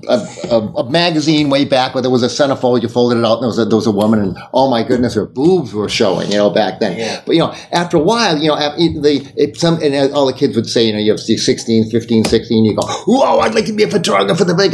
a, 0.49 0.59
a, 0.78 0.89
magazine 0.89 1.49
way 1.49 1.66
back 1.66 1.93
where 1.93 2.01
there 2.01 2.12
was 2.12 2.24
a 2.24 2.28
centerfold. 2.28 2.82
You 2.82 2.89
folded 2.89 3.20
it 3.20 3.26
out, 3.26 3.36
and 3.36 3.43
there 3.43 3.47
was 3.47 3.59
a, 3.59 3.66
there 3.66 3.76
was 3.76 3.88
a 3.88 3.91
woman, 3.91 4.20
and 4.20 4.38
oh 4.53 4.70
my 4.70 4.84
goodness, 4.84 5.16
her 5.16 5.26
boobs 5.26 5.74
were 5.74 5.89
showing. 5.89 6.32
You 6.32 6.38
know, 6.38 6.49
back 6.49 6.80
then. 6.80 6.97
Yeah. 6.97 7.22
But 7.26 7.36
you 7.36 7.39
know, 7.39 7.53
after 7.72 7.97
a 7.97 8.01
while, 8.01 8.38
you 8.38 8.47
know, 8.47 8.55
the 8.55 9.32
it, 9.36 9.57
some 9.57 9.82
and 9.82 9.93
uh, 9.93 10.16
all 10.16 10.26
the 10.26 10.34
kids 10.34 10.55
would 10.55 10.68
say, 10.68 10.86
you 10.86 10.93
know, 10.93 10.99
you 10.99 11.12
have 11.12 11.20
16, 11.20 11.89
15, 11.89 12.26
16, 12.26 12.66
you 12.66 12.76
go, 12.76 12.86
whoa, 13.05 13.39
I'd 13.39 13.53
like 13.53 13.66
to 13.66 13.74
be 13.74 13.84
a 13.84 13.89
photographer. 13.89 14.39
For 14.41 14.45
the 14.45 14.55
big, 14.55 14.72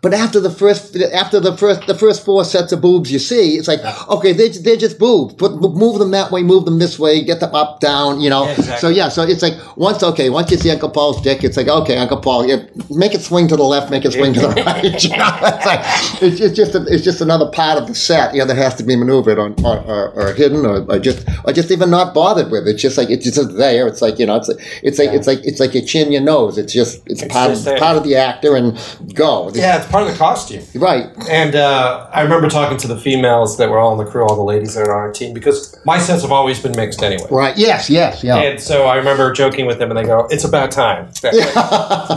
but 0.00 0.14
after 0.14 0.40
the 0.40 0.50
first, 0.50 0.96
after 0.96 1.40
the 1.40 1.56
first, 1.56 1.86
the 1.86 1.94
first 1.94 2.24
four 2.24 2.44
sets 2.44 2.72
of 2.72 2.80
boobs 2.80 3.12
you 3.12 3.18
see, 3.18 3.56
it's 3.56 3.68
like, 3.68 3.80
okay, 4.08 4.32
they're, 4.32 4.48
they're 4.48 4.76
just 4.76 4.98
boobs. 4.98 5.34
Put 5.34 5.60
move 5.60 5.98
them 5.98 6.10
that 6.12 6.30
way, 6.30 6.42
move 6.42 6.64
them 6.64 6.78
this 6.78 6.98
way, 6.98 7.22
get 7.22 7.40
them 7.40 7.54
up, 7.54 7.80
down, 7.80 8.20
you 8.20 8.30
know. 8.30 8.44
Yeah, 8.44 8.52
exactly. 8.52 8.80
So 8.80 8.88
yeah, 8.88 9.08
so 9.08 9.22
it's 9.22 9.42
like 9.42 9.54
once 9.76 10.02
okay, 10.02 10.30
once 10.30 10.50
you 10.50 10.56
see 10.56 10.70
Uncle 10.70 10.90
Paul's 10.90 11.20
dick, 11.20 11.44
it's 11.44 11.56
like 11.56 11.68
okay, 11.68 11.96
Uncle 11.96 12.20
Yeah, 12.46 12.64
make 12.90 13.14
it 13.14 13.20
swing 13.22 13.48
to 13.48 13.56
the 13.56 13.62
left, 13.64 13.90
make 13.90 14.04
it 14.04 14.12
swing 14.12 14.32
to 14.34 14.40
the 14.40 14.48
right. 14.66 14.84
You 15.04 15.16
know, 15.16 15.38
it's 15.42 15.66
like 15.66 15.80
it's, 16.22 16.40
it's 16.40 16.56
just 16.56 16.74
a, 16.74 16.84
it's 16.88 17.04
just 17.04 17.20
another 17.20 17.50
part 17.50 17.78
of 17.78 17.86
the 17.88 17.94
set, 17.94 18.32
you 18.34 18.40
know, 18.40 18.46
that 18.46 18.56
has 18.56 18.74
to 18.76 18.82
be 18.82 18.96
maneuvered 18.96 19.38
on 19.38 19.54
or, 19.64 19.78
or, 19.80 20.10
or 20.12 20.32
hidden 20.34 20.64
or, 20.66 20.84
or 20.90 20.98
just 20.98 21.26
or 21.44 21.52
just 21.52 21.70
even 21.70 21.90
not 21.90 22.14
bothered 22.14 22.50
with. 22.50 22.66
It's 22.66 22.80
just 22.82 22.96
like 22.98 23.10
it's 23.10 23.24
just 23.24 23.56
there. 23.56 23.86
It's 23.86 24.00
like 24.02 24.18
you 24.18 24.26
know, 24.26 24.36
it's 24.36 24.48
like 24.48 24.58
it's 24.82 24.98
like 24.98 25.10
it's 25.10 25.26
like 25.26 25.38
it's 25.44 25.60
like 25.60 25.74
your 25.74 25.84
chin, 25.84 26.12
your 26.12 26.22
nose. 26.22 26.58
It's 26.58 26.72
just 26.72 27.02
it's, 27.06 27.22
It's 27.22 27.32
part 27.32 27.50
just 27.50 27.60
of 27.60 27.64
there. 27.66 27.78
part 27.78 27.96
of 27.96 28.04
the 28.04 28.16
actor 28.16 28.56
and 28.56 28.76
go. 29.14 29.50
yeah, 29.54 29.78
it's 29.78 29.86
part 29.90 30.04
of 30.06 30.12
the 30.12 30.18
costume. 30.18 30.62
Right. 30.74 31.06
And 31.28 31.54
uh, 31.54 32.08
I 32.12 32.22
remember 32.22 32.48
talking 32.48 32.78
to 32.78 32.88
the 32.88 32.98
females 32.98 33.56
that 33.58 33.68
were 33.70 33.78
all 33.78 33.92
in 33.98 34.04
the 34.04 34.10
crew, 34.10 34.22
all 34.26 34.36
the 34.36 34.42
ladies 34.42 34.74
that 34.74 34.86
are 34.86 34.92
on 34.94 35.00
our 35.08 35.12
team, 35.12 35.34
because 35.34 35.76
my 35.84 35.98
sets 35.98 36.22
have 36.22 36.32
always 36.32 36.60
been 36.60 36.74
mixed 36.76 37.02
anyway. 37.02 37.26
Right. 37.30 37.56
Yes. 37.56 37.90
Yes. 37.90 38.22
Yeah. 38.24 38.36
And 38.36 38.60
so 38.60 38.84
I 38.86 38.96
remember 38.96 39.32
joking 39.32 39.66
with 39.66 39.78
them, 39.78 39.90
and 39.90 39.98
they 39.98 40.04
go, 40.04 40.26
"It's 40.30 40.44
about 40.44 40.70
time." 40.70 41.08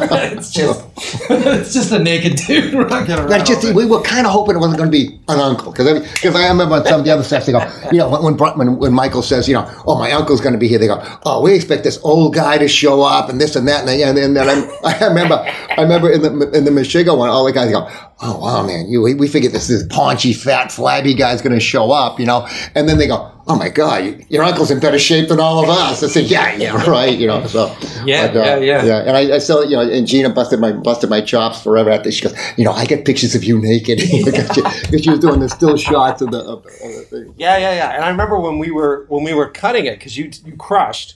it's 0.38 0.52
just, 0.52 0.86
it's 1.30 1.74
just 1.74 1.92
a 1.92 2.00
naked 2.00 2.36
dude 2.36 2.74
rocking 2.92 3.16
around. 3.16 3.46
Just 3.46 3.74
we 3.74 3.86
were 3.86 4.02
kind 4.02 4.26
of 4.26 4.34
hoping 4.34 4.56
it 4.56 4.60
wasn't 4.60 4.78
going 4.78 4.92
to 4.92 4.98
be 4.98 5.20
an 5.28 5.40
uncle 5.40 5.72
because 5.72 6.00
because 6.14 6.36
I, 6.36 6.48
remember 6.48 6.76
on 6.76 6.86
some 6.86 7.00
of 7.00 7.06
the 7.06 7.12
other 7.12 7.24
sets 7.24 7.46
they 7.46 7.52
go 7.52 7.60
you 7.92 8.00
know 8.00 8.10
when 8.10 8.38
when, 8.38 8.78
when 8.78 8.94
Michael 8.94 9.22
says 9.22 9.48
you 9.48 9.54
know 9.54 9.70
oh 9.86 9.98
my 9.98 10.12
uncle's 10.12 10.42
going 10.42 10.54
to 10.54 10.60
be 10.60 10.68
here 10.68 10.80
they 10.80 10.88
go 10.88 11.02
oh 11.26 11.42
we 11.42 11.54
expect 11.54 11.84
this 11.84 12.00
old 12.04 12.34
guy 12.34 12.58
to 12.58 12.68
show 12.68 13.02
up 13.02 13.30
and 13.30 13.40
this 13.40 13.56
and 13.56 13.68
that 13.68 13.88
and, 13.88 14.02
and, 14.02 14.18
and 14.18 14.36
then 14.36 14.50
I'm, 14.50 14.70
I 14.84 15.08
remember 15.08 15.36
I 15.78 15.82
remember 15.82 16.12
in 16.12 16.22
the 16.22 16.50
in 16.52 16.66
the 16.66 16.72
Meshuggah 16.72 17.18
one, 17.18 17.30
all 17.30 17.46
the 17.46 17.52
guys 17.52 17.70
go, 17.72 17.88
"Oh 18.22 18.40
wow, 18.40 18.66
man, 18.66 18.88
you 18.88 19.02
we 19.02 19.28
figured 19.28 19.54
this 19.54 19.70
is 19.70 19.84
this 19.84 19.96
paunchy, 19.96 20.34
fat, 20.34 20.72
flabby 20.72 21.14
guy's 21.14 21.42
going 21.42 21.54
to 21.54 21.60
show 21.60 21.92
up," 21.92 22.20
you 22.20 22.26
know, 22.26 22.48
and 22.76 22.90
then 22.90 22.98
they 22.98 23.08
go, 23.08 23.32
"Oh 23.48 23.56
my 23.58 23.70
God, 23.70 24.26
your 24.30 24.44
uncle's 24.44 24.72
in 24.72 24.80
better 24.80 25.00
shape 25.00 25.30
than 25.30 25.40
all 25.40 25.64
of 25.64 25.70
us." 25.70 26.04
I 26.04 26.08
said, 26.08 26.26
"Yeah, 26.26 26.54
yeah, 26.56 26.86
right," 26.90 27.18
you 27.18 27.28
know. 27.28 27.46
So 27.48 27.76
Yeah, 28.06 28.28
but, 28.28 28.38
uh, 28.38 28.42
yeah, 28.42 28.58
yeah. 28.58 28.84
yeah. 28.86 28.98
And 29.00 29.18
I, 29.18 29.36
I 29.36 29.38
still, 29.40 29.64
you 29.66 29.76
know, 29.76 29.82
and 29.82 30.06
Gina 30.08 30.30
busted 30.30 30.60
my 30.60 30.72
busted 30.72 31.10
my 31.10 31.22
chops 31.22 31.62
forever 31.62 31.90
after 31.90 32.12
she 32.12 32.24
goes, 32.24 32.36
"You 32.58 32.66
know, 32.66 32.72
I 32.72 32.86
get 32.86 33.06
pictures 33.06 33.36
of 33.36 33.44
you 33.44 33.60
naked 33.60 34.00
because 34.26 35.02
she 35.02 35.10
was 35.10 35.20
doing 35.20 35.40
the 35.40 35.50
still 35.50 35.78
shots 35.78 36.22
of 36.22 36.32
the 36.32 36.40
of, 36.40 36.64
the- 36.64 36.70
of 36.70 36.96
the 36.96 37.06
thing." 37.10 37.34
Yeah, 37.38 37.58
yeah, 37.58 37.74
yeah. 37.74 37.90
And 37.96 38.04
I 38.04 38.10
remember 38.10 38.40
when 38.40 38.60
we 38.60 38.72
were 38.72 39.06
when 39.10 39.24
we 39.24 39.34
were 39.34 39.50
cutting 39.50 39.86
it 39.86 39.98
because 40.00 40.18
you 40.18 40.30
you 40.46 40.56
crushed, 40.56 41.16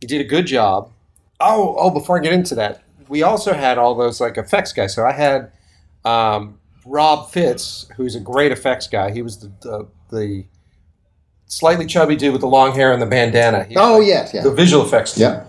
you 0.00 0.08
did 0.08 0.20
a 0.20 0.24
good 0.24 0.46
job. 0.46 0.90
Oh, 1.40 1.74
oh! 1.78 1.90
Before 1.90 2.18
I 2.18 2.22
get 2.22 2.32
into 2.32 2.54
that, 2.54 2.82
we 3.08 3.22
also 3.22 3.52
had 3.52 3.76
all 3.78 3.94
those 3.94 4.20
like 4.20 4.36
effects 4.38 4.72
guys. 4.72 4.94
So 4.94 5.04
I 5.04 5.12
had 5.12 5.50
um, 6.04 6.58
Rob 6.86 7.30
Fitz, 7.30 7.86
who's 7.96 8.14
a 8.14 8.20
great 8.20 8.52
effects 8.52 8.86
guy. 8.86 9.10
He 9.10 9.20
was 9.22 9.38
the 9.38 9.50
the, 9.60 9.86
the 10.10 10.44
slightly 11.58 11.86
chubby 11.86 12.16
dude 12.16 12.32
with 12.32 12.40
the 12.40 12.48
long 12.58 12.72
hair 12.74 12.92
and 12.92 13.00
the 13.00 13.06
bandana. 13.06 13.64
He- 13.64 13.76
Oh 13.76 14.00
yes, 14.00 14.32
yeah, 14.34 14.42
the 14.42 14.50
visual 14.50 14.84
effects. 14.84 15.12
team. 15.14 15.22
yeah. 15.28 15.44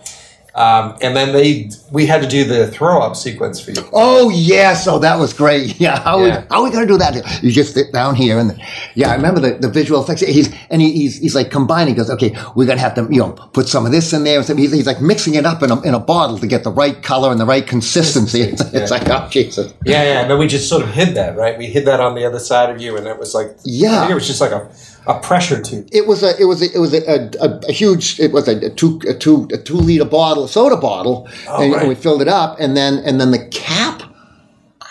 Um, 0.65 0.95
and 1.01 1.13
then 1.17 1.33
they 1.33 1.69
we 1.91 2.05
had 2.05 2.21
to 2.21 2.27
do 2.29 2.45
the 2.45 2.67
throw 2.71 3.01
up 3.01 3.17
sequence 3.17 3.59
for 3.59 3.71
you. 3.71 3.83
Oh 3.91 4.29
yes, 4.29 4.87
oh 4.87 4.99
that 4.99 5.19
was 5.19 5.33
great. 5.33 5.77
Yeah, 5.85 5.99
how 6.01 6.17
Yeah. 6.23 6.23
We, 6.43 6.47
how 6.49 6.61
are 6.61 6.63
we 6.63 6.71
gonna 6.71 6.87
do 6.87 6.97
that? 6.97 7.43
You 7.43 7.51
just 7.51 7.73
sit 7.73 7.91
down 7.91 8.15
here 8.15 8.39
and 8.39 8.57
yeah, 8.93 9.09
I 9.11 9.15
remember 9.15 9.41
the, 9.41 9.55
the 9.55 9.67
visual 9.69 10.01
effects. 10.01 10.21
He's 10.21 10.47
and 10.69 10.81
he, 10.81 10.93
he's 10.93 11.17
he's 11.17 11.35
like 11.35 11.51
combining. 11.51 11.93
He 11.93 11.97
goes, 11.97 12.09
okay, 12.09 12.33
we're 12.55 12.67
gonna 12.67 12.79
have 12.79 12.93
to 12.95 13.05
you 13.11 13.19
know 13.19 13.31
put 13.51 13.67
some 13.67 13.85
of 13.85 13.91
this 13.91 14.13
in 14.13 14.23
there. 14.23 14.41
He's, 14.41 14.71
he's 14.71 14.87
like 14.87 15.01
mixing 15.01 15.35
it 15.35 15.45
up 15.45 15.61
in 15.61 15.71
a, 15.71 15.81
in 15.81 15.93
a 15.93 15.99
bottle 15.99 16.37
to 16.39 16.47
get 16.47 16.63
the 16.63 16.71
right 16.71 17.03
color 17.03 17.31
and 17.33 17.39
the 17.39 17.45
right 17.45 17.67
consistency. 17.67 18.41
It's, 18.53 18.61
it's 18.73 18.91
like 18.91 19.09
oh 19.09 19.27
Jesus. 19.29 19.73
Yeah, 19.83 20.03
yeah. 20.03 20.21
And 20.21 20.31
then 20.31 20.37
we 20.39 20.47
just 20.47 20.69
sort 20.69 20.83
of 20.83 20.89
hid 20.91 21.15
that, 21.15 21.35
right? 21.35 21.57
We 21.57 21.65
hid 21.67 21.83
that 21.87 21.99
on 21.99 22.15
the 22.15 22.23
other 22.25 22.39
side 22.39 22.69
of 22.73 22.79
you, 22.79 22.95
and 22.95 23.07
it 23.07 23.19
was 23.19 23.35
like 23.35 23.47
I 23.47 23.53
Yeah. 23.65 23.99
think 23.99 24.11
it 24.11 24.15
was 24.15 24.27
just 24.27 24.39
like 24.39 24.51
a, 24.51 24.69
a 25.07 25.19
pressure 25.19 25.61
tube. 25.61 25.87
It 25.91 26.07
was 26.07 26.23
a 26.23 26.39
it 26.39 26.45
was 26.45 26.61
a, 26.61 26.73
it 26.73 26.79
was 26.79 26.93
a, 26.93 27.29
a, 27.41 27.59
a 27.67 27.71
huge 27.71 28.19
it 28.19 28.31
was 28.31 28.47
a, 28.47 28.69
two 28.71 28.99
a 29.07 29.13
two 29.13 29.47
a 29.53 29.57
two 29.57 29.75
liter 29.75 30.05
bottle 30.05 30.47
soda 30.47 30.77
bottle 30.77 31.27
oh, 31.47 31.61
and, 31.61 31.73
right. 31.73 31.81
and 31.81 31.89
we 31.89 31.95
filled 31.95 32.21
it 32.21 32.27
up 32.27 32.57
and 32.59 32.75
then 32.75 32.99
and 32.99 33.19
then 33.19 33.31
the 33.31 33.47
cap 33.49 34.03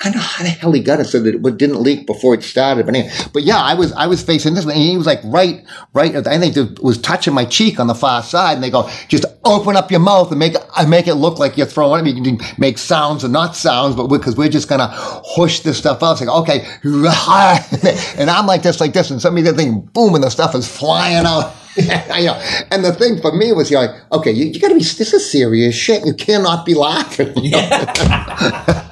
I 0.05 0.11
don't 0.11 0.17
know 0.17 0.21
how 0.21 0.45
the 0.45 0.51
hell 0.51 0.73
he 0.73 0.81
got 0.81 1.01
it 1.01 1.07
so 1.07 1.19
that 1.21 1.35
it 1.35 1.57
didn't 1.57 1.81
leak 1.81 2.07
before 2.07 2.35
it 2.35 2.43
started. 2.43 2.85
But 2.85 2.95
anyway, 2.95 3.11
but 3.33 3.43
yeah, 3.43 3.57
I 3.57 3.73
was 3.73 3.91
I 3.93 4.07
was 4.07 4.23
facing 4.23 4.53
this, 4.53 4.67
and 4.67 4.75
he 4.75 4.99
was 4.99 5.07
like 5.07 5.21
right, 5.25 5.65
right. 5.95 6.15
I 6.15 6.39
think 6.39 6.55
it 6.59 6.83
was 6.83 6.99
touching 7.01 7.33
my 7.33 7.47
cheek 7.47 7.81
on 7.81 7.87
the 7.87 7.95
far 7.95 8.23
side, 8.23 8.55
and 8.55 8.63
they 8.63 8.69
go, 8.69 8.91
just 9.09 9.25
open 9.45 9.77
up 9.77 9.91
your 9.91 10.01
mouth 10.01 10.31
and 10.31 10.39
make 10.39 10.55
it, 10.57 10.65
I 10.75 10.85
make 10.85 11.07
it 11.07 11.15
look 11.15 11.39
like 11.39 11.57
you're 11.57 11.67
throwing 11.67 12.07
it. 12.07 12.17
You 12.17 12.23
can 12.23 12.39
make 12.59 12.77
sounds 12.77 13.25
and 13.25 13.33
not 13.33 13.57
sounds, 13.57 13.97
but 13.97 14.09
because 14.09 14.37
we're 14.37 14.51
just 14.51 14.69
gonna 14.69 14.89
hush 14.91 15.61
this 15.61 15.79
stuff 15.79 16.03
up. 16.03 16.21
It's 16.21 16.27
like 16.27 16.43
okay, 16.43 16.67
and 18.21 18.29
I'm 18.29 18.47
like 18.47 18.63
this, 18.63 18.81
like 18.81 18.93
this, 18.93 19.11
and 19.11 19.23
suddenly 19.23 19.43
the 19.43 19.55
thing, 19.55 19.81
boom, 19.81 20.15
and 20.15 20.23
the 20.23 20.31
stuff 20.31 20.55
is 20.55 20.69
flying 20.69 21.25
out. 21.25 21.55
I 21.79 22.23
know. 22.25 22.35
And 22.71 22.85
the 22.85 22.93
thing 22.93 23.21
for 23.21 23.33
me 23.33 23.53
was, 23.53 23.71
you're 23.71 23.81
like, 23.81 24.13
okay, 24.13 24.31
you, 24.31 24.47
you 24.47 24.61
got 24.61 24.69
to 24.69 24.75
be. 24.75 24.81
This 24.81 25.13
is 25.13 25.29
serious 25.29 25.75
shit. 25.75 26.07
You 26.07 26.15
cannot 26.15 26.65
be 26.65 26.75
laughing. 26.75 27.37
You 27.37 27.51
know? 27.53 27.69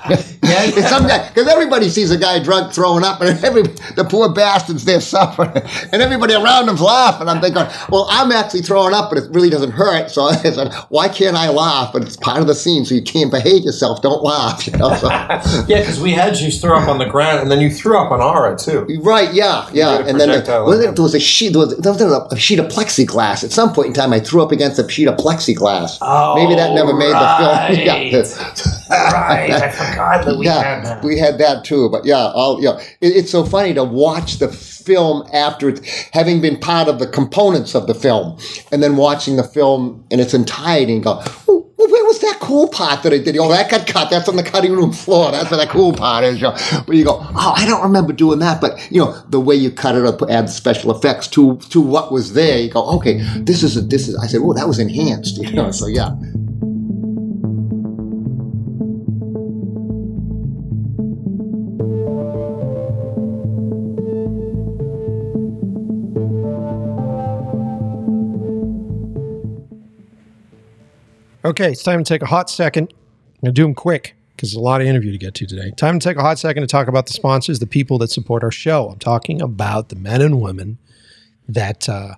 Yeah, 0.09 0.23
Guy 0.43 1.29
because 1.29 1.47
everybody 1.49 1.89
sees 1.89 2.11
a 2.11 2.17
guy 2.19 2.43
drunk 2.43 2.73
throwing 2.73 3.05
up, 3.05 3.21
and 3.21 3.43
every 3.45 3.63
the 3.63 4.05
poor 4.09 4.33
bastards 4.33 4.85
they're 4.85 5.01
suffering, 5.01 5.53
and 5.93 6.03
everybody 6.03 6.35
around 6.35 6.67
them's 6.67 6.81
laughing. 6.81 7.29
I'm 7.29 7.41
thinking, 7.41 7.63
well, 7.91 8.07
I'm 8.11 8.33
actually 8.33 8.63
throwing 8.63 8.93
up, 8.93 9.09
but 9.11 9.19
it 9.19 9.31
really 9.33 9.51
doesn't 9.51 9.71
hurt. 9.71 10.11
So 10.11 10.23
I 10.25 10.35
said, 10.37 10.73
why 10.89 11.09
can't 11.09 11.37
I 11.37 11.49
laugh? 11.49 11.93
But 11.93 12.03
it's 12.03 12.17
part 12.17 12.41
of 12.41 12.47
the 12.49 12.55
scene, 12.55 12.85
so 12.85 12.95
you 12.95 13.03
can't 13.03 13.31
behave 13.31 13.63
yourself. 13.65 14.03
Don't 14.03 14.23
laugh. 14.23 14.67
You 14.67 14.77
know. 14.79 14.95
So, 14.97 15.09
Yeah, 15.69 15.79
because 15.81 16.01
we 16.01 16.13
had 16.13 16.37
you 16.39 16.51
throw 16.51 16.77
up 16.79 16.89
on 16.89 16.99
the 16.99 17.07
ground, 17.07 17.41
and 17.41 17.51
then 17.51 17.61
you 17.61 17.71
threw 17.71 17.97
up 17.97 18.11
on 18.11 18.21
Ara 18.21 18.57
too. 18.59 18.87
right? 19.03 19.33
Yeah, 19.33 19.69
yeah. 19.73 19.99
And 20.07 20.19
then 20.21 20.29
there, 20.45 20.65
was 20.65 20.81
it- 20.81 20.97
there 20.97 21.03
was 21.03 21.15
a 21.15 21.21
sheet. 21.21 21.53
There 21.53 21.61
was, 21.61 21.77
there 21.79 21.93
was 21.93 22.01
a 22.33 22.37
sheet 22.37 22.59
of 22.59 22.67
plexiglass. 22.67 23.45
At 23.45 23.53
some 23.53 23.73
point 23.73 23.89
in 23.89 23.95
time, 23.95 24.13
I 24.13 24.19
threw 24.21 24.43
up 24.43 24.51
against 24.53 24.79
a 24.79 24.89
sheet 24.89 25.07
of 25.09 25.17
plexiglass. 25.17 25.99
Oh, 26.01 26.35
Maybe 26.35 26.55
that 26.57 26.75
never 26.75 26.93
made 26.95 27.13
right. 27.13 27.69
the 27.71 27.77
film. 27.77 27.87
yeah. 27.87 28.23
Oh, 28.95 29.13
right, 29.13 29.51
I 29.51 29.71
forgot 29.71 30.25
that 30.33 30.39
we 30.39 30.47
yeah, 30.47 30.63
had 30.63 30.85
that. 30.85 31.05
we 31.05 31.19
had 31.19 31.39
that 31.39 31.65
too. 31.65 31.89
But 31.91 32.05
yeah, 32.05 32.33
all 32.35 32.63
yeah, 32.63 32.79
it, 33.01 33.17
it's 33.17 33.31
so 33.31 33.45
funny 33.45 33.75
to 33.75 33.85
watch 33.85 34.39
the 34.39 34.49
film 34.49 35.27
after 35.33 35.69
it, 35.69 35.85
having 36.13 36.41
been 36.41 36.59
part 36.59 36.89
of 36.89 36.99
the 36.99 37.07
components 37.07 37.75
of 37.75 37.87
the 37.87 37.95
film, 37.95 38.39
and 38.71 38.83
then 38.83 38.97
watching 38.97 39.37
the 39.37 39.45
film 39.45 40.05
in 40.11 40.21
its 40.21 40.35
entirety 40.35 40.95
and 40.95 41.05
go, 41.05 41.23
"Oh, 41.49 41.63
where 41.77 42.05
was 42.05 42.21
that 42.21 42.39
cool 42.41 42.69
part 42.69 43.03
that 43.03 43.13
I 43.13 43.19
did? 43.19 43.37
Oh, 43.37 43.49
that 43.49 43.71
got 43.71 43.87
cut. 43.87 44.11
That's 44.11 44.29
on 44.29 44.37
the 44.37 44.43
cutting 44.43 44.73
room 44.73 44.93
floor. 44.93 45.31
That's 45.31 45.51
where 45.51 45.59
that 45.59 45.69
cool 45.69 45.93
part 45.93 46.25
is. 46.25 46.37
You 46.41 46.49
know? 46.49 46.57
But 46.87 46.97
you 46.97 47.05
go, 47.05 47.19
oh, 47.21 47.55
I 47.57 47.67
don't 47.67 47.83
remember 47.83 48.13
doing 48.13 48.39
that. 48.41 48.61
But 48.61 48.91
you 48.91 49.05
know, 49.05 49.13
the 49.29 49.41
way 49.41 49.55
you 49.55 49.71
cut 49.71 49.95
it 49.95 50.05
up, 50.05 50.23
add 50.31 50.49
special 50.51 50.91
effects 50.91 51.29
to 51.29 51.57
to 51.71 51.81
what 51.81 52.13
was 52.13 52.35
there. 52.35 52.59
You 52.59 52.71
go, 52.71 52.85
okay, 52.97 53.19
this 53.39 53.63
is 53.63 53.77
a, 53.77 53.81
this 53.81 54.09
is. 54.09 54.17
I 54.17 54.27
said, 54.27 54.41
oh, 54.43 54.53
that 54.55 54.67
was 54.67 54.79
enhanced. 54.79 55.41
You 55.53 55.57
know, 55.57 55.71
so 55.71 55.87
yeah. 55.87 56.15
Okay, 71.45 71.73
it's 71.73 71.83
time 71.83 72.05
to 72.05 72.09
take 72.09 72.23
a 72.23 72.27
hot 72.27 72.49
second. 72.49 72.93
I'm 72.93 73.41
going 73.47 73.53
to 73.55 73.61
do 73.61 73.63
them 73.63 73.75
quick 73.75 74.15
because 74.37 74.51
there's 74.51 74.61
a 74.61 74.61
lot 74.61 74.81
of 74.81 74.87
interview 74.87 75.11
to 75.11 75.19
get 75.19 75.35
to 75.35 75.47
today. 75.47 75.73
Time 75.77 75.99
to 75.99 76.09
take 76.09 76.17
a 76.17 76.23
hot 76.23 76.39
second 76.39 76.63
to 76.63 76.69
talk 76.69 76.87
about 76.87 77.07
the 77.07 77.13
sponsors, 77.13 77.59
the 77.59 77.67
people 77.67 77.99
that 77.99 78.11
support 78.11 78.45
our 78.45 78.53
show. 78.53 78.89
I'm 78.91 79.01
talking 79.01 79.43
about 79.43 79.89
the 79.89 79.97
men 79.97 80.23
and 80.23 80.41
women 80.41 80.79
that 81.49 81.89
uh, 81.89 82.15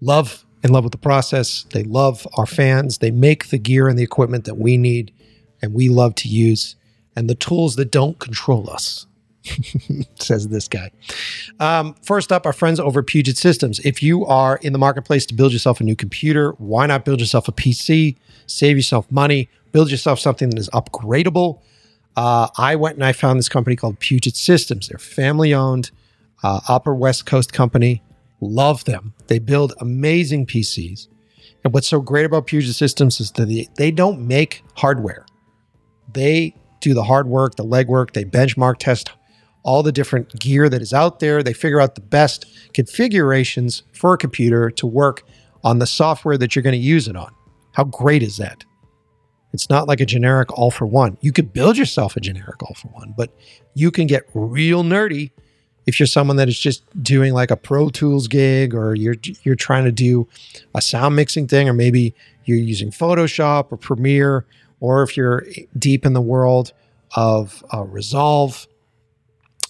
love 0.00 0.46
in 0.62 0.72
love 0.72 0.82
with 0.84 0.92
the 0.92 0.98
process. 0.98 1.64
They 1.72 1.82
love 1.82 2.26
our 2.38 2.46
fans. 2.46 2.98
They 2.98 3.10
make 3.10 3.50
the 3.50 3.58
gear 3.58 3.86
and 3.86 3.98
the 3.98 4.02
equipment 4.02 4.46
that 4.46 4.56
we 4.56 4.78
need 4.78 5.12
and 5.60 5.74
we 5.74 5.88
love 5.88 6.14
to 6.16 6.28
use, 6.28 6.76
and 7.16 7.28
the 7.28 7.34
tools 7.34 7.76
that 7.76 7.90
don't 7.90 8.18
control 8.18 8.68
us. 8.68 9.06
says 10.16 10.48
this 10.48 10.68
guy. 10.68 10.90
Um, 11.60 11.94
first 12.02 12.32
up, 12.32 12.46
our 12.46 12.52
friends 12.52 12.80
over 12.80 13.02
Puget 13.02 13.36
Systems. 13.36 13.78
If 13.80 14.02
you 14.02 14.24
are 14.26 14.56
in 14.62 14.72
the 14.72 14.78
marketplace 14.78 15.26
to 15.26 15.34
build 15.34 15.52
yourself 15.52 15.80
a 15.80 15.84
new 15.84 15.96
computer, 15.96 16.52
why 16.58 16.86
not 16.86 17.04
build 17.04 17.20
yourself 17.20 17.48
a 17.48 17.52
PC? 17.52 18.16
Save 18.46 18.76
yourself 18.76 19.10
money, 19.10 19.48
build 19.72 19.90
yourself 19.90 20.18
something 20.18 20.50
that 20.50 20.58
is 20.58 20.70
upgradable. 20.70 21.60
Uh, 22.16 22.48
I 22.56 22.76
went 22.76 22.96
and 22.96 23.04
I 23.04 23.12
found 23.12 23.38
this 23.38 23.48
company 23.48 23.76
called 23.76 23.98
Puget 23.98 24.36
Systems. 24.36 24.88
They're 24.88 24.98
family 24.98 25.52
owned, 25.52 25.90
uh, 26.42 26.60
Upper 26.68 26.94
West 26.94 27.26
Coast 27.26 27.52
company. 27.52 28.02
Love 28.40 28.84
them. 28.84 29.14
They 29.26 29.38
build 29.38 29.74
amazing 29.80 30.46
PCs. 30.46 31.08
And 31.64 31.72
what's 31.72 31.88
so 31.88 32.00
great 32.00 32.26
about 32.26 32.46
Puget 32.46 32.74
Systems 32.74 33.20
is 33.20 33.32
that 33.32 33.46
they, 33.46 33.68
they 33.76 33.90
don't 33.90 34.26
make 34.26 34.62
hardware. 34.76 35.26
They 36.12 36.54
do 36.80 36.94
the 36.94 37.04
hard 37.04 37.26
work, 37.26 37.56
the 37.56 37.64
legwork. 37.64 38.12
They 38.12 38.24
benchmark 38.24 38.76
test 38.78 39.10
all 39.64 39.82
the 39.82 39.92
different 39.92 40.38
gear 40.38 40.68
that 40.68 40.80
is 40.80 40.92
out 40.92 41.18
there. 41.18 41.42
They 41.42 41.52
figure 41.52 41.80
out 41.80 41.96
the 41.96 42.00
best 42.00 42.46
configurations 42.72 43.82
for 43.92 44.14
a 44.14 44.18
computer 44.18 44.70
to 44.70 44.86
work 44.86 45.24
on 45.64 45.78
the 45.78 45.86
software 45.86 46.38
that 46.38 46.54
you're 46.54 46.62
going 46.62 46.78
to 46.78 46.78
use 46.78 47.08
it 47.08 47.16
on. 47.16 47.34
How 47.72 47.84
great 47.84 48.22
is 48.22 48.36
that? 48.36 48.64
It's 49.52 49.70
not 49.70 49.88
like 49.88 50.00
a 50.00 50.06
generic 50.06 50.56
all 50.58 50.70
for 50.70 50.86
one. 50.86 51.16
You 51.20 51.32
could 51.32 51.52
build 51.52 51.76
yourself 51.76 52.16
a 52.16 52.20
generic 52.20 52.62
all 52.62 52.74
for 52.74 52.88
one, 52.88 53.14
but 53.16 53.30
you 53.74 53.90
can 53.90 54.06
get 54.06 54.24
real 54.34 54.84
nerdy 54.84 55.30
if 55.86 56.00
you're 56.00 56.06
someone 56.06 56.36
that 56.36 56.48
is 56.48 56.58
just 56.58 56.84
doing 57.02 57.32
like 57.32 57.50
a 57.50 57.56
Pro 57.56 57.88
Tools 57.88 58.26
gig 58.28 58.74
or 58.74 58.94
you're 58.94 59.16
you're 59.42 59.54
trying 59.54 59.84
to 59.84 59.92
do 59.92 60.28
a 60.74 60.82
sound 60.82 61.14
mixing 61.16 61.46
thing 61.46 61.68
or 61.68 61.72
maybe 61.72 62.14
you're 62.44 62.58
using 62.58 62.90
Photoshop 62.90 63.70
or 63.70 63.76
Premiere 63.76 64.44
or 64.80 65.02
if 65.02 65.16
you're 65.16 65.46
deep 65.78 66.04
in 66.04 66.12
the 66.12 66.20
world 66.20 66.72
of 67.16 67.64
uh, 67.72 67.84
Resolve 67.84 68.66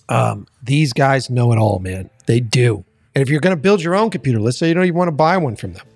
um, 0.08 0.46
these 0.62 0.92
guys 0.92 1.30
know 1.30 1.52
it 1.52 1.58
all, 1.58 1.78
man. 1.78 2.10
They 2.26 2.40
do. 2.40 2.84
And 3.14 3.22
if 3.22 3.28
you're 3.28 3.40
going 3.40 3.56
to 3.56 3.60
build 3.60 3.82
your 3.82 3.94
own 3.94 4.10
computer, 4.10 4.40
let's 4.40 4.58
say 4.58 4.68
you 4.68 4.74
don't 4.74 4.84
even 4.84 4.96
want 4.96 5.08
to 5.08 5.12
buy 5.12 5.36
one 5.36 5.56
from 5.56 5.74
them, 5.74 5.86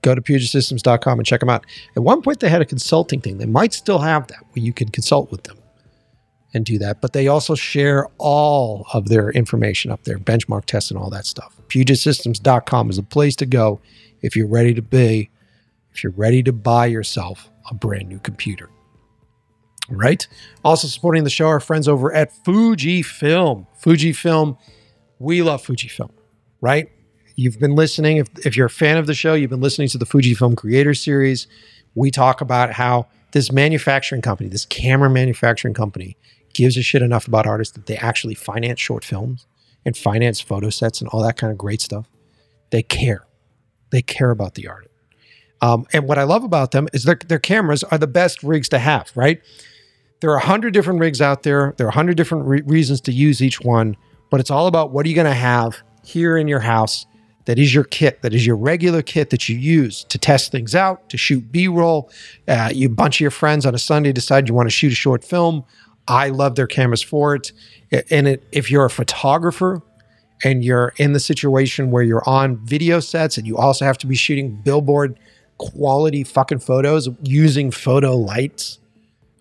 go 0.00 0.14
to 0.14 0.20
PugetSystems.com 0.20 1.18
and 1.18 1.26
check 1.26 1.40
them 1.40 1.50
out. 1.50 1.64
At 1.94 2.02
one 2.02 2.22
point, 2.22 2.40
they 2.40 2.48
had 2.48 2.62
a 2.62 2.66
consulting 2.66 3.20
thing. 3.20 3.38
They 3.38 3.46
might 3.46 3.72
still 3.72 3.98
have 3.98 4.26
that 4.28 4.42
where 4.52 4.64
you 4.64 4.72
can 4.72 4.88
consult 4.88 5.30
with 5.30 5.44
them 5.44 5.58
and 6.54 6.64
do 6.64 6.78
that. 6.78 7.00
But 7.00 7.12
they 7.12 7.28
also 7.28 7.54
share 7.54 8.08
all 8.18 8.86
of 8.92 9.08
their 9.08 9.30
information 9.30 9.90
up 9.90 10.04
there, 10.04 10.18
benchmark 10.18 10.64
tests 10.64 10.90
and 10.90 10.98
all 10.98 11.10
that 11.10 11.26
stuff. 11.26 11.56
PugetSystems.com 11.68 12.90
is 12.90 12.98
a 12.98 13.02
place 13.02 13.36
to 13.36 13.46
go 13.46 13.80
if 14.22 14.36
you're 14.36 14.48
ready 14.48 14.74
to 14.74 14.82
be, 14.82 15.30
if 15.92 16.02
you're 16.02 16.12
ready 16.12 16.42
to 16.42 16.52
buy 16.52 16.86
yourself 16.86 17.50
a 17.70 17.74
brand 17.74 18.08
new 18.08 18.18
computer. 18.18 18.68
Right. 19.88 20.26
Also 20.64 20.88
supporting 20.88 21.24
the 21.24 21.30
show, 21.30 21.46
our 21.46 21.60
friends 21.60 21.88
over 21.88 22.12
at 22.12 22.32
Fujifilm. 22.44 23.66
Fujifilm, 23.80 24.56
we 25.18 25.42
love 25.42 25.62
Fujifilm, 25.64 26.10
right? 26.60 26.88
You've 27.36 27.58
been 27.58 27.74
listening. 27.74 28.18
If, 28.18 28.28
if 28.46 28.56
you're 28.56 28.66
a 28.66 28.70
fan 28.70 28.96
of 28.96 29.06
the 29.06 29.14
show, 29.14 29.34
you've 29.34 29.50
been 29.50 29.60
listening 29.60 29.88
to 29.88 29.98
the 29.98 30.06
Fujifilm 30.06 30.56
Creator 30.56 30.94
Series. 30.94 31.46
We 31.94 32.10
talk 32.10 32.40
about 32.40 32.72
how 32.72 33.08
this 33.32 33.50
manufacturing 33.50 34.22
company, 34.22 34.48
this 34.48 34.66
camera 34.66 35.10
manufacturing 35.10 35.74
company, 35.74 36.16
gives 36.54 36.76
a 36.76 36.82
shit 36.82 37.02
enough 37.02 37.26
about 37.26 37.46
artists 37.46 37.74
that 37.74 37.86
they 37.86 37.96
actually 37.96 38.34
finance 38.34 38.80
short 38.80 39.04
films 39.04 39.46
and 39.84 39.96
finance 39.96 40.40
photo 40.40 40.70
sets 40.70 41.00
and 41.00 41.08
all 41.08 41.22
that 41.22 41.36
kind 41.36 41.50
of 41.50 41.58
great 41.58 41.80
stuff. 41.80 42.08
They 42.70 42.82
care. 42.82 43.26
They 43.90 44.02
care 44.02 44.30
about 44.30 44.54
the 44.54 44.68
art. 44.68 44.90
Um, 45.60 45.86
and 45.92 46.08
what 46.08 46.18
I 46.18 46.24
love 46.24 46.44
about 46.44 46.72
them 46.72 46.88
is 46.92 47.04
their, 47.04 47.14
their 47.14 47.38
cameras 47.38 47.84
are 47.84 47.98
the 47.98 48.06
best 48.06 48.42
rigs 48.42 48.68
to 48.70 48.78
have, 48.78 49.12
right? 49.14 49.40
There 50.22 50.30
are 50.30 50.36
a 50.36 50.46
hundred 50.46 50.72
different 50.72 51.00
rigs 51.00 51.20
out 51.20 51.42
there. 51.42 51.74
There 51.76 51.86
are 51.86 51.90
a 51.90 51.94
hundred 51.94 52.16
different 52.16 52.46
re- 52.46 52.62
reasons 52.64 53.00
to 53.02 53.12
use 53.12 53.42
each 53.42 53.60
one, 53.60 53.96
but 54.30 54.38
it's 54.38 54.52
all 54.52 54.68
about 54.68 54.92
what 54.92 55.04
are 55.04 55.08
you 55.08 55.16
going 55.16 55.26
to 55.26 55.34
have 55.34 55.82
here 56.04 56.36
in 56.36 56.46
your 56.46 56.60
house 56.60 57.06
that 57.46 57.58
is 57.58 57.74
your 57.74 57.82
kit, 57.82 58.22
that 58.22 58.32
is 58.32 58.46
your 58.46 58.54
regular 58.54 59.02
kit 59.02 59.30
that 59.30 59.48
you 59.48 59.56
use 59.56 60.04
to 60.04 60.18
test 60.18 60.52
things 60.52 60.76
out, 60.76 61.08
to 61.08 61.18
shoot 61.18 61.50
B 61.50 61.66
roll. 61.66 62.08
Uh, 62.46 62.70
you 62.72 62.88
bunch 62.88 63.16
of 63.16 63.20
your 63.20 63.32
friends 63.32 63.66
on 63.66 63.74
a 63.74 63.78
Sunday 63.78 64.12
decide 64.12 64.46
you 64.46 64.54
want 64.54 64.68
to 64.68 64.70
shoot 64.70 64.92
a 64.92 64.94
short 64.94 65.24
film. 65.24 65.64
I 66.06 66.28
love 66.28 66.54
their 66.54 66.68
cameras 66.68 67.02
for 67.02 67.34
it. 67.34 67.50
And 68.08 68.28
it, 68.28 68.44
if 68.52 68.70
you're 68.70 68.84
a 68.84 68.90
photographer 68.90 69.82
and 70.44 70.64
you're 70.64 70.94
in 70.98 71.14
the 71.14 71.20
situation 71.20 71.90
where 71.90 72.04
you're 72.04 72.28
on 72.28 72.64
video 72.64 73.00
sets 73.00 73.38
and 73.38 73.46
you 73.46 73.56
also 73.56 73.84
have 73.84 73.98
to 73.98 74.06
be 74.06 74.14
shooting 74.14 74.54
billboard 74.54 75.18
quality 75.58 76.22
fucking 76.22 76.60
photos 76.60 77.08
using 77.24 77.72
photo 77.72 78.16
lights, 78.16 78.78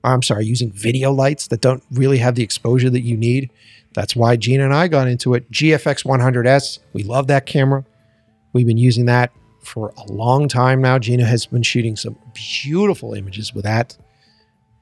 I'm 0.03 0.23
sorry, 0.23 0.45
using 0.45 0.71
video 0.71 1.11
lights 1.11 1.47
that 1.47 1.61
don't 1.61 1.83
really 1.91 2.17
have 2.17 2.35
the 2.35 2.43
exposure 2.43 2.89
that 2.89 3.01
you 3.01 3.17
need. 3.17 3.51
That's 3.93 4.15
why 4.15 4.35
Gina 4.35 4.63
and 4.63 4.73
I 4.73 4.87
got 4.87 5.07
into 5.07 5.33
it. 5.33 5.49
GFX 5.51 6.05
100S, 6.05 6.79
we 6.93 7.03
love 7.03 7.27
that 7.27 7.45
camera. 7.45 7.85
We've 8.53 8.67
been 8.67 8.77
using 8.77 9.05
that 9.05 9.31
for 9.63 9.93
a 9.97 10.11
long 10.11 10.47
time 10.47 10.81
now. 10.81 10.97
Gina 10.97 11.25
has 11.25 11.45
been 11.45 11.63
shooting 11.63 11.95
some 11.95 12.17
beautiful 12.33 13.13
images 13.13 13.53
with 13.53 13.63
that. 13.65 13.97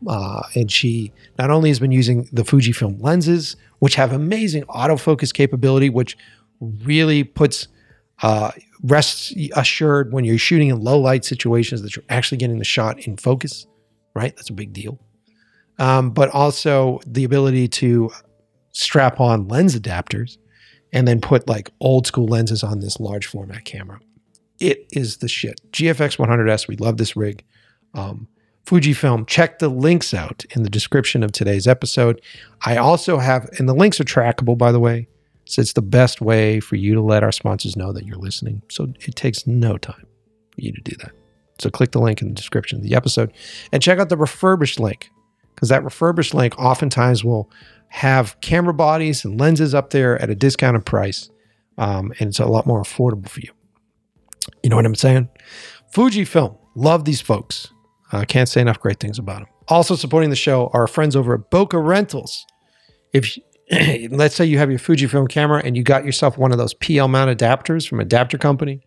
Uh, 0.08 0.44
and 0.56 0.72
she 0.72 1.12
not 1.38 1.50
only 1.50 1.70
has 1.70 1.80
been 1.80 1.92
using 1.92 2.30
the 2.32 2.44
Fujifilm 2.44 3.02
lenses, 3.02 3.58
which 3.80 3.96
have 3.96 4.14
amazing 4.14 4.64
autofocus 4.64 5.34
capability, 5.34 5.90
which 5.90 6.18
really 6.62 7.24
puts 7.24 7.68
uh, 8.22 8.52
assured 9.56 10.14
when 10.14 10.24
you're 10.24 10.38
shooting 10.38 10.70
in 10.70 10.82
low 10.82 11.00
light 11.00 11.26
situations 11.26 11.82
that 11.82 11.96
you're 11.96 12.06
actually 12.10 12.38
getting 12.38 12.60
the 12.60 12.66
shot 12.66 13.00
in 13.00 13.18
focus, 13.18 13.68
right? 14.14 14.36
That's 14.36 14.50
a 14.50 14.54
big 14.54 14.74
deal. 14.74 15.00
Um, 15.80 16.12
but 16.12 16.30
also 16.30 17.00
the 17.08 17.24
ability 17.24 17.68
to 17.70 18.12
strap 18.72 19.20
on 19.20 19.48
lens 19.48 19.80
adapters 19.80 20.38
and 20.92 21.08
then 21.08 21.22
put 21.22 21.48
like 21.48 21.72
old 21.80 22.08
school 22.08 22.28
lenses 22.28 22.64
on 22.64 22.80
this 22.80 23.00
large 23.00 23.26
format 23.26 23.66
camera. 23.66 24.00
It 24.60 24.88
is 24.92 25.18
the 25.18 25.28
shit. 25.28 25.60
GFX 25.72 26.18
100S, 26.18 26.68
we 26.68 26.76
love 26.76 26.98
this 26.98 27.16
rig. 27.16 27.44
Um, 27.94 28.28
Fujifilm, 28.66 29.26
check 29.26 29.60
the 29.60 29.70
links 29.70 30.14
out 30.14 30.46
in 30.52 30.64
the 30.64 30.70
description 30.70 31.24
of 31.24 31.32
today's 31.32 31.68
episode. 31.68 32.22
I 32.66 32.78
also 32.78 33.18
have, 33.18 33.50
and 33.58 33.68
the 33.68 33.74
links 33.74 34.00
are 34.00 34.06
trackable, 34.06 34.58
by 34.58 34.72
the 34.72 34.80
way. 34.80 35.08
So 35.46 35.62
it's 35.62 35.74
the 35.74 35.82
best 35.82 36.22
way 36.22 36.60
for 36.60 36.76
you 36.76 36.94
to 36.94 37.02
let 37.02 37.24
our 37.24 37.32
sponsors 37.32 37.76
know 37.76 37.92
that 37.94 38.06
you're 38.06 38.18
listening. 38.18 38.62
So 38.70 38.94
it 39.00 39.16
takes 39.16 39.48
no 39.48 39.78
time 39.78 40.06
for 40.52 40.62
you 40.62 40.72
to 40.72 40.82
do 40.82 40.96
that. 40.98 41.12
So 41.58 41.72
click 41.72 41.92
the 41.92 42.00
link 42.00 42.22
in 42.22 42.28
the 42.28 42.36
description 42.36 42.78
of 42.78 42.84
the 42.84 42.94
episode 42.94 43.34
and 43.72 43.82
check 43.82 43.98
out 43.98 44.10
the 44.10 44.18
refurbished 44.18 44.80
link 44.80 45.10
because 45.60 45.68
that 45.68 45.84
refurbished 45.84 46.34
link 46.34 46.58
oftentimes 46.58 47.22
will 47.22 47.52
have 47.90 48.40
camera 48.40 48.74
bodies 48.74 49.26
and 49.26 49.38
lenses 49.38 49.76
up 49.76 49.90
there 49.90 50.18
at 50.22 50.30
a 50.30 50.36
discounted 50.36 50.86
price. 50.86 51.30
Um, 51.78 52.14
and 52.18 52.30
it's 52.30 52.40
a 52.40 52.46
lot 52.46 52.66
more 52.66 52.82
affordable 52.82 53.28
for 53.28 53.42
you. 53.42 53.52
You 54.64 54.70
know 54.70 54.78
what 54.78 54.86
I'm 54.86 54.96
saying? 54.96 55.28
Fujifilm, 55.94 56.58
love 56.76 57.04
these 57.04 57.20
folks. 57.20 57.74
I 58.14 58.22
uh, 58.22 58.26
can't 58.26 58.48
say 58.48 58.62
enough 58.62 58.80
great 58.80 59.02
things 59.02 59.20
about 59.20 59.40
them. 59.40 59.50
Also 59.68 59.98
supporting 59.98 60.30
the 60.30 60.36
show 60.38 60.68
are 60.68 60.82
our 60.82 60.88
friends 60.88 61.14
over 61.14 61.34
at 61.34 61.52
Bokeh 61.52 61.86
Rentals. 61.86 62.46
If 63.12 63.38
let's 64.12 64.36
say 64.36 64.46
you 64.46 64.60
have 64.60 64.70
your 64.70 64.80
Fujifilm 64.80 65.28
camera 65.28 65.62
and 65.66 65.76
you 65.76 65.84
got 65.84 66.06
yourself 66.06 66.38
one 66.38 66.54
of 66.54 66.58
those 66.58 66.74
PL 66.76 67.10
mount 67.10 67.38
adapters 67.38 67.86
from 67.86 68.00
Adapter 68.00 68.38
Company, 68.38 68.80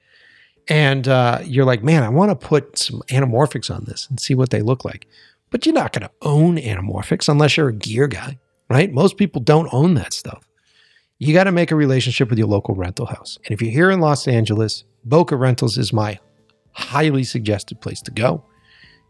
and 0.69 1.07
uh, 1.07 1.41
you're 1.45 1.67
like, 1.67 1.83
man, 1.83 2.03
I 2.03 2.09
want 2.09 2.31
to 2.31 2.47
put 2.47 2.79
some 2.79 3.03
anamorphics 3.11 3.71
on 3.71 3.85
this 3.85 4.09
and 4.09 4.19
see 4.19 4.35
what 4.35 4.49
they 4.49 4.63
look 4.63 4.87
like. 4.87 5.07
But 5.53 5.65
you're 5.65 5.75
not 5.75 5.93
going 5.93 6.03
to 6.03 6.11
own 6.23 6.57
anamorphics 6.57 7.29
unless 7.29 7.57
you're 7.57 7.69
a 7.69 7.75
gear 7.75 8.09
guy, 8.09 8.39
right? 8.69 8.91
Most 8.91 9.19
people 9.19 9.41
don't 9.41 9.73
own 9.73 9.95
that 9.95 10.13
stuff. 10.13 10.49
You 11.19 11.33
got 11.33 11.45
to 11.45 11.53
make 11.53 11.71
a 11.71 11.77
relationship 11.77 12.31
with 12.31 12.39
your 12.39 12.49
local 12.49 12.75
rental 12.75 13.07
house. 13.07 13.39
And 13.45 13.53
if 13.53 13.63
you're 13.63 13.71
here 13.71 13.91
in 13.91 14.01
Los 14.01 14.27
Angeles, 14.27 14.83
Bokeh 15.07 15.39
Rentals 15.39 15.79
is 15.79 15.93
my 15.93 16.19
highly 16.73 17.23
suggested 17.23 17.81
place 17.81 18.01
to 18.03 18.11
go. 18.11 18.45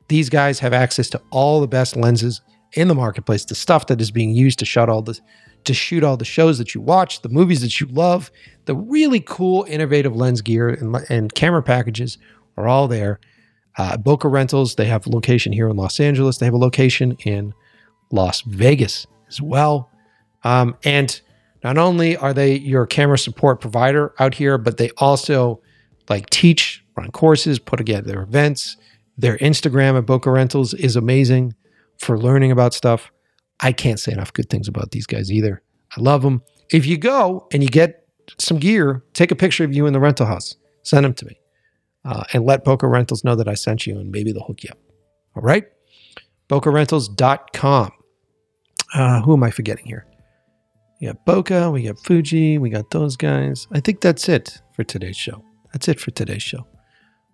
These 0.09 0.29
guys 0.29 0.59
have 0.59 0.73
access 0.73 1.09
to 1.11 1.23
all 1.31 1.61
the 1.61 1.69
best 1.69 1.97
lenses 1.97 2.43
in 2.75 2.89
the 2.89 2.95
marketplace, 2.95 3.45
the 3.45 3.55
stuff 3.55 3.87
that 3.87 4.01
is 4.01 4.11
being 4.11 4.35
used 4.35 4.59
to 4.59 4.65
shut 4.65 4.89
all 4.89 5.03
the 5.03 5.19
to 5.65 5.75
shoot 5.75 6.03
all 6.03 6.17
the 6.17 6.25
shows 6.25 6.59
that 6.59 6.75
you 6.75 6.81
watch, 6.81 7.23
the 7.23 7.29
movies 7.29 7.61
that 7.61 7.81
you 7.81 7.87
love, 7.87 8.33
the 8.65 8.75
really 8.75 9.21
cool, 9.21 9.65
innovative 9.69 10.17
lens 10.17 10.41
gear 10.41 10.69
and, 10.69 10.97
and 11.09 11.33
camera 11.35 11.63
packages 11.63 12.19
are 12.57 12.67
all 12.67 12.89
there. 12.89 13.21
Uh, 13.77 13.97
Bokeh 13.97 14.31
Rentals, 14.31 14.75
they 14.75 14.87
have 14.87 15.07
a 15.07 15.11
location 15.11 15.53
here 15.53 15.69
in 15.69 15.77
Los 15.77 15.99
Angeles. 16.01 16.39
They 16.39 16.47
have 16.47 16.55
a 16.55 16.59
location 16.59 17.17
in 17.25 17.55
Las 18.11 18.43
Vegas 18.43 19.07
as 19.29 19.41
well. 19.41 19.91
Um, 20.45 20.77
and 20.85 21.21
not 21.65 21.79
only 21.79 22.17
are 22.17 22.35
they 22.35 22.57
your 22.57 22.87
camera 22.87 23.19
support 23.19 23.61
provider 23.61 24.15
out 24.19 24.35
here, 24.35 24.59
but 24.59 24.77
they 24.77 24.91
also 24.99 25.61
like 26.09 26.29
teach, 26.31 26.85
run 26.97 27.11
courses, 27.11 27.59
put 27.59 27.77
together 27.77 28.21
events, 28.23 28.77
their 29.17 29.37
Instagram 29.39 29.97
at 29.99 30.07
Bokeh 30.07 30.33
Rentals 30.33 30.75
is 30.75 30.97
amazing 30.97 31.55
for 31.99 32.19
learning 32.19 32.51
about 32.51 32.75
stuff. 32.75 33.11
I 33.61 33.73
can't 33.73 34.01
say 34.01 34.13
enough 34.13 34.33
good 34.33 34.51
things 34.51 34.69
about 34.69 34.91
these 34.91 35.07
guys 35.07 35.31
either. 35.31 35.63
I 35.97 36.01
love 36.01 36.23
them. 36.23 36.43
If 36.71 36.87
you 36.87 36.97
go 36.97 37.47
and 37.53 37.63
you 37.63 37.69
get 37.69 38.07
some 38.39 38.59
gear, 38.59 39.05
take 39.13 39.31
a 39.31 39.37
picture 39.37 39.65
of 39.65 39.73
you 39.73 39.87
in 39.87 39.93
the 39.93 40.01
rental 40.01 40.27
house, 40.27 40.57
send 40.83 41.05
them 41.05 41.15
to 41.15 41.27
me, 41.27 41.39
uh, 42.05 42.25
and 42.33 42.45
let 42.45 42.65
Bokeh 42.65 42.91
Rentals 42.91 43.25
know 43.25 43.37
that 43.37 43.49
I 43.49 43.55
sent 43.55 43.87
you, 43.87 43.99
and 43.99 44.11
maybe 44.11 44.33
they'll 44.33 44.45
hook 44.45 44.63
you 44.65 44.71
up. 44.71 44.79
All 45.37 45.43
right? 45.43 45.65
BokehRentals.com. 46.49 47.93
Uh, 48.95 49.23
who 49.23 49.33
am 49.33 49.43
I 49.43 49.51
forgetting 49.51 49.87
here? 49.87 50.07
We 51.01 51.07
got 51.07 51.25
Bokeh, 51.25 51.73
we 51.73 51.83
got 51.83 51.99
Fuji, 51.99 52.59
we 52.59 52.71
got 52.71 52.91
those 52.91 53.17
guys. 53.17 53.67
I 53.73 53.81
think 53.81 54.01
that's 54.01 54.29
it 54.29 54.61
for 54.75 54.85
today's 54.85 55.17
show. 55.17 55.45
That's 55.73 55.89
it 55.89 55.99
for 55.99 56.11
today's 56.11 56.43
show. 56.43 56.67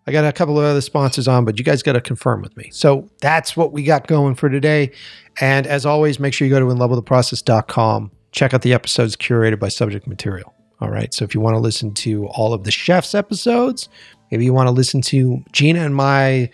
I 0.06 0.12
got 0.12 0.24
a 0.24 0.32
couple 0.32 0.58
of 0.58 0.64
other 0.64 0.80
sponsors 0.80 1.28
on, 1.28 1.44
but 1.44 1.58
you 1.58 1.64
guys 1.64 1.82
got 1.82 1.92
to 1.92 2.00
confirm 2.00 2.40
with 2.40 2.56
me. 2.56 2.70
So 2.72 3.10
that's 3.20 3.58
what 3.58 3.72
we 3.72 3.82
got 3.82 4.06
going 4.06 4.36
for 4.36 4.48
today. 4.48 4.92
And 5.38 5.66
as 5.66 5.84
always, 5.84 6.18
make 6.18 6.32
sure 6.32 6.48
you 6.48 6.54
go 6.54 6.60
to 6.60 6.74
inlovewiththeprocess.com. 6.74 8.10
Check 8.32 8.54
out 8.54 8.62
the 8.62 8.72
episodes 8.72 9.16
curated 9.16 9.58
by 9.58 9.68
subject 9.68 10.06
material. 10.06 10.54
All 10.80 10.88
right. 10.88 11.12
So 11.12 11.24
if 11.24 11.34
you 11.34 11.42
want 11.42 11.56
to 11.56 11.60
listen 11.60 11.92
to 11.94 12.26
all 12.28 12.54
of 12.54 12.64
the 12.64 12.70
chef's 12.70 13.14
episodes, 13.14 13.90
maybe 14.30 14.44
you 14.44 14.52
want 14.52 14.68
to 14.68 14.72
listen 14.72 15.00
to 15.02 15.42
Gina 15.52 15.80
and 15.80 15.94
my 15.94 16.50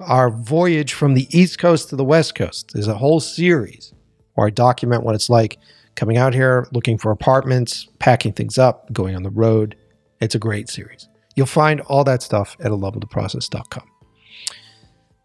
our 0.00 0.30
voyage 0.30 0.92
from 0.92 1.14
the 1.14 1.26
East 1.36 1.58
Coast 1.58 1.88
to 1.88 1.96
the 1.96 2.04
West 2.04 2.34
Coast. 2.34 2.72
There's 2.74 2.88
a 2.88 2.98
whole 2.98 3.20
series 3.20 3.94
where 4.34 4.46
I 4.46 4.50
document 4.50 5.04
what 5.04 5.14
it's 5.14 5.30
like 5.30 5.58
coming 5.94 6.18
out 6.18 6.34
here, 6.34 6.68
looking 6.72 6.98
for 6.98 7.10
apartments, 7.10 7.88
packing 7.98 8.32
things 8.32 8.58
up, 8.58 8.92
going 8.92 9.16
on 9.16 9.22
the 9.22 9.30
road. 9.30 9.74
It's 10.20 10.34
a 10.34 10.38
great 10.38 10.68
series. 10.68 11.08
You'll 11.34 11.46
find 11.46 11.80
all 11.82 12.04
that 12.04 12.22
stuff 12.22 12.56
at 12.60 12.66
a 12.66 12.76
inlovewiththeprocess.com. 12.76 13.90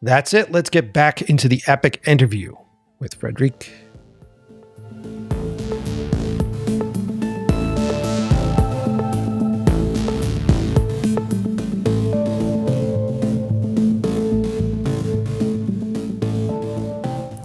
That's 0.02 0.34
it. 0.34 0.52
Let's 0.52 0.70
get 0.70 0.94
back 0.94 1.22
into 1.22 1.48
the 1.48 1.62
epic 1.68 2.02
interview 2.08 2.56
with 3.00 3.14
Frederic. 3.16 3.70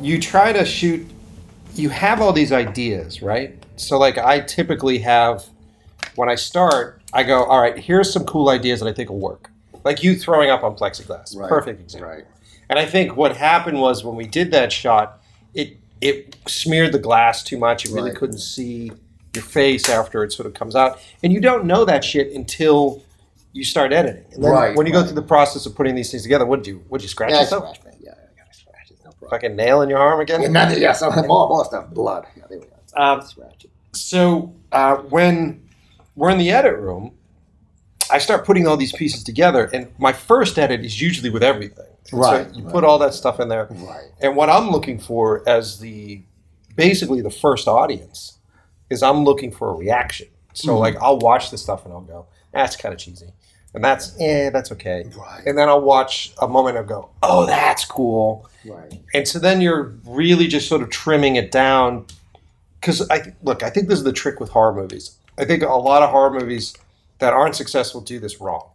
You 0.07 0.21
try 0.21 0.53
to 0.53 0.65
shoot, 0.65 1.05
you 1.75 1.89
have 1.89 2.21
all 2.21 2.33
these 2.33 2.53
ideas, 2.53 3.23
right? 3.23 3.61
So, 3.75 3.99
like, 3.99 4.19
I 4.19 4.39
typically 4.41 4.99
have, 5.01 5.45
when 6.15 6.29
I 6.29 6.37
start, 6.37 7.03
I 7.13 7.25
go, 7.25 7.43
all 7.45 7.61
right, 7.61 7.77
here's 7.77 8.13
some 8.13 8.25
cool 8.25 8.49
ideas 8.49 8.79
that 8.81 8.87
I 8.87 8.93
think 8.93 9.11
will 9.11 9.19
work. 9.19 9.51
Like 9.85 10.03
you 10.05 10.17
throwing 10.17 10.49
up 10.51 10.63
on 10.63 10.77
plexiglass. 10.77 11.37
Right. 11.37 11.49
Perfect 11.49 11.81
example. 11.81 12.09
Right. 12.11 12.25
And 12.69 12.79
I 12.79 12.87
think 12.87 13.17
what 13.17 13.37
happened 13.37 13.81
was 13.81 14.05
when 14.05 14.15
we 14.17 14.27
did 14.27 14.51
that 14.53 14.73
shot, 14.73 15.21
it 15.55 15.77
it 16.01 16.37
smeared 16.47 16.93
the 16.93 16.99
glass 16.99 17.43
too 17.43 17.57
much. 17.59 17.85
You 17.85 17.95
really 17.95 18.11
Right. 18.11 18.19
couldn't 18.19 18.39
see 18.41 18.91
your 19.35 19.45
face 19.45 19.89
after 19.89 20.23
it 20.25 20.33
sort 20.33 20.47
of 20.47 20.55
comes 20.55 20.75
out. 20.77 20.99
And 21.23 21.33
you 21.33 21.41
don't 21.41 21.65
know 21.67 21.85
that 21.85 22.05
shit 22.05 22.33
until 22.33 23.03
you 23.53 23.65
start 23.65 23.93
editing. 23.93 24.25
And 24.35 24.43
then 24.45 24.51
Right, 24.51 24.77
when 24.77 24.87
you 24.87 24.93
go 24.93 25.03
through 25.05 25.15
the 25.15 25.23
process 25.23 25.65
of 25.67 25.75
putting 25.77 25.95
these 25.95 26.11
things 26.11 26.23
together, 26.25 26.45
what 26.45 26.65
did 26.65 26.67
you 26.71 26.85
what 26.89 26.99
did 26.99 27.05
you 27.05 27.09
scratch 27.09 27.31
Yeah, 27.31 27.41
yourself? 27.43 27.85
me. 27.85 27.93
Yeah, 28.01 28.11
I 28.11 28.41
got 28.41 28.51
a 28.51 28.55
scratch. 28.55 28.91
No 29.05 29.11
problem. 29.13 29.16
Fucking 29.31 29.57
nail 29.57 29.83
in 29.83 29.89
your 29.89 29.99
arm 29.99 30.21
again? 30.21 30.43
Yeah, 30.43 30.49
nothing. 30.49 30.83
Yeah, 30.83 30.93
some 30.93 31.15
more, 31.27 31.49
more 31.49 31.65
stuff. 31.65 31.91
Blood. 31.91 32.27
Yeah, 32.37 32.45
there 32.49 32.59
we 32.61 32.67
go. 32.67 32.73
Um, 33.03 33.23
So 33.93 34.55
uh, 34.73 34.97
when 34.97 35.69
we're 36.15 36.31
in 36.31 36.39
the 36.39 36.51
edit 36.51 36.79
room, 36.79 37.13
I 38.11 38.19
start 38.19 38.45
putting 38.47 38.67
all 38.67 38.77
these 38.77 38.93
pieces 38.93 39.25
together, 39.25 39.69
and 39.73 39.89
my 39.99 40.13
first 40.13 40.59
edit 40.59 40.85
is 40.85 41.01
usually 41.01 41.31
with 41.31 41.43
everything. 41.43 41.87
And 41.87 42.09
so 42.09 42.17
Right, 42.19 42.55
you 42.55 42.63
right. 42.65 42.73
put 42.73 42.85
all 42.85 42.99
that 43.01 43.15
stuff 43.15 43.41
in 43.41 43.49
there. 43.49 43.67
Right. 43.71 44.05
And 44.21 44.37
what 44.37 44.49
I'm 44.49 44.71
looking 44.71 44.99
for 45.01 45.47
as 45.49 45.81
the 45.81 46.23
basically 46.77 47.21
the 47.23 47.31
first 47.31 47.67
audience 47.67 48.39
is 48.91 49.03
I'm 49.03 49.25
looking 49.25 49.51
for 49.51 49.71
a 49.71 49.75
reaction. 49.75 50.29
So 50.53 50.73
Mm-hmm. 50.73 50.79
like 50.81 50.97
I'll 51.03 51.19
watch 51.19 51.51
the 51.51 51.59
stuff 51.59 51.85
and 51.85 51.93
I'll 51.93 52.01
go, 52.03 52.27
that's 52.53 52.77
kind 52.77 52.93
of 52.95 53.01
cheesy. 53.01 53.33
And 53.77 53.85
that's 53.85 54.19
eh, 54.19 54.49
that's 54.49 54.73
okay. 54.73 55.05
Right. 55.15 55.43
And 55.45 55.57
then 55.59 55.69
I'll 55.69 55.83
watch 55.83 56.33
a 56.41 56.49
moment 56.49 56.79
and 56.79 56.89
go, 56.89 57.11
oh, 57.23 57.45
that's 57.45 57.85
cool. 57.85 58.49
Right. 58.65 59.01
And 59.13 59.29
so 59.29 59.39
then 59.39 59.61
you're 59.61 59.95
really 60.07 60.47
just 60.47 60.67
sort 60.67 60.81
of 60.81 60.89
trimming 60.89 61.37
it 61.37 61.53
down. 61.53 62.07
Because 62.81 63.09
I 63.11 63.35
look, 63.43 63.63
I 63.63 63.69
think 63.69 63.89
this 63.89 63.99
is 63.99 64.05
the 64.05 64.15
trick 64.15 64.41
with 64.41 64.49
horror 64.49 64.75
movies. 64.75 65.19
I 65.39 65.45
think 65.45 65.63
a 65.63 65.67
lot 65.67 66.03
of 66.03 66.09
horror 66.09 66.31
movies 66.31 66.75
that 67.19 67.35
aren't 67.35 67.55
successful 67.55 68.01
do 68.01 68.19
this 68.19 68.41
wrong, 68.41 68.67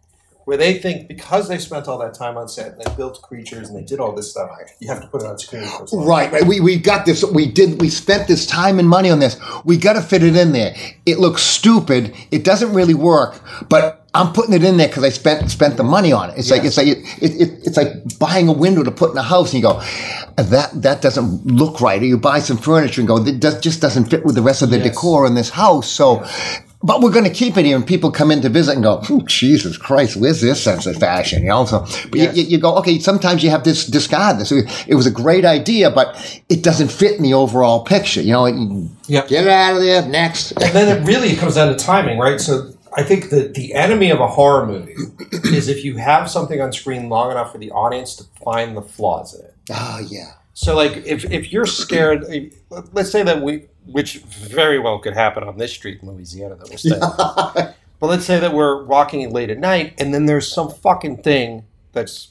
where 0.45 0.55
they 0.57 0.77
think 0.77 1.07
because 1.07 1.47
they 1.47 1.57
spent 1.57 1.87
all 1.87 1.97
that 1.97 2.13
time 2.13 2.37
on 2.37 2.47
set 2.47 2.73
and 2.73 2.81
they 2.81 2.95
built 2.95 3.23
creatures 3.23 3.69
and 3.69 3.77
they 3.79 3.83
did 3.83 3.99
all 3.99 4.13
this 4.13 4.29
stuff, 4.29 4.51
you 4.79 4.87
have 4.87 5.01
to 5.01 5.07
put 5.07 5.23
it 5.23 5.27
on 5.27 5.39
screen. 5.39 5.67
For. 5.87 6.05
Right, 6.05 6.31
right. 6.31 6.45
We, 6.45 6.59
we 6.59 6.77
got 6.77 7.07
this. 7.07 7.25
We 7.25 7.47
did. 7.47 7.81
We 7.81 7.89
spent 7.89 8.27
this 8.27 8.45
time 8.45 8.77
and 8.77 8.87
money 8.87 9.09
on 9.09 9.17
this. 9.17 9.39
We 9.65 9.77
got 9.77 9.93
to 9.93 10.01
fit 10.03 10.21
it 10.21 10.35
in 10.35 10.51
there. 10.51 10.75
It 11.07 11.17
looks 11.17 11.41
stupid. 11.41 12.13
It 12.29 12.43
doesn't 12.43 12.73
really 12.73 12.93
work, 12.93 13.41
but 13.67 14.00
I'm 14.13 14.33
putting 14.33 14.53
it 14.53 14.63
in 14.63 14.75
there 14.75 14.87
because 14.89 15.05
I 15.05 15.09
spent 15.09 15.49
spent 15.49 15.77
the 15.77 15.83
money 15.83 16.11
on 16.11 16.31
it. 16.31 16.37
It's 16.37 16.51
like 16.51 16.65
it's 16.65 16.75
like 16.75 16.87
it, 16.87 16.97
it, 17.21 17.31
it, 17.41 17.49
it's 17.65 17.77
like 17.77 18.19
buying 18.19 18.49
a 18.49 18.51
window 18.51 18.83
to 18.83 18.91
put 18.91 19.11
in 19.11 19.17
a 19.17 19.21
house, 19.23 19.53
and 19.53 19.63
you 19.63 19.69
go, 19.69 19.79
that 20.35 20.69
that 20.81 21.01
doesn't 21.01 21.45
look 21.45 21.79
right. 21.79 22.01
Or 22.01 22.05
you 22.05 22.17
buy 22.17 22.39
some 22.39 22.57
furniture 22.57 22.99
and 22.99 23.07
go, 23.07 23.19
that 23.19 23.39
does, 23.39 23.61
just 23.61 23.81
doesn't 23.81 24.05
fit 24.05 24.25
with 24.25 24.35
the 24.35 24.41
rest 24.41 24.61
of 24.61 24.69
the 24.69 24.77
Yes. 24.79 24.89
decor 24.89 25.25
in 25.25 25.35
this 25.35 25.49
house. 25.51 25.89
So. 25.89 26.25
But 26.83 27.01
we're 27.01 27.11
going 27.11 27.25
to 27.25 27.29
keep 27.29 27.57
it 27.57 27.65
here, 27.65 27.75
and 27.75 27.85
people 27.85 28.09
come 28.09 28.31
in 28.31 28.41
to 28.41 28.49
visit 28.49 28.73
and 28.73 28.81
go, 28.81 29.03
"Ooh, 29.11 29.21
"Jesus 29.27 29.77
Christ, 29.77 30.17
where's 30.17 30.41
this 30.41 30.63
sense 30.63 30.87
of 30.87 30.95
fashion?" 30.95 31.43
You 31.43 31.49
know. 31.49 31.65
So, 31.65 31.81
but 32.09 32.15
Yes. 32.15 32.35
you, 32.35 32.43
you 32.45 32.57
go, 32.57 32.75
okay. 32.77 32.97
Sometimes 32.97 33.43
you 33.43 33.51
have 33.51 33.63
this 33.63 33.85
discard 33.85 34.39
this. 34.39 34.51
It 34.51 34.95
was 34.95 35.05
a 35.05 35.11
great 35.11 35.45
idea, 35.45 35.91
but 35.91 36.41
it 36.49 36.63
doesn't 36.63 36.87
fit 36.91 37.17
in 37.17 37.21
the 37.21 37.35
overall 37.35 37.83
picture. 37.83 38.19
You 38.23 38.31
know, 38.33 38.45
Yep. 39.05 39.27
get 39.27 39.43
it 39.43 39.49
out 39.51 39.75
of 39.75 39.83
there. 39.83 40.01
Next. 40.07 40.53
And 40.53 40.73
then 40.73 40.97
it 40.97 41.05
really 41.05 41.35
comes 41.35 41.53
down 41.53 41.67
to 41.67 41.75
timing, 41.75 42.17
right? 42.17 42.41
So 42.41 42.71
I 42.97 43.03
think 43.03 43.29
that 43.29 43.53
the 43.53 43.73
enemy 43.73 44.09
of 44.09 44.19
a 44.19 44.27
horror 44.27 44.65
movie 44.65 44.95
is 45.45 45.67
if 45.69 45.83
you 45.85 45.95
have 45.97 46.29
something 46.29 46.59
on 46.61 46.73
screen 46.73 47.07
long 47.09 47.31
enough 47.31 47.51
for 47.51 47.57
the 47.57 47.71
audience 47.71 48.15
to 48.17 48.23
find 48.43 48.75
the 48.75 48.81
flaws 48.81 49.33
in 49.39 49.45
it. 49.45 49.55
Oh 49.71 49.99
yeah. 50.09 50.33
So, 50.53 50.75
like, 50.75 50.97
if, 51.05 51.23
if 51.31 51.53
you're 51.53 51.65
scared, 51.65 52.25
eh, 52.29 52.49
let's 52.91 53.09
say 53.09 53.23
that 53.23 53.41
we, 53.41 53.67
which 53.85 54.17
very 54.17 54.79
well 54.79 54.99
could 54.99 55.13
happen 55.13 55.43
on 55.45 55.57
this 55.57 55.71
street 55.71 56.01
in 56.01 56.09
Louisiana 56.09 56.55
that 56.55 56.69
we're 56.69 56.77
staying. 56.77 57.73
But 58.01 58.07
let's 58.07 58.25
say 58.25 58.39
that 58.39 58.51
we're 58.53 58.83
walking 58.83 59.31
late 59.31 59.51
at 59.51 59.59
night, 59.59 59.93
and 59.99 60.11
then 60.11 60.25
there's 60.25 60.51
some 60.51 60.71
fucking 60.71 61.21
thing 61.21 61.65
that's 61.93 62.29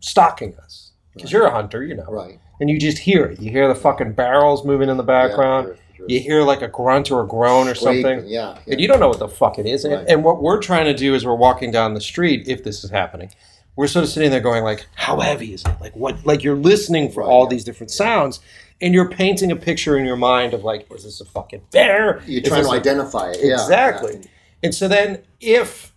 stalking 0.00 0.56
us 0.56 0.92
because 1.14 1.30
you're 1.30 1.44
a 1.44 1.50
hunter, 1.50 1.84
you 1.84 1.94
know, 1.94 2.06
Right. 2.08 2.38
and 2.58 2.70
you 2.70 2.78
just 2.80 2.96
hear 2.98 3.26
it. 3.26 3.38
You 3.38 3.50
hear 3.50 3.68
the 3.68 3.74
fucking 3.74 4.12
barrels 4.14 4.64
moving 4.64 4.88
in 4.88 4.96
the 4.96 5.02
background. 5.02 5.68
Yeah. 5.68 5.74
You 6.06 6.20
hear 6.20 6.42
like 6.42 6.62
a 6.62 6.68
grunt 6.68 7.10
or 7.10 7.22
a 7.22 7.26
groan 7.26 7.68
or 7.68 7.74
something. 7.74 8.24
Yeah. 8.26 8.58
And 8.66 8.80
you 8.80 8.88
don't 8.88 9.00
know 9.00 9.08
what 9.08 9.18
the 9.18 9.28
fuck 9.28 9.58
it 9.58 9.66
is. 9.66 9.84
And, 9.84 9.94
Right. 9.94 10.04
and 10.08 10.24
what 10.24 10.42
we're 10.42 10.60
trying 10.60 10.84
to 10.86 10.94
do 10.94 11.14
is 11.14 11.24
we're 11.24 11.34
walking 11.34 11.70
down 11.70 11.94
the 11.94 12.00
street, 12.00 12.46
if 12.48 12.64
this 12.64 12.84
is 12.84 12.90
happening, 12.90 13.30
we're 13.76 13.86
sort 13.86 14.04
of 14.04 14.10
sitting 14.10 14.30
there 14.30 14.40
going 14.40 14.62
like, 14.64 14.86
how 14.94 15.18
heavy 15.20 15.52
is 15.52 15.62
it? 15.64 15.74
Like 15.80 15.94
what, 15.96 16.24
like 16.26 16.42
you're 16.44 16.56
listening 16.56 17.10
for 17.10 17.22
Right. 17.22 17.28
all 17.28 17.46
these 17.46 17.64
different 17.64 17.90
sounds 17.90 18.40
and 18.80 18.92
you're 18.94 19.08
painting 19.08 19.50
a 19.50 19.56
picture 19.56 19.96
in 19.96 20.04
your 20.04 20.16
mind 20.16 20.52
of 20.54 20.62
like, 20.64 20.86
is 20.94 21.04
this 21.04 21.20
a 21.20 21.24
fucking 21.24 21.62
bear? 21.70 22.22
You're 22.26 22.42
Is 22.42 22.48
trying 22.48 22.64
to 22.64 22.70
a- 22.70 22.74
identify 22.76 23.30
it. 23.30 23.38
Yeah, 23.42 23.54
Exactly. 23.54 24.20
And 24.62 24.74
so 24.74 24.88
then 24.88 25.22
if 25.40 25.92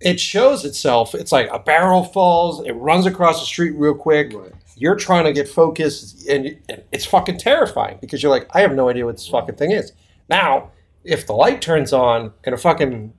it 0.00 0.20
shows 0.20 0.64
itself, 0.64 1.14
it's 1.14 1.32
like 1.32 1.48
a 1.50 1.58
barrel 1.58 2.04
falls, 2.04 2.64
it 2.66 2.72
runs 2.72 3.06
across 3.06 3.40
the 3.40 3.46
street 3.46 3.70
real 3.76 3.94
quick. 3.94 4.32
Right. 4.34 4.52
You're 4.76 4.96
trying 4.96 5.24
to 5.24 5.32
get 5.32 5.48
focused, 5.48 6.26
and, 6.28 6.56
and 6.68 6.82
it's 6.92 7.04
fucking 7.04 7.38
terrifying 7.38 7.98
because 8.00 8.22
you're 8.22 8.30
like, 8.32 8.48
I 8.54 8.60
have 8.60 8.74
no 8.74 8.88
idea 8.88 9.04
what 9.06 9.16
this 9.16 9.28
fucking 9.28 9.54
thing 9.56 9.70
is. 9.70 9.92
Now, 10.28 10.70
if 11.04 11.26
the 11.26 11.32
light 11.32 11.60
turns 11.62 11.92
on 11.92 12.32
and 12.44 12.54
a 12.54 12.58
fucking 12.58 13.12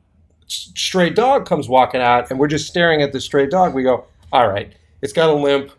stray 0.48 1.10
dog 1.10 1.46
comes 1.46 1.70
walking 1.70 2.02
out, 2.02 2.30
and 2.30 2.40
we're 2.40 2.48
just 2.48 2.68
staring 2.68 3.02
at 3.02 3.14
the 3.14 3.22
stray 3.22 3.48
dog, 3.48 3.74
we 3.74 3.84
go, 3.84 4.06
all 4.34 4.48
right, 4.48 4.74
it's 5.02 5.14
got 5.14 5.30
a 5.30 5.34
limp. 5.34 5.72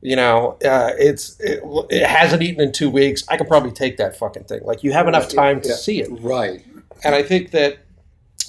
You 0.00 0.14
know, 0.14 0.56
uh, 0.64 0.92
it's 0.96 1.38
it, 1.40 1.60
it 1.90 2.06
hasn't 2.06 2.40
eaten 2.42 2.60
in 2.60 2.70
two 2.72 2.88
weeks. 2.88 3.24
I 3.28 3.36
could 3.36 3.48
probably 3.48 3.72
take 3.72 3.96
that 3.96 4.16
fucking 4.16 4.44
thing. 4.44 4.60
Like 4.62 4.84
you 4.84 4.92
have 4.92 5.08
enough 5.08 5.32
Yeah, 5.32 5.40
time 5.42 5.60
to 5.62 5.70
yeah. 5.70 5.74
see 5.74 6.00
it. 6.00 6.08
Right. 6.22 6.64
And 7.02 7.16
I 7.16 7.22
think 7.24 7.50
that 7.50 7.78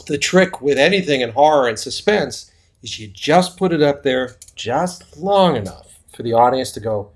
the 0.05 0.19
trick 0.19 0.61
with 0.61 0.77
anything 0.77 1.21
in 1.21 1.31
horror 1.31 1.67
and 1.67 1.77
suspense 1.79 2.51
is 2.83 2.99
you 2.99 3.07
just 3.07 3.57
put 3.57 3.73
it 3.73 3.81
up 3.81 4.03
there 4.03 4.35
just 4.55 5.17
long 5.17 5.55
enough 5.55 5.88
for 6.19 6.23
the 6.23 6.33
audience 6.33 6.73
to 6.73 6.81
go, 6.81 7.11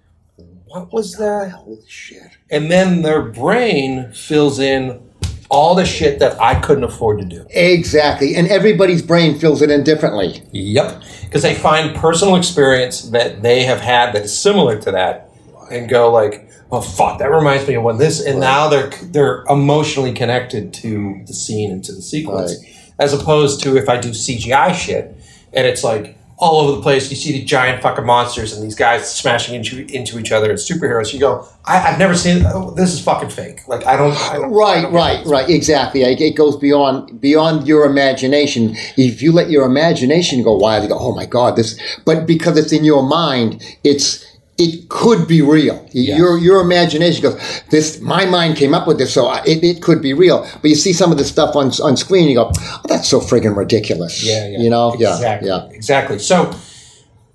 What 0.66 0.94
was 0.94 1.18
that? 1.18 1.52
Holy 1.52 1.82
shit. 1.90 2.38
And 2.50 2.72
then 2.72 3.02
their 3.02 3.22
brain 3.22 4.14
fills 4.14 4.60
in 4.60 5.12
all 5.50 5.76
the 5.76 5.84
shit 5.84 6.20
that 6.20 6.40
I 6.40 6.58
couldn't 6.62 6.86
afford 6.86 7.20
to 7.20 7.26
do. 7.26 7.46
Exactly. 7.50 8.34
And 8.34 8.48
everybody's 8.48 9.02
brain 9.02 9.38
fills 9.38 9.62
it 9.62 9.70
in 9.70 9.84
differently. 9.84 10.42
Yep. 10.54 11.04
Because 11.24 11.42
they 11.42 11.54
find 11.54 11.94
personal 11.98 12.38
experience 12.38 13.10
that 13.10 13.42
they 13.42 13.64
have 13.64 13.82
had 13.82 14.14
that 14.14 14.24
is 14.24 14.40
similar 14.40 14.80
to 14.80 14.92
that 14.92 15.30
and 15.70 15.90
go 15.90 16.10
like, 16.10 16.50
oh 16.72 16.80
fuck, 16.80 17.20
that 17.20 17.30
reminds 17.30 17.68
me 17.68 17.74
of 17.74 17.84
when 17.84 17.98
this 17.98 18.26
and 18.26 18.40
now 18.40 18.70
they're 18.70 18.90
they're 19.12 19.44
emotionally 19.50 20.14
connected 20.14 20.74
to 20.76 21.22
the 21.28 21.34
scene 21.34 21.72
and 21.72 21.84
to 21.84 21.92
the 21.92 22.02
sequence. 22.02 22.56
As 22.98 23.12
opposed 23.12 23.62
to 23.64 23.76
if 23.76 23.90
I 23.90 24.00
do 24.00 24.12
CGI 24.12 24.74
shit 24.74 25.14
and 25.52 25.68
it's 25.68 25.84
like 25.84 26.18
all 26.38 26.62
over 26.62 26.76
the 26.78 26.82
place, 26.82 27.10
you 27.10 27.16
see 27.16 27.32
these 27.32 27.46
giant 27.50 27.82
fucking 27.82 28.06
monsters 28.06 28.54
and 28.54 28.64
these 28.64 28.76
guys 28.76 29.14
smashing 29.14 29.56
into, 29.56 29.86
into 29.96 30.20
each 30.20 30.32
other 30.32 30.52
as 30.52 30.68
superheroes. 30.68 31.14
You 31.14 31.20
go, 31.20 31.48
I, 31.66 31.80
I've 31.90 32.00
never 32.00 32.16
seen 32.16 32.44
oh, 32.46 32.72
this 32.72 32.92
is 32.94 33.00
fucking 33.02 33.30
fake. 33.30 33.68
Like 33.68 33.86
I 33.86 33.96
don't, 33.96 34.14
I 34.18 34.34
don't 34.36 34.46
I 34.46 34.48
Right, 34.48 34.82
don't 34.82 34.94
right, 34.94 35.26
right. 35.26 35.50
Exactly. 35.50 36.02
It 36.02 36.20
it 36.20 36.36
goes 36.36 36.58
beyond 36.58 37.22
beyond 37.22 37.68
your 37.68 37.86
imagination. 37.86 38.76
If 38.98 39.22
you 39.22 39.32
let 39.32 39.50
your 39.50 39.66
imagination 39.66 40.44
go 40.44 40.56
wild, 40.56 40.84
you 40.84 40.90
go, 40.90 40.98
"Oh 41.00 41.14
my 41.16 41.26
god, 41.26 41.56
this!" 41.56 41.80
But 42.06 42.26
because 42.26 42.58
it's 42.58 42.74
in 42.74 42.84
your 42.84 43.04
mind, 43.04 43.64
it's 43.84 44.26
it 44.64 44.90
could 44.90 45.28
be 45.28 45.42
real. 45.42 45.88
Your 45.92 46.38
your 46.38 46.62
imagination 46.62 47.22
goes, 47.22 47.62
"This." 47.70 48.00
My 48.02 48.26
mind 48.26 48.58
came 48.58 48.74
up 48.74 48.88
with 48.88 48.98
this, 48.98 49.14
so 49.14 49.28
I, 49.28 49.42
it, 49.46 49.64
it 49.64 49.82
could 49.82 50.02
be 50.02 50.14
real. 50.14 50.48
But 50.62 50.70
you 50.70 50.76
see 50.76 50.94
some 50.94 51.12
of 51.12 51.18
the 51.18 51.26
stuff 51.26 51.56
on 51.56 51.72
on 51.82 51.98
screen, 51.98 52.28
you 52.28 52.36
go, 52.36 52.52
oh, 52.56 52.82
"That's 52.88 53.08
so 53.08 53.20
friggin' 53.20 53.56
ridiculous." 53.56 54.24
Yeah, 54.24 54.48
yeah. 54.48 54.60
You 54.60 54.70
know, 54.70 54.94
exactly, 54.94 55.48
yeah, 55.48 55.68
yeah. 55.68 55.72
exactly. 55.72 56.20
So, 56.20 56.54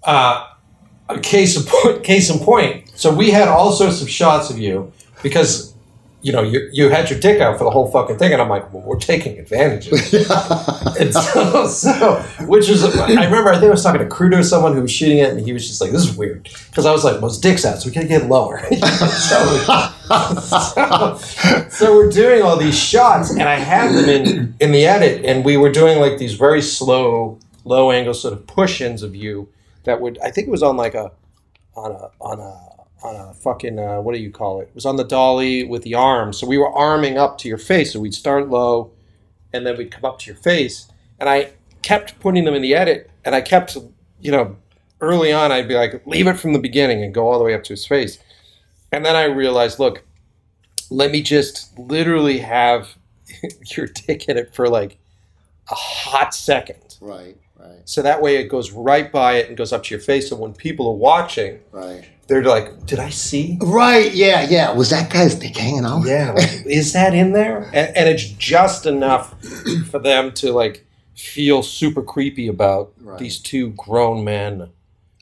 uh, 0.05 0.47
case 1.23 1.57
of 1.57 1.67
point, 1.67 2.05
case 2.05 2.31
in 2.31 2.39
point. 2.39 2.91
So 2.95 3.15
we 3.15 3.31
had 3.31 3.49
all 3.49 3.73
sorts 3.73 4.03
of 4.03 4.11
shots 4.11 4.51
of 4.51 4.59
you 4.59 4.93
because 5.23 5.68
you 6.21 6.33
know 6.33 6.43
you 6.43 6.69
you 6.73 6.89
had 6.89 7.09
your 7.09 7.19
dick 7.21 7.41
out 7.41 7.59
for 7.59 7.65
the 7.65 7.71
whole 7.71 7.89
fucking 7.91 8.19
thing, 8.19 8.33
and 8.33 8.43
I'm 8.43 8.49
like, 8.49 8.73
well, 8.73 8.83
we're 8.83 8.99
taking 8.99 9.39
advantage 9.39 9.87
of 9.89 9.95
it. 9.95 10.31
and 11.01 11.15
so, 11.15 11.67
so, 11.69 12.21
which 12.47 12.69
is, 12.69 12.85
I 12.85 13.25
remember 13.25 13.51
I 13.51 13.55
think 13.55 13.67
I 13.67 13.71
was 13.71 13.83
talking 13.83 14.01
to 14.01 14.07
Crudo, 14.07 14.45
someone 14.45 14.75
who 14.75 14.83
was 14.83 14.91
shooting 14.91 15.19
it, 15.19 15.31
and 15.31 15.41
he 15.41 15.53
was 15.53 15.69
just 15.69 15.81
like, 15.81 15.93
this 15.93 16.05
is 16.05 16.17
weird 16.17 16.49
because 16.69 16.87
I 16.87 16.93
was 16.93 17.05
like, 17.05 17.21
well, 17.21 17.29
his 17.29 17.39
dick's 17.39 17.65
out, 17.65 17.79
so 17.79 17.89
we 17.89 17.95
gotta 17.95 18.09
get 18.09 18.27
lower. 18.29 18.59
so, 18.75 19.39
so, 21.71 21.95
we're 21.95 22.11
doing 22.11 22.43
all 22.43 22.57
these 22.57 22.79
shots, 22.79 23.31
and 23.31 23.43
I 23.43 23.57
had 23.57 23.95
them 23.95 24.09
in 24.09 24.55
in 24.59 24.73
the 24.73 24.87
edit, 24.87 25.25
and 25.25 25.45
we 25.45 25.57
were 25.57 25.71
doing 25.71 26.01
like 26.01 26.19
these 26.19 26.35
very 26.35 26.63
slow, 26.63 27.39
low 27.65 27.93
angle 27.93 28.15
sort 28.15 28.35
of 28.35 28.47
push-ins 28.47 29.03
of 29.03 29.15
you 29.15 29.49
that 29.85 30.01
would 30.01 30.19
I 30.19 30.31
think 30.31 30.49
it 30.49 30.51
was 30.51 30.63
on 30.63 30.77
like 30.77 30.95
a 30.95 31.13
on 31.77 31.93
a 31.93 32.11
on 32.21 32.41
a 32.41 32.78
on 33.03 33.17
a 33.17 33.35
fucking 33.35 33.79
uh, 33.79 34.01
what 34.01 34.15
do 34.15 34.21
you 34.21 34.31
call 34.31 34.61
it? 34.61 34.65
It 34.65 34.75
was 34.75 34.87
on 34.87 34.97
the 34.97 35.05
dolly 35.05 35.65
with 35.65 35.83
the 35.83 35.95
arms, 35.95 36.39
so 36.39 36.47
we 36.47 36.59
were 36.59 36.73
arming 36.73 37.19
up 37.19 37.39
to 37.39 37.49
your 37.49 37.59
face. 37.59 37.93
So 37.93 38.01
we'd 38.01 38.15
start 38.15 38.49
low, 38.49 38.93
and 39.53 39.67
then 39.67 39.77
we'd 39.77 39.91
come 39.91 40.05
up 40.05 40.19
to 40.21 40.27
your 40.27 40.37
face, 40.37 40.91
and 41.19 41.29
I 41.29 41.53
kept 41.83 42.19
putting 42.21 42.45
them 42.45 42.55
in 42.55 42.63
the 42.63 42.75
edit, 42.75 43.11
and 43.25 43.35
I 43.35 43.41
kept 43.41 43.77
you 44.21 44.33
know 44.33 44.57
early 45.01 45.33
on 45.33 45.53
I'd 45.53 45.69
be 45.69 45.75
like 45.75 46.05
leave 46.07 46.27
it 46.27 46.39
from 46.39 46.53
the 46.53 46.59
beginning 46.59 47.03
and 47.03 47.15
go 47.15 47.29
all 47.29 47.39
the 47.39 47.45
way 47.45 47.55
up 47.55 47.65
to 47.65 47.73
his 47.73 47.87
face, 47.87 48.19
and 48.93 49.05
then 49.05 49.17
I 49.17 49.25
realized 49.25 49.79
look, 49.79 50.03
let 50.91 51.11
me 51.11 51.23
just 51.23 51.79
literally 51.79 52.39
have 52.39 52.97
your 53.77 53.87
dick 53.87 54.29
in 54.29 54.37
it 54.37 54.55
for 54.55 54.69
like 54.69 54.99
a 55.71 55.75
hot 55.75 56.35
second. 56.35 56.97
Right, 57.01 57.37
right, 57.59 57.81
So 57.85 58.03
that 58.03 58.23
way 58.23 58.37
it 58.37 58.49
goes 58.49 58.73
right 58.73 59.11
by 59.13 59.35
it 59.35 59.49
and 59.49 59.57
goes 59.57 59.73
up 59.73 59.85
to 59.85 59.95
your 59.95 60.01
face. 60.01 60.29
So 60.29 60.37
when 60.37 60.53
people 60.53 60.89
are 60.89 60.97
watching, 60.97 61.61
right. 61.71 62.09
They're 62.29 62.45
like, 62.45 62.87
"Did 62.87 62.99
I 63.01 63.11
see? 63.11 63.59
Right, 63.61 64.15
yeah, 64.15 64.47
yeah. 64.49 64.73
Was 64.73 64.91
that 64.91 65.11
guy's 65.11 65.35
dick 65.35 65.57
hanging 65.57 65.85
out? 65.85 66.05
Yeah, 66.07 66.33
like, 66.33 66.51
is 66.67 66.93
that 66.93 67.15
in 67.15 67.33
there?" 67.33 67.63
And, 67.73 67.97
and 67.97 68.09
it's 68.09 68.25
just 68.29 68.87
enough 68.87 69.35
for 69.91 69.99
them 69.99 70.33
to 70.35 70.53
like 70.53 70.85
feel 71.17 71.63
super 71.63 72.03
creepy 72.03 72.47
about 72.47 72.93
Right. 73.01 73.19
these 73.19 73.39
two 73.41 73.71
grown 73.71 74.23
men 74.25 74.71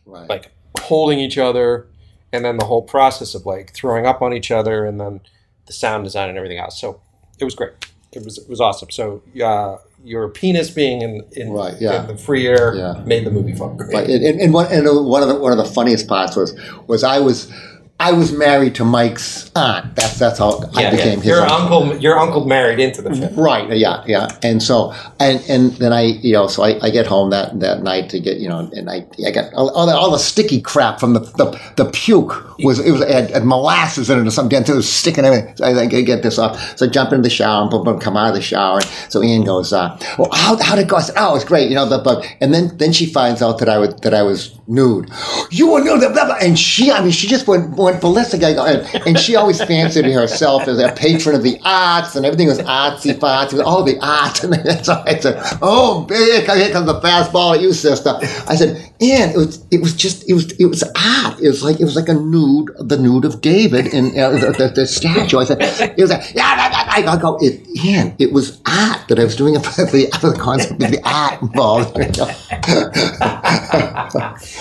Right. 0.04 0.28
like 0.28 0.50
holding 0.80 1.18
each 1.20 1.38
other, 1.38 1.86
and 2.32 2.44
then 2.44 2.58
the 2.58 2.66
whole 2.66 2.82
process 2.82 3.34
of 3.34 3.46
like 3.46 3.72
throwing 3.72 4.04
up 4.06 4.20
on 4.22 4.32
each 4.34 4.50
other, 4.50 4.84
and 4.84 5.00
then 5.00 5.20
the 5.66 5.72
sound 5.72 6.04
design 6.04 6.28
and 6.28 6.36
everything 6.36 6.58
else. 6.58 6.78
So 6.80 7.00
it 7.38 7.44
was 7.44 7.54
great. 7.54 7.72
it 8.12 8.24
was 8.24 8.38
it 8.38 8.48
was 8.48 8.60
awesome. 8.60 8.90
So 8.90 9.22
uh, 9.44 9.78
your 10.06 10.28
penis 10.28 10.70
being 10.70 11.02
in 11.02 11.22
in, 11.32 11.50
Right, 11.52 11.74
yeah. 11.80 12.02
in 12.02 12.06
the 12.06 12.16
free 12.16 12.46
air 12.46 12.74
Yeah. 12.76 13.02
made 13.04 13.26
the 13.26 13.30
movie 13.30 13.54
fun. 13.54 13.76
And, 14.08 14.22
and, 14.24 14.40
and 14.40 14.54
one 14.54 14.66
and 14.70 14.86
one 15.06 15.22
of 15.22 15.28
the 15.28 15.34
one 15.34 15.50
of 15.52 15.58
the 15.58 15.64
funniest 15.64 16.06
parts 16.06 16.36
was 16.36 16.54
was 16.86 17.02
I 17.02 17.18
was 17.18 17.50
I 17.98 18.12
was 18.12 18.30
married 18.30 18.74
to 18.74 18.84
Mike's 18.84 19.50
aunt. 19.56 19.96
That's 19.96 20.18
that's 20.18 20.38
how 20.38 20.60
I 20.74 20.90
became 20.90 21.16
his 21.20 21.26
Your 21.26 21.40
uncle. 21.40 21.82
uncle, 21.84 21.98
your 21.98 22.18
uncle 22.18 22.44
married 22.44 22.78
into 22.78 23.00
the 23.00 23.08
family, 23.14 23.34
Right. 23.34 23.74
Yeah. 23.76 24.04
Yeah. 24.06 24.28
And 24.42 24.62
so, 24.62 24.92
and 25.18 25.42
and 25.48 25.72
then 25.72 25.94
I, 25.94 26.02
you 26.02 26.34
know, 26.34 26.46
so 26.46 26.62
I, 26.62 26.78
I 26.84 26.90
get 26.90 27.06
home 27.06 27.30
that 27.30 27.58
that 27.60 27.82
night 27.82 28.10
to 28.10 28.20
get, 28.20 28.36
you 28.36 28.50
know, 28.50 28.70
and 28.74 28.90
I 28.90 29.06
I 29.26 29.30
got 29.30 29.52
all, 29.54 29.70
all, 29.70 29.86
the, 29.86 29.96
all 29.96 30.10
the 30.10 30.18
sticky 30.18 30.60
crap 30.60 31.00
from 31.00 31.14
the 31.14 31.20
the, 31.20 31.58
the 31.76 31.86
puke 31.90 32.58
was 32.58 32.78
it 32.80 32.90
was 32.92 33.00
it 33.00 33.08
had, 33.08 33.30
had 33.30 33.44
molasses 33.46 34.10
in 34.10 34.18
it 34.18 34.26
or 34.26 34.30
something. 34.30 34.62
So 34.66 34.74
it 34.74 34.76
was 34.76 34.92
sticking 34.92 35.24
everything. 35.24 35.56
So 35.56 35.64
I 35.64 35.72
think 35.72 35.94
I 35.94 36.02
get 36.02 36.22
this 36.22 36.38
off. 36.38 36.76
So 36.76 36.86
I 36.86 36.90
jump 36.90 37.12
into 37.12 37.22
the 37.22 37.30
shower 37.30 37.62
and 37.62 37.70
boom, 37.70 37.84
boom, 37.84 37.98
come 37.98 38.16
out 38.18 38.28
of 38.28 38.34
the 38.34 38.42
shower. 38.42 38.80
So 39.08 39.22
Ian 39.22 39.44
goes, 39.44 39.72
uh, 39.72 39.98
well, 40.18 40.28
how 40.32 40.58
how 40.62 40.74
did 40.74 40.82
it 40.82 40.88
go? 40.88 40.96
I 40.96 41.00
said, 41.00 41.14
oh, 41.16 41.34
it's 41.34 41.46
great. 41.46 41.70
You 41.70 41.76
know, 41.76 41.88
the, 41.88 41.96
but 41.98 42.26
and 42.42 42.52
then 42.52 42.76
then 42.76 42.92
she 42.92 43.06
finds 43.06 43.40
out 43.40 43.56
that 43.60 43.70
I 43.70 43.78
was 43.78 43.94
that 44.02 44.12
I 44.12 44.22
was 44.22 44.54
nude. 44.68 45.10
You 45.50 45.70
were 45.72 45.80
nude, 45.80 46.00
blah, 46.00 46.12
blah, 46.12 46.26
blah. 46.26 46.36
and 46.42 46.58
she, 46.58 46.90
I 46.90 47.00
mean, 47.00 47.12
she 47.12 47.26
just 47.28 47.46
went 47.46 47.76
went 47.76 47.85
ballistic. 47.94 48.42
I 48.42 48.54
go, 48.54 48.64
and, 48.64 49.06
and 49.06 49.18
she 49.18 49.36
always 49.36 49.62
fancied 49.62 50.04
herself 50.04 50.68
as 50.68 50.78
a 50.78 50.92
patron 50.92 51.34
of 51.34 51.42
the 51.42 51.58
arts, 51.64 52.16
and 52.16 52.24
everything 52.26 52.48
was 52.48 52.58
artsy 52.58 53.12
fartsy, 53.14 53.62
all 53.62 53.82
the 53.82 53.98
art. 54.00 54.44
And 54.66 54.84
so 54.84 55.02
I 55.06 55.18
said, 55.18 55.38
"Oh, 55.62 56.04
big! 56.04 56.50
Here 56.50 56.72
comes 56.72 56.86
the 56.86 57.00
fastball 57.00 57.54
at 57.54 57.60
you, 57.60 57.72
sister." 57.72 58.18
I 58.48 58.56
said, 58.56 58.76
"And 59.00 59.32
it 59.32 59.36
was, 59.36 59.64
it 59.70 59.80
was 59.80 59.94
just, 59.94 60.28
it 60.28 60.34
was, 60.34 60.52
it 60.52 60.66
was 60.66 60.82
art. 60.82 61.40
It 61.40 61.48
was 61.48 61.62
like, 61.62 61.80
it 61.80 61.84
was 61.84 61.96
like 61.96 62.08
a 62.08 62.14
nude, 62.14 62.70
the 62.78 62.98
nude 62.98 63.24
of 63.24 63.40
David 63.40 63.86
in 63.88 64.18
uh, 64.18 64.30
the, 64.30 64.52
the, 64.58 64.72
the 64.74 64.86
statue." 64.86 65.38
I 65.38 65.44
said, 65.44 65.58
"It 65.60 66.00
was 66.00 66.10
like, 66.10 66.34
yeah." 66.34 66.56
yeah, 66.56 67.02
yeah." 67.04 67.12
I 67.12 67.16
go, 67.20 67.38
"It, 67.40 67.66
Ian, 67.84 68.14
it 68.18 68.32
was 68.32 68.60
art 68.66 69.08
that 69.08 69.18
I 69.18 69.24
was 69.24 69.36
doing 69.36 69.54
for 69.60 69.84
the, 69.84 70.08
the 70.22 70.36
concept 70.38 70.82
of 70.82 70.90
the 70.90 71.00
art 71.04 71.42
involved." 71.42 71.96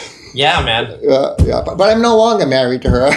Yeah, 0.36 0.62
man. 0.64 0.86
Uh, 1.10 1.36
yeah, 1.46 1.62
but, 1.66 1.78
but 1.78 1.90
I'm 1.90 2.02
no 2.02 2.18
longer 2.18 2.46
married 2.46 2.82
to 2.84 2.90
her. 2.90 3.12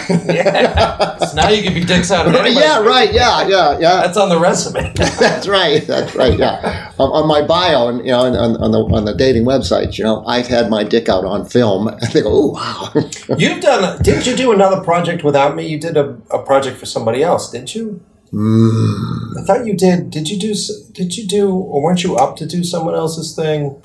So 1.29 1.35
now 1.35 1.49
you 1.51 1.63
can 1.63 1.75
be 1.75 1.85
dicks 1.85 2.11
out 2.11 2.27
of 2.27 2.35
anybody. 2.35 2.55
yeah, 2.55 2.81
right. 2.81 3.13
Yeah, 3.13 3.47
yeah, 3.47 3.79
yeah. 3.79 4.01
That's 4.01 4.17
on 4.17 4.29
the 4.31 4.39
resume. 4.39 4.93
That's 4.97 5.47
right. 5.47 5.87
That's 5.87 6.15
right. 6.15 6.39
Yeah, 6.39 6.93
on, 6.99 7.11
on 7.11 7.29
my 7.29 7.43
bio 7.47 7.89
and 7.89 7.99
you 7.99 8.13
know, 8.13 8.21
on, 8.21 8.57
on 8.57 8.71
the 8.71 8.79
on 8.97 9.05
the 9.05 9.15
dating 9.15 9.45
websites, 9.45 9.99
you 9.99 10.05
know, 10.05 10.25
I've 10.27 10.47
had 10.47 10.71
my 10.71 10.85
dick 10.85 11.09
out 11.09 11.25
on 11.25 11.45
film. 11.45 11.89
And 11.89 12.01
they 12.13 12.23
go, 12.23 12.31
oh 12.31 12.49
wow. 12.53 13.37
You've 13.37 13.61
done. 13.61 14.01
Didn't 14.03 14.27
you 14.27 14.37
do 14.37 14.53
another 14.53 14.81
project 14.83 15.23
without 15.25 15.55
me? 15.57 15.67
You 15.67 15.79
did 15.79 15.97
a, 15.97 16.17
a 16.31 16.43
project 16.43 16.79
for 16.79 16.87
somebody 16.87 17.23
else, 17.23 17.51
didn't 17.51 17.75
you? 17.75 18.01
Mm. 18.33 19.39
I 19.39 19.45
thought 19.45 19.67
you 19.67 19.75
did. 19.75 20.11
Did 20.11 20.31
you 20.31 20.39
do? 20.39 20.55
Did 20.93 21.17
you 21.17 21.27
do? 21.27 21.51
Or 21.51 21.83
weren't 21.83 22.05
you 22.05 22.17
up 22.17 22.37
to 22.37 22.47
do 22.47 22.65
someone 22.65 22.95
else's 22.95 23.35
thing? 23.35 23.83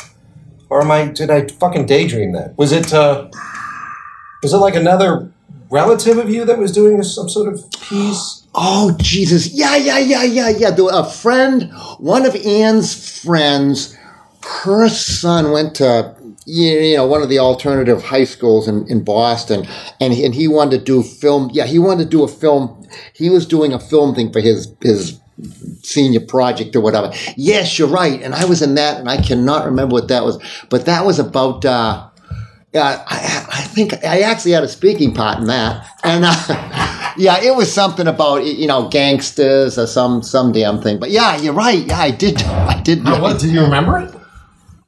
Or 0.74 0.82
am 0.82 0.90
I? 0.90 1.06
Did 1.06 1.30
I 1.30 1.46
fucking 1.48 1.86
daydream 1.86 2.32
that? 2.32 2.58
Was 2.58 2.72
it? 2.72 2.92
uh 2.92 3.30
Was 4.42 4.54
it 4.54 4.58
like 4.58 4.76
another 4.76 5.32
relative 5.70 6.18
of 6.18 6.32
you 6.32 6.46
that 6.46 6.58
was 6.58 6.72
doing 6.72 7.04
some 7.04 7.30
sort 7.30 7.54
of 7.54 7.70
piece? 7.80 8.48
Oh 8.56 8.98
Jesus! 9.00 9.54
Yeah, 9.54 9.76
yeah, 9.76 10.00
yeah, 10.00 10.24
yeah, 10.24 10.50
yeah. 10.50 10.76
A 10.92 11.06
friend, 11.06 11.72
one 12.00 12.26
of 12.26 12.36
Ann's 12.36 13.22
friends, 13.22 13.96
her 14.64 14.90
son 14.90 15.52
went 15.52 15.76
to 15.76 16.16
you 16.48 16.98
know 16.98 17.06
one 17.06 17.22
of 17.22 17.30
the 17.30 17.38
alternative 17.38 18.02
high 18.02 18.24
schools 18.24 18.68
in, 18.68 18.88
in 18.88 19.04
Boston, 19.04 19.68
and 20.02 20.12
he, 20.12 20.26
and 20.26 20.34
he 20.34 20.48
wanted 20.48 20.80
to 20.80 20.84
do 20.84 21.04
film. 21.04 21.52
Yeah, 21.54 21.68
he 21.68 21.78
wanted 21.78 22.06
to 22.06 22.10
do 22.10 22.24
a 22.24 22.28
film. 22.28 22.84
He 23.14 23.30
was 23.30 23.46
doing 23.46 23.74
a 23.74 23.80
film 23.80 24.16
thing 24.16 24.34
for 24.34 24.42
his 24.42 24.74
his 24.82 25.20
senior 25.82 26.22
project 26.22 26.76
or 26.76 26.82
whatever. 26.82 27.12
Yes, 27.36 27.78
you're 27.78 27.88
right. 27.88 28.22
And 28.22 28.34
I 28.34 28.46
was 28.46 28.62
in 28.62 28.76
that, 28.76 29.00
and 29.00 29.10
I 29.10 29.18
cannot 29.18 29.66
remember 29.66 29.94
what 29.94 30.08
that 30.10 30.24
was, 30.24 30.42
but 30.70 30.86
that 30.86 31.06
was 31.06 31.20
about. 31.20 31.66
Uh, 31.66 32.10
I, 32.76 33.46
I 33.52 33.62
think 33.66 33.94
I 34.04 34.22
actually 34.22 34.54
had 34.54 34.64
a 34.64 34.68
speaking 34.68 35.14
part 35.14 35.40
in 35.40 35.46
that, 35.46 35.88
and 36.04 36.26
uh, 36.28 37.14
yeah, 37.18 37.40
it 37.42 37.56
was 37.56 37.72
something 37.72 38.08
about 38.08 38.46
you 38.46 38.68
know 38.68 38.88
gangsters 38.90 39.78
or 39.78 39.88
some 39.88 40.24
some 40.24 40.52
damn 40.52 40.82
thing. 40.82 41.00
But 41.00 41.12
yeah, 41.12 41.38
you're 41.38 41.54
right. 41.54 41.86
Yeah, 41.86 42.00
I 42.00 42.12
did. 42.12 42.42
I 42.42 42.82
did. 42.82 43.04
What? 43.04 43.40
Do 43.40 43.52
you 43.52 43.62
remember 43.62 44.00
it? 44.00 44.23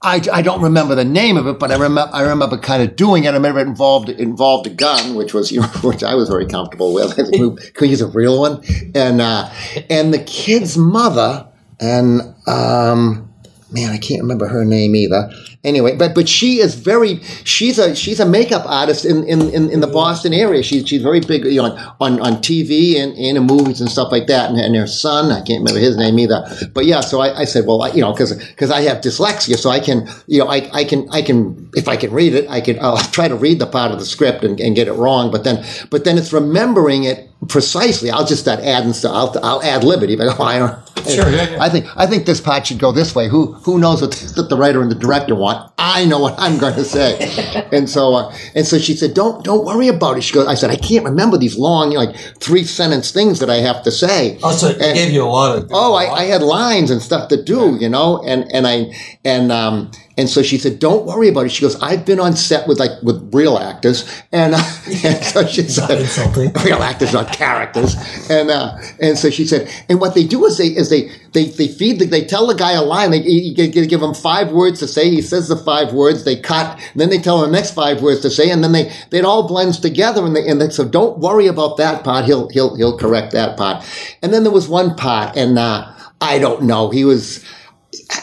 I, 0.05 0.21
I 0.31 0.41
don't 0.43 0.61
remember 0.61 0.93
the 0.93 1.03
name 1.03 1.35
of 1.35 1.47
it, 1.47 1.57
but 1.57 1.71
I 1.71 1.73
remember 1.73 2.09
I 2.13 2.21
remember 2.21 2.57
kind 2.57 2.83
of 2.83 2.95
doing 2.95 3.23
it. 3.23 3.29
I 3.29 3.33
remember 3.33 3.59
it 3.59 3.67
involved 3.67 4.09
involved 4.09 4.67
a 4.67 4.69
gun, 4.69 5.15
which 5.15 5.33
was 5.33 5.51
you 5.51 5.61
know, 5.61 5.67
which 5.83 6.03
I 6.03 6.13
was 6.13 6.29
very 6.29 6.45
comfortable 6.45 6.93
with. 6.93 7.13
Think 7.15 7.59
we 7.59 7.69
could 7.71 7.89
use 7.89 8.01
a 8.01 8.07
real 8.07 8.39
one, 8.39 8.63
and 8.93 9.19
uh, 9.19 9.49
and 9.89 10.13
the 10.13 10.23
kid's 10.23 10.77
mother 10.77 11.47
and 11.79 12.21
um, 12.47 13.33
man, 13.71 13.91
I 13.91 13.97
can't 13.97 14.21
remember 14.21 14.47
her 14.47 14.63
name 14.63 14.95
either. 14.95 15.29
Anyway, 15.65 15.95
but 15.95 16.13
but 16.13 16.29
she 16.29 16.59
is 16.59 16.75
very 16.75 17.21
she's 17.43 17.79
a 17.79 17.95
she's 17.95 18.19
a 18.19 18.25
makeup 18.25 18.63
artist 18.65 19.03
in 19.03 19.23
in, 19.23 19.49
in, 19.49 19.69
in 19.69 19.79
the 19.79 19.87
Boston 19.87 20.33
area. 20.33 20.61
She's 20.63 20.87
she's 20.87 21.01
very 21.01 21.19
big 21.19 21.43
you 21.45 21.61
know, 21.61 21.75
on 21.99 22.19
on 22.21 22.33
TV 22.37 22.97
and, 23.01 23.13
and 23.17 23.37
in 23.37 23.43
movies 23.43 23.81
and 23.81 23.89
stuff 23.89 24.11
like 24.11 24.27
that. 24.27 24.49
And, 24.49 24.59
and 24.59 24.75
her 24.75 24.87
son, 24.87 25.31
I 25.31 25.41
can't 25.41 25.59
remember 25.59 25.79
his 25.79 25.97
name 25.97 26.19
either. 26.19 26.45
But 26.73 26.85
yeah, 26.85 27.01
so 27.01 27.19
I, 27.19 27.39
I 27.39 27.45
said, 27.45 27.65
well, 27.65 27.81
I, 27.81 27.89
you 27.89 28.01
know, 28.01 28.13
because 28.13 28.33
because 28.35 28.71
I 28.71 28.81
have 28.81 29.01
dyslexia, 29.01 29.57
so 29.57 29.69
I 29.69 29.79
can 29.79 30.07
you 30.27 30.39
know 30.39 30.47
I, 30.47 30.69
I 30.73 30.83
can 30.83 31.09
I 31.09 31.21
can 31.21 31.69
if 31.73 31.87
I 31.87 31.97
can 31.97 32.11
read 32.11 32.33
it, 32.33 32.49
I 32.49 32.61
can 32.61 32.79
I'll 32.79 32.97
try 32.97 33.27
to 33.27 33.35
read 33.35 33.59
the 33.59 33.67
part 33.67 33.91
of 33.91 33.99
the 33.99 34.05
script 34.05 34.43
and, 34.43 34.59
and 34.59 34.75
get 34.75 34.87
it 34.87 34.93
wrong. 34.93 35.31
But 35.31 35.43
then 35.43 35.65
but 35.89 36.03
then 36.05 36.17
it's 36.17 36.31
remembering 36.31 37.03
it 37.05 37.29
precisely. 37.47 38.09
I'll 38.09 38.25
just 38.25 38.41
start 38.41 38.59
adding 38.61 38.93
stuff. 38.93 39.13
I'll, 39.13 39.45
I'll 39.45 39.63
add 39.63 39.83
liberty. 39.83 40.13
If 40.13 40.39
I 40.39 40.55
I 40.55 40.59
don't. 40.59 40.85
Sure, 41.07 41.29
yeah, 41.29 41.51
yeah. 41.51 41.57
I 41.61 41.69
think 41.69 41.85
I 41.95 42.07
think 42.07 42.25
this 42.25 42.41
part 42.41 42.65
should 42.65 42.79
go 42.79 42.91
this 42.91 43.13
way. 43.13 43.27
Who 43.27 43.53
who 43.53 43.77
knows 43.77 44.01
what 44.01 44.11
the, 44.11 44.43
the 44.49 44.57
writer 44.57 44.81
and 44.81 44.89
the 44.89 44.95
director 44.95 45.35
want? 45.35 45.54
I 45.77 46.05
know 46.05 46.19
what 46.19 46.35
I'm 46.37 46.57
going 46.57 46.75
to 46.75 46.83
say. 46.85 47.67
and 47.71 47.89
so 47.89 48.13
uh, 48.13 48.35
and 48.55 48.65
so 48.65 48.77
she 48.79 48.95
said, 48.95 49.13
"Don't 49.13 49.43
don't 49.43 49.65
worry 49.65 49.87
about 49.87 50.17
it." 50.17 50.21
She 50.23 50.33
goes, 50.33 50.47
"I 50.47 50.55
said 50.55 50.69
I 50.69 50.75
can't 50.77 51.05
remember 51.05 51.37
these 51.37 51.57
long, 51.57 51.91
you 51.91 51.97
know, 51.97 52.05
like 52.05 52.15
three 52.39 52.63
sentence 52.63 53.11
things 53.11 53.39
that 53.39 53.49
I 53.49 53.57
have 53.57 53.83
to 53.83 53.91
say." 53.91 54.37
Oh, 54.43 54.51
so 54.51 54.67
it 54.69 54.81
And- 54.81 54.95
gave 54.95 55.11
you 55.11 55.23
a 55.23 55.31
lot 55.39 55.57
of. 55.57 55.69
Oh, 55.71 55.93
I, 55.93 56.05
I 56.21 56.23
had 56.25 56.41
lines 56.41 56.91
and 56.91 57.01
stuff 57.01 57.29
to 57.29 57.41
do, 57.41 57.77
you 57.79 57.89
know, 57.89 58.23
and 58.25 58.51
and 58.53 58.65
I 58.67 58.93
and 59.23 59.51
um 59.51 59.91
and 60.17 60.29
so 60.29 60.41
she 60.41 60.57
said, 60.57 60.79
"Don't 60.79 61.05
worry 61.05 61.27
about 61.27 61.45
it." 61.45 61.49
She 61.49 61.61
goes, 61.61 61.75
"I've 61.81 62.05
been 62.05 62.19
on 62.19 62.35
set 62.35 62.67
with 62.67 62.79
like 62.79 62.91
with 63.03 63.29
real 63.33 63.57
actors," 63.57 64.09
and, 64.31 64.55
uh, 64.55 64.57
and 65.03 65.23
so 65.23 65.45
she 65.45 65.63
said, 65.63 65.99
insulting. 65.99 66.53
"Real 66.65 66.81
actors, 66.81 67.11
not 67.11 67.33
characters." 67.33 67.95
And 68.29 68.49
uh, 68.49 68.77
and 69.01 69.17
so 69.17 69.29
she 69.29 69.45
said, 69.45 69.69
"And 69.89 69.99
what 69.99 70.15
they 70.15 70.23
do 70.23 70.45
is 70.45 70.57
they 70.57 70.67
is 70.67 70.89
they 70.89 71.11
they 71.33 71.45
they 71.45 71.67
feed 71.67 71.99
the, 71.99 72.05
they 72.05 72.23
tell 72.23 72.47
the 72.47 72.55
guy 72.55 72.73
a 72.73 72.81
line. 72.81 73.11
They 73.11 73.21
you 73.23 73.53
give, 73.53 73.89
give 73.89 74.01
him 74.01 74.13
five 74.13 74.51
words 74.51 74.79
to 74.79 74.87
say. 74.87 75.09
He 75.09 75.21
says 75.21 75.49
the 75.49 75.57
five 75.57 75.93
words. 75.93 76.23
They 76.23 76.39
cut. 76.39 76.79
And 76.93 77.01
then 77.01 77.09
they 77.09 77.19
tell 77.19 77.43
him 77.43 77.51
the 77.51 77.57
next 77.57 77.71
five 77.71 78.01
words 78.01 78.21
to 78.21 78.29
say, 78.29 78.49
and 78.49 78.63
then 78.63 78.71
they 78.71 78.91
it 79.11 79.25
all 79.25 79.47
blends 79.47 79.79
together. 79.79 80.25
And 80.25 80.35
they, 80.35 80.47
and 80.47 80.61
they, 80.61 80.69
so 80.69 80.87
don't 80.87 81.19
worry 81.19 81.47
about 81.47 81.77
that 81.77 82.03
part. 82.05 82.25
He'll 82.25 82.47
he'll 82.49 82.75
he'll 82.75 82.97
correct 82.97 83.33
that 83.33 83.57
part. 83.57 83.85
And 84.21 84.33
then 84.33 84.43
there 84.43 84.53
was 84.53 84.69
one 84.69 84.95
part, 84.95 85.35
and 85.35 85.59
uh, 85.59 85.91
I 86.21 86.39
don't 86.39 86.63
know. 86.63 86.89
He 86.89 87.03
was 87.03 87.43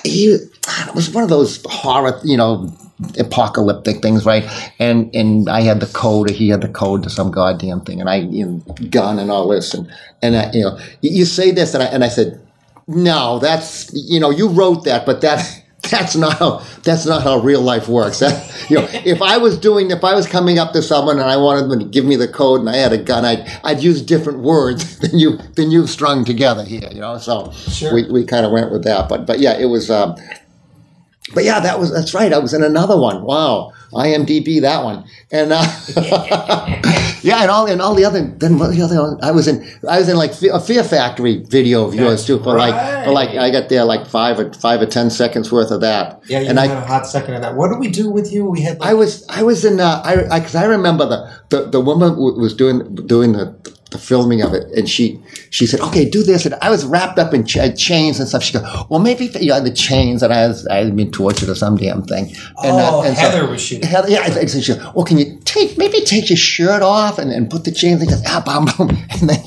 he 0.05 0.39
it 0.69 0.95
was 0.95 1.11
one 1.11 1.25
of 1.25 1.31
those 1.31 1.61
horror, 1.67 2.21
you 2.25 2.37
know, 2.37 2.73
apocalyptic 3.19 4.01
things, 4.03 4.25
right? 4.25 4.45
And 4.79 5.15
and 5.15 5.49
I 5.49 5.63
had 5.63 5.81
the 5.81 5.87
code, 5.87 6.31
or 6.31 6.33
he 6.35 6.49
had 6.49 6.61
the 6.61 6.69
code 6.69 7.03
to 7.03 7.11
some 7.11 7.31
goddamn 7.31 7.81
thing, 7.81 8.01
and 8.01 8.09
I 8.09 8.17
you 8.17 8.47
know, 8.47 8.75
gun 8.91 9.19
and 9.19 9.31
all 9.31 9.49
this, 9.49 9.75
and 9.75 9.91
and 10.23 10.37
I, 10.37 10.51
you 10.53 10.63
know, 10.63 10.79
you, 11.01 11.11
you 11.11 11.25
say 11.25 11.51
this, 11.51 11.75
and 11.75 11.83
I 11.83 11.87
and 11.87 12.05
I 12.05 12.09
said, 12.09 12.41
no, 12.87 13.39
that's 13.39 13.91
you 13.93 14.21
know, 14.21 14.31
you 14.31 14.49
wrote 14.49 14.85
that, 14.85 15.07
but 15.07 15.21
that. 15.23 15.59
That's 15.91 16.15
not 16.15 16.39
how. 16.39 16.63
That's 16.85 17.07
not 17.07 17.25
how 17.25 17.39
real 17.41 17.61
life 17.61 17.89
works. 17.89 18.21
That, 18.21 18.71
you 18.71 18.77
know, 18.77 18.87
if 19.05 19.21
I 19.21 19.37
was 19.39 19.59
doing, 19.59 19.91
if 19.91 20.05
I 20.05 20.15
was 20.15 20.29
coming 20.29 20.61
up 20.61 20.73
to 20.75 20.81
someone 20.81 21.19
and 21.19 21.29
I 21.29 21.37
wanted 21.37 21.69
them 21.69 21.81
to 21.81 21.85
give 21.85 22.05
me 22.05 22.15
the 22.15 22.29
code 22.29 22.61
and 22.61 22.71
I 22.71 22.77
had 22.77 22.93
a 22.93 22.99
gun, 22.99 23.25
I'd 23.25 23.45
I'd 23.65 23.83
use 23.83 24.01
different 24.01 24.39
words 24.39 24.99
than 25.01 25.19
you 25.19 25.39
than 25.57 25.73
you've 25.73 25.91
strung 25.91 26.25
together 26.25 26.63
here. 26.65 26.89
You 26.93 27.01
know, 27.01 27.19
so 27.19 27.51
Sure. 27.51 27.93
we, 27.93 28.09
we 28.09 28.25
kind 28.25 28.47
of 28.47 28.53
went 28.53 28.71
with 28.71 28.85
that. 28.85 29.09
But 29.09 29.27
but 29.27 29.41
yeah, 29.41 29.59
it 29.59 29.67
was. 29.67 29.91
Um, 29.91 30.15
but 31.35 31.45
yeah, 31.45 31.61
that 31.61 31.79
was 31.79 31.93
that's 31.93 32.15
right. 32.15 32.33
I 32.33 32.39
was 32.39 32.53
in 32.53 32.65
another 32.65 32.99
one. 32.99 33.23
Wow, 33.23 33.73
IMDb 33.93 34.61
that 34.63 34.83
one, 34.83 35.05
and 35.31 35.53
uh, 35.53 35.63
yeah, 37.23 37.43
and 37.43 37.51
all 37.51 37.67
and 37.67 37.81
all 37.81 37.95
the 37.95 38.05
other. 38.05 38.27
Then 38.27 38.59
what 38.59 38.73
the 38.73 38.83
other? 38.83 39.01
one? 39.01 39.23
I 39.23 39.31
was 39.31 39.47
in 39.47 39.65
I 39.89 39.99
was 39.99 40.09
in 40.09 40.17
like 40.17 40.33
a 40.43 40.59
Fear 40.59 40.83
Factory 40.83 41.45
video 41.45 41.87
of 41.87 41.95
yours 41.95 42.27
too 42.27 42.43
for 42.43 42.59
like 42.59 43.05
for 43.05 43.13
like 43.13 43.31
I 43.31 43.51
got 43.51 43.69
there 43.69 43.85
like 43.85 44.07
five 44.07 44.41
or 44.41 44.53
five 44.55 44.81
or 44.81 44.87
ten 44.87 45.11
seconds 45.11 45.53
worth 45.53 45.71
of 45.71 45.81
that. 45.83 46.23
Yeah, 46.27 46.41
you 46.41 46.49
and 46.49 46.59
had 46.59 46.71
I 46.71 46.75
a 46.75 46.85
hot 46.85 47.07
second 47.07 47.35
in 47.35 47.43
that. 47.43 47.55
What 47.55 47.69
did 47.69 47.79
we 47.79 47.89
do 47.89 48.11
with 48.11 48.33
you? 48.33 48.47
We 48.47 48.63
had. 48.63 48.81
Like, 48.81 48.91
I 48.91 48.95
was 48.95 49.25
I 49.29 49.45
was 49.45 49.65
in 49.65 49.79
uh, 49.79 50.03
I 50.05 50.41
because 50.41 50.57
I, 50.57 50.65
remember 50.65 51.07
the 51.07 51.33
the, 51.51 51.71
the 51.71 51.81
woman 51.81 52.11
w- 52.11 52.41
was 52.41 52.53
doing 52.53 52.97
doing 53.07 53.33
the, 53.33 53.55
the 53.93 53.99
filming 53.99 54.43
of 54.43 54.53
it 54.55 54.65
and 54.77 54.89
she 54.89 55.21
she 55.51 55.67
said 55.67 55.81
okay 55.81 56.09
do 56.09 56.23
this 56.23 56.45
and 56.47 56.55
I 56.63 56.71
was 56.71 56.85
wrapped 56.85 57.19
up 57.19 57.33
in 57.35 57.45
ch- 57.45 57.59
chains 57.79 58.19
and 58.19 58.29
stuff 58.29 58.43
she 58.43 58.53
goes 58.55 58.63
well 58.89 59.01
maybe 59.01 59.27
you 59.41 59.49
know 59.49 59.61
the 59.61 59.71
chains 59.73 60.23
and 60.23 60.33
I 60.33 60.49
was 60.49 60.67
I 60.67 60.77
had 60.85 60.97
been 60.97 61.11
tortured 61.13 61.49
or 61.49 61.55
some 61.55 61.77
damn 61.77 62.03
thing 62.03 62.27
and, 62.27 62.37
Oh, 62.65 63.03
Heather 63.03 63.47
was 63.47 63.61
shooting. 63.61 63.89
Heather, 63.89 64.09
yeah 64.11 64.21
I 64.23 64.31
think 64.31 64.49
so 64.49 64.61
she 64.61 64.75
goes, 64.75 64.95
well 64.95 65.05
can 65.05 65.19
you 65.19 65.39
take 65.45 65.77
maybe 65.79 66.01
take 66.01 66.31
your 66.31 66.37
shirt 66.37 66.83
off 66.83 67.19
and, 67.19 67.31
and 67.31 67.51
put 67.51 67.65
the 67.65 67.73
chains. 67.73 68.01
He 68.01 68.07
goes, 68.07 68.23
ah, 68.27 68.43
bum, 68.45 68.67
bum. 68.77 68.97
And 69.21 69.29
then 69.31 69.39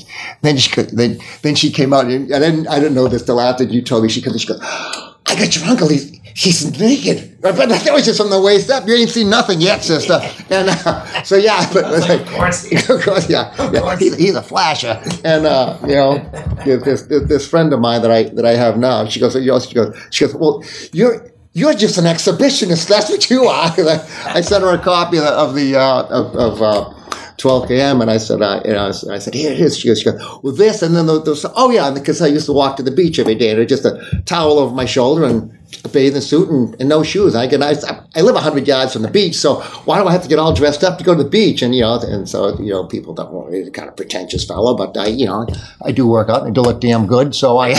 then 0.42 0.56
she 0.56 0.70
could, 0.70 0.90
then 0.90 1.18
then 1.42 1.54
she 1.54 1.70
came 1.70 1.92
out 1.92 2.06
and 2.06 2.32
I 2.32 2.38
didn't 2.38 2.66
I 2.68 2.76
didn't 2.78 2.94
know 2.94 3.08
this 3.08 3.22
till 3.24 3.40
after 3.40 3.64
you 3.64 3.82
told 3.82 4.02
me. 4.04 4.08
She 4.08 4.22
comes, 4.22 4.40
she 4.40 4.48
goes, 4.48 4.60
I 4.62 5.34
got 5.36 5.54
your 5.56 5.64
uncle. 5.66 5.88
He's 5.88 6.15
he's 6.36 6.78
naked. 6.78 7.38
But 7.40 7.56
that 7.56 7.92
was 7.92 8.04
just 8.04 8.20
from 8.20 8.30
the 8.30 8.40
waist 8.40 8.70
up. 8.70 8.86
You 8.86 8.94
ain't 8.94 9.10
seen 9.10 9.30
nothing 9.30 9.60
yet, 9.60 9.82
sister. 9.82 10.20
And 10.50 10.68
uh, 10.68 11.22
so 11.22 11.36
yeah, 11.36 11.68
but 11.72 12.10
Of 12.10 12.26
course. 12.28 12.72
of 12.90 13.02
course, 13.02 13.30
yeah, 13.30 13.70
yeah. 13.72 13.96
He's, 13.96 14.16
he's 14.16 14.34
a 14.34 14.42
flasher, 14.42 15.00
and 15.24 15.46
uh, 15.46 15.78
you 15.82 15.94
know, 15.94 16.18
this, 16.64 17.02
this 17.02 17.22
this 17.28 17.48
friend 17.48 17.72
of 17.72 17.80
mine 17.80 18.02
that 18.02 18.10
I 18.10 18.24
that 18.24 18.44
I 18.44 18.54
have 18.54 18.76
now, 18.78 19.06
she 19.06 19.20
goes, 19.20 19.32
she 19.32 19.44
goes, 19.46 19.96
she 20.10 20.24
goes, 20.26 20.34
well, 20.34 20.62
you're 20.92 21.30
you're 21.52 21.74
just 21.74 21.96
an 21.96 22.04
exhibitionist. 22.04 22.86
That's 22.88 23.08
what 23.08 23.30
you 23.30 23.44
are. 23.44 23.70
I, 24.26 24.42
sent 24.42 24.62
her 24.62 24.74
a 24.74 24.78
copy 24.78 25.18
of 25.18 25.54
the 25.54 25.78
of, 25.78 26.10
uh, 26.10 26.14
of, 26.14 26.36
of 26.36 26.62
uh, 26.62 26.92
12 27.38 27.68
km, 27.68 28.02
and 28.02 28.10
I 28.10 28.16
said, 28.18 28.42
uh, 28.42 28.60
you 28.64 28.72
know, 28.72 28.88
I 28.88 29.18
said, 29.18 29.34
here 29.34 29.52
it 29.52 29.60
is. 29.60 29.78
She 29.78 29.88
goes, 29.88 30.00
she 30.00 30.10
goes 30.10 30.20
well, 30.42 30.54
this, 30.54 30.82
and 30.82 30.94
then 30.94 31.06
the, 31.06 31.20
the 31.20 31.52
oh 31.54 31.70
yeah, 31.70 31.90
because 31.90 32.20
I 32.20 32.26
used 32.26 32.46
to 32.46 32.52
walk 32.52 32.76
to 32.76 32.82
the 32.82 32.90
beach 32.90 33.18
every 33.18 33.34
day, 33.34 33.50
and 33.50 33.68
just 33.68 33.84
a 33.84 34.22
towel 34.26 34.58
over 34.58 34.74
my 34.74 34.84
shoulder 34.84 35.24
and 35.24 35.50
a 35.84 35.88
bathing 35.88 36.20
suit 36.20 36.48
and, 36.48 36.74
and 36.80 36.88
no 36.88 37.02
shoes. 37.02 37.34
I 37.34 37.46
can 37.46 37.62
I, 37.62 37.74
I 38.14 38.20
live 38.22 38.34
100 38.34 38.66
yards 38.66 38.92
from 38.92 39.02
the 39.02 39.10
beach, 39.10 39.34
so 39.36 39.60
why 39.84 39.98
do 40.00 40.06
I 40.08 40.12
have 40.12 40.22
to 40.22 40.28
get 40.28 40.38
all 40.38 40.52
dressed 40.52 40.82
up 40.84 40.98
to 40.98 41.04
go 41.04 41.14
to 41.14 41.22
the 41.22 41.28
beach? 41.28 41.62
And 41.62 41.74
you 41.74 41.82
know, 41.82 41.98
and 42.00 42.28
so 42.28 42.58
you 42.60 42.70
know, 42.70 42.84
people 42.86 43.14
don't 43.14 43.32
want 43.32 43.50
me. 43.50 43.68
Kind 43.70 43.88
of 43.88 43.96
pretentious 43.96 44.44
fellow, 44.44 44.74
but 44.76 44.96
I, 44.96 45.06
you 45.06 45.26
know, 45.26 45.46
I 45.84 45.92
do 45.92 46.06
work 46.06 46.28
out 46.28 46.42
and 46.42 46.50
I 46.50 46.52
do 46.52 46.60
look 46.62 46.80
damn 46.80 47.06
good. 47.06 47.34
So 47.34 47.58
I, 47.58 47.70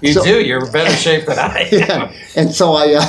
You 0.00 0.12
so, 0.14 0.24
do. 0.24 0.40
You're 0.44 0.70
better 0.70 0.94
shape 0.96 1.26
than 1.26 1.38
I 1.38 1.60
am. 1.72 1.78
yeah. 1.78 2.12
And 2.36 2.52
so 2.52 2.72
I, 2.72 2.94
uh, 2.94 3.06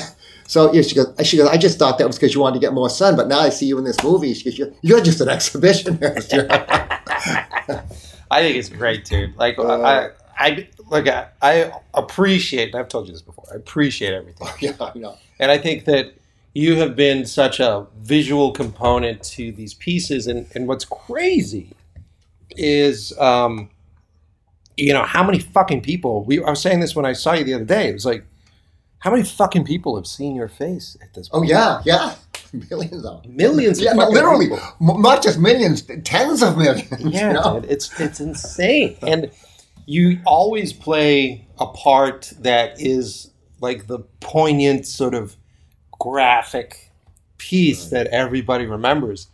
so 0.47 0.71
yeah, 0.73 0.81
she 0.83 0.95
goes, 0.95 1.07
she 1.23 1.37
goes, 1.37 1.47
I 1.49 1.57
just 1.57 1.79
thought 1.79 1.97
that 1.97 2.05
was 2.07 2.17
because 2.17 2.35
you 2.35 2.41
wanted 2.41 2.55
to 2.55 2.59
get 2.59 2.73
more 2.73 2.89
sun, 2.89 3.15
but 3.15 3.27
now 3.27 3.39
I 3.39 3.49
see 3.49 3.65
you 3.65 3.77
in 3.79 3.83
this 3.83 4.01
movie. 4.03 4.33
She 4.35 4.43
goes, 4.45 4.57
you're, 4.59 4.71
you're 4.81 5.01
just 5.01 5.19
an 5.21 5.27
exhibitionist. 5.27 6.33
I 8.31 8.41
think 8.41 8.57
it's 8.57 8.69
great, 8.69 9.05
dude. 9.05 9.35
Like 9.37 9.57
Uh, 9.59 9.81
I, 9.81 10.09
I 10.37 10.67
like 10.89 11.07
I, 11.07 11.27
I 11.41 11.71
appreciate. 11.93 12.69
And 12.73 12.75
I've 12.75 12.87
told 12.89 13.07
you 13.07 13.13
this 13.13 13.21
before. 13.21 13.45
I 13.51 13.55
appreciate 13.55 14.13
everything, 14.13 14.47
yeah, 14.59 14.73
I 14.79 14.97
know. 14.97 15.17
and 15.39 15.51
I 15.51 15.57
think 15.57 15.85
that 15.85 16.13
you 16.53 16.77
have 16.77 16.95
been 16.95 17.25
such 17.25 17.59
a 17.59 17.85
visual 17.99 18.51
component 18.51 19.21
to 19.23 19.51
these 19.51 19.73
pieces. 19.73 20.27
And 20.27 20.47
and 20.55 20.67
what's 20.67 20.85
crazy 20.85 21.71
is, 22.51 23.17
um, 23.19 23.69
you 24.77 24.93
know, 24.93 25.03
how 25.03 25.23
many 25.23 25.39
fucking 25.39 25.81
people 25.81 26.23
we. 26.23 26.43
I 26.43 26.49
was 26.49 26.61
saying 26.61 26.79
this 26.79 26.95
when 26.95 27.05
I 27.05 27.13
saw 27.13 27.33
you 27.33 27.43
the 27.43 27.53
other 27.55 27.65
day. 27.65 27.89
It 27.89 27.93
was 27.93 28.05
like, 28.05 28.25
how 28.99 29.11
many 29.11 29.23
fucking 29.23 29.65
people 29.65 29.95
have 29.95 30.07
seen 30.07 30.35
your 30.35 30.47
face 30.47 30.97
at 31.01 31.13
this 31.13 31.29
Oh 31.31 31.43
yeah, 31.43 31.81
yeah, 31.85 32.15
millions 32.71 33.05
of 33.05 33.23
them. 33.23 33.35
millions. 33.35 33.79
Yeah, 33.81 33.93
literally, 33.93 34.47
people. 34.49 34.99
not 34.99 35.21
just 35.23 35.39
millions, 35.39 35.81
tens 36.03 36.41
of 36.41 36.57
millions. 36.57 36.89
Yeah, 36.99 37.27
you 37.27 37.33
know? 37.33 37.59
dude, 37.59 37.69
it's 37.71 37.99
it's 37.99 38.19
insane, 38.19 38.97
and 39.01 39.29
you 39.85 40.19
always 40.25 40.73
play 40.73 41.47
a 41.59 41.67
part 41.67 42.33
that 42.39 42.81
is 42.81 43.31
like 43.61 43.87
the 43.87 43.99
poignant 44.19 44.85
sort 44.85 45.13
of 45.13 45.35
graphic 45.99 46.91
piece 47.37 47.87
that 47.87 48.07
everybody 48.07 48.65
remembers. 48.65 49.27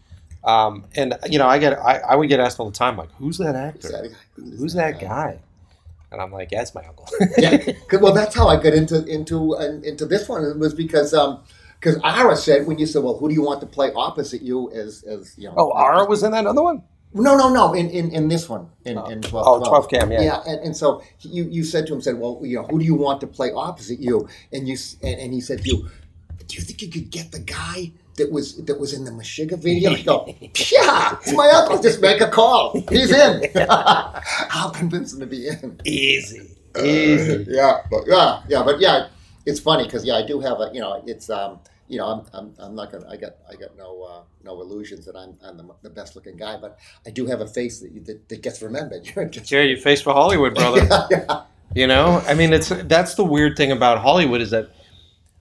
Um, 0.43 0.85
and 0.95 1.17
you 1.29 1.37
know, 1.37 1.47
I 1.47 1.59
get 1.59 1.77
I, 1.77 1.99
I 1.99 2.15
would 2.15 2.29
get 2.29 2.39
asked 2.39 2.59
all 2.59 2.69
the 2.69 2.77
time, 2.77 2.97
like, 2.97 3.11
"Who's 3.13 3.37
that 3.37 3.55
actor? 3.55 4.09
Who's 4.35 4.73
that 4.73 4.99
guy?" 4.99 5.39
And 6.11 6.19
I'm 6.19 6.31
like, 6.31 6.51
"Yeah, 6.51 6.61
it's 6.61 6.73
my 6.73 6.83
uncle." 6.85 7.07
yeah, 7.37 7.57
well, 8.01 8.13
that's 8.13 8.35
how 8.35 8.47
I 8.47 8.55
got 8.55 8.73
into 8.73 9.05
into 9.05 9.55
uh, 9.55 9.79
into 9.83 10.05
this 10.05 10.27
one. 10.27 10.43
It 10.43 10.57
was 10.57 10.73
because 10.73 11.13
um 11.13 11.43
because 11.79 11.99
Ara 12.03 12.35
said 12.35 12.67
when 12.67 12.77
you 12.77 12.85
said, 12.85 13.03
well, 13.03 13.17
who 13.17 13.27
do 13.27 13.33
you 13.33 13.41
want 13.41 13.59
to 13.61 13.65
play 13.65 13.91
opposite 13.95 14.41
you 14.41 14.71
as 14.71 15.03
as 15.03 15.35
you 15.37 15.47
know? 15.47 15.55
oh, 15.57 15.71
Ara 15.71 16.05
was 16.05 16.23
in 16.23 16.31
that 16.31 16.45
other 16.45 16.61
one. 16.61 16.83
No, 17.13 17.35
no, 17.35 17.49
no. 17.53 17.73
In 17.73 17.89
in, 17.89 18.11
in 18.11 18.27
this 18.29 18.47
one, 18.47 18.69
in, 18.85 18.97
in 19.11 19.21
12, 19.21 19.45
Oh, 19.47 19.59
12 19.67 19.89
cam, 19.89 20.11
yeah. 20.11 20.21
yeah. 20.21 20.41
And, 20.47 20.59
and 20.67 20.77
so 20.77 21.03
you 21.21 21.43
you 21.49 21.63
said 21.63 21.85
to 21.87 21.93
him, 21.93 22.01
said, 22.01 22.17
well, 22.17 22.39
you 22.43 22.57
know, 22.57 22.63
who 22.67 22.79
do 22.79 22.85
you 22.85 22.95
want 22.95 23.19
to 23.21 23.27
play 23.27 23.51
opposite 23.51 23.99
you? 23.99 24.27
And 24.53 24.67
you 24.67 24.77
and, 25.03 25.19
and 25.19 25.33
he 25.33 25.41
said 25.41 25.61
to 25.63 25.67
you, 25.69 25.89
do 26.47 26.55
you 26.55 26.61
think 26.61 26.81
you 26.81 26.89
could 26.89 27.09
get 27.09 27.31
the 27.31 27.39
guy? 27.39 27.91
That 28.17 28.29
was 28.31 28.57
that 28.65 28.77
was 28.79 28.93
in 28.93 29.05
the 29.05 29.11
Meshuggah 29.11 29.57
video. 29.57 29.91
You 29.91 30.03
go, 30.03 30.25
yeah, 30.71 31.17
it's 31.21 31.33
my 31.33 31.49
uncle. 31.49 31.81
Just 31.81 32.01
make 32.01 32.19
a 32.21 32.27
call. 32.29 32.79
He's 32.89 33.11
in. 33.11 33.49
I'll 33.69 34.71
convince 34.71 35.13
him 35.13 35.21
to 35.21 35.25
be 35.27 35.47
in. 35.47 35.79
Easy, 35.85 36.51
easy. 36.77 37.45
yeah, 37.49 37.79
but 37.89 38.01
yeah, 38.07 38.43
yeah, 38.49 38.63
but 38.63 38.79
yeah, 38.81 39.07
it's 39.45 39.59
funny 39.61 39.85
because 39.85 40.03
yeah, 40.05 40.15
I 40.15 40.25
do 40.25 40.39
have 40.41 40.59
a 40.59 40.69
you 40.73 40.81
know, 40.81 41.01
it's 41.07 41.29
um, 41.29 41.59
you 41.91 41.97
know, 41.97 42.05
I'm, 42.05 42.25
I'm, 42.33 42.53
I'm 42.57 42.73
not 42.73 42.89
gonna, 42.89 43.05
I 43.09 43.17
got, 43.17 43.33
I 43.49 43.55
got 43.55 43.75
no, 43.77 44.01
uh, 44.03 44.21
no 44.45 44.61
illusions 44.61 45.05
that 45.05 45.17
I'm, 45.17 45.37
I'm 45.43 45.57
the, 45.57 45.67
the 45.81 45.89
best 45.89 46.15
looking 46.15 46.37
guy, 46.37 46.55
but 46.55 46.79
I 47.05 47.09
do 47.09 47.25
have 47.25 47.41
a 47.41 47.47
face 47.47 47.81
that, 47.81 48.05
that, 48.05 48.29
that 48.29 48.41
gets 48.41 48.61
remembered. 48.61 49.11
You're 49.15 49.25
just, 49.25 49.51
Yeah, 49.51 49.63
you 49.63 49.75
face 49.75 50.01
for 50.01 50.13
Hollywood, 50.13 50.55
brother. 50.55 50.87
yeah, 51.11 51.43
You 51.75 51.87
know, 51.87 52.23
I 52.25 52.33
mean, 52.33 52.53
it's 52.53 52.69
that's 52.69 53.15
the 53.15 53.25
weird 53.25 53.57
thing 53.57 53.73
about 53.73 53.97
Hollywood 53.97 54.39
is 54.39 54.51
that 54.51 54.69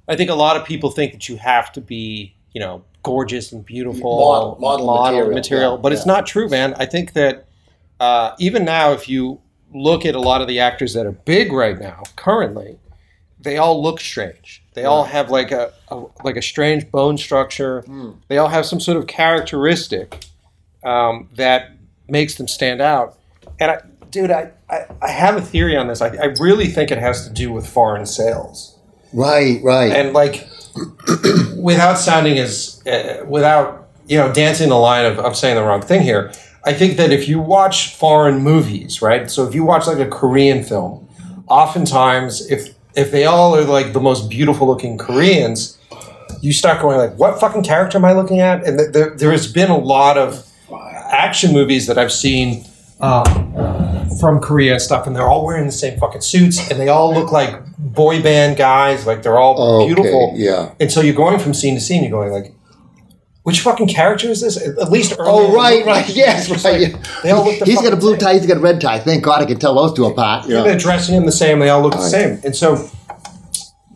I 0.08 0.16
think 0.16 0.28
a 0.28 0.34
lot 0.34 0.56
of 0.56 0.64
people 0.64 0.90
think 0.90 1.12
that 1.12 1.28
you 1.28 1.36
have 1.36 1.70
to 1.70 1.80
be, 1.80 2.34
you 2.52 2.60
know, 2.60 2.82
gorgeous 3.04 3.52
and 3.52 3.64
beautiful, 3.64 4.18
Model- 4.18 4.58
model 4.60 5.32
material, 5.32 5.74
yeah, 5.74 5.80
but 5.80 5.92
it's 5.92 6.04
not 6.04 6.26
true, 6.26 6.48
man. 6.48 6.74
I 6.78 6.84
think 6.84 7.12
that 7.12 7.46
uh, 8.00 8.34
even 8.40 8.64
now, 8.64 8.90
if 8.90 9.08
you 9.08 9.40
look 9.72 10.04
at 10.04 10.16
a 10.16 10.20
lot 10.20 10.40
of 10.40 10.48
the 10.48 10.58
actors 10.58 10.94
that 10.94 11.06
are 11.06 11.12
big 11.12 11.52
right 11.52 11.78
now, 11.78 12.02
currently, 12.16 12.76
they 13.40 13.56
all 13.56 13.82
look 13.82 14.00
strange. 14.00 14.62
They 14.74 14.84
all 14.84 15.04
have 15.04 15.30
like 15.30 15.50
a, 15.50 15.72
a 15.88 16.04
like 16.24 16.36
a 16.36 16.42
strange 16.42 16.90
bone 16.90 17.18
structure. 17.18 17.82
Hmm. 17.82 18.12
They 18.28 18.38
all 18.38 18.48
have 18.48 18.66
some 18.66 18.80
sort 18.80 18.96
of 18.98 19.06
characteristic 19.06 20.24
um, 20.84 21.28
that 21.34 21.72
makes 22.08 22.36
them 22.36 22.48
stand 22.48 22.80
out. 22.80 23.18
And 23.58 23.70
I, 23.72 23.80
dude, 24.10 24.30
I, 24.30 24.50
I, 24.68 24.86
I 25.02 25.10
have 25.10 25.36
a 25.36 25.42
theory 25.42 25.76
on 25.76 25.88
this. 25.88 26.00
I, 26.00 26.08
I 26.08 26.34
really 26.40 26.66
think 26.66 26.90
it 26.90 26.98
has 26.98 27.26
to 27.26 27.32
do 27.32 27.52
with 27.52 27.66
foreign 27.66 28.06
sales. 28.06 28.78
right, 29.12 29.60
right. 29.62 29.92
And 29.92 30.12
like, 30.12 30.48
without 31.56 31.98
sounding 31.98 32.38
as, 32.38 32.82
uh, 32.86 33.24
without, 33.28 33.88
you 34.06 34.16
know, 34.16 34.32
dancing 34.32 34.68
the 34.68 34.76
line 34.76 35.04
of, 35.04 35.18
of 35.18 35.36
saying 35.36 35.56
the 35.56 35.62
wrong 35.62 35.82
thing 35.82 36.02
here, 36.02 36.32
I 36.64 36.72
think 36.72 36.96
that 36.96 37.10
if 37.10 37.28
you 37.28 37.40
watch 37.40 37.94
foreign 37.94 38.42
movies, 38.42 39.00
right? 39.00 39.30
So 39.30 39.46
if 39.46 39.54
you 39.54 39.64
watch 39.64 39.86
like 39.86 39.98
a 39.98 40.08
Korean 40.08 40.62
film, 40.62 41.08
oftentimes 41.48 42.50
if 42.50 42.74
if 42.94 43.10
they 43.12 43.24
all 43.24 43.54
are 43.56 43.64
like 43.64 43.92
the 43.92 44.00
most 44.00 44.28
beautiful 44.30 44.66
looking 44.66 44.98
Koreans, 44.98 45.78
you 46.40 46.52
start 46.52 46.80
going 46.80 46.96
like, 46.98 47.14
what 47.18 47.38
fucking 47.40 47.62
character 47.62 47.98
am 47.98 48.04
I 48.04 48.12
looking 48.12 48.40
at? 48.40 48.64
And 48.64 48.78
th- 48.78 48.92
there, 48.92 49.10
there 49.16 49.30
has 49.32 49.50
been 49.50 49.70
a 49.70 49.78
lot 49.78 50.16
of 50.18 50.46
action 50.72 51.52
movies 51.52 51.86
that 51.86 51.98
I've 51.98 52.12
seen 52.12 52.64
um, 53.00 53.24
from 54.20 54.40
Korea 54.40 54.72
and 54.74 54.82
stuff, 54.82 55.06
and 55.06 55.14
they're 55.16 55.26
all 55.26 55.44
wearing 55.44 55.66
the 55.66 55.72
same 55.72 55.98
fucking 55.98 56.20
suits, 56.20 56.70
and 56.70 56.78
they 56.80 56.88
all 56.88 57.12
look 57.12 57.32
like 57.32 57.54
boy 57.78 58.22
band 58.22 58.56
guys, 58.56 59.06
like 59.06 59.22
they're 59.22 59.38
all 59.38 59.80
Okay, 59.82 59.86
beautiful. 59.94 60.32
yeah. 60.36 60.74
And 60.80 60.90
so 60.92 61.00
you're 61.00 61.14
going 61.14 61.38
from 61.38 61.54
scene 61.54 61.74
to 61.74 61.80
scene, 61.80 62.02
you're 62.02 62.10
going 62.12 62.30
like, 62.32 62.54
which 63.42 63.60
fucking 63.60 63.88
character 63.88 64.28
is 64.28 64.40
this? 64.42 64.56
At 64.56 64.90
least 64.90 65.14
early 65.18 65.30
Oh, 65.30 65.54
right, 65.54 65.84
right, 65.86 66.08
yes, 66.08 66.50
right. 66.50 66.62
like, 66.92 67.22
they 67.22 67.30
all 67.30 67.44
look 67.44 67.58
the 67.58 67.64
he's 67.64 67.80
got 67.80 67.92
a 67.92 67.96
blue 67.96 68.16
tie, 68.16 68.34
he's 68.34 68.46
got 68.46 68.58
a 68.58 68.60
red 68.60 68.80
tie. 68.80 68.98
Thank 68.98 69.24
God 69.24 69.42
I 69.42 69.46
can 69.46 69.58
tell 69.58 69.74
those 69.74 69.94
two 69.94 70.04
apart. 70.04 70.48
Know? 70.48 70.62
They're 70.62 70.78
dressing 70.78 71.14
him 71.14 71.24
the 71.24 71.32
same. 71.32 71.58
They 71.58 71.70
all 71.70 71.82
look 71.82 71.94
the 71.94 72.00
same. 72.00 72.40
And 72.44 72.54
so 72.54 72.90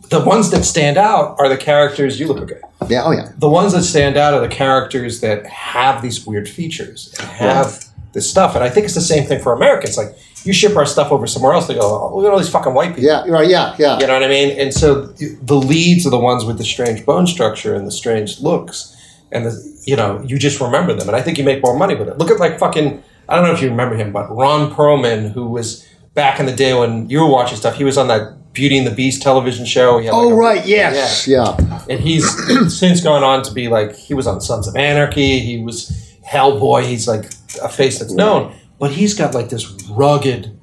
the 0.09 0.23
ones 0.23 0.51
that 0.51 0.63
stand 0.63 0.97
out 0.97 1.35
are 1.39 1.49
the 1.49 1.57
characters. 1.57 2.19
You 2.19 2.27
look 2.27 2.39
okay. 2.39 2.59
Yeah, 2.87 3.03
oh 3.03 3.11
yeah. 3.11 3.31
The 3.37 3.49
ones 3.49 3.73
that 3.73 3.83
stand 3.83 4.17
out 4.17 4.33
are 4.33 4.41
the 4.41 4.53
characters 4.53 5.21
that 5.21 5.45
have 5.45 6.01
these 6.01 6.25
weird 6.25 6.47
features 6.49 7.13
and 7.19 7.29
have 7.29 7.85
this 8.13 8.29
stuff. 8.29 8.55
And 8.55 8.63
I 8.63 8.69
think 8.69 8.85
it's 8.85 8.95
the 8.95 9.01
same 9.01 9.25
thing 9.25 9.41
for 9.41 9.53
Americans. 9.53 9.97
Like 9.97 10.15
you 10.43 10.53
ship 10.53 10.75
our 10.75 10.85
stuff 10.85 11.11
over 11.11 11.27
somewhere 11.27 11.53
else, 11.53 11.67
they 11.67 11.73
go, 11.73 11.81
oh, 11.81 12.15
look 12.15 12.25
at 12.25 12.31
all 12.31 12.37
these 12.37 12.49
fucking 12.49 12.73
white 12.73 12.89
people. 12.89 13.03
Yeah, 13.03 13.27
right, 13.27 13.49
yeah, 13.49 13.75
yeah. 13.77 13.99
You 13.99 14.07
know 14.07 14.13
what 14.13 14.23
I 14.23 14.27
mean? 14.27 14.57
And 14.59 14.73
so 14.73 15.01
the 15.07 15.55
leads 15.55 16.05
are 16.05 16.11
the 16.11 16.19
ones 16.19 16.45
with 16.45 16.57
the 16.57 16.63
strange 16.63 17.05
bone 17.05 17.27
structure 17.27 17.75
and 17.75 17.87
the 17.87 17.91
strange 17.91 18.39
looks. 18.39 18.94
And 19.35 19.45
the, 19.45 19.79
you 19.83 19.95
know, 19.95 20.21
you 20.25 20.37
just 20.39 20.59
remember 20.61 20.93
them. 20.93 21.07
And 21.07 21.15
I 21.15 21.21
think 21.21 21.37
you 21.37 21.43
make 21.43 21.61
more 21.63 21.77
money 21.77 21.93
with 21.95 22.07
it. 22.07 22.17
Look 22.17 22.31
at 22.31 22.39
like 22.39 22.57
fucking, 22.57 23.03
I 23.29 23.35
don't 23.35 23.43
know 23.45 23.51
if 23.53 23.61
you 23.61 23.69
remember 23.69 23.95
him, 23.95 24.11
but 24.11 24.33
Ron 24.35 24.71
Perlman, 24.73 25.31
who 25.31 25.47
was 25.47 25.85
back 26.13 26.39
in 26.39 26.45
the 26.45 26.53
day 26.55 26.73
when 26.73 27.09
you 27.09 27.19
were 27.19 27.29
watching 27.29 27.57
stuff, 27.57 27.75
he 27.75 27.83
was 27.83 27.97
on 27.97 28.07
that 28.07 28.53
Beauty 28.53 28.77
and 28.77 28.87
the 28.87 28.91
Beast 28.95 29.21
television 29.21 29.65
show. 29.65 29.97
He 29.99 30.05
had, 30.05 30.13
like, 30.13 30.21
Oh, 30.23 30.29
a- 30.31 30.35
right, 30.35 30.65
yes. 30.65 31.27
Yeah. 31.27 31.57
and 31.89 31.99
he's 31.99 32.25
since 32.79 33.01
gone 33.01 33.21
on 33.23 33.43
to 33.43 33.53
be 33.53 33.67
like 33.67 33.95
he 33.95 34.13
was 34.13 34.25
on 34.27 34.39
Sons 34.41 34.67
of 34.67 34.75
Anarchy. 34.77 35.39
He 35.39 35.57
was 35.61 35.91
Hellboy. 36.25 36.83
He's 36.85 37.05
like 37.07 37.25
a 37.61 37.67
face 37.69 37.99
that's 37.99 38.13
known, 38.13 38.55
but 38.79 38.91
he's 38.91 39.13
got 39.13 39.33
like 39.35 39.49
this 39.49 39.69
rugged. 39.89 40.57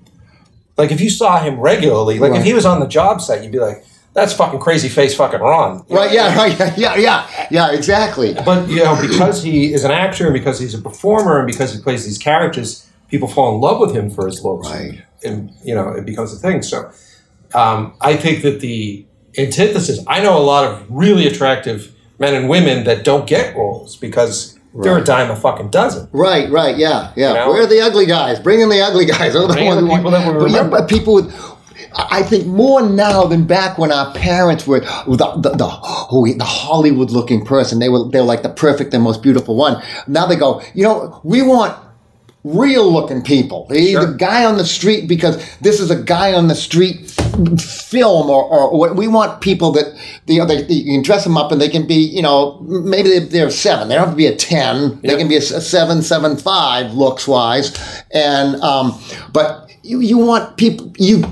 Like 0.78 0.90
if 0.90 1.00
you 1.02 1.10
saw 1.10 1.38
him 1.42 1.60
regularly, 1.60 2.18
like 2.18 2.32
if 2.32 2.44
he 2.44 2.54
was 2.54 2.64
on 2.64 2.80
the 2.80 2.86
job 2.88 3.20
site, 3.20 3.42
you'd 3.42 3.52
be 3.52 3.58
like, 3.58 3.84
"That's 4.14 4.32
fucking 4.32 4.60
crazy 4.60 4.88
face, 4.88 5.14
fucking 5.14 5.40
Ron." 5.40 5.84
Right, 5.88 6.12
yeah, 6.12 6.36
right, 6.36 6.58
yeah, 6.58 6.74
yeah, 6.76 6.96
yeah, 6.96 7.46
yeah, 7.50 7.72
exactly. 7.72 8.34
But 8.44 8.68
you 8.68 8.82
know, 8.84 8.96
because 9.00 9.42
he 9.42 9.72
is 9.72 9.84
an 9.84 9.90
actor, 9.90 10.24
and 10.26 10.34
because 10.34 10.58
he's 10.58 10.74
a 10.74 10.78
performer, 10.80 11.38
and 11.38 11.46
because 11.46 11.74
he 11.74 11.80
plays 11.80 12.04
these 12.04 12.18
characters, 12.18 12.88
people 13.08 13.28
fall 13.28 13.54
in 13.54 13.60
love 13.60 13.80
with 13.80 13.94
him 13.94 14.10
for 14.10 14.26
his 14.26 14.42
looks, 14.42 14.68
Right. 14.70 15.02
and 15.24 15.50
you 15.64 15.74
know, 15.74 15.88
it 15.90 16.04
becomes 16.06 16.32
a 16.34 16.36
thing. 16.38 16.62
So, 16.62 16.90
um, 17.54 17.94
I 18.00 18.16
think 18.16 18.42
that 18.42 18.60
the 18.60 19.04
antithesis. 19.38 20.00
I 20.06 20.22
know 20.22 20.36
a 20.36 20.44
lot 20.44 20.64
of 20.70 20.82
really 20.90 21.26
attractive 21.26 21.92
men 22.18 22.34
and 22.34 22.48
women 22.48 22.84
that 22.84 23.02
don't 23.04 23.26
get 23.26 23.56
roles 23.56 23.96
because 23.96 24.58
they're 24.82 24.98
a 24.98 25.04
dime 25.04 25.30
a 25.30 25.36
fucking 25.36 25.68
dozen. 25.70 26.08
Right, 26.12 26.50
right, 26.50 26.76
yeah, 26.76 27.12
yeah. 27.16 27.28
You 27.28 27.34
know? 27.34 27.48
Where 27.50 27.62
are 27.62 27.66
the 27.66 27.80
ugly 27.80 28.06
guys? 28.06 28.38
Bring 28.40 28.60
in 28.60 28.68
the 28.68 28.80
ugly 28.80 29.04
guys. 29.06 29.32
They're 29.34 29.42
the 29.46 29.52
Bring 29.54 29.66
ones 29.66 29.80
the 29.80 29.86
want- 29.86 30.00
people 30.00 30.10
that 30.12 30.32
we 30.32 30.38
but 30.38 30.50
yeah, 30.50 30.68
but 30.68 30.88
people 30.88 31.14
with. 31.14 31.34
I 31.95 32.22
think 32.22 32.47
more 32.47 32.82
now 32.82 33.24
than 33.24 33.47
back 33.47 33.78
when 33.78 33.93
our 33.93 34.12
parents 34.14 34.66
were 34.66 34.80
the 34.80 35.32
the, 35.36 35.51
the, 35.51 35.68
oh, 35.82 36.26
the 36.36 36.45
Hollywood 36.45 37.11
looking 37.11 37.45
person. 37.45 37.78
They 37.78 37.88
were 37.88 38.09
they're 38.09 38.22
like 38.22 38.43
the 38.43 38.51
perfect 38.51 38.95
and 38.95 39.03
most 39.03 39.22
beautiful 39.22 39.57
one. 39.57 39.82
Now 40.07 40.26
they 40.26 40.36
go, 40.36 40.62
you 40.74 40.82
know, 40.84 41.20
we 41.24 41.43
want 41.43 41.76
real 42.45 42.93
looking 42.93 43.22
people. 43.22 43.68
Sure. 43.70 44.05
the 44.05 44.14
guy 44.16 44.45
on 44.45 44.57
the 44.59 44.64
street 44.64 45.07
because 45.09 45.36
this 45.61 45.78
is 45.78 45.90
a 45.93 46.03
guy 46.03 46.32
on 46.32 46.49
the 46.49 46.57
street 46.57 47.09
film 47.61 48.28
or, 48.28 48.43
or 48.45 48.76
what 48.76 48.97
we 48.97 49.07
want 49.09 49.40
people 49.40 49.70
that 49.72 49.86
you 50.26 50.38
know 50.38 50.45
they, 50.45 50.62
you 50.66 50.93
can 50.97 51.03
dress 51.03 51.22
them 51.24 51.36
up 51.36 51.53
and 51.53 51.61
they 51.61 51.68
can 51.68 51.86
be 51.86 51.95
you 51.95 52.20
know 52.20 52.59
maybe 52.61 53.09
they- 53.09 53.26
they're 53.26 53.51
seven 53.51 53.88
they 53.88 53.95
don't 53.95 54.05
have 54.07 54.12
to 54.12 54.16
be 54.16 54.26
a 54.26 54.34
10 54.36 55.01
they 55.03 55.16
can 55.16 55.28
be 55.28 55.36
a 55.36 55.40
seven 55.40 56.03
seven 56.03 56.36
five 56.36 56.93
looks 56.95 57.26
wise 57.28 57.72
and 58.12 58.57
um, 58.57 58.99
but 59.32 59.70
you, 59.82 60.01
you 60.01 60.18
want 60.18 60.57
people 60.57 60.93
you 60.99 61.22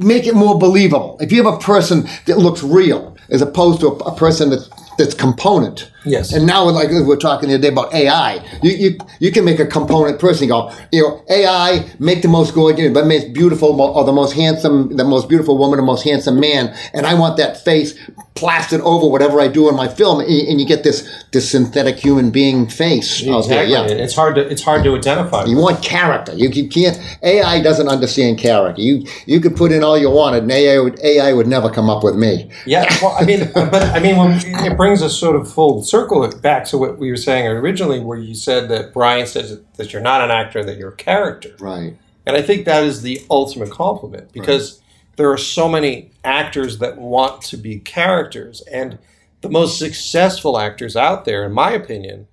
make 0.00 0.26
it 0.26 0.34
more 0.34 0.58
believable. 0.58 1.16
If 1.20 1.30
you 1.30 1.42
have 1.42 1.54
a 1.54 1.58
person 1.58 2.08
that 2.26 2.38
looks 2.38 2.62
real 2.62 3.16
as 3.28 3.42
opposed 3.42 3.80
to 3.80 3.88
a, 3.88 3.96
a 3.96 4.16
person 4.16 4.50
that's 4.50 4.68
that's 5.00 5.14
component 5.14 5.90
Yes. 6.04 6.32
and 6.32 6.46
now, 6.46 6.64
like 6.70 6.88
we're 6.90 7.16
talking 7.16 7.50
today 7.50 7.68
about 7.68 7.92
AI, 7.92 8.42
you, 8.62 8.70
you 8.70 8.98
you 9.18 9.30
can 9.30 9.44
make 9.44 9.60
a 9.60 9.66
component 9.66 10.18
person 10.18 10.48
go, 10.48 10.72
you 10.92 11.02
know, 11.02 11.22
AI 11.28 11.90
make 11.98 12.22
the 12.22 12.28
most 12.28 12.54
gorgeous, 12.54 12.92
but 12.92 13.06
most 13.06 13.34
beautiful, 13.34 13.78
or 13.80 14.04
the 14.04 14.12
most 14.12 14.32
handsome, 14.32 14.96
the 14.96 15.04
most 15.04 15.28
beautiful 15.28 15.58
woman, 15.58 15.76
the 15.76 15.84
most 15.84 16.04
handsome 16.04 16.40
man, 16.40 16.74
and 16.94 17.04
I 17.04 17.14
want 17.14 17.36
that 17.36 17.62
face 17.62 17.98
plastered 18.34 18.80
over 18.80 19.06
whatever 19.06 19.38
I 19.42 19.48
do 19.48 19.68
in 19.68 19.76
my 19.76 19.88
film, 19.88 20.20
and, 20.20 20.30
and 20.30 20.58
you 20.58 20.66
get 20.66 20.84
this 20.84 21.06
this 21.32 21.50
synthetic 21.50 21.96
human 21.96 22.30
being 22.30 22.66
face 22.66 23.20
out 23.28 23.46
there. 23.46 23.64
Exactly. 23.64 23.96
Yeah. 23.96 24.02
It's 24.02 24.14
hard 24.14 24.36
to 24.36 24.48
it's 24.48 24.62
hard 24.62 24.82
to 24.84 24.96
identify. 24.96 25.44
You 25.44 25.58
want 25.58 25.82
character. 25.82 26.32
You, 26.32 26.48
you 26.48 26.68
can't. 26.70 26.98
AI 27.22 27.60
doesn't 27.60 27.88
understand 27.88 28.38
character. 28.38 28.80
You 28.80 29.06
you 29.26 29.40
could 29.40 29.54
put 29.54 29.70
in 29.70 29.84
all 29.84 29.98
you 29.98 30.10
wanted, 30.10 30.44
and 30.44 30.52
AI 30.52 30.78
would 30.80 30.98
AI 31.04 31.34
would 31.34 31.46
never 31.46 31.68
come 31.68 31.90
up 31.90 32.02
with 32.02 32.16
me. 32.16 32.50
Yeah, 32.64 32.86
well, 33.02 33.14
I 33.20 33.26
mean, 33.26 33.50
but 33.54 33.82
I 33.94 34.00
mean, 34.00 34.16
when 34.16 34.30
it 34.64 34.76
brings 34.78 34.89
us 34.90 35.16
sort 35.18 35.36
of 35.36 35.50
full 35.52 35.82
circle 35.82 36.26
back 36.40 36.64
to 36.66 36.78
what 36.78 36.98
we 36.98 37.10
were 37.10 37.16
saying 37.16 37.46
originally, 37.46 38.00
where 38.00 38.18
you 38.18 38.34
said 38.34 38.68
that 38.68 38.92
Brian 38.92 39.26
says 39.26 39.60
that 39.76 39.92
you're 39.92 40.02
not 40.02 40.20
an 40.20 40.30
actor, 40.30 40.64
that 40.64 40.76
you're 40.76 40.90
a 40.92 40.96
character, 40.96 41.54
Right. 41.60 41.96
and 42.26 42.36
I 42.36 42.42
think 42.42 42.64
that 42.66 42.82
is 42.82 43.02
the 43.02 43.20
ultimate 43.30 43.70
compliment 43.70 44.32
because 44.32 44.80
there 45.16 45.30
are 45.30 45.38
so 45.38 45.68
many 45.68 46.10
actors 46.24 46.78
that 46.78 46.98
want 46.98 47.42
to 47.42 47.56
be 47.56 47.78
characters, 47.78 48.62
and 48.72 48.98
the 49.40 49.48
most 49.48 49.78
successful 49.78 50.58
actors 50.58 50.96
out 50.96 51.24
there, 51.24 51.44
in 51.44 51.52
my 51.52 51.70
opinion, 51.72 52.26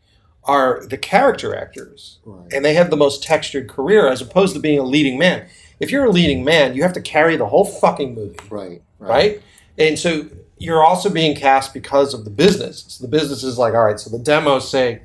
are 0.43 0.85
the 0.89 0.97
character 0.97 1.55
actors, 1.55 2.19
Right. 2.25 2.51
and 2.53 2.63
they 2.65 2.73
have 2.73 2.89
the 2.89 2.97
most 2.97 3.21
textured 3.23 3.67
career 3.67 4.07
as 4.07 4.21
opposed 4.21 4.53
to 4.55 4.59
being 4.61 4.79
a 4.79 4.83
leading 4.83 5.17
man. 5.17 5.45
If 5.79 5.91
you're 5.91 6.05
a 6.05 6.09
leading 6.09 6.43
man, 6.43 6.73
you 6.75 6.81
have 6.83 6.93
to 6.93 7.01
carry 7.01 7.35
the 7.37 7.47
whole 7.47 7.65
fucking 7.65 8.15
movie 8.15 8.37
Right. 8.49 8.81
right? 8.99 9.41
And 9.77 9.99
so 9.99 10.25
you're 10.59 10.83
also 10.83 11.09
being 11.09 11.35
cast 11.35 11.73
because 11.73 12.13
of 12.13 12.23
the 12.23 12.31
business. 12.31 12.85
So 12.87 13.03
the 13.03 13.09
business 13.09 13.43
is 13.43 13.57
like, 13.57 13.73
all 13.73 13.85
right, 13.85 13.99
so 13.99 14.09
the 14.09 14.19
demos 14.19 14.69
say 14.69 15.01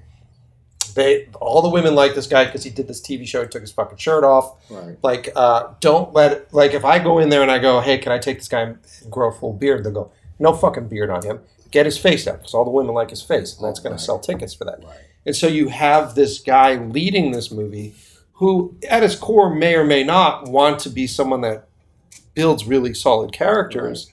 they 0.94 1.26
all 1.40 1.62
the 1.62 1.68
women 1.68 1.94
like 1.94 2.14
this 2.14 2.26
guy 2.26 2.44
because 2.44 2.64
he 2.64 2.70
did 2.70 2.88
this 2.88 3.00
TV 3.00 3.26
show, 3.26 3.42
he 3.42 3.48
took 3.48 3.62
his 3.62 3.72
fucking 3.72 3.98
shirt 3.98 4.24
off. 4.24 4.54
Right. 4.70 4.96
Like, 5.02 5.30
uh, 5.34 5.74
don't 5.80 6.12
let 6.12 6.52
like 6.52 6.74
if 6.74 6.84
I 6.84 6.98
go 6.98 7.18
in 7.18 7.28
there 7.28 7.42
and 7.42 7.50
I 7.50 7.58
go, 7.58 7.80
hey, 7.80 7.98
can 7.98 8.12
I 8.12 8.18
take 8.18 8.38
this 8.38 8.48
guy 8.48 8.62
and 8.62 8.78
grow 9.10 9.28
a 9.28 9.32
full 9.32 9.52
beard? 9.52 9.84
They'll 9.84 9.92
go, 9.92 10.12
no 10.38 10.52
fucking 10.52 10.88
beard 10.88 11.10
on 11.10 11.24
him. 11.24 11.40
Get 11.70 11.86
his 11.86 11.96
face 11.96 12.26
out 12.26 12.38
because 12.38 12.52
all 12.52 12.64
the 12.64 12.70
women 12.70 12.94
like 12.94 13.10
his 13.10 13.22
face, 13.22 13.56
and 13.56 13.66
that's 13.66 13.80
going 13.80 13.96
to 13.96 14.02
sell 14.02 14.18
tickets 14.18 14.52
for 14.52 14.64
that. 14.64 14.84
Right. 14.84 14.98
And 15.24 15.34
so 15.34 15.46
you 15.46 15.68
have 15.68 16.14
this 16.14 16.40
guy 16.40 16.74
leading 16.74 17.30
this 17.30 17.50
movie 17.50 17.94
who, 18.34 18.76
at 18.90 19.02
his 19.02 19.14
core, 19.14 19.54
may 19.54 19.74
or 19.74 19.84
may 19.84 20.02
not 20.02 20.48
want 20.48 20.80
to 20.80 20.90
be 20.90 21.06
someone 21.06 21.42
that 21.42 21.68
builds 22.34 22.66
really 22.66 22.92
solid 22.92 23.32
characters, 23.32 24.12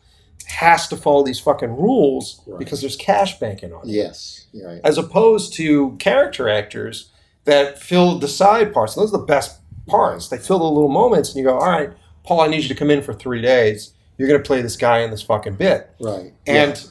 has 0.50 0.88
to 0.88 0.98
follow 0.98 1.24
these 1.24 1.40
fucking 1.40 1.76
rules 1.76 2.42
because 2.58 2.82
there's 2.82 2.96
cash 2.96 3.40
banking 3.40 3.74
on 3.74 3.88
it. 3.88 3.92
Yes. 3.92 4.48
Right. 4.54 4.82
As 4.84 4.98
opposed 4.98 5.54
to 5.54 5.96
character 6.00 6.50
actors 6.50 7.12
that 7.46 7.80
fill 7.80 8.20
the 8.20 8.28
side 8.28 8.74
parts. 8.74 8.96
Those 8.96 9.14
are 9.14 9.20
the 9.20 9.26
best 9.26 9.60
parts. 9.88 10.30
They 10.30 10.38
fill 10.38 10.60
the 10.60 10.66
little 10.66 10.90
moments, 10.90 11.30
and 11.30 11.38
you 11.38 11.44
go, 11.44 11.58
all 11.58 11.70
right, 11.70 11.92
Paul, 12.24 12.42
I 12.42 12.48
need 12.48 12.64
you 12.64 12.70
to 12.70 12.76
come 12.76 12.90
in 12.90 13.02
for 13.02 13.14
three 13.14 13.42
days. 13.42 13.94
You're 14.18 14.28
going 14.28 14.42
to 14.42 14.46
play 14.46 14.62
this 14.62 14.76
guy 14.76 15.00
in 15.00 15.12
this 15.12 15.22
fucking 15.22 15.56
bit. 15.56 15.90
Right. 16.00 16.34
And 16.46 16.86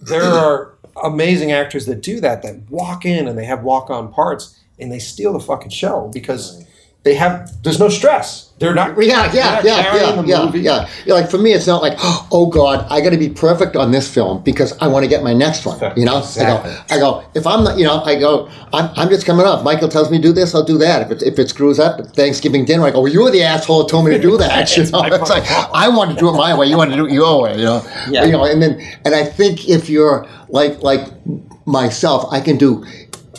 there 0.00 0.24
are 0.24 0.74
amazing 1.04 1.52
actors 1.52 1.86
that 1.86 2.02
do 2.02 2.20
that, 2.20 2.42
that 2.42 2.70
walk 2.70 3.04
in 3.04 3.28
and 3.28 3.38
they 3.38 3.44
have 3.44 3.62
walk 3.62 3.90
on 3.90 4.12
parts 4.12 4.58
and 4.78 4.90
they 4.90 4.98
steal 4.98 5.32
the 5.32 5.40
fucking 5.40 5.70
show 5.70 6.10
because 6.12 6.64
they 7.02 7.14
have, 7.14 7.50
there's 7.62 7.78
no 7.80 7.88
stress. 7.88 8.52
They're 8.58 8.74
not, 8.74 9.02
Yeah, 9.02 9.32
yeah, 9.32 9.62
yeah, 9.64 9.94
yeah, 9.94 10.22
yeah, 10.22 10.54
yeah. 10.54 10.88
Yeah, 11.06 11.14
Like 11.14 11.30
for 11.30 11.38
me, 11.38 11.54
it's 11.54 11.66
not 11.66 11.80
like, 11.80 11.94
oh 11.98 12.50
God, 12.52 12.86
I 12.90 13.00
got 13.00 13.08
to 13.10 13.16
be 13.16 13.30
perfect 13.30 13.74
on 13.74 13.90
this 13.90 14.12
film 14.12 14.42
because 14.42 14.76
I 14.82 14.86
want 14.86 15.04
to 15.04 15.08
get 15.08 15.22
my 15.22 15.32
next 15.32 15.64
one. 15.64 15.80
You 15.96 16.04
know, 16.04 16.18
Exactly. 16.18 16.70
I 16.90 17.00
go, 17.00 17.20
I 17.20 17.22
go. 17.22 17.30
If 17.34 17.46
I'm 17.46 17.64
not, 17.64 17.78
you 17.78 17.84
know, 17.84 18.02
I 18.02 18.18
go. 18.18 18.50
I'm, 18.74 18.90
I'm 18.96 19.08
just 19.08 19.24
coming 19.24 19.46
up. 19.46 19.64
Michael 19.64 19.88
tells 19.88 20.10
me 20.10 20.18
to 20.18 20.22
do 20.22 20.32
this, 20.34 20.54
I'll 20.54 20.62
do 20.62 20.76
that. 20.76 21.10
If 21.10 21.22
it, 21.22 21.22
if 21.26 21.38
it 21.38 21.48
screws 21.48 21.78
up, 21.78 22.00
at 22.00 22.08
Thanksgiving 22.08 22.66
dinner, 22.66 22.84
I 22.84 22.90
go. 22.90 23.00
Well, 23.00 23.10
you 23.10 23.22
were 23.22 23.30
the 23.30 23.42
asshole 23.44 23.84
who 23.84 23.88
told 23.88 24.04
me 24.04 24.10
to 24.10 24.20
do 24.20 24.36
that. 24.36 24.76
you 24.76 24.82
know, 24.90 25.02
it's 25.04 25.30
like. 25.30 25.50
I 25.50 25.88
want 25.88 26.10
to 26.10 26.16
do 26.16 26.28
it 26.28 26.32
my 26.32 26.54
way. 26.54 26.66
You 26.66 26.76
want 26.76 26.90
to 26.90 26.96
do 26.96 27.06
it 27.06 27.12
your 27.12 27.40
way. 27.40 27.56
You 27.56 27.64
know, 27.64 27.82
Yeah. 28.10 28.26
You 28.26 28.32
know, 28.32 28.44
and 28.44 28.60
then 28.60 28.78
and 29.06 29.14
I 29.14 29.24
think 29.24 29.70
if 29.70 29.88
you're 29.88 30.28
like 30.50 30.82
like 30.82 31.08
myself, 31.64 32.30
I 32.30 32.40
can 32.40 32.58
do, 32.58 32.84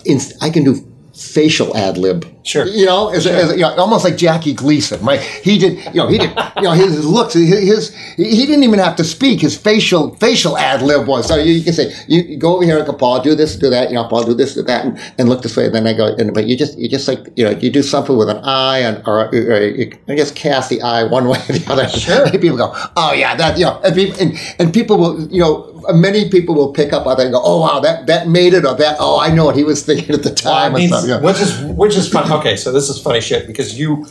inst- 0.03 0.41
I 0.41 0.49
can 0.49 0.64
do 0.64 0.76
facial 1.14 1.78
ad 1.78 1.97
lib. 1.97 2.26
Sure. 2.44 2.66
You 2.66 2.86
know, 2.86 3.10
as, 3.10 3.28
as, 3.28 3.52
you 3.52 3.62
know, 3.62 3.76
almost 3.76 4.04
like 4.04 4.18
Jackie 4.18 4.54
Gleason. 4.54 5.04
My, 5.04 5.18
he 5.18 5.60
did, 5.60 5.78
you 5.94 6.02
know, 6.02 6.08
he 6.08 6.18
did, 6.18 6.32
you 6.56 6.64
know, 6.64 6.72
his, 6.72 6.94
his 6.96 7.06
looks, 7.06 7.34
his, 7.34 7.50
his, 7.50 7.96
he 8.16 8.46
didn't 8.46 8.64
even 8.64 8.80
have 8.80 8.96
to 8.96 9.04
speak. 9.04 9.42
His 9.42 9.56
facial, 9.56 10.16
facial 10.16 10.58
ad 10.58 10.82
lib 10.82 11.08
was. 11.08 11.28
So 11.28 11.36
you, 11.36 11.54
you 11.54 11.64
can 11.64 11.74
say, 11.74 11.94
you, 12.08 12.22
you 12.22 12.38
go 12.38 12.56
over 12.56 12.66
here, 12.66 12.80
Uncle 12.80 12.96
Paul, 12.96 13.22
do 13.22 13.36
this, 13.36 13.56
do 13.56 13.70
that, 13.70 13.89
you 13.89 13.96
know, 13.96 14.06
Paul, 14.06 14.24
do 14.24 14.34
this, 14.34 14.56
do 14.56 14.64
that, 14.64 14.86
and, 14.86 15.00
and 15.20 15.30
look 15.30 15.44
this 15.44 15.56
way. 15.56 15.66
And 15.66 15.76
then 15.76 15.86
I 15.86 15.94
go, 15.94 16.16
and, 16.16 16.34
but 16.34 16.48
you 16.48 16.58
just, 16.58 16.78
you 16.80 16.89
just 16.89 17.08
like, 17.08 17.20
you 17.36 17.46
know, 17.46 17.52
you 17.52 17.70
do 17.70 17.84
something 17.84 18.18
with 18.18 18.30
an 18.30 18.38
eye 18.44 18.80
and, 18.80 19.08
or, 19.08 19.28
or 19.30 19.62
you, 19.62 19.92
I 20.08 20.16
guess 20.16 20.32
cast 20.32 20.70
the 20.70 20.82
eye 20.82 21.04
one 21.04 21.28
way 21.30 21.38
or 21.38 21.54
the 21.54 21.66
other. 21.72 21.88
Sure. 21.89 22.26
And 22.26 22.42
people 22.42 22.58
go, 22.58 22.74
oh 22.96 23.14
yeah, 23.14 23.36
that, 23.36 23.60
you 23.60 23.66
know, 23.66 23.80
and 23.84 23.94
people, 23.94 24.20
and, 24.20 24.34
and 24.58 24.74
people 24.74 24.98
will, 24.98 25.28
you 25.28 25.42
know, 25.42 25.68
many 25.94 26.30
people 26.30 26.56
will 26.56 26.74
pick 26.74 26.94
up 26.94 27.06
on 27.06 27.18
that 27.18 27.24
and 27.24 27.34
go, 27.34 27.42
oh 27.44 27.62
wow, 27.62 27.80
that, 27.80 28.08
that 28.08 28.28
made 28.28 28.54
it, 28.54 28.66
or 28.66 28.76
that, 28.76 28.98
oh, 29.00 29.20
I 29.20 29.34
know 29.34 29.46
what 29.46 29.56
he 29.56 29.64
was 29.64 29.86
thinking 29.86 30.16
at 30.16 30.24
the 30.24 30.34
time. 30.34 30.74
mean, 30.74 30.88
or 30.88 30.98
something. 30.98 31.10
yeah. 31.10 31.22
which 31.22 31.39
is 31.39 31.62
which 31.76 31.96
is 31.96 32.10
fun. 32.10 32.31
Okay, 32.40 32.56
so 32.56 32.72
this 32.72 32.90
is 32.90 33.02
funny 33.02 33.22
shit 33.22 33.48
because 33.48 33.78
you 33.80 34.06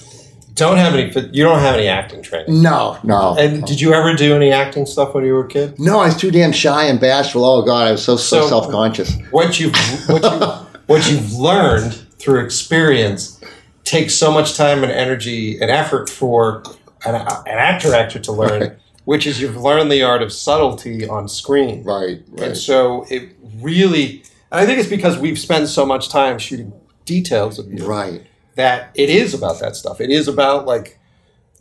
don't 0.54 0.76
have 0.76 0.94
any 0.94 1.10
you 1.32 1.42
don't 1.42 1.60
have 1.60 1.76
any 1.76 1.88
acting 1.88 2.22
training. 2.22 2.62
No, 2.62 2.98
no. 3.02 3.34
And 3.38 3.64
did 3.64 3.80
you 3.80 3.94
ever 3.94 4.14
do 4.14 4.34
any 4.34 4.52
acting 4.52 4.84
stuff 4.84 5.14
when 5.14 5.24
you 5.24 5.32
were 5.32 5.44
a 5.44 5.48
kid? 5.48 5.78
No, 5.78 6.00
I 6.00 6.06
was 6.06 6.16
too 6.16 6.30
damn 6.30 6.52
shy 6.52 6.84
and 6.84 7.00
bashful. 7.00 7.44
Oh 7.44 7.62
God, 7.62 7.88
I 7.88 7.92
was 7.92 8.04
so 8.04 8.16
so, 8.16 8.42
So- 8.42 8.48
self 8.48 8.70
conscious. 8.70 9.16
What 9.30 9.58
you've 9.58 9.74
what 10.08 10.22
you 10.22 10.46
what 10.86 11.10
you've 11.10 11.32
learned 11.32 11.94
through 12.18 12.44
experience 12.44 13.40
takes 13.84 14.14
so 14.14 14.30
much 14.30 14.54
time 14.56 14.82
and 14.82 14.92
energy 14.92 15.58
and 15.60 15.70
effort 15.70 16.10
for 16.10 16.62
an, 17.06 17.14
an 17.14 17.24
actor 17.46 17.94
actor 17.94 18.18
to 18.18 18.32
learn, 18.32 18.60
Right. 18.60 18.72
which 19.04 19.26
is 19.26 19.40
you've 19.40 19.56
learned 19.56 19.90
the 19.90 20.02
art 20.02 20.20
of 20.22 20.30
subtlety 20.32 21.08
on 21.08 21.28
screen. 21.28 21.82
Right, 21.84 22.18
And 22.32 22.40
right. 22.40 22.56
so 22.56 23.06
it 23.08 23.30
really, 23.60 24.22
and 24.52 24.60
I 24.60 24.66
think 24.66 24.78
it's 24.78 24.88
because 24.90 25.16
we've 25.16 25.38
spent 25.38 25.68
so 25.68 25.86
much 25.86 26.10
time 26.10 26.38
shooting 26.38 26.72
details 27.14 27.58
of 27.58 27.66
you 27.72 27.84
Right. 27.84 28.22
that 28.54 28.90
it 28.94 29.10
is 29.10 29.34
about 29.34 29.58
that 29.60 29.74
stuff. 29.74 30.00
It 30.00 30.10
is 30.10 30.28
about 30.28 30.64
like 30.64 30.98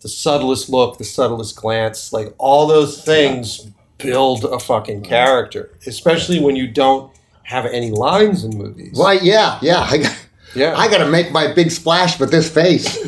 the 0.02 0.10
subtlest 0.10 0.70
look, 0.70 0.98
the 0.98 1.04
subtlest 1.04 1.56
glance, 1.56 2.14
like 2.14 2.34
all 2.38 2.68
those 2.68 3.04
things 3.04 3.68
build 3.98 4.46
a 4.46 4.60
fucking 4.60 5.02
character, 5.02 5.72
especially 5.88 6.40
when 6.40 6.56
you 6.56 6.68
don't 6.68 7.12
have 7.44 7.66
any 7.66 7.90
lines 7.90 8.44
in 8.44 8.52
movies. 8.56 8.96
Right, 8.98 9.24
yeah, 9.24 9.58
yeah. 9.62 9.82
I 9.94 9.98
got, 9.98 10.16
Yeah. 10.56 10.74
I 10.84 10.88
got 10.90 11.00
to 11.00 11.10
make 11.10 11.32
my 11.32 11.52
big 11.54 11.70
splash 11.72 12.20
with 12.20 12.32
this 12.32 12.50
face. 12.50 12.98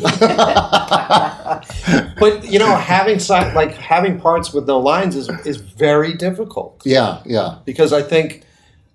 but 2.22 2.44
you 2.52 2.58
know, 2.58 2.74
having 2.76 3.18
like 3.54 3.74
having 3.74 4.20
parts 4.20 4.52
with 4.54 4.66
no 4.66 4.78
lines 4.78 5.16
is 5.16 5.28
is 5.44 5.56
very 5.56 6.12
difficult 6.14 6.82
yeah, 6.84 7.20
yeah. 7.24 7.58
because 7.64 7.92
I 7.92 8.02
think 8.02 8.44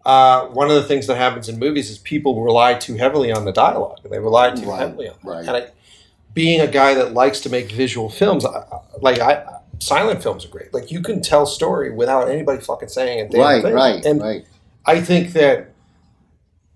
uh, 0.07 0.47
one 0.47 0.69
of 0.69 0.75
the 0.75 0.83
things 0.83 1.05
that 1.07 1.17
happens 1.17 1.49
in 1.49 1.59
movies 1.59 1.89
is 1.91 1.97
people 1.99 2.41
rely 2.41 2.73
too 2.73 2.95
heavily 2.95 3.31
on 3.31 3.45
the 3.45 3.51
dialogue. 3.51 3.99
They 4.09 4.19
rely 4.19 4.51
too 4.51 4.65
Right, 4.65 4.79
heavily 4.79 5.09
on 5.09 5.15
that. 5.23 5.29
right. 5.29 5.39
And 5.47 5.51
I, 5.57 5.67
being 6.33 6.61
a 6.61 6.67
guy 6.67 6.93
that 6.95 7.13
likes 7.13 7.41
to 7.41 7.49
make 7.49 7.71
visual 7.71 8.09
films, 8.09 8.45
I, 8.45 8.63
like 9.01 9.19
I, 9.19 9.43
silent 9.79 10.23
films 10.23 10.45
are 10.45 10.49
great. 10.49 10.73
Like 10.73 10.91
you 10.91 11.01
can 11.01 11.21
tell 11.21 11.45
story 11.45 11.91
without 11.91 12.29
anybody 12.29 12.61
fucking 12.61 12.89
saying 12.89 13.19
a 13.19 13.29
damn 13.29 13.41
Right, 13.41 13.61
thing. 13.61 13.73
right, 13.73 14.05
And 14.05 14.21
right. 14.21 14.45
I 14.85 15.01
think 15.01 15.33
that 15.33 15.73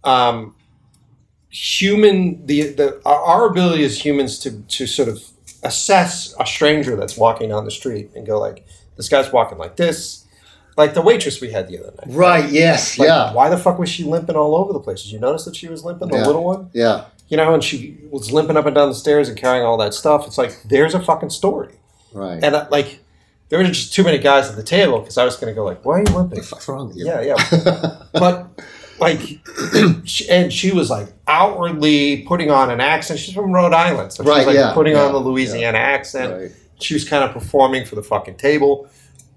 um, 0.04 0.56
human 1.50 2.46
the 2.46 2.70
the 2.74 3.02
our 3.06 3.22
our 3.22 3.48
ability 3.48 3.84
as 3.86 4.04
humans 4.04 4.40
to 4.40 4.62
to 4.64 4.88
sort 4.88 5.10
of 5.10 5.24
assess 5.64 6.34
a 6.40 6.46
stranger 6.46 6.96
that's 6.96 7.18
walking 7.18 7.50
down 7.50 7.66
the 7.66 7.72
street 7.72 8.10
and 8.16 8.26
go 8.26 8.40
like 8.40 8.66
this 8.98 9.08
guy's 9.10 9.32
walking 9.32 9.58
like 9.58 9.76
this 9.76 10.26
Like 10.78 10.94
the 10.94 11.02
waitress 11.02 11.42
we 11.42 11.52
had 11.52 11.68
the 11.68 11.80
other 11.80 11.92
night. 11.98 12.16
Right. 12.16 12.50
Yes. 12.50 12.98
Like, 12.98 13.08
yeah. 13.08 13.34
Why 13.34 13.50
the 13.50 13.58
fuck 13.58 13.78
was 13.78 13.90
she 13.90 14.04
limping 14.04 14.36
all 14.36 14.56
over 14.56 14.72
the 14.74 14.80
place? 14.80 15.04
Did 15.04 15.12
you 15.12 15.20
notice 15.20 15.44
that 15.46 15.56
she 15.56 15.68
was 15.68 15.84
limping, 15.84 16.08
the 16.10 16.18
Yeah. 16.18 16.26
little 16.26 16.44
one? 16.44 16.70
Yeah. 16.74 17.06
You 17.28 17.38
know, 17.38 17.54
and 17.54 17.64
she 17.64 17.98
was 18.10 18.32
limping 18.32 18.58
up 18.58 18.66
and 18.66 18.76
down 18.76 18.90
the 18.90 18.96
stairs 18.96 19.30
and 19.30 19.38
carrying 19.38 19.66
all 19.66 19.78
that 19.78 19.94
stuff. 19.94 20.26
It's 20.28 20.38
like 20.38 20.64
there's 20.64 20.94
a 20.94 21.00
fucking 21.00 21.30
story, 21.30 21.76
Right. 22.14 22.44
and 22.44 22.56
uh, 22.56 22.68
like 22.72 23.00
there 23.50 23.60
were 23.60 23.66
just 23.66 23.94
too 23.94 24.04
many 24.04 24.18
guys 24.18 24.50
at 24.50 24.56
the 24.56 24.64
table 24.64 25.00
because 25.00 25.18
I 25.18 25.24
was 25.26 25.36
going 25.38 25.52
to 25.52 25.56
go 25.56 25.64
like, 25.66 25.84
why 25.86 26.00
are 26.00 26.04
you 26.06 26.14
limping? 26.16 26.40
What's 26.40 26.68
wrong 26.68 26.88
with 26.90 26.98
you? 26.98 27.06
Yeah, 27.06 27.22
yeah. 27.22 27.96
but 28.14 28.48
like, 29.00 29.40
and 30.30 30.52
she 30.54 30.72
was 30.72 30.90
like 30.90 31.08
outwardly 31.28 32.24
putting 32.24 32.52
on 32.52 32.70
an 32.72 32.80
accent. 32.82 33.20
She's 33.20 33.34
from 33.34 33.52
Rhode 33.52 33.74
Island, 33.74 34.14
so 34.14 34.24
she 34.24 34.30
Right, 34.30 34.38
was 34.40 34.48
like 34.48 34.56
yeah, 34.56 34.74
putting 34.74 34.94
yeah, 34.94 35.04
on 35.06 35.12
the 35.14 35.20
Louisiana 35.20 35.78
accent. 35.78 36.34
Right. 36.34 36.52
She 36.80 36.94
was 36.94 37.08
kind 37.08 37.24
of 37.24 37.32
performing 37.32 37.86
for 37.86 37.96
the 37.96 38.04
fucking 38.04 38.36
table, 38.38 38.90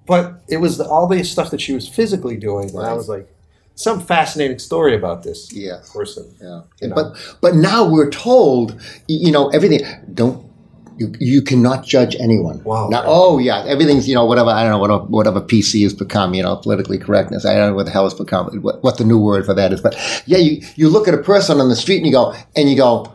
but 0.07 0.43
it 0.49 0.59
was 0.59 0.79
the, 0.79 0.85
all 0.89 1.07
the 1.07 1.23
stuff 1.25 1.51
that 1.51 1.61
she 1.61 1.73
was 1.73 1.89
physically 1.89 2.37
doing. 2.37 2.71
And 2.71 2.81
I 2.87 2.93
was 2.93 3.09
like, 3.09 3.29
some 3.77 4.01
fascinating 4.01 4.59
story 4.61 4.95
about 4.95 5.25
this 5.25 5.53
Yeah. 5.53 5.81
person. 5.93 6.33
Yeah. 6.41 6.63
You 6.81 6.89
know? 6.89 6.95
But 6.95 7.37
but 7.41 7.55
now 7.57 7.85
we're 7.89 8.11
told, 8.11 8.81
you 9.09 9.33
know, 9.33 9.49
everything. 9.49 9.81
Don't 10.15 10.49
you, 10.97 11.13
you 11.19 11.43
cannot 11.43 11.85
judge 11.85 12.15
anyone. 12.21 12.63
Wow. 12.63 12.87
Now, 12.89 13.03
oh 13.05 13.39
yeah, 13.39 13.65
everything's 13.67 14.07
you 14.07 14.15
know 14.15 14.25
whatever 14.27 14.51
I 14.51 14.63
don't 14.63 14.71
know 14.71 14.79
whatever 14.79 15.05
whatever 15.07 15.41
PC 15.41 15.83
has 15.83 15.93
become. 15.93 16.35
You 16.35 16.45
know, 16.45 16.55
politically 16.55 16.99
correctness. 16.99 17.45
I 17.45 17.55
don't 17.57 17.71
know 17.71 17.75
what 17.75 17.87
the 17.87 17.91
hell 17.91 18.05
has 18.05 18.15
become. 18.15 18.47
What, 18.63 18.81
what 18.85 18.97
the 18.99 19.05
new 19.05 19.19
word 19.19 19.45
for 19.45 19.55
that 19.55 19.73
is. 19.73 19.81
But 19.81 19.97
yeah, 20.27 20.39
you 20.39 20.63
you 20.77 20.89
look 20.89 21.09
at 21.09 21.15
a 21.15 21.19
person 21.19 21.61
on 21.61 21.69
the 21.69 21.75
street 21.75 21.97
and 21.97 22.07
you 22.07 22.13
go 22.13 22.33
and 22.55 22.71
you 22.71 22.77
go, 22.77 23.13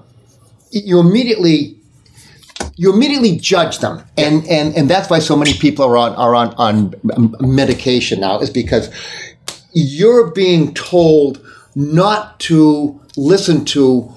you 0.71 0.99
immediately. 0.99 1.78
You 2.75 2.93
immediately 2.93 3.37
judge 3.37 3.79
them, 3.79 4.03
and, 4.17 4.47
and, 4.47 4.75
and 4.75 4.89
that's 4.89 5.09
why 5.09 5.19
so 5.19 5.35
many 5.35 5.53
people 5.53 5.85
are 5.85 5.97
on 5.97 6.13
are 6.15 6.33
on, 6.35 6.53
on 6.55 7.35
medication 7.39 8.21
now 8.21 8.39
is 8.39 8.49
because 8.49 8.89
you're 9.73 10.31
being 10.31 10.73
told 10.73 11.45
not 11.75 12.39
to 12.41 12.99
listen 13.17 13.65
to 13.65 14.11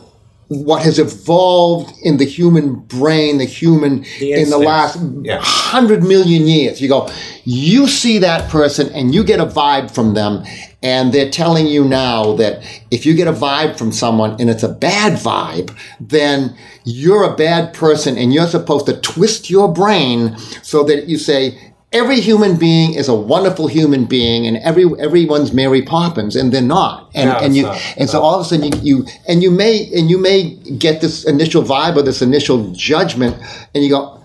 what 0.65 0.83
has 0.83 0.99
evolved 0.99 1.93
in 2.03 2.17
the 2.19 2.25
human 2.25 2.75
brain, 2.75 3.39
the 3.39 3.45
human 3.45 4.05
The 4.21 4.33
in 4.33 4.51
the 4.51 4.59
last 4.59 4.99
Yeah. 5.23 5.39
hundred 5.41 6.03
million 6.03 6.47
years. 6.47 6.81
You 6.81 6.89
go, 6.89 7.09
you 7.45 7.87
see 7.89 8.19
that 8.19 8.51
person 8.51 8.89
and 8.91 9.15
you 9.15 9.25
get 9.25 9.41
a 9.41 9.47
vibe 9.47 9.91
from 9.91 10.15
them, 10.15 10.45
and 10.83 11.13
they're 11.13 11.31
telling 11.31 11.67
you 11.67 11.85
now 11.85 12.35
that 12.37 12.63
if 12.91 13.07
you 13.07 13.15
get 13.15 13.29
a 13.29 13.33
vibe 13.33 13.77
from 13.79 13.93
someone 13.93 14.37
and 14.41 14.51
it's 14.51 14.63
a 14.63 14.69
bad 14.69 15.13
vibe, 15.19 15.75
then 16.01 16.55
you're 16.85 17.25
a 17.25 17.37
bad 17.37 17.73
person 17.73 18.19
and 18.19 18.33
you're 18.35 18.49
supposed 18.49 18.87
to 18.87 19.01
twist 19.01 19.49
your 19.49 19.73
brain 19.73 20.37
so 20.63 20.83
that 20.85 21.09
you 21.09 21.17
say, 21.19 21.72
every 21.93 22.21
human 22.21 22.57
being 22.57 22.95
is 22.95 23.09
a 23.09 23.15
wonderful 23.15 23.67
human 23.67 24.05
being 24.05 24.47
and 24.47 24.57
every 24.59 24.85
everyone's 24.99 25.53
Mary 25.53 25.83
Poppins 25.83 26.37
and 26.37 26.53
they're 26.53 26.63
not. 26.63 27.11
And 27.15 27.31
No, 27.31 27.37
and 27.37 27.57
you 27.57 27.63
not. 27.65 27.81
and 27.97 28.09
so 28.09 28.21
all 28.21 28.35
of 28.39 28.47
a 28.47 28.49
sudden 28.49 28.73
you, 28.73 28.81
you 28.83 29.07
and 29.29 29.43
you 29.43 29.51
may 29.51 29.91
and 29.95 30.11
you 30.11 30.19
may 30.19 30.55
get 30.79 31.01
this 31.01 31.25
initial 31.25 31.63
vibe 31.63 31.97
or 31.97 32.03
this 32.03 32.23
initial 32.23 32.73
judgment 32.73 33.37
and 33.75 33.85
you 33.85 33.91
go 33.91 34.23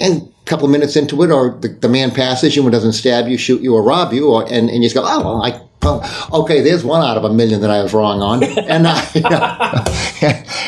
and 0.00 0.32
couple 0.48 0.64
of 0.64 0.70
minutes 0.70 0.96
into 0.96 1.22
it 1.22 1.30
or 1.30 1.50
the, 1.60 1.68
the 1.68 1.88
man 1.88 2.10
passes 2.10 2.56
you 2.56 2.62
and 2.62 2.72
doesn't 2.72 2.92
stab 2.94 3.28
you, 3.28 3.36
shoot 3.38 3.60
you 3.60 3.74
or 3.74 3.82
rob 3.82 4.12
you 4.12 4.28
or 4.28 4.42
and, 4.44 4.68
and 4.70 4.82
you 4.82 4.88
just 4.88 4.94
go, 4.94 5.02
Oh 5.04 5.20
well 5.22 5.42
I 5.42 5.60
well, 5.82 6.02
okay, 6.32 6.60
there's 6.60 6.84
one 6.84 7.02
out 7.02 7.16
of 7.16 7.24
a 7.24 7.32
million 7.32 7.60
that 7.60 7.70
I 7.70 7.82
was 7.82 7.94
wrong 7.94 8.20
on, 8.20 8.42
and 8.74 8.84
I, 8.88 9.00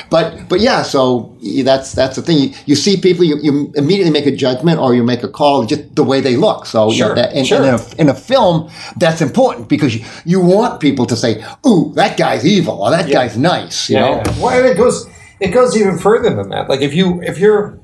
but 0.11 0.49
but 0.49 0.61
yeah, 0.61 0.83
so 0.83 1.37
that's 1.64 1.93
that's 1.93 2.16
the 2.16 2.22
thing. 2.22 2.39
You, 2.39 2.55
you 2.66 2.74
see 2.76 2.97
people, 2.97 3.24
you, 3.24 3.37
you 3.43 3.72
immediately 3.74 4.12
make 4.12 4.26
a 4.26 4.35
judgment 4.35 4.78
or 4.78 4.95
you 4.95 5.03
make 5.03 5.24
a 5.24 5.28
call 5.28 5.66
just 5.66 5.97
the 5.97 6.05
way 6.05 6.20
they 6.20 6.37
look. 6.37 6.64
So 6.64 6.93
you 6.93 7.01
know, 7.01 7.07
Sure, 7.07 7.14
that, 7.16 7.33
and, 7.35 7.47
sure. 7.47 7.59
and 7.59 7.66
in, 7.66 7.74
a, 7.74 8.01
in 8.03 8.09
a 8.09 8.14
film, 8.14 8.70
that's 8.99 9.20
important 9.20 9.68
because 9.68 9.97
you, 9.97 10.05
you 10.24 10.41
want 10.41 10.81
people 10.81 11.07
to 11.07 11.16
say, 11.16 11.45
"Ooh, 11.66 11.93
that 11.97 12.16
guy's 12.16 12.47
evil," 12.47 12.81
or 12.81 12.91
"That 12.91 13.11
guy's 13.11 13.37
nice." 13.37 13.91
You 13.91 13.97
know, 13.97 14.22
yeah. 14.24 14.41
Well, 14.41 14.64
it 14.64 14.76
goes 14.76 15.09
it 15.41 15.49
goes 15.49 15.76
even 15.76 15.99
further 15.99 16.35
than 16.35 16.51
that. 16.51 16.68
Like 16.68 16.83
if 16.83 16.95
you 16.95 17.20
if 17.22 17.39
you're, 17.39 17.80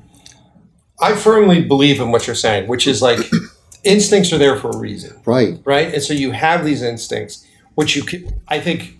I 0.99 1.15
firmly 1.15 1.61
believe 1.61 1.99
in 2.01 2.11
what 2.11 2.27
you're 2.27 2.35
saying, 2.35 2.67
which 2.67 2.87
is 2.87 3.01
like 3.01 3.19
instincts 3.83 4.33
are 4.33 4.37
there 4.37 4.57
for 4.57 4.71
a 4.71 4.77
reason, 4.77 5.21
right? 5.25 5.59
right? 5.63 5.93
And 5.93 6.03
so 6.03 6.13
you 6.13 6.31
have 6.31 6.65
these 6.65 6.81
instincts, 6.81 7.45
which 7.75 7.95
you 7.95 8.03
can. 8.03 8.41
I 8.47 8.59
think 8.59 8.97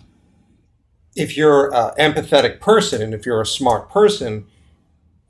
if 1.16 1.36
you're 1.36 1.74
an 1.74 1.92
empathetic 1.98 2.60
person 2.60 3.02
and 3.02 3.12
if 3.12 3.26
you're 3.26 3.40
a 3.40 3.46
smart 3.46 3.90
person, 3.90 4.46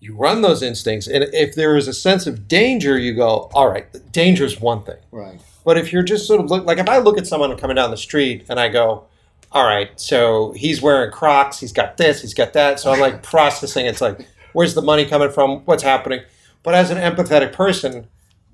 you 0.01 0.15
run 0.15 0.43
those 0.43 0.63
instincts, 0.63 1.09
and 1.09 1.25
if 1.33 1.57
there 1.57 1.77
is 1.77 1.89
a 1.89 1.93
sense 1.93 2.27
of 2.27 2.47
danger, 2.47 2.97
you 2.97 3.15
go, 3.15 3.51
all 3.53 3.69
right, 3.69 3.87
danger 4.13 4.45
is 4.45 4.61
one 4.61 4.83
thing. 4.85 4.99
Right. 5.11 5.41
But 5.65 5.77
if 5.77 5.93
you're 5.93 6.05
just 6.05 6.27
sort 6.27 6.41
of 6.41 6.51
look 6.51 6.65
like 6.65 6.79
if 6.79 6.89
I 6.89 6.99
look 6.99 7.19
at 7.19 7.27
someone 7.27 7.57
coming 7.57 7.77
down 7.77 7.91
the 7.91 7.97
street 7.97 8.45
and 8.49 8.61
I 8.61 8.69
go, 8.69 9.07
all 9.51 9.67
right, 9.67 9.99
so 9.99 10.53
he's 10.53 10.81
wearing 10.81 11.11
Crocs, 11.11 11.59
he's 11.59 11.73
got 11.73 11.97
this, 11.97 12.21
he's 12.21 12.35
got 12.35 12.53
that. 12.53 12.79
So 12.79 12.93
I'm 12.93 13.01
like 13.01 13.23
processing. 13.23 13.87
It's 13.87 14.01
like, 14.01 14.27
where's 14.53 14.75
the 14.75 14.83
money 14.83 15.05
coming 15.05 15.31
from? 15.31 15.61
What's 15.65 15.83
happening? 15.83 16.21
But 16.63 16.75
as 16.75 16.91
an 16.91 16.99
empathetic 16.99 17.53
person, 17.53 18.09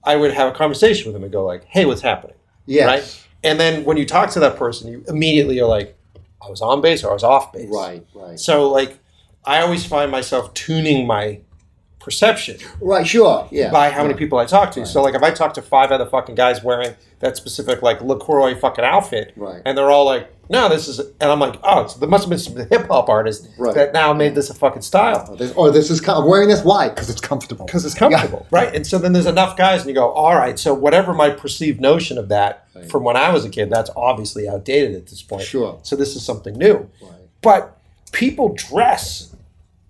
I 0.04 0.16
would 0.16 0.32
have 0.32 0.48
a 0.52 0.56
conversation 0.56 1.06
with 1.06 1.14
them 1.14 1.22
and 1.24 1.32
go 1.32 1.44
like, 1.44 1.64
hey, 1.64 1.84
what's 1.86 2.02
happening? 2.02 2.36
Yes. 2.66 2.86
Right. 2.86 3.26
And 3.42 3.60
then 3.60 3.84
when 3.84 3.96
you 3.96 4.06
talk 4.06 4.30
to 4.30 4.40
that 4.40 4.56
person, 4.56 4.90
you 4.90 5.04
immediately 5.08 5.58
are 5.60 5.66
like, 5.68 5.96
I 6.44 6.48
was 6.50 6.60
on 6.60 6.80
base 6.80 7.02
or 7.04 7.10
I 7.10 7.14
was 7.14 7.24
off 7.24 7.52
base. 7.52 7.68
Right. 7.70 8.06
Right. 8.14 8.38
So 8.38 8.70
like, 8.70 8.98
I 9.44 9.60
always 9.62 9.84
find 9.84 10.10
myself 10.10 10.52
tuning 10.54 11.06
my 11.06 11.40
perception 11.98 12.58
Right. 12.82 13.06
Sure. 13.06 13.48
Yeah. 13.50 13.70
by 13.70 13.88
how 13.90 14.02
many 14.02 14.14
people 14.14 14.38
I 14.38 14.44
talk 14.44 14.70
to. 14.72 14.84
So 14.84 15.02
like 15.02 15.14
if 15.14 15.22
I 15.22 15.30
talk 15.30 15.54
to 15.54 15.62
five 15.62 15.90
other 15.90 16.04
fucking 16.06 16.34
guys 16.34 16.62
wearing 16.62 16.94
that 17.20 17.36
specific 17.38 17.80
like 17.80 18.02
LaCroix 18.02 18.54
fucking 18.54 18.84
outfit, 18.84 19.32
Right. 19.36 19.62
and 19.64 19.76
they're 19.76 19.90
all 19.90 20.04
like, 20.04 20.30
"No, 20.48 20.68
this 20.68 20.88
is," 20.88 20.98
and 20.98 21.30
I'm 21.30 21.40
like, 21.40 21.58
"Oh, 21.62 21.82
it's, 21.82 21.94
there 21.94 22.08
must 22.08 22.24
have 22.24 22.30
been 22.30 22.38
some 22.38 22.56
hip 22.56 22.86
hop 22.88 23.08
artist 23.08 23.48
Right. 23.58 23.74
that 23.74 23.92
now 23.92 24.12
made 24.12 24.34
this 24.34 24.50
a 24.50 24.54
fucking 24.54 24.82
style 24.82 25.26
oh, 25.30 25.36
This, 25.36 25.52
or 25.54 25.70
this 25.70 25.90
is 25.90 26.06
I'm 26.08 26.26
wearing 26.26 26.48
this. 26.48 26.62
Why? 26.64 26.88
Because 26.88 27.10
it's 27.10 27.20
comfortable. 27.20 27.66
because 27.66 27.84
it's 27.84 27.94
comfortable, 27.94 28.46
right?" 28.50 28.74
And 28.74 28.86
so 28.86 28.98
then 28.98 29.12
there's 29.12 29.26
enough 29.26 29.56
guys, 29.56 29.80
and 29.80 29.88
you 29.88 29.94
go, 29.94 30.10
"All 30.10 30.34
right, 30.36 30.58
so 30.58 30.74
whatever 30.74 31.12
my 31.14 31.30
perceived 31.30 31.80
notion 31.80 32.18
of 32.18 32.28
that 32.28 32.66
from 32.88 33.04
when 33.04 33.16
I 33.16 33.30
was 33.30 33.44
a 33.44 33.48
kid, 33.48 33.70
that's 33.70 33.90
obviously 33.96 34.48
outdated 34.48 34.94
at 34.96 35.06
this 35.06 35.22
point. 35.22 35.42
Sure. 35.42 35.78
So 35.82 35.96
this 35.96 36.16
is 36.16 36.24
something 36.24 36.54
new, 36.54 36.88
Right. 37.02 37.12
but 37.40 37.78
people 38.12 38.54
dress 38.56 39.30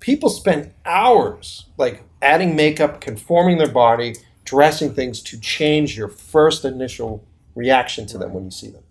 people 0.01 0.29
spend 0.29 0.71
hours 0.85 1.65
like 1.79 2.03
adding 2.23 2.55
makeup 2.55 3.01
conforming 3.01 3.57
their 3.59 3.69
body 3.71 4.15
dressing 4.45 4.93
things 4.95 5.21
to 5.23 5.39
change 5.41 5.97
your 5.97 6.09
first 6.09 6.65
initial 6.65 7.25
reaction 7.55 8.05
to 8.07 8.19
them 8.19 8.33
when 8.35 8.45
you 8.45 8.51
see 8.51 8.69
them 8.69 8.83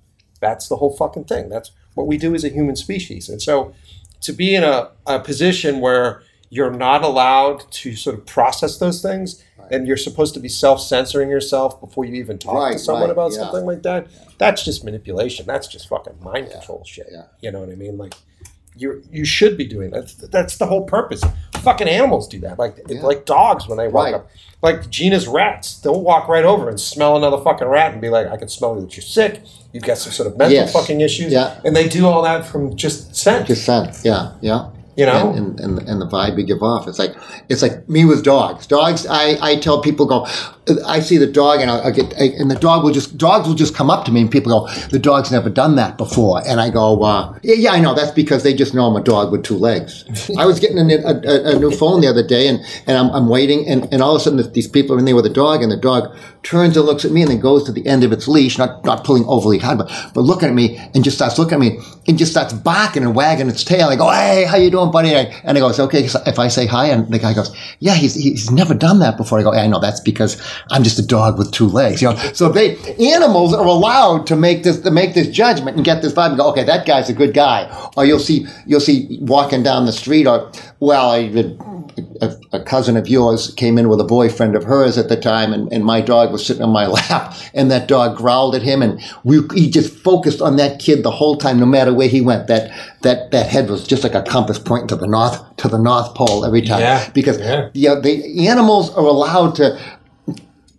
that's 0.43 0.67
the 0.67 0.75
whole 0.77 0.95
fucking 0.95 1.25
thing. 1.25 1.49
That's 1.49 1.71
what 1.95 2.07
we 2.07 2.17
do 2.17 2.35
as 2.35 2.43
a 2.43 2.49
human 2.49 2.75
species. 2.75 3.29
And 3.29 3.41
so 3.41 3.73
to 4.21 4.31
be 4.31 4.53
in 4.55 4.63
a, 4.63 4.91
a 5.07 5.19
position 5.19 5.79
where 5.79 6.23
you're 6.49 6.71
not 6.71 7.03
allowed 7.03 7.71
to 7.71 7.95
sort 7.95 8.17
of 8.17 8.25
process 8.25 8.77
those 8.77 9.01
things 9.01 9.43
and 9.71 9.87
you're 9.87 9.97
supposed 9.97 10.33
to 10.35 10.39
be 10.39 10.49
self-censoring 10.49 11.29
yourself 11.29 11.79
before 11.81 12.05
you 12.05 12.13
even 12.15 12.37
talk 12.37 12.71
to 12.71 12.77
someone 12.77 13.03
right, 13.03 13.11
about 13.11 13.31
yeah. 13.31 13.39
something 13.39 13.65
like 13.65 13.81
that 13.81 14.07
that's 14.37 14.63
just 14.63 14.83
manipulation. 14.83 15.45
That's 15.45 15.67
just 15.67 15.87
fucking 15.87 16.19
mind 16.21 16.51
control 16.51 16.83
shit. 16.85 17.07
yeah. 17.11 17.23
you 17.41 17.51
know 17.51 17.59
what 17.61 17.69
i 17.69 17.75
mean? 17.75 17.97
Like 17.97 18.13
you 18.75 19.03
you 19.11 19.25
should 19.25 19.57
be 19.57 19.65
doing 19.65 19.91
that. 19.91 20.13
That's 20.31 20.57
the 20.57 20.65
whole 20.65 20.83
purpose. 20.83 21.23
Fucking 21.61 21.87
animals 21.87 22.27
do 22.27 22.39
that. 22.41 22.59
Like 22.59 22.77
Yeah. 22.87 23.01
like 23.01 23.25
dogs 23.25 23.67
when 23.67 23.77
they 23.77 23.87
walk 23.87 24.05
Right. 24.05 24.13
up. 24.15 24.27
Like 24.61 24.89
Gina's 24.89 25.27
rats, 25.27 25.75
they'll 25.79 26.01
walk 26.01 26.27
right 26.27 26.45
over 26.45 26.69
and 26.69 26.79
smell 26.79 27.17
another 27.17 27.37
fucking 27.43 27.67
rat 27.67 27.91
and 27.91 28.01
be 28.01 28.09
like, 28.09 28.27
"I 28.27 28.37
can 28.37 28.47
smell 28.47 28.75
that 28.75 28.95
you're 28.95 29.01
sick. 29.03 29.41
You've 29.73 29.83
got 29.83 29.97
some 29.97 30.11
sort 30.13 30.27
of 30.27 30.37
mental 30.37 30.55
Yes. 30.55 30.71
fucking 30.73 31.01
issues." 31.01 31.31
Yeah. 31.33 31.55
And 31.65 31.75
they 31.75 31.87
do 31.87 32.07
all 32.07 32.21
that 32.23 32.45
from 32.45 32.75
just 32.75 33.15
scent. 33.15 33.47
Just 33.47 33.65
scent. 33.65 33.97
Yeah. 34.03 34.31
Yeah. 34.41 34.67
You 34.95 35.07
know? 35.07 35.31
and, 35.31 35.59
and, 35.59 35.79
and, 35.79 35.89
and 35.89 36.01
the 36.01 36.05
vibe 36.05 36.37
you 36.37 36.43
give 36.43 36.61
off. 36.61 36.87
It's 36.87 36.99
like 36.99 37.15
it's 37.49 37.61
like 37.63 37.89
me 37.89 38.05
with 38.05 38.23
dogs. 38.23 38.67
Dogs, 38.67 39.07
I, 39.09 39.37
I 39.41 39.55
tell 39.55 39.81
people 39.81 40.05
go, 40.05 40.27
I 40.85 41.01
see 41.01 41.17
the 41.17 41.27
dog 41.27 41.59
and 41.59 41.69
I, 41.69 41.87
I 41.87 41.91
get 41.91 42.13
and 42.13 42.49
the 42.49 42.55
dog 42.55 42.83
will 42.83 42.93
just 42.93 43.17
dogs 43.17 43.47
will 43.47 43.55
just 43.55 43.75
come 43.75 43.89
up 43.89 44.05
to 44.05 44.11
me 44.11 44.21
and 44.21 44.31
people 44.31 44.51
go, 44.51 44.73
the 44.87 44.99
dog's 44.99 45.31
never 45.31 45.49
done 45.49 45.75
that 45.75 45.97
before, 45.97 46.41
and 46.47 46.61
I 46.61 46.69
go, 46.69 47.03
uh, 47.03 47.37
yeah, 47.43 47.55
yeah, 47.55 47.71
I 47.71 47.79
know 47.79 47.93
that's 47.93 48.11
because 48.11 48.43
they 48.43 48.53
just 48.53 48.73
know 48.73 48.85
I'm 48.85 48.95
a 48.95 49.03
dog 49.03 49.31
with 49.31 49.43
two 49.43 49.57
legs. 49.57 50.05
I 50.37 50.45
was 50.45 50.59
getting 50.59 50.77
a, 50.79 50.95
a, 50.95 51.55
a 51.55 51.59
new 51.59 51.71
phone 51.71 52.01
the 52.01 52.07
other 52.07 52.25
day 52.25 52.47
and 52.47 52.59
and 52.87 52.97
I'm, 52.97 53.09
I'm 53.11 53.27
waiting 53.27 53.67
and, 53.67 53.91
and 53.91 54.01
all 54.01 54.15
of 54.15 54.21
a 54.21 54.23
sudden 54.23 54.53
these 54.53 54.67
people 54.67 54.95
are 54.95 54.99
in 54.99 55.05
there 55.05 55.15
with 55.15 55.25
a 55.25 55.33
dog 55.33 55.61
and 55.61 55.71
the 55.71 55.77
dog 55.77 56.15
turns 56.43 56.77
and 56.77 56.85
looks 56.85 57.03
at 57.03 57.11
me 57.11 57.21
and 57.21 57.31
then 57.31 57.39
goes 57.39 57.63
to 57.65 57.71
the 57.71 57.85
end 57.85 58.03
of 58.03 58.11
its 58.11 58.27
leash, 58.27 58.57
not 58.57 58.85
not 58.85 59.03
pulling 59.03 59.25
overly 59.25 59.57
hard, 59.57 59.79
but 59.79 59.91
but 60.13 60.21
looking 60.21 60.49
at 60.49 60.55
me 60.55 60.77
and 60.93 61.03
just 61.03 61.17
starts 61.17 61.37
looking 61.37 61.55
at 61.55 61.59
me 61.59 61.79
and 62.07 62.17
just 62.17 62.31
starts 62.31 62.53
barking 62.53 63.03
and 63.03 63.15
wagging 63.15 63.49
its 63.49 63.63
tail. 63.63 63.89
I 63.89 63.95
go, 63.95 64.09
hey, 64.09 64.45
how 64.45 64.57
you 64.57 64.69
doing, 64.69 64.91
buddy? 64.91 65.13
And 65.13 65.27
I, 65.27 65.41
and 65.43 65.57
I 65.57 65.61
go, 65.61 65.69
it's 65.69 65.79
okay 65.79 66.03
if 66.03 66.39
I 66.39 66.47
say 66.47 66.65
hi. 66.65 66.87
And 66.87 67.11
the 67.11 67.19
guy 67.19 67.33
goes, 67.33 67.55
yeah, 67.79 67.95
he's 67.95 68.13
he's 68.15 68.49
never 68.49 68.73
done 68.73 68.99
that 68.99 69.17
before. 69.17 69.39
I 69.39 69.43
go, 69.43 69.53
yeah, 69.53 69.61
I 69.61 69.67
know 69.67 69.79
that's 69.79 69.99
because 69.99 70.41
I'm 70.69 70.83
just 70.83 70.99
a 70.99 71.05
dog 71.05 71.37
with 71.37 71.51
two 71.51 71.67
legs. 71.67 72.01
You 72.01 72.09
know, 72.09 72.15
so 72.33 72.49
they 72.49 72.77
animals 72.99 73.53
are 73.53 73.65
allowed 73.65 74.27
to 74.27 74.35
make 74.35 74.63
this 74.63 74.81
to 74.81 74.91
make 74.91 75.13
this 75.13 75.27
judgment 75.27 75.77
and 75.77 75.85
get 75.85 76.01
this 76.01 76.13
vibe 76.13 76.29
and 76.29 76.37
go, 76.37 76.49
okay, 76.51 76.63
that 76.63 76.85
guy's 76.85 77.09
a 77.09 77.13
good 77.13 77.33
guy. 77.33 77.69
Or 77.97 78.05
you'll 78.05 78.19
see 78.19 78.45
you'll 78.65 78.79
see 78.79 79.19
walking 79.21 79.63
down 79.63 79.85
the 79.85 79.93
street, 79.93 80.27
or 80.27 80.51
well, 80.79 81.11
I 81.11 81.29
a, 82.21 82.35
a, 82.53 82.63
cousin 82.63 82.97
of 82.97 83.07
yours 83.07 83.53
came 83.55 83.77
in 83.77 83.89
with 83.89 83.99
a 83.99 84.03
boyfriend 84.03 84.55
of 84.55 84.63
hers 84.63 84.97
at 84.97 85.09
the 85.09 85.17
time, 85.17 85.53
and, 85.53 85.71
and 85.71 85.85
my 85.85 86.01
dog 86.01 86.31
was 86.31 86.45
sitting 86.45 86.63
on 86.63 86.71
my 86.71 86.87
lap, 87.09 87.35
and 87.53 87.69
that 87.71 87.87
dog 87.87 88.17
growled 88.17 88.55
at 88.55 88.61
him, 88.61 88.81
and 88.81 89.01
we, 89.23 89.39
he 89.53 89.69
just 89.69 89.93
focused 89.93 90.41
on 90.41 90.55
that 90.57 90.79
kid 90.79 91.03
the 91.03 91.11
whole 91.11 91.37
time, 91.37 91.59
no 91.59 91.65
matter 91.65 91.93
where 91.93 92.07
he 92.07 92.21
went. 92.21 92.47
That 92.47 92.71
that 93.01 93.31
that 93.31 93.47
head 93.47 93.69
was 93.69 93.87
just 93.87 94.03
like 94.03 94.15
a 94.15 94.23
compass 94.23 94.59
pointing 94.59 94.87
to 94.89 94.95
the 94.95 95.07
north 95.07 95.55
to 95.57 95.67
the 95.67 95.77
north 95.77 96.13
pole 96.15 96.45
every 96.45 96.61
time, 96.61 96.79
Yeah, 96.79 97.09
because 97.11 97.39
yeah. 97.39 97.69
yeah, 97.73 97.95
the 97.99 98.47
animals 98.47 98.93
are 98.95 99.05
allowed 99.05 99.55
to 99.55 99.79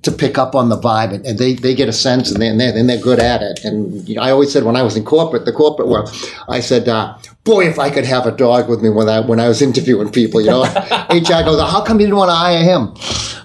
to 0.04 0.12
pick 0.12 0.38
up 0.38 0.54
on 0.54 0.68
the 0.68 0.78
vibe 0.78 1.12
and, 1.12 1.26
and 1.26 1.38
they, 1.38 1.54
they 1.54 1.74
get 1.74 1.88
a 1.88 1.92
sense 1.92 2.30
and, 2.30 2.40
they, 2.40 2.48
and, 2.48 2.60
they're, 2.60 2.76
and 2.76 2.88
they're 2.88 3.00
good 3.00 3.18
at 3.18 3.42
it. 3.42 3.64
And 3.64 4.06
you 4.08 4.16
know, 4.16 4.22
I 4.22 4.30
always 4.30 4.52
said 4.52 4.64
when 4.64 4.76
I 4.76 4.82
was 4.82 4.96
in 4.96 5.04
corporate, 5.04 5.44
the 5.44 5.52
corporate 5.52 5.88
world, 5.88 6.10
I 6.48 6.60
said, 6.60 6.88
uh, 6.88 7.16
boy, 7.44 7.68
if 7.68 7.78
I 7.78 7.90
could 7.90 8.06
have 8.06 8.26
a 8.26 8.32
dog 8.32 8.70
with 8.70 8.82
me 8.82 8.88
when 8.88 9.08
I, 9.08 9.20
when 9.20 9.38
I 9.38 9.48
was 9.48 9.60
interviewing 9.60 10.10
people, 10.10 10.40
you 10.40 10.48
know, 10.48 10.62
HR 11.10 11.44
goes, 11.44 11.60
how 11.60 11.84
come 11.84 12.00
you 12.00 12.06
didn't 12.06 12.16
want 12.16 12.30
to 12.30 12.34
hire 12.34 12.62
him? 12.62 12.94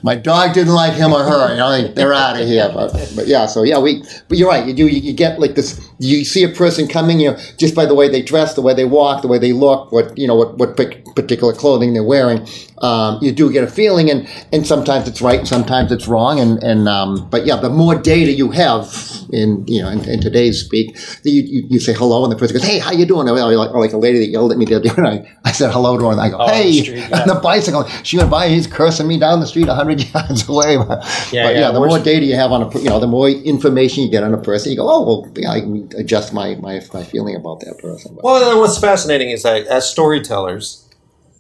My 0.02 0.16
dog 0.16 0.54
didn't 0.54 0.74
like 0.74 0.94
him 0.94 1.12
or 1.12 1.22
her, 1.24 1.52
you 1.52 1.58
know, 1.58 1.68
like, 1.68 1.96
they're 1.96 2.14
out 2.14 2.40
of 2.40 2.48
here. 2.48 2.72
But, 2.74 2.94
but 3.18 3.28
yeah, 3.28 3.46
so 3.48 3.64
yeah, 3.64 3.80
we, 3.80 4.02
but 4.30 4.38
you're 4.38 4.48
right. 4.48 4.66
You 4.66 4.74
do, 4.74 4.88
you, 4.88 5.02
you 5.02 5.12
get 5.12 5.42
like 5.42 5.56
this, 5.56 5.86
you 6.00 6.24
see 6.24 6.44
a 6.46 6.50
person 6.50 6.88
coming, 6.88 7.20
you 7.20 7.32
know, 7.32 7.38
just 7.58 7.76
by 7.76 7.86
the 7.86 7.94
way 7.94 8.08
they 8.08 8.22
dress, 8.22 8.54
the 8.54 8.62
way 8.62 8.74
they 8.74 8.86
walk, 8.86 9.22
the 9.22 9.28
way 9.28 9.38
they 9.38 9.52
look, 9.52 9.92
what, 9.92 10.18
you 10.18 10.26
know, 10.26 10.36
what, 10.36 10.58
what 10.58 10.78
particular 11.18 11.52
clothing 11.52 11.94
they're 11.94 12.04
wearing. 12.04 12.48
Um, 12.78 13.20
you 13.22 13.34
do 13.34 13.52
get 13.52 13.66
a 13.66 13.68
feeling 13.68 14.10
and, 14.10 14.26
and 14.54 14.66
sometimes 14.66 15.06
it's 15.06 15.22
right 15.22 15.40
and 15.40 15.48
sometimes 15.48 15.92
it's 15.92 16.08
wrong. 16.08 16.40
And, 16.40 16.64
and, 16.64 16.88
um, 16.88 17.28
but 17.30 17.46
yeah, 17.46 17.58
the 17.58 17.70
more 17.70 17.96
data 17.96 18.32
you 18.32 18.52
have 18.52 18.96
in, 19.34 19.68
you 19.68 19.82
know, 19.82 19.90
in, 19.90 20.08
in 20.08 20.22
today's 20.22 20.62
speak, 20.62 20.98
you, 21.24 21.44
you, 21.44 21.68
you 21.72 21.80
say 21.82 21.94
hello 21.94 22.24
and 22.24 22.32
the 22.32 22.38
person 22.38 22.56
goes, 22.56 22.66
Hey, 22.66 22.80
how 22.80 22.94
you 22.94 23.06
doing? 23.06 23.28
Or 23.28 23.34
like, 23.34 23.72
or 23.72 23.82
like 23.82 23.89
a 23.94 23.98
lady 23.98 24.20
that 24.20 24.28
yelled 24.28 24.52
at 24.52 24.58
me 24.58 24.66
the 24.66 24.76
other 24.76 24.90
day 24.90 24.94
and 24.98 25.28
I, 25.46 25.52
said 25.52 25.72
hello 25.72 25.98
to 25.98 26.06
her 26.06 26.12
and 26.12 26.22
I 26.22 26.30
go, 26.30 26.38
oh, 26.38 26.42
on 26.42 26.48
the 26.48 26.54
Hey, 26.54 26.82
street, 26.84 26.98
yeah. 27.10 27.26
the 27.26 27.36
bicycle. 27.36 27.84
She 28.04 28.18
went 28.18 28.30
by, 28.30 28.50
he's 28.50 28.68
cursing 28.68 29.08
me 29.08 29.18
down 29.20 29.40
the 29.40 29.48
street 29.48 29.68
a 29.68 29.76
hundred 29.76 30.02
yards 30.14 30.48
away. 30.48 30.78
But 30.88 31.00
Yeah, 31.34 31.50
yeah, 31.52 31.60
yeah, 31.60 31.72
the 31.72 31.80
more 31.80 32.00
data 32.00 32.26
you 32.26 32.36
have 32.36 32.52
on 32.52 32.64
a, 32.64 32.80
you 32.80 32.90
know, 32.90 33.00
the 33.00 33.08
more 33.08 33.30
information 33.30 34.04
you 34.04 34.10
get 34.12 34.24
on 34.24 34.34
a 34.34 34.38
person, 34.42 34.72
you 34.72 34.78
go, 34.78 34.88
oh, 34.90 35.02
well, 35.06 35.32
yeah, 35.36 35.52
I 35.52 35.60
can 35.62 35.90
adjust 35.98 36.34
my, 36.34 36.56
my, 36.56 36.82
my 36.94 37.04
feeling 37.04 37.36
about 37.36 37.60
that 37.62 37.78
person. 37.80 38.16
But- 38.16 38.24
Well, 38.24 38.60
what's 38.60 38.78
fascinating 38.78 39.30
is 39.32 39.44
that 39.44 39.66
as 39.68 39.90
storytellers, 39.90 40.86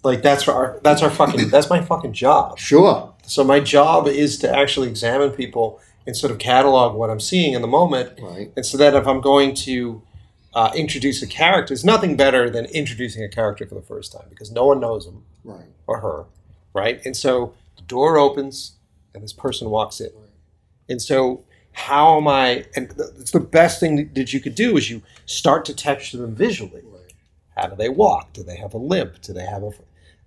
like 0.04 0.22
that's 0.22 0.48
our 0.48 0.80
that's 0.84 1.02
our 1.02 1.10
fucking 1.10 1.50
that's 1.54 1.70
my 1.70 1.82
fucking 1.82 2.14
job. 2.14 2.58
sure. 2.58 3.14
So 3.26 3.44
my 3.44 3.60
job 3.60 4.08
is 4.08 4.38
to 4.40 4.50
actually 4.50 4.88
examine 4.88 5.32
people 5.32 5.80
and 6.08 6.16
sort 6.18 6.32
of 6.32 6.40
catalog 6.40 6.96
what 6.96 7.10
I'm 7.12 7.20
seeing 7.20 7.54
in 7.54 7.62
the 7.62 7.68
moment, 7.68 8.18
Right. 8.20 8.52
and 8.56 8.66
so 8.66 8.78
that 8.78 8.96
if 8.96 9.06
I'm 9.06 9.22
going 9.22 9.54
to 9.68 10.02
uh, 10.54 10.72
introduce 10.76 11.22
a 11.22 11.28
character, 11.28 11.74
it's 11.74 11.84
nothing 11.84 12.16
better 12.18 12.50
than 12.50 12.66
introducing 12.66 13.24
a 13.24 13.30
character 13.30 13.66
for 13.66 13.76
the 13.76 13.82
first 13.82 14.12
time 14.12 14.26
because 14.30 14.52
no 14.52 14.66
one 14.66 14.80
knows 14.80 15.06
him 15.06 15.24
Right. 15.44 15.68
or 15.88 16.00
her, 16.00 16.26
right? 16.74 17.04
And 17.06 17.16
so 17.16 17.54
the 17.76 17.84
door 17.84 18.18
opens 18.18 18.74
and 19.14 19.24
this 19.24 19.34
person 19.34 19.70
walks 19.70 20.00
in, 20.00 20.12
and 20.88 21.02
so 21.02 21.44
how 21.72 22.18
am 22.18 22.28
I? 22.28 22.66
And 22.76 22.94
it's 23.20 23.32
the 23.32 23.40
best 23.40 23.80
thing 23.80 24.12
that 24.14 24.34
you 24.34 24.40
could 24.40 24.56
do 24.56 24.76
is 24.76 24.90
you 24.90 25.02
start 25.26 25.66
to 25.66 25.74
texture 25.74 26.18
them 26.18 26.36
visually. 26.36 26.84
How 27.56 27.68
do 27.68 27.76
they 27.76 27.90
walk? 27.90 28.34
Do 28.34 28.42
they 28.44 28.56
have 28.56 28.74
a 28.74 28.78
limp? 28.78 29.22
Do 29.22 29.34
they 29.34 29.46
have 29.46 29.64
a? 29.64 29.72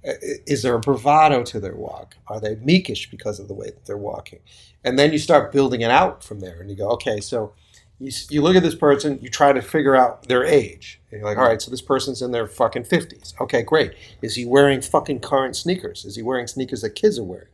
Is 0.04 0.62
there 0.62 0.74
a 0.74 0.80
bravado 0.80 1.42
to 1.44 1.60
their 1.60 1.74
walk? 1.76 2.16
Are 2.26 2.40
they 2.40 2.56
meekish 2.56 3.10
because 3.10 3.38
of 3.38 3.48
the 3.48 3.54
way 3.54 3.66
that 3.66 3.84
they're 3.86 3.96
walking? 3.96 4.40
And 4.84 4.98
then 4.98 5.12
you 5.12 5.18
start 5.18 5.52
building 5.52 5.80
it 5.80 5.90
out 5.90 6.22
from 6.24 6.40
there, 6.40 6.60
and 6.60 6.68
you 6.70 6.76
go, 6.76 6.88
okay, 6.90 7.20
so 7.20 7.52
you, 8.02 8.12
you 8.30 8.42
look 8.42 8.56
at 8.56 8.62
this 8.62 8.74
person, 8.74 9.18
you 9.22 9.28
try 9.28 9.52
to 9.52 9.62
figure 9.62 9.94
out 9.94 10.26
their 10.28 10.44
age. 10.44 11.00
And 11.10 11.20
you're 11.20 11.28
like, 11.28 11.38
all 11.38 11.44
right, 11.44 11.62
so 11.62 11.70
this 11.70 11.80
person's 11.80 12.20
in 12.20 12.32
their 12.32 12.48
fucking 12.48 12.84
fifties. 12.84 13.32
Okay, 13.40 13.62
great. 13.62 13.94
Is 14.22 14.34
he 14.34 14.44
wearing 14.44 14.82
fucking 14.82 15.20
current 15.20 15.54
sneakers? 15.54 16.04
Is 16.04 16.16
he 16.16 16.22
wearing 16.22 16.46
sneakers 16.48 16.82
that 16.82 16.90
kids 16.90 17.18
are 17.18 17.24
wearing? 17.24 17.46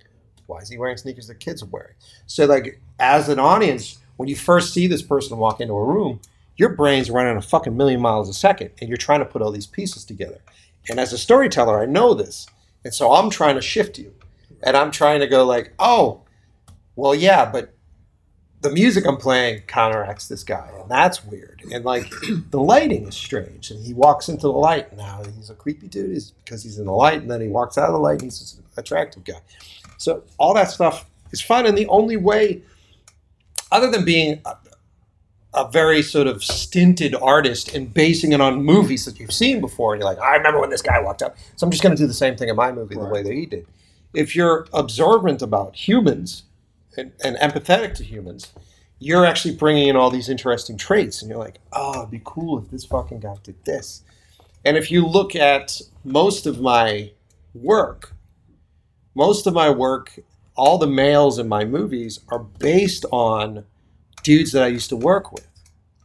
Why 0.46 0.60
is 0.60 0.70
he 0.70 0.78
wearing 0.78 0.96
sneakers 0.96 1.26
that 1.28 1.40
kids 1.40 1.62
are 1.62 1.66
wearing? 1.66 1.94
So, 2.26 2.46
like, 2.46 2.80
as 2.98 3.28
an 3.28 3.38
audience, 3.38 3.98
when 4.16 4.28
you 4.28 4.36
first 4.36 4.72
see 4.72 4.86
this 4.86 5.02
person 5.02 5.36
walk 5.36 5.60
into 5.60 5.74
a 5.74 5.84
room, 5.84 6.20
your 6.56 6.70
brain's 6.70 7.10
running 7.10 7.36
a 7.36 7.42
fucking 7.42 7.76
million 7.76 8.00
miles 8.00 8.28
a 8.28 8.34
second, 8.34 8.70
and 8.80 8.88
you're 8.88 8.96
trying 8.96 9.20
to 9.20 9.26
put 9.26 9.42
all 9.42 9.52
these 9.52 9.66
pieces 9.66 10.04
together. 10.04 10.40
And 10.88 10.98
as 10.98 11.12
a 11.12 11.18
storyteller, 11.18 11.78
I 11.78 11.84
know 11.84 12.14
this, 12.14 12.46
and 12.84 12.94
so 12.94 13.12
I'm 13.12 13.28
trying 13.28 13.56
to 13.56 13.60
shift 13.60 13.98
you, 13.98 14.14
and 14.62 14.76
I'm 14.76 14.90
trying 14.90 15.20
to 15.20 15.26
go 15.26 15.44
like, 15.44 15.74
oh, 15.78 16.22
well, 16.96 17.14
yeah, 17.14 17.44
but 17.44 17.74
the 18.60 18.70
music 18.70 19.06
I'm 19.06 19.16
playing 19.16 19.62
counteracts 19.62 20.26
this 20.28 20.42
guy, 20.42 20.70
and 20.80 20.90
that's 20.90 21.24
weird. 21.24 21.62
And 21.72 21.84
like, 21.84 22.10
the 22.50 22.60
lighting 22.60 23.06
is 23.06 23.14
strange, 23.14 23.70
and 23.70 23.84
he 23.84 23.94
walks 23.94 24.28
into 24.28 24.42
the 24.42 24.52
light 24.52 24.96
now. 24.96 25.22
He's 25.36 25.50
a 25.50 25.54
creepy 25.54 25.88
dude, 25.88 26.10
is 26.10 26.32
because 26.44 26.62
he's 26.62 26.78
in 26.78 26.86
the 26.86 26.92
light, 26.92 27.22
and 27.22 27.30
then 27.30 27.40
he 27.40 27.48
walks 27.48 27.78
out 27.78 27.86
of 27.86 27.92
the 27.92 28.00
light, 28.00 28.14
and 28.14 28.22
he's 28.22 28.58
an 28.58 28.64
attractive 28.76 29.24
guy. 29.24 29.40
So 29.96 30.24
all 30.38 30.54
that 30.54 30.70
stuff 30.70 31.08
is 31.30 31.40
fun, 31.40 31.66
and 31.66 31.78
the 31.78 31.86
only 31.86 32.16
way, 32.16 32.62
other 33.70 33.90
than 33.90 34.04
being 34.04 34.40
a, 34.44 34.56
a 35.54 35.70
very 35.70 36.02
sort 36.02 36.26
of 36.26 36.42
stinted 36.42 37.14
artist 37.14 37.74
and 37.74 37.92
basing 37.94 38.32
it 38.32 38.40
on 38.40 38.64
movies 38.64 39.04
that 39.04 39.20
you've 39.20 39.32
seen 39.32 39.60
before, 39.60 39.94
and 39.94 40.02
you're 40.02 40.10
like, 40.10 40.20
I 40.20 40.34
remember 40.34 40.60
when 40.60 40.70
this 40.70 40.82
guy 40.82 41.00
walked 41.00 41.22
up, 41.22 41.36
so 41.54 41.64
I'm 41.64 41.70
just 41.70 41.82
going 41.82 41.94
to 41.94 42.02
do 42.02 42.08
the 42.08 42.14
same 42.14 42.36
thing 42.36 42.48
in 42.48 42.56
my 42.56 42.72
movie 42.72 42.96
the 42.96 43.04
way 43.04 43.22
that 43.22 43.32
he 43.32 43.46
did. 43.46 43.66
If 44.14 44.34
you're 44.34 44.66
observant 44.72 45.42
about 45.42 45.76
humans 45.76 46.42
and, 46.98 47.12
and 47.24 47.36
empathetic 47.36 47.94
to 47.94 48.04
humans, 48.04 48.52
you're 48.98 49.24
actually 49.24 49.54
bringing 49.54 49.88
in 49.88 49.96
all 49.96 50.10
these 50.10 50.28
interesting 50.28 50.76
traits, 50.76 51.22
and 51.22 51.30
you're 51.30 51.38
like, 51.38 51.60
oh, 51.72 52.00
it'd 52.00 52.10
be 52.10 52.20
cool 52.24 52.58
if 52.58 52.70
this 52.70 52.84
fucking 52.84 53.20
guy 53.20 53.36
did 53.42 53.64
this. 53.64 54.02
And 54.64 54.76
if 54.76 54.90
you 54.90 55.06
look 55.06 55.36
at 55.36 55.80
most 56.04 56.46
of 56.46 56.60
my 56.60 57.12
work, 57.54 58.12
most 59.14 59.46
of 59.46 59.54
my 59.54 59.70
work, 59.70 60.18
all 60.56 60.78
the 60.78 60.86
males 60.86 61.38
in 61.38 61.48
my 61.48 61.64
movies 61.64 62.20
are 62.28 62.40
based 62.40 63.06
on 63.12 63.64
dudes 64.22 64.52
that 64.52 64.64
I 64.64 64.66
used 64.66 64.88
to 64.90 64.96
work 64.96 65.32
with. 65.32 65.46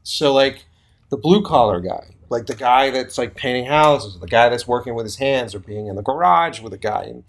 So 0.04 0.32
like 0.34 0.66
the 1.10 1.18
blue 1.18 1.44
collar 1.44 1.80
guy, 1.80 2.16
like 2.30 2.46
the 2.46 2.56
guy 2.56 2.92
that's 2.92 3.18
like 3.18 3.36
painting 3.36 3.66
houses, 3.66 4.20
the 4.20 4.28
guy 4.28 4.50
that's 4.50 4.68
working 4.68 4.94
with 4.96 5.06
his 5.06 5.16
hands 5.16 5.56
or 5.56 5.60
being 5.60 5.88
in 5.88 5.96
the 5.96 6.04
garage 6.04 6.62
with 6.62 6.74
a 6.74 6.78
guy. 6.78 7.04
And 7.04 7.24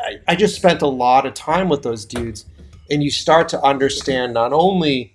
I, 0.00 0.16
I 0.28 0.34
just 0.34 0.56
spent 0.56 0.82
a 0.82 0.86
lot 0.86 1.26
of 1.26 1.34
time 1.34 1.68
with 1.68 1.82
those 1.82 2.04
dudes, 2.04 2.46
and 2.90 3.02
you 3.02 3.10
start 3.10 3.48
to 3.50 3.60
understand 3.62 4.34
not 4.34 4.52
only 4.52 5.14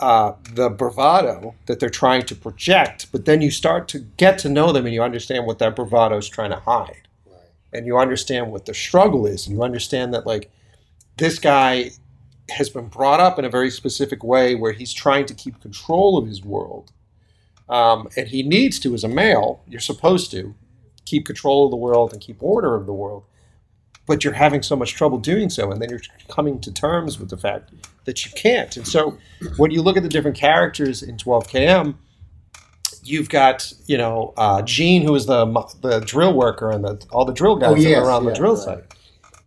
uh, 0.00 0.32
the 0.52 0.68
bravado 0.70 1.54
that 1.66 1.80
they're 1.80 1.88
trying 1.88 2.22
to 2.22 2.34
project, 2.34 3.06
but 3.12 3.24
then 3.24 3.40
you 3.40 3.50
start 3.50 3.88
to 3.88 4.00
get 4.00 4.38
to 4.38 4.48
know 4.48 4.72
them 4.72 4.86
and 4.86 4.94
you 4.94 5.02
understand 5.02 5.46
what 5.46 5.58
that 5.58 5.76
bravado 5.76 6.16
is 6.16 6.28
trying 6.28 6.50
to 6.50 6.60
hide. 6.60 7.08
And 7.72 7.86
you 7.86 7.98
understand 7.98 8.52
what 8.52 8.66
the 8.66 8.74
struggle 8.74 9.26
is, 9.26 9.46
and 9.46 9.56
you 9.56 9.62
understand 9.62 10.14
that 10.14 10.26
like 10.26 10.50
this 11.16 11.38
guy 11.38 11.90
has 12.50 12.68
been 12.68 12.88
brought 12.88 13.20
up 13.20 13.38
in 13.38 13.44
a 13.44 13.48
very 13.48 13.70
specific 13.70 14.22
way 14.22 14.54
where 14.54 14.72
he's 14.72 14.92
trying 14.92 15.26
to 15.26 15.34
keep 15.34 15.60
control 15.60 16.18
of 16.18 16.26
his 16.26 16.44
world. 16.44 16.92
Um, 17.68 18.08
and 18.16 18.28
he 18.28 18.42
needs 18.42 18.78
to, 18.80 18.94
as 18.94 19.04
a 19.04 19.08
male, 19.08 19.62
you're 19.66 19.80
supposed 19.80 20.30
to 20.32 20.54
keep 21.04 21.26
control 21.26 21.64
of 21.64 21.70
the 21.70 21.76
world 21.76 22.12
and 22.12 22.20
keep 22.20 22.42
order 22.42 22.74
of 22.74 22.86
the 22.86 22.92
world. 22.92 23.24
But 24.06 24.22
you're 24.22 24.34
having 24.34 24.62
so 24.62 24.76
much 24.76 24.92
trouble 24.94 25.18
doing 25.18 25.48
so. 25.48 25.70
And 25.72 25.80
then 25.80 25.88
you're 25.88 26.02
coming 26.28 26.60
to 26.60 26.72
terms 26.72 27.18
with 27.18 27.30
the 27.30 27.38
fact 27.38 27.70
that 28.04 28.24
you 28.26 28.32
can't. 28.32 28.76
And 28.76 28.86
so 28.86 29.16
when 29.56 29.70
you 29.70 29.80
look 29.80 29.96
at 29.96 30.02
the 30.02 30.08
different 30.10 30.36
characters 30.36 31.02
in 31.02 31.16
12KM, 31.16 31.94
you've 33.02 33.28
got, 33.28 33.72
you 33.86 33.96
know, 33.98 34.34
uh, 34.36 34.62
Gene, 34.62 35.02
who 35.02 35.14
is 35.14 35.26
the, 35.26 35.46
the 35.80 36.00
drill 36.00 36.34
worker 36.34 36.70
and 36.70 36.84
the, 36.84 37.02
all 37.10 37.24
the 37.24 37.32
drill 37.32 37.56
guys 37.56 37.72
Oh, 37.72 37.74
that 37.74 37.80
yes, 37.80 37.98
are 37.98 38.06
around 38.06 38.24
the 38.24 38.32
drill 38.34 38.54
right. 38.56 38.64
site. 38.64 38.94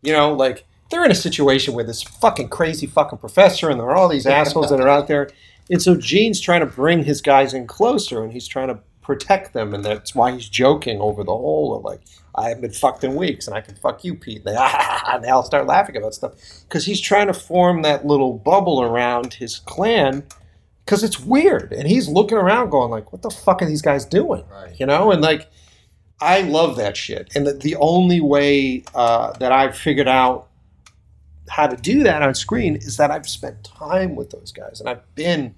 You 0.01 0.13
know, 0.13 0.33
like 0.33 0.65
they're 0.89 1.05
in 1.05 1.11
a 1.11 1.15
situation 1.15 1.73
where 1.73 1.83
this 1.83 2.01
fucking 2.01 2.49
crazy 2.49 2.87
fucking 2.87 3.19
professor 3.19 3.69
and 3.69 3.79
there 3.79 3.87
are 3.87 3.95
all 3.95 4.07
these 4.09 4.25
assholes 4.25 4.69
that 4.69 4.79
are 4.79 4.87
out 4.87 5.07
there. 5.07 5.29
And 5.69 5.81
so 5.81 5.95
Gene's 5.95 6.39
trying 6.39 6.61
to 6.61 6.65
bring 6.65 7.03
his 7.03 7.21
guys 7.21 7.53
in 7.53 7.67
closer 7.67 8.23
and 8.23 8.31
he's 8.31 8.47
trying 8.47 8.69
to 8.69 8.79
protect 9.01 9.53
them. 9.53 9.73
And 9.73 9.83
that's 9.83 10.15
why 10.15 10.31
he's 10.31 10.49
joking 10.49 10.99
over 10.99 11.23
the 11.23 11.31
whole 11.31 11.75
of 11.75 11.83
like, 11.83 12.01
I 12.37 12.49
haven't 12.49 12.61
been 12.61 12.71
fucked 12.71 13.03
in 13.03 13.15
weeks 13.15 13.47
and 13.47 13.55
I 13.55 13.61
can 13.61 13.75
fuck 13.75 14.03
you, 14.03 14.13
Pete. 14.13 14.43
And 14.45 14.47
they, 14.57 15.11
and 15.11 15.23
they 15.23 15.29
all 15.29 15.43
start 15.43 15.65
laughing 15.65 15.97
about 15.97 16.13
stuff 16.13 16.33
because 16.67 16.85
he's 16.85 17.01
trying 17.01 17.27
to 17.27 17.33
form 17.33 17.81
that 17.81 18.05
little 18.05 18.33
bubble 18.33 18.81
around 18.81 19.33
his 19.33 19.59
clan 19.59 20.23
because 20.85 21.03
it's 21.03 21.19
weird. 21.19 21.73
And 21.73 21.87
he's 21.87 22.07
looking 22.07 22.37
around 22.37 22.69
going 22.69 22.91
like, 22.91 23.11
what 23.11 23.21
the 23.21 23.29
fuck 23.29 23.61
are 23.61 23.65
these 23.65 23.81
guys 23.81 24.05
doing? 24.05 24.43
Right. 24.49 24.79
You 24.79 24.85
know? 24.85 25.11
And 25.11 25.21
like, 25.21 25.49
I 26.21 26.41
love 26.41 26.77
that 26.77 26.95
shit. 26.95 27.31
And 27.35 27.45
the, 27.45 27.53
the 27.53 27.75
only 27.75 28.21
way 28.21 28.83
uh, 28.95 29.33
that 29.33 29.51
I've 29.51 29.77
figured 29.77 30.07
out 30.07 30.47
how 31.49 31.67
to 31.67 31.75
do 31.75 32.03
that 32.03 32.21
on 32.21 32.35
screen 32.35 32.75
is 32.75 32.97
that 32.97 33.11
I've 33.11 33.27
spent 33.27 33.63
time 33.63 34.15
with 34.15 34.31
those 34.31 34.51
guys 34.51 34.79
and 34.79 34.89
I've 34.89 35.15
been 35.15 35.55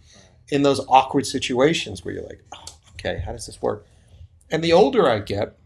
in 0.49 0.63
those 0.63 0.79
awkward 0.87 1.25
situations 1.25 2.03
where 2.03 2.13
you're 2.13 2.23
like, 2.23 2.43
oh, 2.53 2.65
okay, 2.93 3.21
how 3.25 3.31
does 3.31 3.45
this 3.45 3.61
work? 3.61 3.85
And 4.51 4.63
the 4.63 4.73
older 4.73 5.09
I 5.09 5.19
get, 5.19 5.57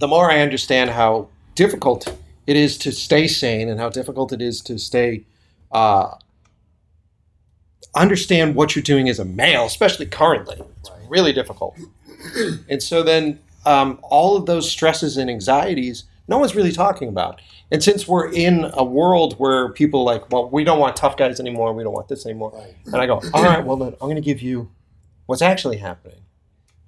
the 0.00 0.08
more 0.08 0.30
I 0.30 0.40
understand 0.40 0.90
how 0.90 1.28
difficult 1.54 2.16
it 2.46 2.56
is 2.56 2.78
to 2.78 2.92
stay 2.92 3.26
sane 3.26 3.68
and 3.68 3.78
how 3.78 3.88
difficult 3.88 4.32
it 4.32 4.40
is 4.40 4.60
to 4.62 4.78
stay 4.78 5.24
uh, 5.72 6.14
understand 7.94 8.54
what 8.54 8.74
you're 8.74 8.82
doing 8.82 9.08
as 9.08 9.18
a 9.18 9.24
male, 9.24 9.64
especially 9.64 10.06
currently. 10.06 10.62
It's 10.80 10.90
really 11.08 11.32
difficult. 11.32 11.78
and 12.68 12.82
so 12.82 13.02
then 13.02 13.40
um, 13.66 13.98
all 14.02 14.36
of 14.36 14.46
those 14.46 14.70
stresses 14.70 15.16
and 15.16 15.28
anxieties, 15.28 16.04
no 16.26 16.38
one's 16.38 16.54
really 16.54 16.72
talking 16.72 17.08
about. 17.08 17.40
And 17.70 17.82
since 17.82 18.08
we're 18.08 18.32
in 18.32 18.70
a 18.72 18.84
world 18.84 19.34
where 19.34 19.70
people 19.70 20.00
are 20.00 20.14
like, 20.14 20.30
well, 20.30 20.48
we 20.48 20.64
don't 20.64 20.78
want 20.78 20.96
tough 20.96 21.16
guys 21.16 21.38
anymore, 21.38 21.72
we 21.74 21.82
don't 21.82 21.92
want 21.92 22.08
this 22.08 22.24
anymore, 22.24 22.64
and 22.86 22.96
I 22.96 23.06
go, 23.06 23.20
all 23.34 23.42
right, 23.42 23.64
well 23.64 23.76
then 23.76 23.88
I'm 23.94 24.08
going 24.08 24.16
to 24.16 24.22
give 24.22 24.40
you 24.40 24.70
what's 25.26 25.42
actually 25.42 25.76
happening, 25.76 26.20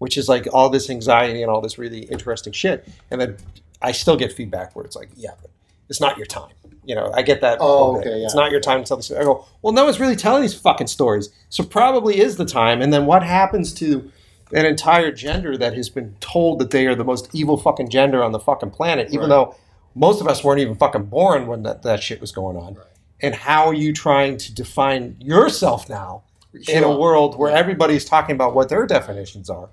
which 0.01 0.16
is 0.18 0.28
like 0.28 0.47
all 0.52 0.68
this 0.68 0.90
anxiety 0.90 1.40
and 1.43 1.51
all 1.51 1.60
this 1.60 1.78
really 1.78 2.01
interesting 2.01 2.52
shit, 2.52 2.86
and 3.10 3.20
then 3.20 3.36
I 3.81 3.93
still 3.93 4.16
get 4.16 4.32
feedback 4.32 4.74
where 4.74 4.85
it's 4.85 4.97
like, 4.97 5.10
yeah, 5.14 5.31
but 5.40 5.51
it's 5.89 6.01
not 6.01 6.16
your 6.16 6.27
time. 6.27 6.52
You 6.85 6.94
know, 6.94 7.12
I 7.14 7.22
get 7.22 7.40
that. 7.43 7.59
Oh, 7.60 7.98
okay, 7.98 8.22
It's 8.22 8.35
not 8.35 8.51
your 8.51 8.60
time 8.60 8.82
to 8.82 8.89
tell 8.89 8.97
the 8.97 9.02
story. 9.02 9.20
I 9.20 9.24
go, 9.24 9.44
well, 9.62 9.72
no 9.72 9.85
one's 9.85 10.01
really 10.01 10.16
telling 10.16 10.43
these 10.43 10.55
fucking 10.59 10.86
stories, 10.89 11.28
so 11.51 11.62
probably 11.62 12.18
is 12.18 12.36
the 12.36 12.44
time. 12.47 12.82
And 12.82 12.93
then 12.93 13.06
what 13.06 13.22
happens 13.22 13.72
to 13.74 14.10
an 14.52 14.66
entire 14.66 15.12
gender 15.12 15.56
that 15.59 15.74
has 15.74 15.89
been 15.90 16.16
told 16.20 16.59
that 16.59 16.70
they 16.70 16.86
are 16.86 16.94
the 16.97 17.05
most 17.05 17.28
evil 17.32 17.56
fucking 17.56 17.89
gender 17.90 18.24
on 18.24 18.32
the 18.32 18.40
fucking 18.40 18.70
planet, 18.70 19.09
even 19.09 19.20
Right. 19.20 19.28
though 19.28 19.55
most 19.94 20.20
of 20.20 20.27
us 20.27 20.43
weren't 20.43 20.60
even 20.60 20.74
fucking 20.74 21.05
born 21.05 21.47
when 21.47 21.62
that, 21.62 21.82
that 21.82 22.02
shit 22.02 22.20
was 22.20 22.32
going 22.32 22.56
on. 22.56 22.77
And 23.22 23.35
how 23.35 23.66
are 23.66 23.74
you 23.74 23.93
trying 23.93 24.39
to 24.39 24.55
define 24.55 25.16
yourself 25.20 25.89
now 25.90 26.22
in 26.68 26.82
a 26.82 26.98
world 26.98 27.36
where 27.39 27.51
everybody's 27.51 28.05
talking 28.05 28.35
about 28.35 28.55
what 28.55 28.68
their 28.70 28.86
definitions 28.86 29.51
are? 29.51 29.68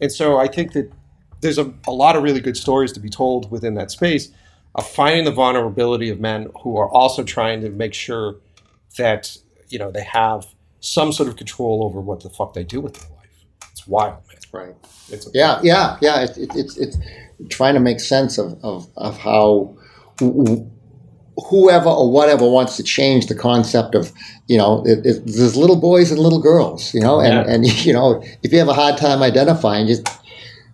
And 0.00 0.12
so 0.12 0.38
I 0.38 0.48
think 0.48 0.72
that 0.72 0.92
there's 1.40 1.58
a, 1.58 1.72
a 1.86 1.92
lot 1.92 2.16
of 2.16 2.22
really 2.22 2.40
good 2.40 2.56
stories 2.56 2.92
to 2.92 3.00
be 3.00 3.08
told 3.08 3.50
within 3.50 3.74
that 3.74 3.90
space 3.90 4.30
of 4.74 4.88
finding 4.88 5.24
the 5.24 5.32
vulnerability 5.32 6.10
of 6.10 6.20
men 6.20 6.48
who 6.62 6.76
are 6.76 6.88
also 6.88 7.22
trying 7.22 7.60
to 7.60 7.70
make 7.70 7.94
sure 7.94 8.36
that 8.96 9.36
you 9.68 9.78
know 9.78 9.90
they 9.90 10.02
have 10.02 10.46
some 10.80 11.12
sort 11.12 11.28
of 11.28 11.36
control 11.36 11.84
over 11.84 12.00
what 12.00 12.22
the 12.22 12.30
fuck 12.30 12.54
they 12.54 12.64
do 12.64 12.80
with 12.80 12.94
their 12.94 13.10
life. 13.16 13.44
It's 13.72 13.86
wild, 13.86 14.22
man. 14.28 14.36
Right. 14.52 14.74
It's 15.10 15.28
Yeah, 15.34 15.60
yeah, 15.62 15.98
yeah. 16.00 16.22
It, 16.22 16.38
it, 16.38 16.50
it's 16.54 16.76
it's 16.76 16.96
trying 17.48 17.74
to 17.74 17.80
make 17.80 18.00
sense 18.00 18.38
of 18.38 18.58
of, 18.62 18.88
of 18.96 19.18
how 19.18 19.76
whoever 21.46 21.88
or 21.88 22.10
whatever 22.10 22.48
wants 22.48 22.76
to 22.76 22.82
change 22.82 23.26
the 23.26 23.34
concept 23.34 23.94
of 23.94 24.12
you 24.48 24.58
know 24.58 24.82
it, 24.86 25.04
it, 25.06 25.22
there's 25.24 25.56
little 25.56 25.76
boys 25.80 26.10
and 26.10 26.20
little 26.20 26.40
girls, 26.40 26.92
you 26.94 27.00
know, 27.00 27.20
and 27.20 27.32
Yeah. 27.34 27.54
and 27.54 27.66
you 27.86 27.92
know 27.92 28.22
if 28.42 28.52
you 28.52 28.58
have 28.58 28.68
a 28.68 28.74
hard 28.74 28.96
time 28.98 29.22
identifying, 29.22 29.86
just 29.86 30.06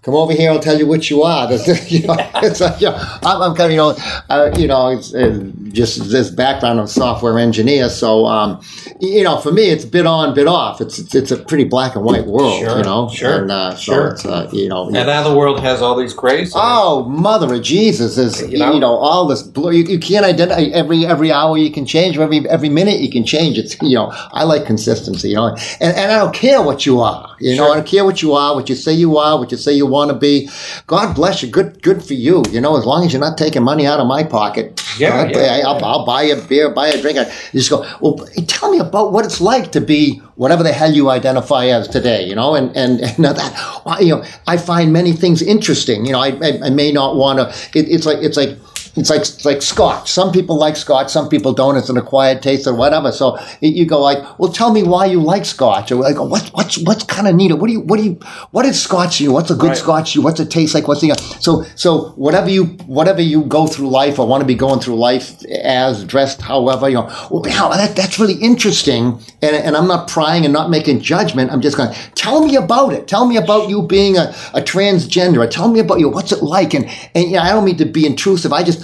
come 0.05 0.15
over 0.15 0.33
here. 0.33 0.51
I'll 0.51 0.61
tell 0.61 0.79
you 0.79 0.87
what 0.87 1.09
you 1.11 1.23
are. 1.23 1.51
You 1.89 2.07
know, 2.07 2.17
it's 2.43 2.61
like, 2.61 2.81
you 2.81 2.89
know, 2.91 2.97
I'm, 3.23 3.43
I'm 3.43 3.55
kind 3.55 3.67
of, 3.67 3.71
you 3.73 3.77
know, 3.77 3.97
uh, 4.29 4.51
you 4.57 4.67
know, 4.67 4.89
it's, 4.89 5.15
uh, 5.15 5.51
just 5.73 6.11
this 6.11 6.31
background 6.31 6.79
of 6.79 6.89
software 6.91 7.39
engineer. 7.39 7.89
So, 7.89 8.27
um, 8.27 8.61
you 9.01 9.23
know, 9.25 9.39
for 9.39 9.51
me, 9.53 9.65
it's 9.71 9.85
bit 9.85 10.07
on, 10.07 10.35
bit 10.35 10.47
off. 10.47 10.81
It's 10.81 10.99
it's, 10.99 11.15
it's 11.15 11.31
a 11.31 11.37
pretty 11.37 11.65
black 11.65 11.97
and 11.97 12.05
white 12.05 12.27
world, 12.27 12.61
Sure, 12.63 12.79
you 12.79 12.85
know. 12.85 13.09
sure, 13.09 13.43
And 13.43 13.51
uh, 13.51 13.71
so 13.73 13.77
sure. 13.93 14.09
it's, 14.09 14.25
uh, 14.25 14.49
you 14.53 14.69
know, 14.69 14.85
And 14.87 14.93
now 14.95 15.23
the 15.29 15.35
world 15.35 15.61
has 15.61 15.83
all 15.83 15.97
these 15.97 16.13
grays. 16.15 16.53
Oh, 16.55 17.05
mother 17.09 17.53
of 17.55 17.63
Jesus! 17.63 18.19
Is 18.19 18.41
You 18.43 18.49
you 18.49 18.59
know? 18.59 18.79
know, 18.79 18.93
all 18.95 19.27
this 19.27 19.43
blue? 19.43 19.73
You, 19.73 19.85
you 19.85 19.99
can't 19.99 20.25
identify 20.25 20.63
every 20.63 21.07
every 21.07 21.33
hour. 21.33 21.57
You 21.59 21.71
can 21.73 21.87
change 21.87 22.19
every 22.19 22.49
every 22.49 22.69
minute. 22.69 23.01
You 23.01 23.11
can 23.11 23.25
change. 23.25 23.59
It's 23.59 23.77
you 23.83 23.97
know. 23.97 24.13
I 24.33 24.45
like 24.45 24.67
consistency. 24.67 25.31
You 25.31 25.37
know, 25.37 25.49
and, 25.81 25.97
and 25.97 26.13
I 26.13 26.19
don't 26.19 26.35
care 26.35 26.63
what 26.63 26.87
you 26.87 27.01
are. 27.01 27.34
You 27.45 27.57
know, 27.57 27.73
I 27.73 27.75
don't 27.77 27.87
care 27.87 28.05
what 28.05 28.23
you 28.23 28.33
are, 28.33 28.55
what 28.55 28.69
you 28.71 28.75
say 28.75 28.93
you 28.93 29.19
are, 29.19 29.39
what 29.39 29.51
you 29.53 29.59
say 29.59 29.73
you 29.73 29.87
want 29.87 30.11
to 30.11 30.17
be. 30.17 30.49
God 30.87 31.15
bless 31.15 31.43
you. 31.43 31.51
Good 31.51 31.83
good 31.83 32.03
for 32.03 32.15
you. 32.15 32.43
You 32.51 32.61
know, 32.61 32.77
as 32.77 32.87
long 32.87 33.05
as 33.05 33.13
you're 33.13 33.21
not 33.21 33.37
taking 33.37 33.63
money 33.63 33.87
out 33.87 34.01
of 34.01 34.07
my 34.07 34.25
pocket. 34.25 34.83
Yeah, 34.99 35.27
yeah, 35.27 35.61
I'll, 35.67 35.79
yeah. 35.79 35.87
I'll 35.87 36.07
buy 36.07 36.23
a 36.23 36.41
beer, 36.41 36.71
buy 36.71 36.89
a 36.89 37.01
drink. 37.01 37.19
I 37.19 37.25
just 37.53 37.69
go. 37.69 37.85
Oh, 38.01 38.15
well, 38.15 38.29
tell 38.47 38.71
me 38.71 38.79
about 38.79 39.13
what 39.13 39.27
it's 39.27 39.41
like 39.41 39.73
to 39.73 39.81
be 39.81 40.23
whatever 40.37 40.63
the 40.63 40.73
hell 40.73 40.93
you 40.93 41.11
identify 41.11 41.67
as 41.67 41.87
today. 41.87 42.25
You 42.25 42.35
know, 42.35 42.55
and 42.55 42.75
and, 42.77 43.01
and 43.01 43.25
that. 43.25 43.99
You 44.01 44.17
know, 44.17 44.25
I 44.47 44.57
find 44.57 44.93
many 44.93 45.13
things 45.13 45.43
interesting. 45.43 46.07
You 46.07 46.13
know, 46.13 46.21
I 46.21 46.29
I, 46.29 46.61
I 46.65 46.71
may 46.71 46.93
not 46.93 47.17
want 47.17 47.39
to. 47.39 47.79
It, 47.79 47.89
it's 47.91 48.07
like 48.07 48.19
it's 48.23 48.37
like. 48.37 48.57
It's 48.97 49.11
like 49.11 49.21
it's 49.21 49.45
like 49.45 49.63
Scotch. 49.63 50.11
Some 50.11 50.33
people 50.33 50.57
like 50.57 50.77
Scotch, 50.77 51.11
some 51.11 51.29
people 51.29 51.53
don't. 51.53 51.77
It's 51.77 51.89
an 51.91 51.97
acquired 51.97 52.43
taste 52.43 52.67
or 52.67 52.75
whatever. 52.75 53.13
So 53.13 53.37
it, 53.61 53.75
you 53.75 53.87
go 53.87 54.01
like, 54.01 54.39
well, 54.39 54.53
tell 54.53 54.73
me 54.73 54.83
why 54.83 55.07
you 55.07 55.21
like 55.21 55.45
Scotch, 55.45 55.93
or 55.93 55.97
like, 55.97 56.19
what 56.19 56.49
what's 56.55 56.79
what's 56.85 57.05
kind 57.05 57.29
of 57.29 57.35
neat? 57.35 57.53
What 57.53 57.67
do 57.67 57.73
you 57.73 57.81
what 57.81 57.99
do 57.99 58.05
you 58.05 58.15
what 58.51 58.65
is 58.65 58.81
Scotch 58.81 59.19
to 59.19 59.25
you? 59.25 59.33
What's 59.33 59.51
a 59.51 59.55
good 59.55 59.75
Right. 59.75 59.77
Scotch 59.77 60.15
you? 60.15 60.23
What's 60.23 60.41
it 60.41 60.51
taste 60.51 60.75
like? 60.75 60.87
What's 60.87 61.01
the 61.01 61.15
so 61.41 61.65
so 61.75 62.11
whatever 62.11 62.49
you 62.49 62.65
whatever 62.87 63.21
you 63.21 63.45
go 63.45 63.67
through 63.67 63.89
life 63.89 64.19
or 64.19 64.27
want 64.27 64.41
to 64.41 64.47
be 64.47 64.55
going 64.55 64.81
through 64.81 64.97
life 64.97 65.45
as 65.47 66.05
dressed, 66.05 66.41
however 66.41 66.89
you 66.89 66.97
know. 66.97 67.07
Well, 67.31 67.43
wow, 67.43 67.71
that, 67.71 67.97
that's 67.97 68.19
really 68.19 68.35
interesting. 68.35 69.21
And, 69.43 69.57
and 69.57 69.77
I'm 69.77 69.89
not 69.89 70.09
prying 70.09 70.45
and 70.45 70.53
not 70.53 70.71
making 70.71 71.01
judgment. 71.01 71.51
I'm 71.51 71.61
just 71.61 71.77
going. 71.77 71.93
Tell 72.15 72.47
me 72.47 72.57
about 72.57 72.93
it. 72.93 73.09
Tell 73.09 73.27
me 73.27 73.37
about 73.37 73.69
you 73.69 73.83
being 73.83 74.17
a, 74.17 74.35
a 74.55 74.61
transgender. 74.61 75.49
Tell 75.51 75.69
me 75.69 75.81
about 75.81 75.99
you. 75.99 76.09
What's 76.09 76.33
it 76.33 76.43
like? 76.43 76.75
And 76.75 76.89
and 77.15 77.31
yeah, 77.31 77.43
I 77.43 77.51
don't 77.51 77.65
mean 77.65 77.79
to 77.79 77.87
be 77.87 78.07
intrusive. 78.07 78.53
I 78.53 78.63
just 78.63 78.84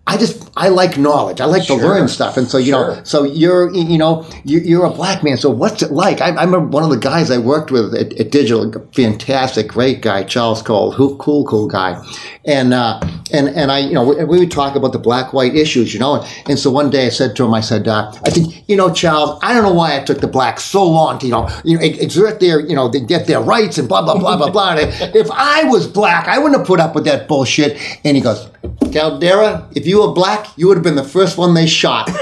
I 0.07 0.17
just 0.17 0.49
I 0.57 0.69
like 0.69 0.97
knowledge. 0.97 1.39
I 1.41 1.45
like 1.45 1.65
to 1.67 1.75
learn 1.75 2.07
stuff. 2.07 2.35
And 2.35 2.47
so 2.47 2.57
you 2.57 2.71
know, 2.71 2.99
so 3.03 3.23
you're 3.23 3.71
you 3.71 3.99
know 3.99 4.27
you, 4.43 4.59
you're 4.59 4.85
a 4.85 4.89
black 4.89 5.23
man. 5.23 5.37
So 5.37 5.51
what's 5.51 5.83
it 5.83 5.91
like? 5.91 6.21
I, 6.21 6.29
I 6.29 6.43
remember 6.43 6.67
one 6.67 6.83
of 6.83 6.89
the 6.89 6.97
guys 6.97 7.29
I 7.29 7.37
worked 7.37 7.69
with 7.69 7.93
at, 7.93 8.11
at 8.19 8.31
Digital, 8.31 8.71
fantastic, 8.93 9.67
great 9.67 10.01
guy, 10.01 10.23
Charles 10.23 10.63
Cole, 10.63 10.91
who 10.91 11.15
cool, 11.17 11.45
cool 11.45 11.67
guy, 11.67 12.03
and 12.45 12.73
uh, 12.73 12.99
and 13.31 13.49
and 13.49 13.71
I 13.71 13.79
you 13.79 13.93
know 13.93 14.03
we, 14.03 14.23
we 14.25 14.39
would 14.39 14.49
talk 14.49 14.75
about 14.75 14.91
the 14.91 14.99
black 14.99 15.33
white 15.33 15.55
issues, 15.55 15.93
you 15.93 15.99
know. 15.99 16.15
And, 16.15 16.49
and 16.49 16.59
so 16.59 16.71
one 16.71 16.89
day 16.89 17.05
I 17.05 17.09
said 17.09 17.35
to 17.35 17.45
him, 17.45 17.53
I 17.53 17.61
said, 17.61 17.87
uh, 17.87 18.11
I 18.25 18.29
said, 18.31 18.63
you 18.67 18.75
know, 18.75 18.91
Charles, 18.91 19.39
I 19.43 19.53
don't 19.53 19.63
know 19.63 19.73
why 19.73 19.95
I 19.95 20.03
took 20.03 20.19
the 20.19 20.27
blacks 20.27 20.63
so 20.63 20.83
long 20.83 21.19
to 21.19 21.27
you 21.27 21.31
know 21.31 21.47
you 21.63 21.77
know 21.77 21.83
exert 21.83 22.39
their 22.39 22.59
you 22.59 22.75
know 22.75 22.89
they 22.89 23.01
get 23.01 23.27
their 23.27 23.39
rights 23.39 23.77
and 23.77 23.87
blah 23.87 24.01
blah 24.01 24.17
blah 24.17 24.35
blah 24.35 24.49
blah. 24.49 24.71
And 24.71 25.15
if 25.15 25.29
I 25.31 25.65
was 25.65 25.87
black, 25.87 26.27
I 26.27 26.39
wouldn't 26.39 26.57
have 26.57 26.67
put 26.67 26.79
up 26.79 26.95
with 26.95 27.05
that 27.05 27.27
bullshit. 27.27 27.77
And 28.03 28.17
he 28.17 28.23
goes. 28.23 28.49
Caldera, 28.91 29.67
if 29.73 29.87
you 29.87 29.90
were 29.99 30.13
black, 30.13 30.47
you 30.57 30.67
would 30.67 30.77
have 30.77 30.83
been 30.83 30.95
the 30.95 31.03
first 31.03 31.37
one 31.37 31.53
they 31.53 31.67
shot. 31.67 32.07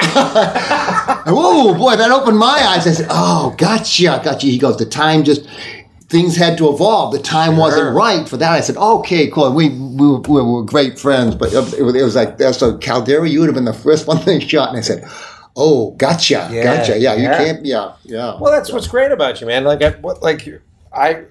oh 1.26 1.76
boy, 1.78 1.96
that 1.96 2.12
opened 2.12 2.38
my 2.38 2.48
eyes. 2.48 2.88
I 2.88 2.92
said, 2.92 3.08
"Oh, 3.10 3.54
gotcha, 3.58 4.22
gotcha." 4.24 4.48
He 4.48 4.58
goes, 4.58 4.78
"The 4.78 4.86
time 4.86 5.24
just 5.24 5.48
things 6.10 6.36
had 6.36 6.58
to 6.58 6.70
evolve. 6.70 7.14
The 7.14 7.20
time 7.22 7.58
wasn't 7.58 7.96
right 7.96 8.28
for 8.28 8.38
that." 8.38 8.52
I 8.52 8.62
said, 8.62 8.78
"Okay, 8.78 9.28
cool. 9.30 9.52
We 9.54 9.70
we, 9.70 10.08
were- 10.08 10.20
we 10.22 10.42
were 10.42 10.64
great 10.64 11.00
friends, 11.00 11.36
but 11.36 11.54
it, 11.54 11.58
was- 11.58 11.74
it 11.74 12.04
was 12.04 12.16
like 12.16 12.38
that. 12.38 12.56
So 12.56 12.78
Caldera, 12.78 13.28
you 13.28 13.40
would 13.42 13.48
have 13.48 13.56
been 13.56 13.66
the 13.66 13.74
first 13.74 14.08
one 14.08 14.22
they 14.26 14.40
shot." 14.40 14.70
And 14.70 14.78
I 14.78 14.82
said, 14.82 15.04
"Oh, 15.56 15.92
gotcha, 15.92 16.50
Yeah, 16.52 16.64
gotcha. 16.64 16.98
Yeah, 17.00 17.16
you 17.16 17.28
can't. 17.30 17.66
Yeah, 17.66 17.94
yeah." 18.04 18.38
Well, 18.40 18.52
that's 18.52 18.72
what's 18.72 18.88
great 18.88 19.12
about 19.12 19.42
you, 19.42 19.48
man. 19.48 19.64
Like, 19.64 19.82
I, 19.82 19.92
what, 19.92 20.22
like 20.22 20.48
I, 20.94 21.26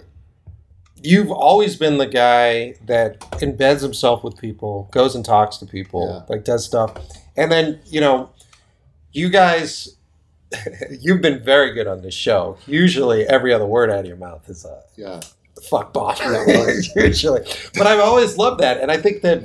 you've 1.03 1.31
always 1.31 1.77
been 1.77 1.99
the 1.99 2.07
guy 2.07 2.75
that 2.87 3.20
embeds 3.41 3.83
himself 3.83 4.23
with 4.25 4.37
people, 4.39 4.89
goes 4.93 5.15
and 5.15 5.25
talks 5.25 5.57
to 5.59 5.66
people, 5.66 6.09
Yeah. 6.29 6.35
like 6.35 6.45
does 6.45 6.65
stuff, 6.65 6.95
and 7.37 7.51
then 7.53 7.81
you 7.87 8.01
know, 8.01 8.31
you 9.12 9.29
guys, 9.29 9.97
you've 11.01 11.20
been 11.23 11.43
very 11.43 11.73
good 11.73 11.87
on 11.87 12.03
this 12.03 12.15
show. 12.15 12.57
Usually, 12.66 13.25
every 13.27 13.53
other 13.53 13.66
word 13.66 13.91
out 13.91 14.01
of 14.01 14.07
your 14.07 14.16
mouth 14.16 14.49
is 14.49 14.65
a 14.65 14.83
yeah. 14.97 15.20
fuck. 15.69 15.95
Yeah. 15.95 16.70
Usually, 16.97 17.43
but 17.75 17.87
I've 17.87 18.01
always 18.01 18.37
loved 18.37 18.61
that, 18.61 18.81
and 18.81 18.91
I 18.91 18.97
think 18.97 19.23
that 19.23 19.43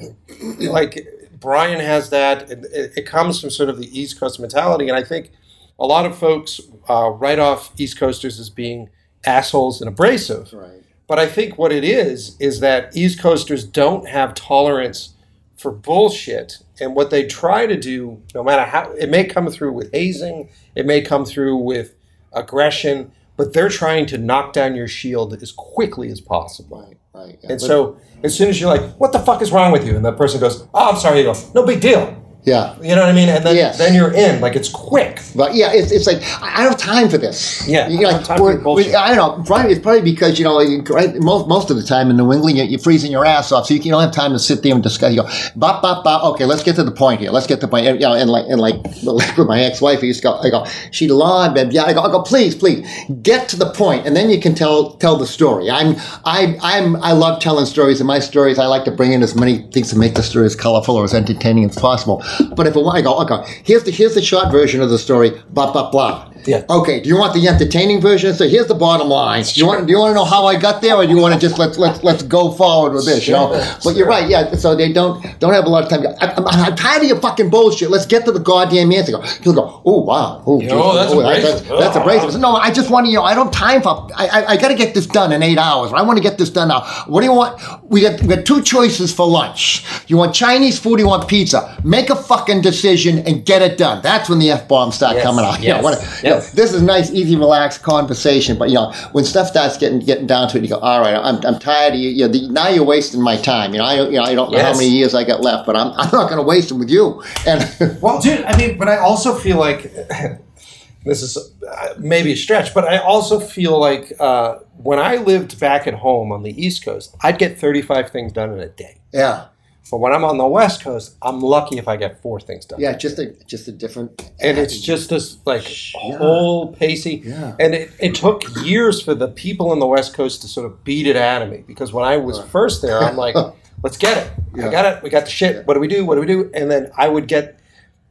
like 0.60 1.08
Brian 1.40 1.80
has 1.80 2.10
that. 2.12 2.50
and 2.50 2.66
It, 2.66 2.94
it 2.98 3.06
comes 3.06 3.40
from 3.42 3.50
sort 3.50 3.70
of 3.70 3.78
the 3.78 4.00
East 4.00 4.20
Coast 4.20 4.40
mentality, 4.40 4.88
and 4.90 4.98
I 4.98 5.04
think 5.04 5.32
a 5.80 5.86
lot 5.86 6.06
of 6.06 6.18
folks 6.18 6.62
uh, 6.90 7.10
write 7.10 7.40
off 7.40 7.72
East 7.78 7.98
Coasters 7.98 8.40
as 8.40 8.50
being 8.50 8.90
assholes 9.26 9.82
and 9.82 9.88
abrasive. 9.90 10.54
Right. 10.54 10.83
But 11.14 11.19
I 11.19 11.27
think 11.27 11.60
what 11.60 11.72
it 11.72 11.84
is 11.84 12.35
is 12.40 12.60
that 12.61 12.98
East 12.98 13.19
Coasters 13.19 13.64
don't 13.64 14.07
have 14.07 14.34
tolerance 14.34 15.14
for 15.56 15.72
bullshit. 15.72 16.57
And 16.81 16.95
what 16.95 17.11
they 17.11 17.27
try 17.27 17.68
to 17.68 17.80
do, 17.80 18.23
no 18.34 18.44
matter 18.44 18.64
how, 18.64 18.91
it 18.94 19.11
may 19.11 19.26
come 19.26 19.48
through 19.52 19.73
with 19.73 19.91
hazing, 19.94 20.49
it 20.73 20.88
may 20.88 21.02
come 21.02 21.23
through 21.23 21.57
with 21.57 21.94
aggression, 22.31 23.11
but 23.38 23.53
they're 23.53 23.69
trying 23.69 24.07
to 24.07 24.18
knock 24.18 24.53
down 24.53 24.73
your 24.73 24.88
shield 24.88 25.40
as 25.40 25.52
quickly 25.52 26.10
as 26.10 26.19
possible. 26.19 26.81
Right. 26.81 26.98
Right. 27.14 27.40
Yeah. 27.44 27.52
And 27.52 27.61
so 27.61 27.99
as 28.23 28.35
soon 28.35 28.49
as 28.49 28.60
you're 28.60 28.76
like, 28.76 28.95
what 28.95 29.11
the 29.11 29.19
fuck 29.19 29.44
is 29.44 29.52
wrong 29.52 29.72
with 29.72 29.85
you? 29.85 29.95
And 29.95 30.03
that 30.06 30.18
person 30.18 30.40
goes, 30.40 30.68
oh, 30.73 30.94
I'm 30.94 30.98
sorry. 30.98 31.19
You 31.19 31.26
go, 31.26 31.35
no 31.53 31.64
big 31.64 31.80
deal. 31.80 32.23
Yeah. 32.45 32.76
You 32.82 32.95
know 32.95 33.02
what 33.02 33.10
I 33.10 33.14
mean? 33.14 33.30
And 33.30 33.45
then, 33.45 33.56
Yes. 33.56 33.78
then 33.78 33.94
you're 33.94 34.14
in. 34.14 34.41
Like 34.41 34.56
it's 34.56 34.70
quick. 34.70 35.22
But 35.36 35.56
yeah, 35.56 35.72
it's, 35.74 35.91
it's 35.91 36.06
like 36.07 36.22
I 36.41 36.53
I 36.53 36.64
don't 36.64 36.74
have 36.74 36.80
time 36.80 37.10
for 37.10 37.18
this. 37.18 37.68
Yeah, 37.68 37.88
you 37.88 38.06
I 38.07 38.11
don't 38.11 38.26
time 38.26 38.38
for 38.38 38.44
we're- 38.44 38.56
your 38.56 38.64
bullshit. 38.64 38.95
I 38.95 39.15
don't 39.15 39.40
know. 39.40 39.44
Probably 39.44 39.72
it's 39.72 39.82
probably 39.82 40.02
because 40.02 40.38
you 40.38 40.44
know 40.45 40.57
right, 40.90 41.15
most 41.20 41.48
most 41.48 41.70
of 41.72 41.78
the 41.78 41.84
time 41.84 42.10
in 42.10 42.18
New 42.18 42.32
England 42.34 42.57
you're, 42.57 42.65
you're 42.68 42.80
freezing 42.80 43.11
your 43.11 43.26
ass 43.26 43.52
off, 43.52 43.68
so 43.68 43.74
you, 43.74 43.80
you 43.82 43.91
don't 43.91 44.02
have 44.02 44.11
time 44.11 44.32
to 44.34 44.40
sit 44.40 44.61
there 44.64 44.74
and 44.74 44.84
discuss. 44.84 45.14
You 45.14 45.22
go, 45.24 45.30
bop 45.56 45.82
bop 45.82 46.03
bop. 46.03 46.24
Okay, 46.34 46.45
let's 46.45 46.64
get 46.64 46.76
to 46.76 46.84
the 46.84 46.91
point 46.91 47.22
here. 47.22 47.32
Let's 47.32 47.48
get 47.48 47.56
to 47.61 47.65
the 47.65 47.70
point. 47.70 47.88
And, 47.88 47.99
you 47.99 48.06
know, 48.07 48.14
and 48.14 48.30
like 48.30 48.45
and 48.49 48.60
like, 48.60 48.76
like 49.03 49.38
with 49.38 49.48
my 49.48 49.61
ex-wife, 49.61 49.99
I 50.02 50.06
used 50.06 50.22
to 50.22 50.28
go. 50.28 50.34
I 50.40 50.49
go, 50.49 50.65
she 50.91 51.07
lied, 51.07 51.53
babe. 51.53 51.72
Yeah, 51.72 51.84
I 51.84 51.94
go, 51.94 52.02
I 52.02 52.07
go. 52.11 52.22
Please, 52.22 52.56
please, 52.56 52.86
get 53.22 53.48
to 53.49 53.56
the 53.57 53.70
point, 53.72 54.06
and 54.06 54.15
then 54.15 54.30
you 54.30 54.40
can 54.40 54.53
tell 54.53 54.91
tell 54.98 55.15
the 55.15 55.28
story. 55.28 55.70
I'm 55.72 55.95
I 56.26 56.57
I'm 56.61 56.98
I 56.98 57.14
love 57.14 57.41
telling 57.41 57.65
stories, 57.65 57.99
and 58.02 58.07
my 58.07 58.20
stories 58.20 58.60
I 58.60 58.65
like 58.68 58.84
to 58.86 58.91
bring 58.91 59.14
in 59.14 59.24
as 59.24 59.34
many 59.36 59.60
things 59.72 59.90
to 59.91 59.98
make 59.98 60.15
the 60.15 60.24
story 60.24 60.45
as 60.45 60.56
colorful 60.56 60.95
or 60.98 61.03
as 61.06 61.14
entertaining 61.14 61.65
as 61.70 61.78
possible. 61.78 62.22
But 62.56 62.68
if 62.68 62.76
it, 62.76 62.86
I 62.86 63.02
go, 63.02 63.20
okay, 63.22 63.62
here's 63.64 63.84
the 63.84 63.92
here's 63.92 64.16
the 64.16 64.22
short 64.22 64.52
version 64.52 64.82
of 64.82 64.90
the 64.90 65.00
story, 65.00 65.32
blah 65.50 65.72
blah 65.72 65.90
blah. 65.92 66.33
Yeah. 66.45 66.65
Okay. 66.70 66.99
Do 67.02 67.10
you 67.10 67.18
want 67.18 67.34
the 67.34 67.48
entertaining 67.48 68.02
version? 68.02 68.34
So 68.34 68.48
here's 68.48 68.68
the 68.68 68.76
bottom 68.76 69.07
line. 69.10 69.44
Do 69.44 69.60
you 69.60 69.65
want 69.68 69.86
do 69.88 69.91
you 69.94 69.99
want 69.99 70.11
to 70.11 70.15
know 70.15 70.26
how 70.26 70.45
I 70.45 70.56
got 70.60 70.82
there, 70.82 70.95
or 70.95 71.06
do 71.06 71.11
you 71.11 71.18
want 71.18 71.34
to 71.34 71.40
just 71.40 71.57
let's 71.60 71.78
let's 71.78 72.03
let's 72.03 72.24
go 72.24 72.52
forward 72.52 72.94
with 72.94 73.06
this? 73.06 73.28
You 73.28 73.34
know. 73.34 73.53
Sure, 73.53 73.76
But 73.84 73.95
you're 73.95 74.07
right. 74.07 74.30
Yeah. 74.30 74.56
So 74.56 74.76
they 74.76 74.91
don't 74.91 75.22
don't 75.40 75.53
have 75.53 75.65
a 75.65 75.70
lot 75.70 75.84
of 75.84 75.90
time. 75.90 76.06
I, 76.22 76.34
I'm, 76.36 76.48
I'm 76.48 76.76
tired 76.76 77.02
of 77.03 77.07
your 77.07 77.20
fucking 77.20 77.49
bullshit. 77.49 77.90
Let's 77.90 78.06
get 78.06 78.26
to 78.26 78.32
the 78.32 78.40
goddamn 78.40 78.91
answer. 78.91 79.11
Go. 79.14 79.22
He'll 79.44 79.53
go. 79.53 79.82
Oh 79.86 80.02
wow. 80.02 80.44
Oh, 80.45 80.60
geez. 80.60 80.70
that's 80.70 81.11
Oh, 81.14 81.20
abrasive. 81.20 81.68
That's, 81.68 81.80
that's 81.82 81.95
abrasive. 81.98 82.40
No, 82.41 82.56
I 82.56 82.72
just 82.72 82.90
want 82.90 83.06
to. 83.06 83.11
You 83.11 83.18
know, 83.18 83.24
I 83.24 83.36
don't 83.36 83.53
have 83.53 83.53
time 83.53 83.82
for. 83.82 84.07
I 84.15 84.28
I, 84.28 84.45
I 84.53 84.57
got 84.57 84.70
to 84.70 84.76
get 84.76 84.94
this 84.94 85.06
done 85.07 85.32
in 85.32 85.44
eight 85.44 85.57
hours. 85.57 85.91
I 85.94 86.02
want 86.02 86.18
to 86.18 86.24
get 86.24 86.38
this 86.38 86.49
done 86.49 86.68
now. 86.70 86.82
What 87.07 87.22
do 87.22 87.26
you 87.28 87.34
want? 87.34 87.60
We 87.90 88.02
got 88.02 88.22
we 88.22 88.36
got 88.36 88.45
two 88.45 88.61
choices 88.61 89.14
for 89.14 89.28
lunch. 89.28 89.86
You 90.07 90.18
want 90.18 90.34
Chinese 90.36 90.80
food? 90.80 90.99
You 90.99 91.07
want 91.07 91.28
pizza? 91.28 91.80
Make 91.84 92.10
a 92.10 92.15
fucking 92.15 92.61
decision 92.61 93.20
and 93.20 93.45
get 93.45 93.61
it 93.61 93.78
done. 93.78 94.02
That's 94.02 94.30
when 94.30 94.40
the 94.40 94.52
f 94.52 94.68
bombs 94.68 94.95
start 94.95 95.15
Yes, 95.15 95.24
coming 95.24 95.45
out. 95.45 95.53
You 95.64 95.70
know, 95.70 95.76
yes, 95.76 95.84
when- 95.84 96.33
you 96.33 96.33
know, 96.36 96.40
this 96.54 96.74
is 96.74 96.82
nice, 96.82 97.12
easy, 97.12 97.36
relaxed 97.36 97.82
conversation. 97.84 98.58
But 98.58 98.70
you 98.70 98.76
know, 98.76 98.92
when 99.14 99.24
stuff 99.26 99.48
starts 99.48 99.78
getting 99.78 100.00
getting 100.00 100.28
down 100.28 100.50
to 100.50 100.58
it, 100.58 100.64
you 100.64 100.70
go, 100.70 100.78
all 100.80 101.02
right, 101.02 101.16
I'm, 101.16 101.38
I'm 101.46 101.60
tired 101.60 101.94
of 101.94 102.00
you. 102.00 102.10
you 102.10 102.28
know, 102.28 102.32
the, 102.34 102.48
now 102.50 102.70
you're 102.70 102.84
wasting 102.86 103.22
my 103.22 103.38
time. 103.38 103.74
You 103.74 103.80
know, 103.80 103.86
I 103.86 103.96
don't- 103.98 104.12
you 104.12 104.18
know 104.18 104.24
I 104.24 104.36
don't 104.36 104.52
know 104.52 104.60
how 104.60 104.74
many 104.74 104.90
years 104.90 105.14
I 105.16 105.24
got 105.24 105.42
left, 105.42 105.66
but 105.66 105.76
I'm, 105.76 105.90
I'm 105.94 106.10
not 106.12 106.30
going 106.30 106.38
to 106.38 106.44
waste 106.44 106.70
them 106.70 106.80
with 106.80 106.90
you. 106.90 107.24
And 107.48 108.00
Well, 108.02 108.20
dude, 108.20 108.44
I 108.46 108.58
mean, 108.58 108.78
but 108.78 108.88
I 108.88 108.98
also 108.98 109.34
feel 109.36 109.58
like 109.58 109.92
this 111.06 111.22
is 111.22 111.38
uh, 111.38 111.94
maybe 111.98 112.32
a 112.34 112.36
stretch, 112.38 112.74
but 112.74 112.86
I 112.86 112.98
also 112.98 113.40
feel 113.40 113.78
like 113.80 114.14
uh, 114.20 114.60
when 114.78 115.00
I 115.00 115.18
lived 115.18 115.60
back 115.60 115.86
at 115.88 115.94
home 115.96 116.32
on 116.32 116.44
the 116.44 116.52
East 116.66 116.84
Coast, 116.86 117.16
I'd 117.22 117.38
get 117.38 117.60
35 117.60 118.10
things 118.10 118.32
done 118.32 118.52
in 118.54 118.60
a 118.60 118.70
day. 118.70 118.98
yeah, 119.12 119.46
But 119.94 119.99
when 119.99 120.11
I'm 120.11 120.24
on 120.26 120.40
the 120.40 120.48
West 120.48 120.82
Coast, 120.82 121.15
I'm 121.22 121.40
lucky 121.40 121.78
if 121.78 121.88
I 121.88 121.98
get 121.98 122.20
four 122.20 122.40
things 122.40 122.65
done. 122.65 122.80
yeah, 122.80 122.98
just 122.98 123.20
a 123.20 123.28
just 123.45 123.68
a 123.68 123.72
different. 123.72 124.32
And 124.40 124.57
it's 124.57 124.82
just 124.82 125.11
this 125.11 125.38
like 125.45 125.68
whole 125.94 126.74
pacey. 126.74 127.22
Yeah. 127.24 127.56
And 127.60 127.76
it, 127.76 127.91
it 127.99 128.15
took 128.15 128.41
years 128.64 129.03
for 129.03 129.14
the 129.14 129.28
people 129.28 129.72
in 129.72 129.78
the 129.78 129.86
West 129.86 130.15
Coast 130.15 130.41
to 130.41 130.48
sort 130.48 130.65
of 130.65 130.84
beat 130.84 131.06
it 131.06 131.15
out 131.15 131.44
of 131.44 131.52
me 131.52 131.64
because 131.68 131.94
when 131.94 132.03
I 132.03 132.18
was 132.18 132.41
first 132.45 132.82
there, 132.82 133.02
I'm 133.03 133.15
like, 133.15 133.36
let's 133.84 133.98
get 133.98 134.18
it. 134.18 134.32
Yeah. 134.56 134.70
I 134.70 134.72
got 134.72 134.86
it. 134.98 135.03
We 135.03 135.11
got 135.11 135.26
the 135.26 135.30
shit. 135.30 135.68
What 135.68 135.76
do 135.76 135.80
we 135.80 135.88
do? 135.88 136.06
What 136.06 136.15
do 136.15 136.22
we 136.22 136.26
do? 136.26 136.49
And 136.56 136.72
then 136.72 136.90
I 136.98 137.07
would 137.07 137.28
get 137.28 137.60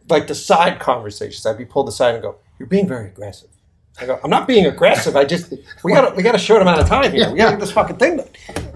like 0.08 0.28
the 0.28 0.36
side 0.36 0.78
conversations. 0.78 1.44
I'd 1.44 1.58
be 1.58 1.64
pulled 1.64 1.88
aside 1.88 2.14
and 2.14 2.22
go, 2.22 2.36
You're 2.60 2.68
being 2.68 2.86
very 2.86 3.08
aggressive. 3.08 3.48
I 4.00 4.06
go, 4.06 4.20
I'm 4.22 4.30
not 4.30 4.46
being 4.46 4.66
aggressive. 4.66 5.16
I 5.16 5.24
just 5.24 5.52
we 5.82 5.92
got 5.96 6.14
we 6.14 6.22
got 6.22 6.36
a 6.36 6.38
short 6.38 6.62
amount 6.62 6.80
of 6.80 6.86
time 6.86 7.10
here. 7.10 7.28
We 7.28 7.38
got 7.38 7.46
to 7.46 7.50
get 7.56 7.60
this 7.60 7.72
fucking 7.72 7.96
thing 7.96 8.18
done. 8.18 8.28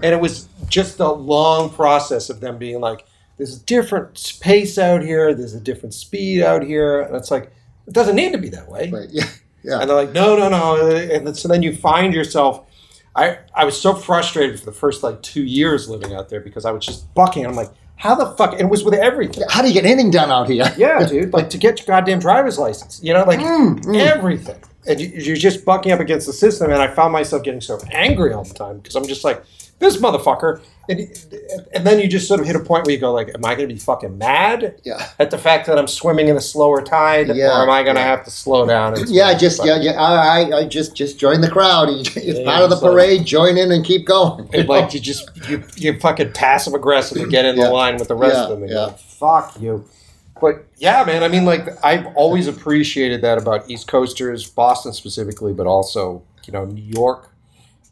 And 0.03 0.13
it 0.13 0.19
was 0.19 0.49
just 0.69 0.99
a 0.99 1.11
long 1.11 1.69
process 1.69 2.29
of 2.29 2.39
them 2.39 2.57
being 2.57 2.79
like, 2.81 3.05
"There's 3.37 3.57
a 3.57 3.59
different 3.65 4.37
pace 4.41 4.77
out 4.77 5.03
here. 5.03 5.33
There's 5.33 5.53
a 5.53 5.59
different 5.59 5.93
speed 5.93 6.41
out 6.43 6.63
here," 6.63 7.01
and 7.01 7.15
it's 7.15 7.31
like 7.31 7.51
it 7.87 7.93
doesn't 7.93 8.15
need 8.15 8.31
to 8.33 8.37
be 8.37 8.49
that 8.49 8.69
way. 8.69 8.89
Right, 8.91 9.09
yeah, 9.11 9.29
yeah. 9.63 9.79
And 9.79 9.89
they're 9.89 9.95
like, 9.97 10.11
"No, 10.13 10.35
no, 10.37 10.49
no," 10.49 10.95
and 10.95 11.35
so 11.37 11.47
then 11.47 11.63
you 11.63 11.75
find 11.75 12.13
yourself. 12.13 12.63
I 13.15 13.39
I 13.55 13.65
was 13.65 13.79
so 13.79 13.93
frustrated 13.95 14.59
for 14.59 14.65
the 14.65 14.71
first 14.73 15.03
like 15.03 15.21
two 15.21 15.43
years 15.43 15.89
living 15.89 16.13
out 16.13 16.29
there 16.29 16.39
because 16.41 16.65
I 16.65 16.71
was 16.71 16.85
just 16.85 17.13
bucking. 17.15 17.45
I'm 17.45 17.55
like, 17.55 17.71
"How 17.95 18.13
the 18.13 18.27
fuck?" 18.35 18.51
And 18.51 18.61
it 18.61 18.69
was 18.69 18.83
with 18.83 18.93
everything. 18.93 19.43
How 19.49 19.61
do 19.61 19.67
you 19.69 19.73
get 19.73 19.85
anything 19.85 20.11
done 20.11 20.29
out 20.29 20.49
here? 20.49 20.71
Yeah, 20.77 21.05
dude. 21.05 21.33
Like 21.33 21.49
to 21.51 21.57
get 21.57 21.79
your 21.79 21.87
goddamn 21.87 22.19
driver's 22.19 22.59
license, 22.59 22.99
you 23.01 23.13
know, 23.13 23.23
like 23.23 23.39
Mm, 23.39 23.97
everything. 23.99 24.61
And 24.87 24.99
you, 24.99 25.07
you're 25.07 25.35
just 25.35 25.65
bucking 25.65 25.91
up 25.91 25.99
against 25.99 26.27
the 26.27 26.33
system. 26.33 26.71
And 26.71 26.81
I 26.81 26.87
found 26.87 27.13
myself 27.13 27.43
getting 27.43 27.61
so 27.61 27.79
angry 27.91 28.33
all 28.33 28.43
the 28.43 28.53
time 28.53 28.77
because 28.77 28.95
I'm 28.95 29.07
just 29.07 29.23
like, 29.23 29.43
this 29.79 29.97
motherfucker. 29.97 30.61
And, 30.89 31.01
and 31.73 31.85
then 31.85 31.99
you 31.99 32.07
just 32.07 32.27
sort 32.27 32.39
of 32.39 32.45
hit 32.47 32.55
a 32.55 32.59
point 32.59 32.85
where 32.85 32.95
you 32.95 32.99
go, 32.99 33.13
like, 33.13 33.27
am 33.35 33.43
I 33.45 33.55
going 33.55 33.67
to 33.67 33.75
be 33.75 33.79
fucking 33.79 34.17
mad 34.17 34.79
Yeah. 34.83 35.09
at 35.19 35.29
the 35.31 35.37
fact 35.37 35.67
that 35.67 35.77
I'm 35.77 35.87
swimming 35.87 36.29
in 36.29 36.37
a 36.37 36.41
slower 36.41 36.81
tide, 36.81 37.27
Yeah, 37.35 37.49
or 37.59 37.63
am 37.63 37.69
I 37.69 37.83
going 37.83 37.95
to 37.97 38.01
yeah. 38.01 38.07
have 38.07 38.23
to 38.23 38.31
slow 38.31 38.65
down? 38.65 38.97
And 38.97 39.09
Yeah, 39.09 39.37
just 39.37 39.63
yeah, 39.65 39.77
yeah. 39.79 40.01
I, 40.01 40.43
I, 40.43 40.57
I 40.59 40.65
just 40.65 40.95
just 40.95 41.19
join 41.19 41.41
the 41.41 41.49
crowd. 41.51 41.89
It's 41.91 42.15
Yeah, 42.17 42.45
part 42.45 42.63
of 42.63 42.69
the 42.69 42.77
parade. 42.79 43.25
Join 43.25 43.57
in 43.57 43.71
and 43.71 43.85
keep 43.85 44.07
going. 44.07 44.49
It's 44.53 44.67
like 44.69 44.93
you 44.93 44.99
just 45.01 45.29
you 45.49 45.63
you 45.75 45.99
fucking 45.99 46.31
passive 46.31 46.73
aggressive 46.73 47.17
to 47.17 47.27
get 47.27 47.45
in 47.45 47.57
the 47.57 47.69
line 47.69 47.97
with 47.97 48.07
the 48.07 48.15
rest 48.15 48.35
of 48.37 48.49
them. 48.51 48.63
And 48.63 48.71
yeah. 48.71 48.85
like, 48.85 48.99
Fuck 48.99 49.59
you. 49.61 49.85
But 50.39 50.65
yeah, 50.77 51.03
man. 51.05 51.23
I 51.23 51.27
mean, 51.27 51.45
like 51.45 51.67
I've 51.83 52.07
always 52.15 52.47
appreciated 52.47 53.21
that 53.21 53.37
about 53.37 53.69
East 53.69 53.87
Coasters, 53.87 54.49
Boston 54.49 54.93
specifically, 54.93 55.53
but 55.53 55.67
also 55.67 56.23
you 56.45 56.53
know 56.53 56.65
New 56.65 56.83
York, 56.83 57.31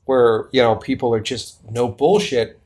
where 0.05 0.47
you 0.51 0.61
know 0.61 0.75
people 0.75 1.13
are 1.13 1.19
just 1.19 1.59
no 1.69 1.87
bullshit, 1.87 2.59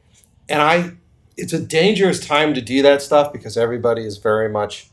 and 0.47 0.61
I. 0.61 0.93
It's 1.41 1.53
a 1.53 1.61
dangerous 1.61 2.19
time 2.19 2.53
to 2.53 2.61
do 2.61 2.81
that 2.81 3.01
stuff 3.01 3.31
because 3.31 3.55
everybody 3.55 4.03
is 4.05 4.17
very 4.17 4.49
much. 4.49 4.89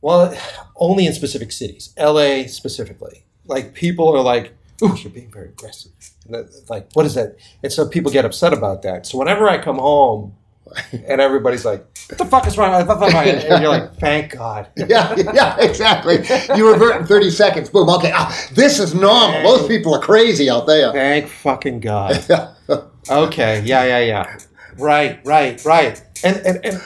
Well, 0.00 0.32
only 0.76 1.06
in 1.06 1.12
specific 1.12 1.50
cities, 1.50 1.92
LA 1.98 2.44
specifically. 2.46 3.24
Like 3.44 3.74
people 3.74 4.14
are 4.16 4.22
like, 4.22 4.52
"Ooh, 4.80 4.94
you're 4.96 5.10
being 5.10 5.32
very 5.32 5.48
aggressive." 5.48 5.90
That, 6.30 6.48
like, 6.68 6.88
what 6.92 7.04
is 7.04 7.14
that? 7.14 7.36
And 7.64 7.72
so 7.72 7.88
people 7.88 8.12
get 8.12 8.24
upset 8.24 8.52
about 8.52 8.82
that. 8.82 9.06
So 9.06 9.18
whenever 9.18 9.48
I 9.48 9.58
come 9.58 9.78
home, 9.78 10.36
and 10.92 11.20
everybody's 11.20 11.64
like, 11.64 11.84
"What 12.08 12.18
the 12.18 12.24
fuck 12.24 12.46
is 12.46 12.56
wrong?" 12.58 12.74
And 12.74 13.62
you're 13.62 13.70
like, 13.70 13.94
"Thank 13.96 14.32
God." 14.32 14.68
yeah, 14.76 15.14
yeah, 15.32 15.56
exactly. 15.60 16.16
You 16.56 16.70
revert 16.72 17.00
in 17.00 17.06
thirty 17.06 17.30
seconds. 17.30 17.70
Boom. 17.70 17.88
Okay, 17.88 18.10
ah, 18.14 18.48
this 18.52 18.78
is 18.78 18.94
normal. 18.94 19.42
Most 19.42 19.68
people 19.68 19.94
are 19.94 20.00
crazy 20.00 20.48
out 20.50 20.66
there. 20.66 20.92
Thank 20.92 21.28
fucking 21.28 21.80
God. 21.80 22.24
Okay. 23.10 23.62
Yeah. 23.64 23.84
Yeah. 23.84 24.00
Yeah. 24.00 24.38
Right. 24.76 25.18
Right. 25.24 25.64
Right. 25.64 26.02
And 26.22 26.36
and 26.44 26.62
and 26.62 26.82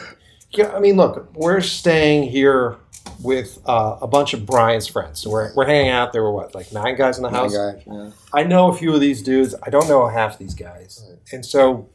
yeah. 0.51 0.73
I 0.73 0.79
mean, 0.79 0.97
look, 0.97 1.29
we're 1.35 1.61
staying 1.61 2.29
here 2.29 2.77
with 3.23 3.59
uh, 3.67 3.99
a 4.01 4.07
bunch 4.07 4.35
of 4.35 4.47
Brian's 4.47 4.87
friends. 4.87 5.21
So 5.21 5.31
we're 5.31 5.53
we're 5.55 5.67
hanging 5.67 5.91
out. 5.91 6.13
There 6.13 6.23
were 6.23 6.33
what, 6.33 6.55
like 6.55 6.73
nine 6.73 6.97
guys 6.97 7.17
in 7.17 7.23
the 7.23 7.31
My 7.31 7.39
house. 7.39 7.57
guy, 7.57 7.83
yeah. 7.87 8.11
I 8.33 8.45
know 8.45 8.69
a 8.69 8.77
few 8.77 8.95
of 8.95 9.01
these 9.01 9.23
dudes. 9.23 9.55
I 9.63 9.71
don't 9.71 9.89
know 9.89 10.07
half 10.07 10.39
these 10.39 10.55
guys, 10.55 11.05
and 11.33 11.45
so 11.45 11.89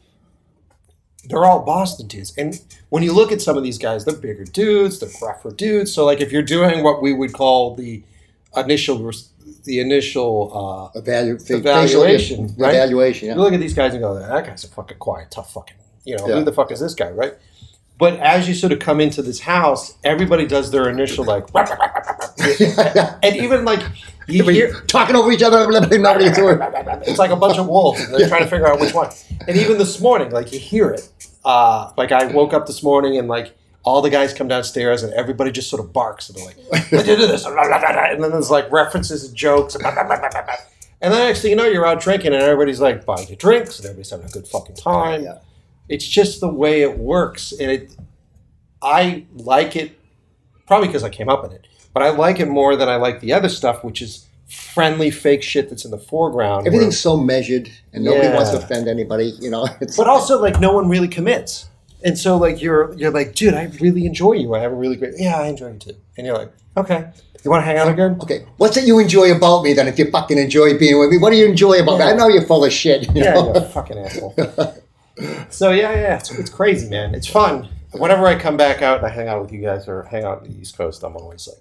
they're 1.28 1.46
all 1.46 1.64
Boston 1.64 2.08
dudes. 2.08 2.34
And 2.38 2.60
when 2.90 3.04
you 3.04 3.14
look 3.14 3.32
at 3.32 3.42
some 3.42 3.58
of 3.58 3.64
these 3.64 3.78
guys, 3.78 4.06
they're 4.06 4.16
bigger 4.16 4.46
dudes, 4.46 5.00
they're 5.00 5.10
rougher 5.22 5.52
dudes. 5.52 5.94
So 5.94 6.06
like 6.06 6.22
if 6.22 6.32
you're 6.32 6.42
doing 6.42 6.84
what 6.84 7.02
we 7.02 7.14
would 7.14 7.34
call 7.34 7.76
the 7.76 8.04
initial 8.56 9.12
the 9.64 9.80
initial 9.80 10.92
uh, 10.96 11.00
Evalu- 11.00 11.50
Evaluation, 11.52 12.48
right? 12.58 12.74
Evaluation. 12.76 13.30
you 13.30 13.36
look 13.36 13.54
at 13.54 13.60
these 13.60 13.74
guys 13.74 13.94
and 13.94 14.02
go, 14.02 14.18
that 14.18 14.46
guy's 14.46 14.64
a 14.64 14.68
fucking 14.70 14.98
quiet, 14.98 15.30
tough 15.32 15.54
fucking, 15.54 15.76
you 16.06 16.18
know, 16.18 16.28
Yeah. 16.28 16.36
who 16.36 16.44
the 16.46 16.54
fuck 16.54 16.72
is 16.72 16.80
this 16.80 16.94
guy, 16.94 17.10
right? 17.12 17.34
But 18.00 18.20
as 18.20 18.48
you 18.48 18.54
sort 18.54 18.72
of 18.74 18.80
come 18.80 19.02
into 19.02 19.22
this 19.22 19.40
house, 19.42 19.98
everybody 20.04 20.46
does 20.46 20.72
their 20.72 20.88
initial 20.90 21.26
like, 21.26 21.48
and 23.24 23.36
even 23.36 23.66
like 23.66 23.82
you 24.28 24.44
hear, 24.44 24.82
Talking 24.82 25.16
over 25.16 25.32
each 25.32 25.44
other. 25.44 25.70
Nobody 25.72 26.26
gets 26.26 26.40
word. 26.40 26.60
it's 27.08 27.20
like 27.20 27.32
a 27.32 27.36
bunch 27.36 27.58
of 27.58 27.68
wolves, 27.68 28.10
they're 28.10 28.28
trying 28.28 28.44
to 28.44 28.50
figure 28.50 28.68
out 28.68 28.80
which 28.80 28.94
one. 28.94 29.10
And 29.48 29.58
even 29.58 29.78
this 29.78 30.00
morning, 30.02 30.32
like 30.32 30.52
you 30.52 30.60
hear 30.60 30.90
it. 30.90 31.10
Uh, 31.46 31.92
like 31.98 32.12
I 32.12 32.26
woke 32.28 32.54
up 32.54 32.66
this 32.68 32.84
morning 32.84 33.18
and 33.18 33.28
like 33.28 33.56
all 33.84 34.02
the 34.02 34.10
guys 34.10 34.34
come 34.34 34.50
downstairs 34.50 35.04
and 35.04 35.14
everybody 35.14 35.50
just 35.52 35.70
sort 35.70 35.82
of 35.82 35.94
barks 35.94 36.28
and 36.30 36.38
they're 36.38 36.46
like, 36.46 36.58
"Let's 36.92 37.06
do 37.06 37.16
this," 37.16 37.46
and 37.46 38.22
then 38.24 38.32
there's 38.32 38.52
like 38.52 38.70
references 38.70 39.24
and 39.26 39.34
jokes. 39.36 39.76
And 41.02 41.14
then 41.14 41.20
next 41.26 41.42
thing 41.42 41.52
you 41.52 41.56
know, 41.56 41.66
you're 41.66 41.86
out 41.86 42.02
drinking 42.02 42.34
and 42.34 42.42
everybody's 42.42 42.82
like 42.82 43.06
buying 43.06 43.28
you 43.30 43.36
drinks 43.36 43.78
and 43.80 43.86
everybody's 43.86 44.10
having 44.10 44.26
a 44.26 44.30
good 44.30 44.48
fucking 44.48 44.76
time. 44.76 45.24
Yeah. 45.24 45.38
It's 45.88 46.06
just 46.06 46.42
the 46.42 46.50
way 46.50 46.82
it 46.82 46.98
works, 46.98 47.54
and 47.54 47.72
it. 47.72 47.96
I 48.82 49.26
like 49.34 49.76
it, 49.76 49.98
probably 50.68 50.88
because 50.88 51.04
I 51.04 51.10
came 51.10 51.30
up 51.30 51.46
in 51.46 51.52
it, 51.52 51.67
but 51.98 52.06
I 52.06 52.10
like 52.12 52.40
it 52.40 52.48
more 52.48 52.76
than 52.76 52.88
I 52.90 52.96
like 52.98 53.22
the 53.22 53.34
other 53.34 53.50
stuff, 53.50 53.84
which 53.84 54.02
is 54.04 54.28
friendly 54.48 55.10
fake 55.10 55.42
shit 55.42 55.70
that's 55.70 55.84
in 55.84 55.92
the 55.92 55.98
foreground. 55.98 56.64
where- 56.64 56.68
Everything's 56.68 57.00
so 57.00 57.18
measured, 57.18 57.70
and 57.94 58.04
nobody 58.04 58.28
wants 58.30 58.52
to 58.52 58.58
offend 58.58 58.88
anybody. 58.88 59.34
You 59.40 59.50
know. 59.50 59.68
It's, 59.82 59.98
but 59.98 60.08
also 60.08 60.40
like 60.40 60.60
no 60.60 60.72
one 60.74 60.88
really 60.90 61.08
commits. 61.08 61.68
And 62.04 62.16
so 62.18 62.38
like 62.38 62.62
you're 62.62 62.94
you're 62.94 63.10
like, 63.12 63.34
dude, 63.34 63.56
I 63.56 63.64
really 63.82 64.06
enjoy 64.06 64.34
you. 64.34 64.54
I 64.54 64.60
have 64.60 64.72
a 64.72 64.76
really 64.76 64.96
great 64.96 65.16
yeah, 65.18 65.38
I 65.40 65.48
enjoy 65.48 65.72
you 65.74 65.80
too. 65.80 65.96
And 66.18 66.28
you're 66.28 66.38
like, 66.38 66.52
okay, 66.78 67.10
you 67.44 67.50
want 67.50 67.62
to 67.62 67.66
hang 67.66 67.78
out 67.80 67.90
again? 67.90 68.18
Okay, 68.22 68.46
what's 68.58 68.78
it 68.78 68.86
you 68.86 69.00
enjoy 69.00 69.36
about 69.36 69.64
me 69.64 69.74
then? 69.74 69.88
If 69.88 69.98
you 69.98 70.12
fucking 70.12 70.38
enjoy 70.38 70.78
being 70.78 71.00
with 71.00 71.10
me, 71.10 71.18
what 71.18 71.32
do 71.32 71.38
you 71.38 71.48
enjoy 71.48 71.82
about 71.82 71.98
me? 71.98 72.06
I 72.06 72.14
know 72.14 72.28
you're 72.28 72.46
full 72.46 72.64
of 72.64 72.72
shit. 72.72 73.00
You 73.16 73.24
Yeah, 73.24 73.34
know? 73.34 73.46
you're 73.48 73.64
a 73.64 73.70
fucking 73.70 73.98
asshole. 73.98 74.36
so 75.50 75.72
yeah, 75.72 75.92
yeah, 75.94 76.18
it's, 76.18 76.32
it's 76.38 76.50
crazy, 76.52 76.88
man. 76.90 77.16
It's 77.16 77.28
fun. 77.28 77.70
Whenever 77.94 78.28
I 78.28 78.36
come 78.38 78.58
back 78.58 78.82
out 78.84 78.98
and 79.00 79.08
I 79.08 79.10
hang 79.10 79.28
out 79.28 79.42
with 79.42 79.52
you 79.52 79.62
guys 79.62 79.88
or 79.88 80.04
hang 80.04 80.24
out 80.24 80.44
on 80.44 80.50
the 80.52 80.60
East 80.62 80.78
Coast, 80.78 81.04
I'm 81.04 81.16
always 81.16 81.48
like, 81.48 81.58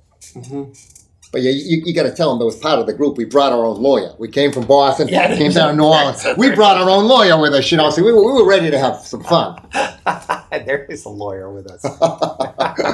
But 1.32 1.42
yeah, 1.42 1.50
you, 1.50 1.82
you 1.84 1.94
got 1.94 2.04
to 2.04 2.14
tell 2.14 2.30
them 2.30 2.38
that 2.38 2.44
was 2.44 2.56
part 2.56 2.78
of 2.78 2.86
the 2.86 2.94
group. 2.94 3.18
We 3.18 3.24
brought 3.24 3.52
our 3.52 3.64
own 3.64 3.82
lawyer. 3.82 4.14
We 4.18 4.28
came 4.28 4.52
from 4.52 4.66
Boston, 4.66 5.08
Yeah, 5.08 5.36
came 5.36 5.50
down 5.50 5.70
to 5.70 5.76
New 5.76 5.84
Orleans. 5.84 6.24
We 6.38 6.54
brought 6.54 6.76
our 6.76 6.88
own 6.88 7.06
lawyer 7.06 7.38
with 7.40 7.52
us. 7.52 7.70
You 7.70 7.78
know, 7.78 7.90
so 7.90 8.02
we 8.04 8.12
were, 8.12 8.24
we 8.24 8.42
were 8.42 8.48
ready 8.48 8.70
to 8.70 8.78
have 8.78 8.96
some 8.98 9.22
fun. 9.24 9.60
there 10.50 10.86
is 10.88 11.04
a 11.04 11.08
lawyer 11.08 11.52
with 11.52 11.68
us. 11.70 11.84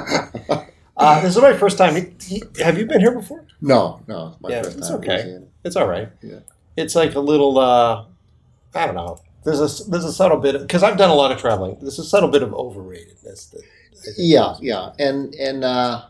uh, 0.96 1.22
this 1.22 1.36
is 1.36 1.42
my 1.42 1.52
first 1.52 1.78
time. 1.78 1.94
Have 2.62 2.78
you 2.78 2.86
been 2.86 3.00
here 3.00 3.12
before? 3.12 3.44
No, 3.60 4.00
no, 4.08 4.36
Yeah, 4.48 4.60
it's 4.60 4.90
okay. 4.90 5.16
it. 5.20 5.48
It's 5.64 5.76
all 5.76 5.86
right. 5.86 6.08
Yeah. 6.22 6.40
It's 6.76 6.94
like 6.94 7.14
a 7.14 7.20
little, 7.20 7.58
uh, 7.58 8.06
I 8.74 8.86
don't 8.86 8.94
know. 8.94 9.20
There's 9.44 9.60
a 9.60 9.90
there's 9.90 10.04
a 10.04 10.12
subtle 10.12 10.38
bit 10.38 10.60
because 10.60 10.82
I've 10.82 10.96
done 10.96 11.10
a 11.10 11.14
lot 11.14 11.32
of 11.32 11.38
traveling. 11.38 11.76
There's 11.80 11.98
a 11.98 12.04
subtle 12.04 12.28
bit 12.28 12.42
of 12.42 12.50
overratedness. 12.50 13.50
That, 13.50 13.62
Yeah, 14.16 14.54
yeah, 14.60 14.92
and 15.00 15.34
and 15.34 15.64
uh, 15.64 16.02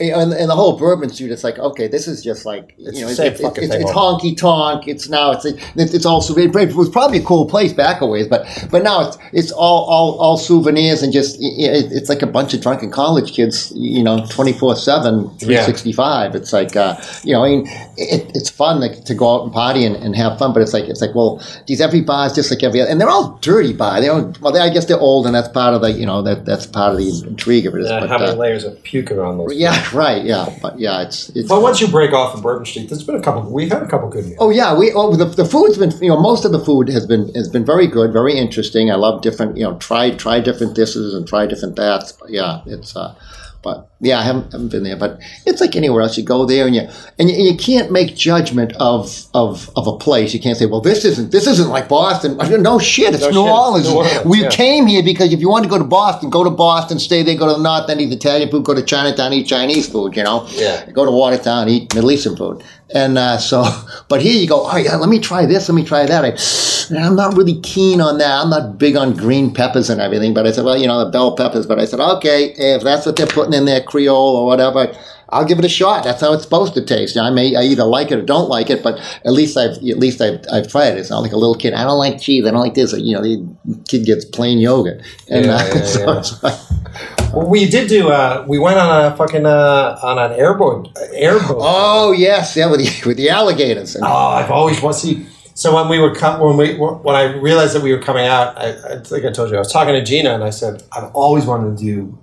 and, 0.00 0.32
and 0.32 0.48
the 0.48 0.54
whole 0.54 0.78
bourbon 0.78 1.10
suit. 1.10 1.30
It's 1.30 1.44
like 1.44 1.58
okay, 1.58 1.88
this 1.88 2.06
is 2.06 2.22
just 2.22 2.46
like 2.46 2.74
It's 2.78 2.98
you 2.98 3.04
know, 3.04 3.10
it's, 3.10 3.18
it's, 3.18 3.40
it's, 3.40 3.74
it's 3.74 3.90
honky 3.90 4.36
tonk. 4.36 4.86
It's 4.86 5.08
now 5.08 5.32
it's 5.32 5.44
it's, 5.44 5.94
it's 5.94 6.06
also 6.06 6.36
it, 6.36 6.54
it 6.54 6.74
was 6.74 6.88
probably 6.88 7.18
a 7.18 7.24
cool 7.24 7.46
place 7.46 7.72
back 7.72 8.00
a 8.00 8.06
ways, 8.06 8.28
but 8.28 8.46
but 8.70 8.82
now 8.82 9.08
it's 9.08 9.18
it's 9.32 9.50
all 9.50 9.84
all, 9.84 10.18
all 10.18 10.36
souvenirs 10.36 11.02
and 11.02 11.12
just 11.12 11.36
it, 11.40 11.90
it's 11.92 12.08
like 12.08 12.22
a 12.22 12.26
bunch 12.26 12.54
of 12.54 12.60
drunken 12.60 12.90
college 12.90 13.32
kids, 13.32 13.72
you 13.74 14.02
know, 14.02 14.24
twenty 14.30 14.52
four 14.52 14.76
seven, 14.76 15.30
three 15.38 15.60
sixty 15.62 15.92
five. 15.92 16.34
It's 16.34 16.52
like 16.52 16.76
uh, 16.76 16.96
you 17.24 17.32
know, 17.32 17.44
I 17.44 17.48
mean, 17.48 17.66
it, 17.96 18.30
it's 18.34 18.50
fun 18.50 18.80
like, 18.80 19.04
to 19.04 19.14
go 19.14 19.34
out 19.34 19.44
and 19.44 19.52
party 19.52 19.84
and, 19.84 19.96
and 19.96 20.14
have 20.14 20.38
fun, 20.38 20.52
but 20.52 20.62
it's 20.62 20.72
like 20.72 20.84
it's 20.84 21.00
like 21.00 21.14
well, 21.14 21.42
these 21.66 21.80
every 21.80 22.02
bar 22.02 22.26
is 22.26 22.34
just 22.34 22.50
like 22.50 22.62
every 22.62 22.80
other, 22.80 22.90
and 22.90 23.00
they're 23.00 23.10
all 23.10 23.36
dirty 23.38 23.72
bar. 23.72 24.00
They 24.00 24.06
don't 24.06 24.40
well, 24.40 24.52
they, 24.52 24.60
I 24.60 24.70
guess 24.70 24.84
they're 24.84 25.00
old, 25.00 25.26
and 25.26 25.34
that's 25.34 25.48
part 25.48 25.74
of 25.74 25.80
the 25.80 25.90
you 25.90 26.06
know 26.06 26.22
that 26.22 26.44
that's 26.44 26.66
part 26.66 26.92
of 26.92 26.98
the 26.98 27.26
intrigue 27.26 27.66
of 27.66 27.74
it. 27.74 27.80
is, 27.80 27.88
Yeah, 27.88 28.00
but, 28.00 28.08
how 28.08 28.18
many 28.18 28.32
uh, 28.32 28.36
layers 28.36 28.64
of 28.64 28.80
puke 28.84 29.10
are 29.10 29.24
on 29.24 29.38
those? 29.38 29.56
yeah, 29.56 29.87
right. 29.92 30.24
Yeah, 30.24 30.54
but 30.60 30.78
yeah, 30.78 31.02
it's 31.02 31.28
it's. 31.30 31.48
But 31.48 31.62
once 31.62 31.80
you 31.80 31.88
break 31.88 32.12
off 32.12 32.34
of 32.34 32.42
Bourbon 32.42 32.64
Street, 32.66 32.88
there's 32.88 33.02
been 33.02 33.16
a 33.16 33.22
couple. 33.22 33.50
We've 33.50 33.70
had 33.70 33.82
a 33.82 33.88
couple 33.88 34.08
good 34.08 34.24
meals. 34.24 34.38
Oh 34.40 34.50
yeah, 34.50 34.76
we 34.76 34.92
oh 34.92 35.14
the, 35.14 35.24
the 35.24 35.44
food's 35.44 35.78
been 35.78 35.90
you 36.02 36.08
know 36.08 36.20
most 36.20 36.44
of 36.44 36.52
the 36.52 36.58
food 36.58 36.88
has 36.88 37.06
been 37.06 37.32
has 37.34 37.48
been 37.48 37.64
very 37.64 37.86
good, 37.86 38.12
very 38.12 38.36
interesting. 38.36 38.90
I 38.90 38.94
love 38.94 39.22
different 39.22 39.56
you 39.56 39.64
know 39.64 39.76
try 39.78 40.10
try 40.10 40.40
different 40.40 40.74
dishes 40.74 41.14
and 41.14 41.26
try 41.26 41.46
different 41.46 41.76
that's. 41.76 42.12
But 42.12 42.30
yeah, 42.30 42.62
it's 42.66 42.96
uh, 42.96 43.14
but 43.62 43.88
yeah, 44.00 44.20
I 44.20 44.22
haven't, 44.22 44.52
haven't 44.52 44.70
been 44.70 44.84
there, 44.84 44.96
but 44.96 45.18
it's 45.44 45.60
like 45.60 45.74
anywhere 45.74 46.02
else. 46.02 46.16
You 46.16 46.22
go 46.24 46.46
there 46.46 46.66
and 46.66 46.74
you 46.76 46.82
and 47.18 47.28
you, 47.28 47.34
and 47.36 47.44
you 47.46 47.56
can't 47.56 47.90
make 47.90 48.14
judgment 48.14 48.72
of 48.78 49.24
of 49.34 49.68
of 49.76 49.86
a 49.88 49.96
place. 49.96 50.32
You 50.32 50.40
can't 50.40 50.56
say, 50.56 50.66
well, 50.66 50.80
this 50.80 51.04
isn't 51.04 51.32
this 51.32 51.46
isn't 51.46 51.68
like 51.68 51.88
Boston. 51.88 52.36
No 52.62 52.78
shit, 52.78 53.14
it's 53.14 53.22
No 53.24 53.30
New, 53.30 53.34
shit, 53.44 53.52
Orleans. 53.52 53.88
New 53.88 53.96
Orleans, 53.96 54.24
We 54.24 54.42
yeah. 54.42 54.48
came 54.50 54.86
here 54.86 55.02
because 55.02 55.32
if 55.32 55.40
you 55.40 55.48
want 55.48 55.64
to 55.64 55.70
go 55.70 55.78
to 55.78 55.84
Boston, 55.84 56.30
go 56.30 56.44
to 56.44 56.50
Boston, 56.50 56.98
stay 57.00 57.22
there, 57.24 57.36
go 57.36 57.48
to 57.48 57.54
the 57.54 57.62
North 57.62 57.90
End, 57.90 58.00
eat 58.00 58.12
Italian 58.12 58.48
food, 58.50 58.64
go 58.64 58.74
to 58.74 58.82
Chinatown, 58.82 59.32
eat 59.32 59.46
Chinese 59.48 59.88
food. 59.88 60.16
You 60.16 60.22
know, 60.22 60.46
Yeah. 60.52 60.88
go 60.92 61.04
to 61.04 61.10
Watertown, 61.10 61.68
eat 61.68 61.92
Middle 61.94 62.10
Eastern 62.12 62.36
food. 62.36 62.62
And 62.94 63.18
uh, 63.18 63.38
so, 63.38 63.64
but 64.08 64.22
here 64.22 64.40
you 64.40 64.48
go, 64.48 64.66
oh 64.70 64.76
yeah, 64.76 64.96
let 64.96 65.08
me 65.08 65.18
try 65.18 65.46
this, 65.46 65.68
let 65.68 65.74
me 65.74 65.84
try 65.84 66.06
that. 66.06 66.24
I, 66.24 66.96
I'm 66.96 67.16
not 67.16 67.36
really 67.36 67.60
keen 67.60 68.00
on 68.00 68.18
that. 68.18 68.42
I'm 68.42 68.50
not 68.50 68.78
big 68.78 68.96
on 68.96 69.14
green 69.14 69.52
peppers 69.52 69.90
and 69.90 70.00
everything, 70.00 70.32
but 70.32 70.46
I 70.46 70.52
said, 70.52 70.64
well, 70.64 70.76
you 70.78 70.86
know, 70.86 71.04
the 71.04 71.10
bell 71.10 71.36
peppers. 71.36 71.66
But 71.66 71.78
I 71.78 71.84
said, 71.84 72.00
okay, 72.00 72.54
if 72.56 72.82
that's 72.82 73.04
what 73.04 73.16
they're 73.16 73.26
putting 73.26 73.52
in 73.52 73.66
their 73.66 73.82
Creole 73.82 74.36
or 74.36 74.46
whatever, 74.46 74.94
I'll 75.30 75.44
give 75.44 75.58
it 75.58 75.64
a 75.64 75.68
shot. 75.68 76.04
That's 76.04 76.20
how 76.22 76.32
it's 76.32 76.42
supposed 76.44 76.74
to 76.74 76.84
taste. 76.84 77.16
I 77.16 77.30
may 77.30 77.54
I 77.54 77.62
either 77.62 77.84
like 77.84 78.10
it 78.10 78.18
or 78.18 78.22
don't 78.22 78.48
like 78.48 78.70
it, 78.70 78.82
but 78.82 78.98
at 79.24 79.32
least 79.32 79.56
I've 79.56 79.72
at 79.76 79.98
least 79.98 80.20
I've, 80.20 80.40
I've 80.52 80.68
tried 80.68 80.92
it. 80.94 80.98
It's 80.98 81.10
not 81.10 81.18
like 81.20 81.32
a 81.32 81.36
little 81.36 81.54
kid. 81.54 81.74
I 81.74 81.84
don't 81.84 81.98
like 81.98 82.20
cheese. 82.20 82.46
I 82.46 82.50
don't 82.50 82.60
like 82.60 82.74
this. 82.74 82.92
You 82.96 83.14
know, 83.14 83.22
the 83.22 83.46
kid 83.88 84.06
gets 84.06 84.24
plain 84.24 84.58
yogurt, 84.58 85.02
and 85.28 85.46
Yeah, 85.46 85.54
uh, 85.56 85.64
yeah, 85.74 85.82
so 85.84 86.00
yeah. 86.14 86.22
like, 86.42 87.32
Well, 87.34 87.46
we 87.46 87.66
did 87.68 87.88
do. 87.88 88.08
Uh, 88.10 88.44
we 88.48 88.58
went 88.58 88.78
on 88.78 89.12
a 89.12 89.16
fucking 89.16 89.44
uh, 89.44 89.98
on 90.02 90.18
an 90.18 90.32
airboat. 90.38 90.96
Airboat. 91.12 91.58
oh 91.60 92.12
yes, 92.12 92.56
yeah, 92.56 92.70
with 92.70 92.80
the 92.80 92.90
with 93.08 93.16
the 93.18 93.28
alligators. 93.28 93.94
And, 93.96 94.04
Oh, 94.04 94.08
I've 94.08 94.50
always 94.50 94.80
wanted 94.80 94.94
to 95.00 95.06
see. 95.06 95.26
So 95.54 95.74
when 95.74 95.88
we 95.88 95.98
were 95.98 96.14
com- 96.14 96.40
when 96.40 96.56
we 96.56 96.74
when 96.78 97.16
I 97.16 97.34
realized 97.34 97.74
that 97.74 97.82
we 97.82 97.92
were 97.92 98.00
coming 98.00 98.26
out, 98.26 98.56
I, 98.56 98.94
I 98.94 98.98
think 99.00 99.24
I 99.26 99.30
told 99.32 99.50
you 99.50 99.56
I 99.56 99.58
was 99.58 99.72
talking 99.72 99.92
to 99.92 100.02
Gina 100.02 100.32
and 100.32 100.42
I 100.44 100.50
said 100.50 100.84
I've 100.92 101.10
always 101.14 101.44
wanted 101.44 101.76
to 101.76 101.84
do 101.84 102.18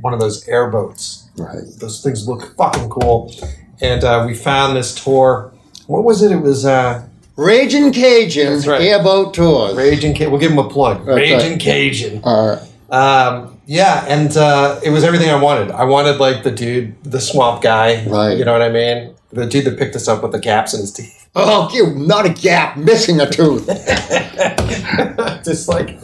one 0.00 0.12
of 0.12 0.20
those 0.20 0.46
airboats. 0.48 1.25
Right. 1.38 1.62
Those 1.78 2.02
things 2.02 2.26
look 2.26 2.56
fucking 2.56 2.88
cool, 2.88 3.32
and 3.80 4.02
uh, 4.04 4.24
we 4.26 4.34
found 4.34 4.76
this 4.76 4.94
tour. 4.94 5.52
What 5.86 6.04
was 6.04 6.22
it? 6.22 6.32
It 6.32 6.40
was 6.40 6.64
uh, 6.64 7.06
Raging 7.36 7.92
Cajun 7.92 8.54
That's 8.54 8.66
right. 8.66 8.80
Airboat 8.80 9.34
Tours. 9.34 9.74
Raging. 9.76 10.14
Ca- 10.16 10.28
we'll 10.28 10.40
give 10.40 10.52
him 10.52 10.58
a 10.58 10.68
plug. 10.68 11.04
That's 11.04 11.16
Raging 11.16 11.52
right. 11.52 11.60
Cajun. 11.60 12.22
Uh, 12.24 12.66
Um, 12.88 13.60
yeah, 13.66 14.04
and 14.08 14.34
uh, 14.36 14.80
it 14.84 14.90
was 14.90 15.02
everything 15.04 15.28
I 15.28 15.40
wanted. 15.42 15.72
I 15.72 15.84
wanted 15.84 16.18
like 16.18 16.44
the 16.44 16.52
dude, 16.52 16.94
the 17.02 17.20
swamp 17.20 17.60
guy. 17.62 18.06
Right. 18.06 18.38
You 18.38 18.44
know 18.44 18.52
what 18.52 18.62
I 18.62 18.70
mean? 18.70 19.14
The 19.32 19.44
dude 19.46 19.64
that 19.64 19.76
picked 19.76 19.96
us 19.96 20.06
up 20.08 20.22
with 20.22 20.30
the 20.32 20.38
caps 20.40 20.72
in 20.72 20.80
his 20.80 20.92
teeth. 20.92 21.25
Oh, 21.36 21.70
you 21.72 21.94
not 21.94 22.26
a 22.26 22.30
gap, 22.30 22.76
missing 22.76 23.20
a 23.20 23.30
tooth. 23.30 23.66
Just 25.44 25.68
like 25.68 26.00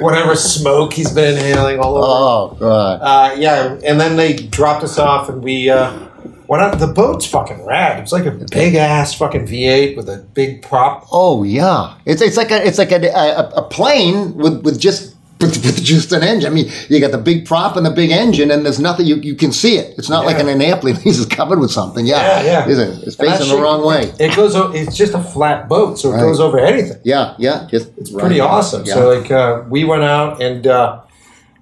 whatever 0.00 0.36
smoke 0.36 0.92
he's 0.92 1.12
been 1.12 1.36
inhaling 1.36 1.78
all 1.80 1.96
over. 1.96 2.06
Oh 2.06 2.56
God. 2.58 3.00
Uh, 3.02 3.34
yeah, 3.36 3.78
and 3.84 4.00
then 4.00 4.16
they 4.16 4.34
dropped 4.34 4.84
us 4.84 4.98
off, 4.98 5.28
and 5.28 5.42
we 5.42 5.68
uh, 5.68 5.98
went 6.46 6.62
out. 6.62 6.78
The 6.78 6.86
boat's 6.86 7.26
fucking 7.26 7.64
rad. 7.66 8.00
It's 8.00 8.12
like 8.12 8.26
a 8.26 8.30
big 8.30 8.76
ass 8.76 9.14
fucking 9.14 9.46
V8 9.46 9.96
with 9.96 10.08
a 10.08 10.18
big 10.34 10.62
prop. 10.62 11.06
Oh 11.10 11.42
yeah. 11.42 11.98
It's 12.04 12.22
it's 12.22 12.36
like 12.36 12.50
a 12.50 12.64
it's 12.64 12.78
like 12.78 12.92
a 12.92 13.04
a, 13.08 13.48
a 13.56 13.62
plane 13.68 14.34
with 14.34 14.62
with 14.62 14.78
just. 14.80 15.15
With, 15.38 15.62
with 15.66 15.84
just 15.84 16.12
an 16.12 16.22
engine. 16.22 16.50
I 16.50 16.54
mean, 16.54 16.70
you 16.88 16.98
got 16.98 17.10
the 17.10 17.18
big 17.18 17.44
prop 17.44 17.76
and 17.76 17.84
the 17.84 17.90
big 17.90 18.10
engine, 18.10 18.50
and 18.50 18.64
there's 18.64 18.80
nothing 18.80 19.04
you, 19.04 19.16
you 19.16 19.34
can 19.34 19.52
see 19.52 19.76
it. 19.76 19.94
It's 19.98 20.08
not 20.08 20.24
like 20.24 20.36
Yeah. 20.36 20.44
in 20.44 20.48
an 20.48 20.62
airplane; 20.62 20.94
it's 21.04 21.18
just 21.18 21.30
covered 21.30 21.58
with 21.60 21.70
something. 21.70 22.06
Yeah, 22.06 22.40
Yeah, 22.40 22.42
yeah. 22.42 22.66
It's, 22.68 22.78
it's 23.06 23.18
And 23.18 23.28
that 23.28 23.38
facing 23.40 23.54
the 23.56 23.62
wrong 23.62 23.84
way. 23.84 24.12
It 24.18 24.34
goes. 24.34 24.54
It's 24.74 24.96
just 24.96 25.12
a 25.12 25.20
flat 25.22 25.68
boat, 25.68 25.98
so 25.98 26.08
it 26.08 26.12
Right. 26.14 26.20
goes 26.22 26.40
over 26.40 26.58
anything. 26.58 26.98
Yeah, 27.04 27.34
yeah. 27.38 27.66
Just 27.70 27.90
It's 27.98 28.10
pretty 28.10 28.40
awesome. 28.40 28.86
Yeah. 28.86 28.94
So 28.94 29.18
like 29.18 29.30
uh, 29.30 29.62
we 29.68 29.84
went 29.84 30.04
out 30.04 30.40
and 30.40 30.66
uh, 30.66 31.00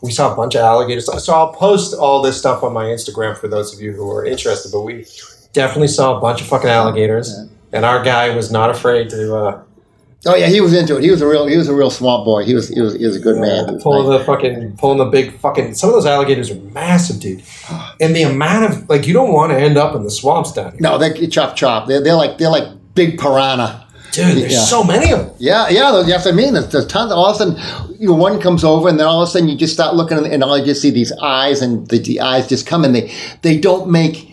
we 0.03 0.13
saw 0.13 0.33
a 0.33 0.37
bunch 0.37 0.55
of 0.55 0.61
alligators. 0.61 1.07
So 1.25 1.33
I'll 1.35 1.53
post 1.53 1.95
all 1.95 2.23
this 2.23 2.39
stuff 2.39 2.63
on 2.63 2.73
my 2.73 2.85
Instagram 2.85 3.37
for 3.37 3.49
those 3.49 3.75
of 3.75 3.81
you 3.81 3.93
who 3.93 4.09
are 4.13 4.25
interested. 4.25 4.71
But 4.71 4.83
we 4.83 5.07
definitely 5.53 5.89
saw 5.89 6.17
a 6.17 6.21
bunch 6.21 6.41
of 6.41 6.47
fucking 6.47 6.71
alligators, 6.71 7.35
and 7.73 7.85
our 7.85 8.05
guy 8.05 8.35
was 8.37 8.53
not 8.53 8.71
afraid 8.71 9.11
to 9.11 9.35
uh, 9.35 9.63
oh 10.27 10.35
yeah, 10.35 10.47
he 10.47 10.61
was 10.61 10.73
into 10.75 10.97
it. 10.97 11.03
He 11.05 11.11
was 11.11 11.21
a 11.23 11.27
real 11.27 11.47
he 11.47 11.57
was 11.57 11.69
a 11.69 11.75
real 11.75 11.91
swamp 11.91 12.25
boy. 12.25 12.45
He 12.45 12.55
was 12.55 12.69
he 12.69 12.81
was 12.81 12.95
he 12.95 13.07
was 13.07 13.17
a 13.17 13.21
good 13.21 13.39
man. 13.41 13.69
He 13.69 13.75
was 13.75 13.83
pull 13.83 14.03
nice. 14.09 14.19
the 14.21 14.25
fucking 14.25 14.77
pulling 14.77 14.99
the 14.99 15.05
big 15.07 15.39
fucking. 15.39 15.75
Some 15.75 15.91
of 15.91 15.95
those 15.95 16.07
alligators 16.07 16.51
are 16.51 16.57
massive, 16.73 17.21
dude. 17.21 17.43
And 18.01 18.15
the 18.15 18.23
amount 18.23 18.73
of 18.73 18.89
like 18.89 19.07
you 19.07 19.13
don't 19.13 19.33
want 19.33 19.53
to 19.53 19.59
end 19.59 19.77
up 19.79 19.95
in 19.95 20.03
the 20.03 20.11
swamps 20.11 20.53
down 20.53 20.73
here, 20.73 20.81
No, 20.81 20.99
they 20.99 21.27
chop 21.27 21.57
chop. 21.57 21.87
They're, 21.89 22.03
they're 22.03 22.15
like 22.15 22.39
they're 22.39 22.51
like 22.51 22.69
big 22.95 23.19
piranha. 23.19 23.87
dude. 24.13 24.37
There's 24.37 24.53
Yeah. 24.53 24.59
so 24.61 24.85
many 24.85 25.13
of 25.13 25.19
them. 25.19 25.31
Yeah, 25.39 25.69
yeah, 25.69 25.91
that's 26.07 26.25
what 26.25 26.33
I 26.35 26.37
mean. 26.37 26.55
There's, 26.55 26.69
there's 26.71 26.87
tons. 26.87 27.11
All 27.11 27.27
of 27.27 27.35
a 27.35 27.39
sudden, 27.39 27.97
you 27.99 28.09
know, 28.09 28.15
one 28.15 28.41
comes 28.41 28.63
over, 28.65 28.89
and 28.89 28.99
then 29.01 29.07
all 29.07 29.23
of 29.23 29.29
a 29.29 29.31
sudden, 29.33 29.49
you 29.49 29.57
just 29.57 29.75
start 29.75 29.95
looking, 29.97 30.19
and 30.25 30.45
all 30.45 30.57
you 30.57 30.65
just 30.65 30.81
see 30.83 30.91
these 30.91 31.13
eyes, 31.21 31.61
and 31.63 31.89
the, 31.89 31.99
the 31.99 32.21
eyes 32.21 32.49
just 32.49 32.67
come, 32.67 32.85
and 32.85 32.95
they 32.95 33.13
they 33.43 33.59
don't 33.59 33.91
make. 33.91 34.31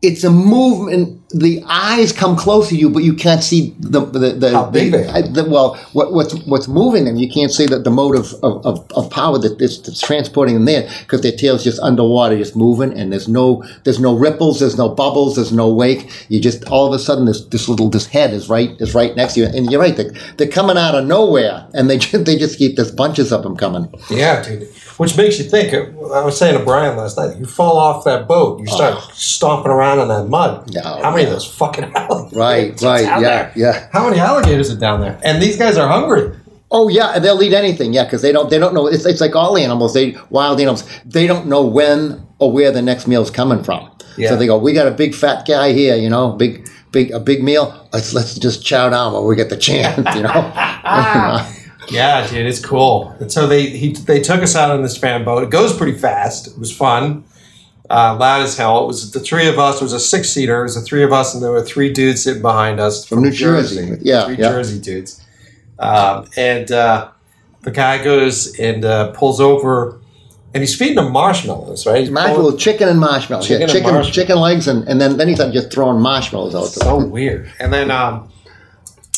It's 0.00 0.22
a 0.22 0.30
movement. 0.30 1.16
The 1.30 1.62
eyes 1.66 2.12
come 2.12 2.36
close 2.36 2.68
to 2.68 2.76
you, 2.76 2.88
but 2.88 3.02
you 3.02 3.14
can't 3.14 3.42
see 3.42 3.74
the 3.80 4.00
the, 4.00 4.30
the, 4.32 4.50
How 4.52 4.70
big 4.70 4.92
the, 4.92 4.98
they 4.98 5.22
the- 5.22 5.50
well, 5.50 5.74
what, 5.92 6.12
what's 6.12 6.34
what's 6.46 6.68
moving 6.68 7.04
them? 7.04 7.16
You 7.16 7.28
can't 7.28 7.50
see 7.50 7.66
the, 7.66 7.80
the 7.80 7.90
mode 7.90 8.16
of, 8.16 8.32
of, 8.44 8.64
of, 8.92 9.10
power 9.10 9.38
that 9.38 9.60
is 9.60 9.82
that's 9.82 10.00
transporting 10.00 10.54
them 10.54 10.64
there 10.66 10.88
because 11.00 11.22
their 11.22 11.32
tail's 11.32 11.64
just 11.64 11.80
underwater, 11.80 12.38
just 12.38 12.54
moving, 12.56 12.96
and 12.98 13.12
there's 13.12 13.28
no 13.28 13.64
there's 13.84 13.98
no 13.98 14.16
ripples, 14.16 14.60
there's 14.60 14.78
no 14.78 14.88
bubbles, 14.88 15.34
there's 15.36 15.52
no 15.52 15.72
wake. 15.72 16.08
You 16.28 16.40
just 16.40 16.64
all 16.68 16.86
of 16.86 16.92
a 16.92 16.98
sudden 16.98 17.24
this 17.26 17.44
this 17.46 17.68
little 17.68 17.90
this 17.90 18.06
head 18.06 18.32
is 18.32 18.48
right 18.48 18.70
is 18.80 18.94
right 18.94 19.14
next 19.16 19.34
to 19.34 19.40
you, 19.40 19.46
and 19.46 19.70
you're 19.70 19.80
right. 19.80 19.96
They're, 19.96 20.12
they're 20.36 20.48
coming 20.48 20.78
out 20.78 20.94
of 20.94 21.06
nowhere, 21.06 21.66
and 21.74 21.90
they 21.90 21.98
just, 21.98 22.24
they 22.24 22.38
just 22.38 22.58
keep 22.58 22.76
there's 22.76 22.92
bunches 22.92 23.32
of 23.32 23.42
them 23.42 23.56
coming. 23.56 23.92
Yeah, 24.10 24.42
dude. 24.42 24.68
Which 24.98 25.16
makes 25.16 25.38
you 25.38 25.44
think. 25.44 25.72
I 25.72 26.24
was 26.24 26.36
saying 26.36 26.58
to 26.58 26.64
Brian 26.64 26.96
last 26.96 27.16
night. 27.16 27.38
You 27.38 27.46
fall 27.46 27.76
off 27.76 28.04
that 28.04 28.26
boat, 28.26 28.60
you 28.60 28.66
start 28.66 28.94
oh. 28.98 29.10
stomping 29.14 29.70
around 29.70 30.00
in 30.00 30.08
that 30.08 30.28
mud. 30.28 30.74
No, 30.74 30.82
How 30.82 31.10
many 31.12 31.22
yeah. 31.22 31.28
of 31.28 31.34
those 31.34 31.46
fucking 31.46 31.84
alligators? 31.94 32.36
Right, 32.36 32.80
right, 32.82 33.04
yeah, 33.04 33.20
there? 33.20 33.52
yeah. 33.54 33.88
How 33.92 34.08
many 34.08 34.20
alligators 34.20 34.70
are 34.72 34.78
down 34.78 35.00
there? 35.00 35.18
And 35.22 35.40
these 35.40 35.56
guys 35.56 35.76
are 35.78 35.88
hungry. 35.88 36.36
Oh 36.70 36.88
yeah, 36.88 37.12
and 37.14 37.24
they'll 37.24 37.40
eat 37.42 37.54
anything. 37.54 37.94
Yeah, 37.94 38.04
because 38.04 38.22
they 38.22 38.32
don't 38.32 38.50
they 38.50 38.58
don't 38.58 38.74
know. 38.74 38.88
It's, 38.88 39.06
it's 39.06 39.20
like 39.20 39.34
all 39.36 39.56
animals. 39.56 39.94
They 39.94 40.16
wild 40.30 40.60
animals. 40.60 40.84
They 41.04 41.26
don't 41.26 41.46
know 41.46 41.64
when 41.64 42.26
or 42.38 42.52
where 42.52 42.72
the 42.72 42.82
next 42.82 43.06
meal's 43.06 43.30
coming 43.30 43.62
from. 43.62 43.90
Yeah. 44.16 44.30
So 44.30 44.36
they 44.36 44.46
go, 44.46 44.58
we 44.58 44.72
got 44.72 44.88
a 44.88 44.90
big 44.90 45.14
fat 45.14 45.46
guy 45.46 45.72
here. 45.72 45.96
You 45.96 46.10
know, 46.10 46.32
big 46.32 46.68
big 46.90 47.12
a 47.12 47.20
big 47.20 47.42
meal. 47.42 47.88
Let's 47.92 48.12
let's 48.12 48.34
just 48.34 48.64
chow 48.64 48.90
down 48.90 49.12
while 49.12 49.24
we 49.24 49.36
get 49.36 49.48
the 49.48 49.56
chance. 49.56 49.96
You 50.16 50.22
know. 50.22 51.52
Yeah, 51.90 52.26
dude, 52.28 52.46
it's 52.46 52.64
cool. 52.64 53.10
And 53.20 53.30
so 53.32 53.46
they 53.46 53.66
he, 53.66 53.92
they 53.92 54.20
took 54.20 54.42
us 54.42 54.54
out 54.56 54.70
on 54.70 54.82
this 54.82 54.96
fan 54.96 55.24
boat. 55.24 55.42
It 55.42 55.50
goes 55.50 55.76
pretty 55.76 55.96
fast. 55.98 56.46
It 56.48 56.58
was 56.58 56.74
fun, 56.76 57.24
uh, 57.90 58.16
loud 58.18 58.42
as 58.42 58.56
hell. 58.56 58.84
It 58.84 58.86
was 58.86 59.10
the 59.12 59.20
three 59.20 59.48
of 59.48 59.58
us. 59.58 59.80
It 59.80 59.84
was 59.84 59.92
a 59.92 60.00
six 60.00 60.30
seater. 60.30 60.60
It 60.60 60.64
was 60.64 60.74
the 60.74 60.82
three 60.82 61.02
of 61.02 61.12
us, 61.12 61.34
and 61.34 61.42
there 61.42 61.50
were 61.50 61.62
three 61.64 61.92
dudes 61.92 62.22
sitting 62.22 62.42
behind 62.42 62.80
us 62.80 63.06
From 63.06 63.22
New 63.22 63.30
Jersey. 63.30 63.96
Yeah, 64.00 64.26
three 64.26 64.36
yeah. 64.36 64.48
Jersey 64.50 64.80
dudes. 64.80 65.24
Um, 65.78 66.26
and 66.36 66.70
uh, 66.72 67.10
the 67.62 67.70
guy 67.70 68.02
goes 68.02 68.58
and 68.58 68.84
uh, 68.84 69.12
pulls 69.12 69.40
over, 69.40 70.00
and 70.54 70.62
he's 70.62 70.74
feeding 70.76 70.96
them 70.96 71.12
marshmallows, 71.12 71.86
right? 71.86 72.00
He's 72.00 72.10
Marshmallow, 72.10 72.40
pulling- 72.42 72.56
chicken 72.58 72.88
and 72.88 72.98
marshmallows. 73.00 73.46
Chicken 73.46 73.60
yeah, 73.60 73.64
and 73.64 73.72
chicken, 73.72 73.90
marshmallows. 73.94 74.14
chicken 74.14 74.38
legs, 74.38 74.66
and, 74.68 74.88
and 74.88 75.00
then 75.00 75.16
then 75.16 75.28
he's 75.28 75.38
just 75.38 75.72
throwing 75.72 76.00
marshmallows 76.00 76.54
out. 76.54 76.62
there. 76.74 76.84
so 76.90 77.04
weird. 77.06 77.50
And 77.60 77.72
then 77.72 77.90
um, 77.90 78.28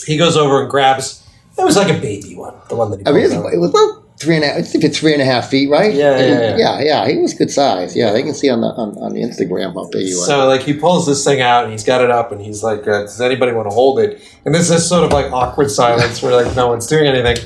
he 0.07 0.17
goes 0.17 0.37
over 0.37 0.61
and 0.63 0.71
grabs. 0.71 1.20
It 1.61 1.65
was 1.65 1.77
like 1.77 1.97
a 1.97 2.01
baby 2.01 2.35
one, 2.35 2.55
the 2.69 2.77
one 2.77 2.91
that 2.91 3.01
he. 3.01 3.07
I 3.07 3.13
mean, 3.13 3.23
pulls 3.23 3.33
it's, 3.33 3.47
out. 3.47 3.53
it 3.55 3.59
was 3.59 3.71
about 3.71 4.01
three 4.21 4.37
and 4.37 4.45
a, 4.45 4.57
I 4.57 4.63
think 4.63 4.85
it's 4.85 4.99
three 4.99 5.15
and 5.15 5.23
a 5.23 5.25
half 5.25 5.49
feet, 5.49 5.71
right? 5.71 5.95
Yeah, 5.95 6.19
yeah, 6.19 6.27
yeah. 6.27 6.57
yeah, 6.57 6.81
yeah. 6.81 7.09
He 7.09 7.17
was 7.17 7.33
good 7.33 7.51
size. 7.51 7.97
Yeah, 7.97 8.13
they 8.13 8.23
can 8.23 8.35
see 8.35 8.51
on 8.51 8.61
the 8.61 8.69
on, 8.69 8.97
on 8.99 9.15
the 9.15 9.23
Instagram 9.23 9.75
how 9.75 9.89
big 9.89 10.07
he 10.07 10.15
was. 10.15 10.27
So 10.27 10.47
like 10.47 10.63
he 10.63 10.75
pulls 10.75 11.07
this 11.07 11.25
thing 11.25 11.41
out 11.41 11.65
and 11.65 11.73
he's 11.73 11.85
got 11.85 12.03
it 12.03 12.11
up 12.11 12.31
and 12.31 12.41
he's 12.41 12.63
like, 12.63 12.81
uh, 12.81 13.03
"Does 13.03 13.21
anybody 13.21 13.53
want 13.53 13.69
to 13.69 13.75
hold 13.75 13.99
it?" 13.99 14.23
And 14.45 14.55
there's 14.55 14.69
this 14.69 14.89
sort 14.89 15.05
of 15.05 15.13
like 15.13 15.33
awkward 15.33 15.71
silence 15.71 16.23
where 16.23 16.33
like 16.33 16.55
no 16.55 16.69
one's 16.69 16.87
doing 16.87 17.07
anything, 17.07 17.39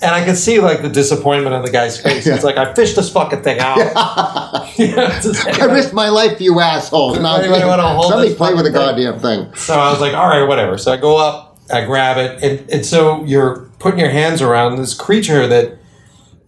and 0.00 0.14
I 0.14 0.24
can 0.24 0.36
see 0.36 0.60
like 0.60 0.82
the 0.82 0.88
disappointment 0.88 1.54
on 1.54 1.64
the 1.64 1.72
guy's 1.72 2.00
face. 2.00 2.24
He's 2.24 2.44
like, 2.44 2.56
"I 2.56 2.72
fished 2.72 2.96
this 2.96 3.10
fucking 3.10 3.42
thing 3.42 3.58
out." 3.58 4.68
You 4.76 4.96
know, 4.96 5.04
I 5.60 5.64
risked 5.66 5.92
my 5.92 6.08
life 6.08 6.38
for 6.38 6.42
you 6.42 6.58
assholes. 6.58 7.18
Now 7.18 7.36
Anybody 7.36 7.64
wanna 7.64 7.86
hold 7.88 8.10
somebody 8.10 8.34
play 8.34 8.54
with 8.54 8.64
the 8.64 8.70
goddamn 8.70 9.18
thing. 9.18 9.54
So 9.54 9.74
I 9.74 9.90
was 9.90 10.00
like, 10.00 10.14
all 10.14 10.28
right, 10.28 10.44
whatever. 10.44 10.78
So 10.78 10.92
I 10.92 10.96
go 10.96 11.18
up, 11.18 11.51
I 11.72 11.84
grab 11.84 12.18
it, 12.18 12.42
and, 12.42 12.70
and 12.70 12.86
so 12.86 13.24
you're 13.24 13.70
putting 13.78 13.98
your 14.00 14.10
hands 14.10 14.42
around 14.42 14.76
this 14.76 14.94
creature 14.94 15.46
that, 15.48 15.78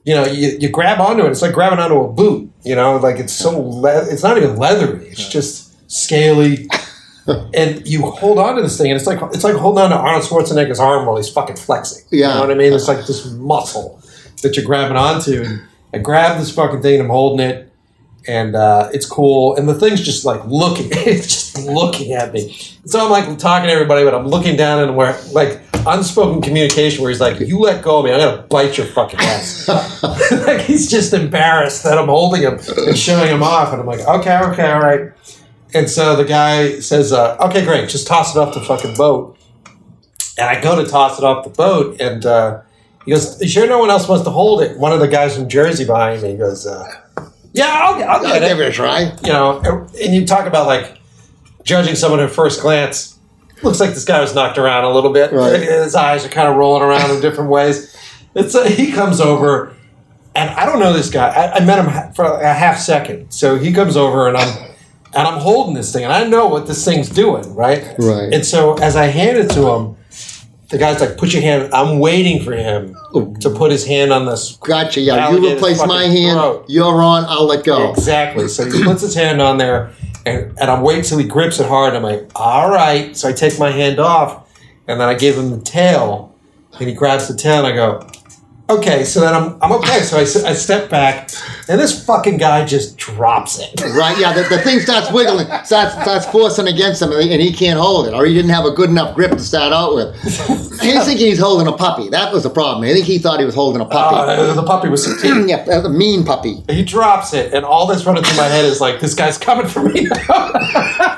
you 0.05 0.15
know, 0.15 0.25
you, 0.27 0.57
you 0.61 0.69
grab 0.69 1.01
onto 1.01 1.25
it. 1.25 1.31
It's 1.31 1.43
like 1.43 1.55
grabbing 1.55 1.79
onto 1.79 1.97
a 2.01 2.13
boot, 2.13 2.51
you 2.65 2.75
know, 2.77 2.97
like 2.99 3.19
it's 3.19 3.33
so, 3.33 3.59
le- 3.59 4.05
it's 4.13 4.23
not 4.23 4.37
even 4.37 4.57
leathery. 4.57 5.09
It's 5.09 5.29
just 5.29 5.91
scaly. 5.91 6.69
and 7.55 7.87
you 7.89 8.03
hold 8.03 8.39
on 8.39 8.57
to 8.57 8.63
this 8.63 8.77
thing, 8.77 8.91
and 8.91 8.99
it's 8.99 9.07
like 9.07 9.19
it's 9.33 9.45
like 9.45 9.55
holding 9.57 9.83
on 9.83 9.91
to 9.91 9.97
Arnold 9.97 10.25
Schwarzenegger's 10.25 10.79
arm 10.79 11.07
while 11.07 11.17
he's 11.17 11.31
fucking 11.31 11.57
flexing. 11.57 12.05
You 12.11 12.21
Yeah. 12.21 12.35
know 12.35 12.41
what 12.41 12.51
I 12.51 12.55
mean? 12.55 12.73
It's 12.73 12.87
like 12.89 13.07
this 13.07 13.25
muscle 13.33 14.01
that 14.43 14.57
you're 14.57 14.65
grabbing 14.67 14.97
onto. 14.99 15.43
And 15.43 15.63
I 15.95 15.99
grab 15.99 16.39
this 16.39 16.55
fucking 16.55 16.83
thing, 16.83 16.95
and 17.01 17.05
I'm 17.05 17.11
holding 17.11 17.47
it, 17.47 17.73
and 18.27 18.57
uh, 18.57 18.91
it's 18.93 19.07
cool. 19.07 19.57
And 19.57 19.69
the 19.69 19.75
thing's 19.75 20.01
just 20.03 20.25
like 20.25 20.45
looking, 20.47 20.89
it's 20.91 21.53
just 21.53 21.67
looking 21.67 22.13
at 22.13 22.33
me. 22.33 22.57
So 22.87 23.05
I'm 23.05 23.11
like 23.11 23.39
talking 23.39 23.69
to 23.69 23.73
everybody, 23.73 24.05
but 24.05 24.15
I'm 24.15 24.27
looking 24.27 24.57
down 24.57 24.83
and 24.83 24.97
where 24.97 25.19
like 25.33 25.61
unspoken 25.87 26.41
communication 26.43 27.03
where 27.03 27.11
he's 27.11 27.21
like, 27.21 27.41
"You 27.41 27.59
let 27.59 27.83
go 27.83 27.99
of 27.99 28.05
me, 28.05 28.13
I'm 28.13 28.21
gonna 28.21 28.43
bite 28.43 28.79
your 28.79 28.87
fucking 28.87 29.21
ass." 29.21 29.69
like 30.47 30.61
he's 30.63 30.91
just 30.91 31.13
embarrassed 31.13 31.85
that 31.85 31.99
I'm 31.99 32.09
holding 32.09 32.43
him 32.43 32.59
and 32.87 32.97
showing 32.99 33.31
him 33.31 33.43
off, 33.43 33.73
and 33.73 33.81
I'm 33.81 33.87
like, 33.87 34.01
"Okay, 34.01 34.39
okay, 34.39 34.71
all 34.71 34.81
right." 34.81 35.13
And 35.75 35.91
so 35.91 36.17
the 36.17 36.25
guy 36.25 36.81
says, 36.81 37.13
uh, 37.13 37.37
"Okay, 37.41 37.65
great, 37.65 37.89
just 37.89 38.07
toss 38.07 38.35
it 38.35 38.39
off 38.39 38.55
the 38.55 38.61
fucking 38.61 38.95
boat." 38.95 39.39
And 40.37 40.49
I 40.49 40.61
go 40.61 40.83
to 40.83 40.89
toss 40.91 41.19
it 41.19 41.25
off 41.25 41.45
the 41.45 41.51
boat, 41.51 42.01
and 42.01 42.25
uh, 42.27 42.61
he 43.05 43.13
goes, 43.13 43.41
"You 43.41 43.49
sure 43.49 43.67
no 43.67 43.79
one 43.79 43.91
else 43.91 44.09
wants 44.09 44.25
to 44.25 44.31
hold 44.31 44.63
it?" 44.63 44.79
One 44.79 44.93
of 44.93 45.01
the 45.01 45.09
guys 45.09 45.37
from 45.37 45.49
Jersey 45.49 45.85
behind 45.85 46.23
me 46.23 46.37
goes, 46.37 46.67
uh, 46.67 47.04
"Yeah, 47.55 47.67
I'll, 47.67 48.05
I'll 48.05 48.41
give 48.41 48.61
it." 48.61 48.69
a 48.69 48.73
try. 48.73 49.13
You 49.25 49.33
know, 49.33 49.89
and 50.03 50.15
you 50.15 50.27
talk 50.27 50.47
about 50.47 50.67
like 50.67 50.99
judging 51.63 51.95
someone 51.95 52.21
at 52.21 52.31
first 52.31 52.61
glance. 52.61 53.19
Looks 53.63 53.81
like 53.81 53.91
this 53.91 54.05
guy 54.05 54.21
was 54.21 54.35
knocked 54.35 54.59
around 54.59 54.85
a 54.85 54.91
little 54.91 55.13
bit. 55.13 55.33
Right. 55.33 55.59
His 55.61 55.95
eyes 55.95 56.27
are 56.27 56.29
kind 56.29 56.49
of 56.49 56.57
rolling 56.57 56.83
around 56.83 57.11
in 57.11 57.23
different 57.23 57.49
ways. 57.49 57.97
It's 58.35 58.55
uh, 58.55 58.65
he 58.65 58.93
comes 58.93 59.21
over, 59.21 59.75
and 60.35 60.51
I 60.51 60.67
don't 60.67 60.81
know 60.81 60.93
this 60.93 61.09
guy. 61.09 61.29
I, 61.29 61.55
I 61.55 61.65
met 61.65 61.83
him 61.83 62.13
for 62.13 62.25
a 62.25 62.53
half 62.53 62.79
second. 62.79 63.31
So 63.31 63.57
he 63.57 63.73
comes 63.73 63.97
over, 63.97 64.29
and 64.29 64.37
I'm 64.37 64.75
and 65.15 65.29
I'm 65.29 65.41
holding 65.41 65.75
this 65.75 65.93
thing, 65.93 66.05
and 66.05 66.13
I 66.13 66.25
know 66.25 66.47
what 66.47 66.67
this 66.67 66.85
thing's 66.85 67.09
doing, 67.09 67.55
right? 67.55 67.95
Right. 67.99 68.33
And 68.33 68.45
so 68.45 68.75
as 68.79 68.97
I 68.97 69.07
hand 69.07 69.39
it 69.39 69.49
to 69.51 69.69
him, 69.71 69.97
the 70.71 70.79
guy's 70.79 71.01
like, 71.01 71.17
"Put 71.17 71.33
your 71.33 71.43
hand." 71.43 71.73
I'm 71.75 71.99
waiting 71.99 72.43
for 72.43 72.53
him 72.53 72.97
to 73.41 73.51
put 73.51 73.71
his 73.71 73.87
hand 73.87 74.13
on 74.13 74.27
this. 74.27 74.57
Gotcha. 74.57 75.01
Yeah, 75.01 75.31
you 75.31 75.55
replace 75.55 75.85
my 75.87 76.05
hand. 76.05 76.39
throat. 76.39 76.65
You're 76.69 77.03
on. 77.03 77.25
I'll 77.27 77.45
let 77.47 77.65
go. 77.65 77.91
Exactly. 77.93 78.49
So 78.49 78.65
he 78.71 78.83
puts 78.83 79.03
his 79.03 79.15
hand 79.15 79.41
on 79.43 79.59
there, 79.59 79.93
and, 80.27 80.57
and 80.59 80.71
I'm 80.71 80.83
waiting 80.83 81.05
till 81.05 81.19
he 81.19 81.27
grips 81.27 81.61
it 81.61 81.67
hard. 81.67 81.95
I'm 81.95 82.03
like, 82.03 82.31
all 82.35 82.71
right. 82.71 83.17
So 83.17 83.29
I 83.29 83.33
take 83.33 83.59
my 83.59 83.71
hand 83.71 83.99
off, 83.99 84.49
and 84.89 85.01
then 85.01 85.09
I 85.09 85.15
give 85.15 85.37
him 85.37 85.51
the 85.51 85.61
tail, 85.61 86.35
and 86.79 86.89
he 86.89 86.95
grabs 86.95 87.29
the 87.29 87.35
tail, 87.35 87.65
and 87.65 87.67
I 87.67 87.73
go, 87.77 88.07
okay. 88.71 89.05
So 89.05 89.21
then 89.21 89.35
I'm, 89.35 89.57
I'm 89.63 89.73
okay. 89.73 90.01
So 90.01 90.17
I, 90.17 90.23
I 90.23 90.55
step 90.55 90.91
back, 90.91 91.31
and 91.69 91.81
this 91.81 92.05
fucking 92.05 92.39
guy 92.39 92.65
just 92.65 92.97
drops 92.97 93.59
it. 93.59 93.81
Right, 93.95 94.19
yeah, 94.19 94.33
the, 94.33 94.43
the 94.43 94.59
thing 94.59 94.81
starts 94.81 95.11
wiggling, 95.13 95.47
starts, 95.65 95.95
starts 95.95 96.27
forcing 96.27 96.67
against 96.69 97.01
him, 97.01 97.13
and 97.13 97.41
he, 97.41 97.53
can't 97.53 97.79
hold 97.79 98.07
it, 98.09 98.15
or 98.15 98.27
he 98.27 98.35
didn't 98.35 98.51
have 98.51 98.65
a 98.65 98.71
good 98.71 98.91
enough 98.91 99.15
grip 99.15 99.31
to 99.31 99.39
start 99.39 99.73
out 99.73 99.95
with. 99.95 100.21
He's 100.23 101.05
thinking 101.05 101.27
he's 101.27 101.39
holding 101.39 101.67
a 101.67 101.77
puppy. 101.77 102.09
That 102.09 102.33
was 102.33 102.43
the 102.43 102.51
problem. 102.51 102.85
I 102.85 102.93
think 102.93 103.07
he 103.07 103.19
thought 103.19 103.39
he 103.39 103.47
was 103.47 103.55
holding 103.55 103.81
a 103.81 103.85
puppy. 103.85 104.17
Uh, 104.17 104.55
the 104.55 104.63
puppy 104.63 104.89
was 104.89 105.05
16. 105.21 105.49
yeah, 105.49 105.65
a 105.65 105.89
mean 105.89 106.25
puppy. 106.25 106.63
He 106.69 106.83
drops 106.83 107.33
it, 107.33 107.55
and 107.55 107.65
all 107.65 107.87
that's 107.87 108.05
running 108.05 108.25
through 108.25 108.37
my 108.37 108.49
head 108.49 108.65
is 108.65 108.81
like, 108.81 109.01
this 109.01 109.15
guy's 109.15 109.39
coming 109.39 109.67
for 109.67 109.83
me. 109.83 110.09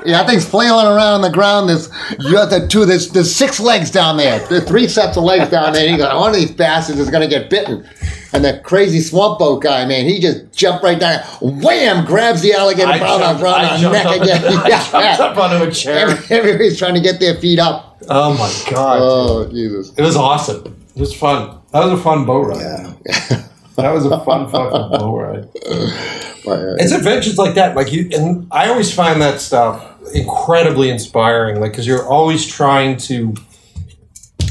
Yeah, 0.07 0.23
that 0.23 0.29
thing's 0.29 0.49
flailing 0.49 0.87
around 0.87 1.15
on 1.15 1.21
the 1.21 1.31
ground. 1.31 1.69
There's 1.69 1.89
you 2.21 2.37
have 2.37 2.49
the 2.49 2.69
two. 2.69 2.85
There's 2.87 3.11
there's 3.11 3.35
six 3.35 3.59
legs 3.59 3.91
down 3.91 4.17
there. 4.17 4.39
There's 4.47 4.63
three 4.63 4.87
sets 4.87 5.17
of 5.17 5.25
legs 5.25 5.51
down 5.51 5.73
there. 5.73 5.83
And 5.83 5.91
he 5.91 5.97
goes, 5.97 6.15
one 6.15 6.31
of 6.31 6.37
these 6.37 6.53
bastards 6.53 7.01
is 7.01 7.11
gonna 7.11 7.27
get 7.27 7.36
bitten. 7.45 7.89
And 8.33 8.45
the 8.45 8.61
crazy 8.65 9.01
swamp 9.01 9.39
boat 9.39 9.63
guy, 9.63 9.87
man, 9.87 10.05
he 10.07 10.21
just 10.21 10.53
jumped 10.53 10.85
right 10.85 10.99
down. 10.99 11.21
Wham! 11.41 12.05
Grabs 12.05 12.43
the 12.43 12.53
alligator 12.53 12.89
I 12.91 12.99
around, 12.99 13.21
jumped, 13.21 13.43
around 13.43 13.65
I 13.65 13.81
neck 13.91 14.07
up, 14.07 14.23
again. 14.23 14.45
I 14.47 14.69
Yeah, 14.69 15.17
jumped 15.17 15.21
up 15.21 15.37
onto 15.39 15.65
a 15.65 15.71
chair. 15.73 16.09
Everybody's 16.31 16.79
trying 16.79 16.95
to 16.95 17.01
get 17.01 17.21
their 17.21 17.35
feet 17.37 17.59
up. 17.59 17.99
Oh 18.09 18.33
my 18.35 18.71
god. 18.73 18.99
Oh 19.01 19.49
Jesus! 19.51 19.93
It 19.97 20.03
was 20.03 20.17
awesome. 20.17 20.77
It 20.95 21.01
was 21.01 21.15
fun. 21.15 21.59
That 21.73 21.85
was 21.85 21.99
a 21.99 22.03
fun 22.03 22.25
boat 22.25 22.47
ride. 22.49 22.97
Yeah. 23.07 23.43
That 23.77 23.93
was 23.93 24.07
a 24.07 24.25
fun 24.25 24.51
fucking 24.51 24.99
boat 24.99 25.15
ride. 25.19 25.49
But, 26.47 26.61
uh, 26.61 26.75
It's 26.79 26.93
adventures 26.93 27.37
like 27.39 27.57
that. 27.57 27.75
Like 27.77 27.93
you, 27.93 28.09
and 28.15 28.47
I 28.51 28.69
always 28.69 28.91
find 28.95 29.21
that 29.21 29.41
stuff 29.41 29.85
incredibly 30.15 30.89
inspiring. 30.91 31.61
Like 31.61 31.73
because 31.73 31.87
you're 31.87 32.07
always 32.07 32.47
trying 32.47 32.97
to 32.99 33.35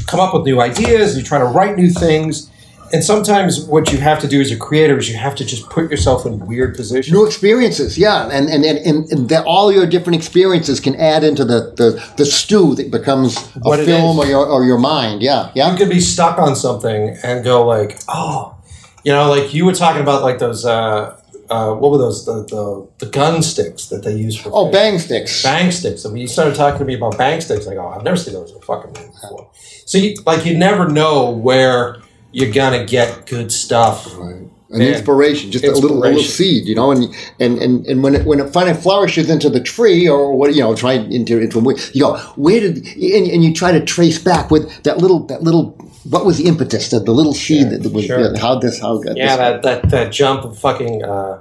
come 0.06 0.20
up 0.20 0.34
with 0.34 0.44
new 0.44 0.60
ideas. 0.60 1.16
You're 1.16 1.24
trying 1.26 1.40
to 1.40 1.46
write 1.46 1.76
new 1.76 1.90
things. 1.90 2.50
And 2.92 3.02
sometimes 3.02 3.60
what 3.60 3.92
you 3.92 3.98
have 3.98 4.20
to 4.20 4.28
do 4.28 4.40
as 4.40 4.50
a 4.50 4.56
creator 4.56 4.96
is 4.98 5.08
you 5.08 5.16
have 5.16 5.34
to 5.36 5.44
just 5.44 5.68
put 5.70 5.90
yourself 5.90 6.24
in 6.24 6.38
weird 6.46 6.76
positions. 6.76 7.12
New 7.12 7.26
experiences, 7.26 7.98
yeah, 7.98 8.28
and 8.30 8.48
and 8.48 8.64
and, 8.64 8.78
and, 8.78 9.12
and 9.12 9.28
that 9.28 9.44
all 9.44 9.72
your 9.72 9.86
different 9.86 10.16
experiences 10.16 10.78
can 10.80 10.94
add 10.96 11.24
into 11.24 11.44
the, 11.44 11.72
the, 11.76 12.12
the 12.16 12.24
stew 12.24 12.74
that 12.76 12.90
becomes 12.90 13.36
a 13.56 13.60
What 13.60 13.80
film 13.84 14.18
or 14.18 14.26
your 14.26 14.46
or 14.46 14.64
your 14.64 14.78
mind, 14.78 15.22
yeah, 15.22 15.46
you 15.48 15.62
yeah, 15.62 15.76
could 15.76 15.90
be 15.90 16.00
stuck 16.00 16.38
on 16.38 16.54
something 16.54 17.16
and 17.22 17.44
go 17.44 17.66
like, 17.66 17.98
oh, 18.08 18.56
you 19.04 19.12
know, 19.12 19.28
like 19.28 19.52
you 19.54 19.64
were 19.64 19.72
talking 19.74 20.02
about 20.02 20.22
like 20.22 20.38
those, 20.38 20.64
uh, 20.64 21.20
uh, 21.48 21.72
what 21.74 21.92
were 21.92 21.98
those, 21.98 22.24
the, 22.26 22.44
the, 22.44 22.88
the 22.98 23.10
gun 23.10 23.42
sticks 23.42 23.86
that 23.86 24.02
they 24.02 24.16
use 24.16 24.36
for 24.36 24.50
Oh, 24.52 24.70
bang 24.70 24.98
sticks, 24.98 25.42
bang 25.42 25.70
sticks. 25.70 26.04
I 26.04 26.08
mean, 26.10 26.22
you 26.22 26.28
started 26.28 26.56
talking 26.56 26.78
to 26.80 26.84
me 26.84 26.94
about 26.94 27.16
bang 27.16 27.40
sticks. 27.40 27.68
I 27.68 27.74
go, 27.74 27.88
I've 27.88 28.02
never 28.02 28.16
seen 28.16 28.34
those 28.34 28.50
in 28.50 28.56
a 28.56 28.60
fucking 28.60 28.92
movie 28.92 29.12
before. 29.12 29.50
So, 29.84 29.98
you, 29.98 30.16
like, 30.26 30.44
you 30.44 30.58
never 30.58 30.88
know 30.88 31.30
where 31.30 31.98
you're 32.32 32.52
gonna 32.52 32.84
get 32.84 33.26
good 33.26 33.52
stuff. 33.52 34.16
Right. 34.16 34.42
An 34.68 34.82
inspiration, 34.82 35.52
just 35.52 35.64
a 35.64 35.70
little, 35.70 36.00
little 36.00 36.20
seed, 36.20 36.66
you 36.66 36.74
know, 36.74 36.90
and 36.90 37.14
and 37.38 37.56
and, 37.58 37.86
and 37.86 38.02
when 38.02 38.16
it 38.16 38.26
when 38.26 38.40
it 38.40 38.52
finally 38.52 38.76
flourishes 38.76 39.30
into 39.30 39.48
the 39.48 39.60
tree 39.60 40.08
or 40.08 40.36
what 40.36 40.52
you 40.54 40.60
know, 40.60 40.74
try 40.74 40.94
into 40.94 41.40
into 41.40 41.58
a, 41.58 41.74
you 41.92 42.00
go, 42.00 42.16
where 42.34 42.58
did 42.58 42.78
and, 42.78 43.26
and 43.30 43.44
you 43.44 43.54
try 43.54 43.70
to 43.70 43.82
trace 43.84 44.18
back 44.18 44.50
with 44.50 44.82
that 44.82 44.98
little 44.98 45.24
that 45.26 45.42
little 45.42 45.70
what 46.10 46.26
was 46.26 46.38
the 46.38 46.46
impetus, 46.46 46.90
the, 46.90 46.98
the 46.98 47.12
little 47.12 47.32
seed 47.32 47.70
that 47.70 47.92
was 47.92 48.06
sure. 48.06 48.36
how 48.38 48.58
this 48.58 48.80
how 48.80 48.98
got 48.98 49.16
Yeah, 49.16 49.36
this, 49.36 49.36
that 49.36 49.62
that 49.62 49.90
that 49.90 50.12
jump 50.12 50.44
of 50.44 50.58
fucking. 50.58 51.04
Uh, 51.04 51.40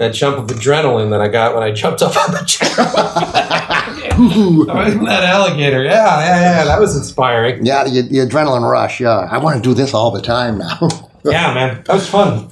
that 0.00 0.14
jump 0.14 0.38
of 0.38 0.46
adrenaline 0.46 1.10
that 1.10 1.20
I 1.20 1.28
got 1.28 1.54
when 1.54 1.62
I 1.62 1.72
jumped 1.72 2.00
up 2.00 2.16
on 2.16 2.32
the 2.32 2.42
chair. 2.46 2.70
that 5.04 5.24
alligator, 5.24 5.84
yeah, 5.84 6.20
yeah, 6.20 6.40
yeah, 6.40 6.64
that 6.64 6.80
was 6.80 6.96
inspiring. 6.96 7.66
yeah, 7.66 7.84
the, 7.84 8.00
the 8.00 8.16
adrenaline 8.20 8.68
rush, 8.68 8.98
yeah. 8.98 9.28
I 9.30 9.36
want 9.36 9.62
to 9.62 9.62
do 9.62 9.74
this 9.74 9.92
all 9.92 10.10
the 10.10 10.22
time 10.22 10.58
now. 10.58 10.88
Yeah, 11.22 11.52
man, 11.52 11.82
that 11.84 11.92
was 11.92 12.08
fun. 12.08 12.48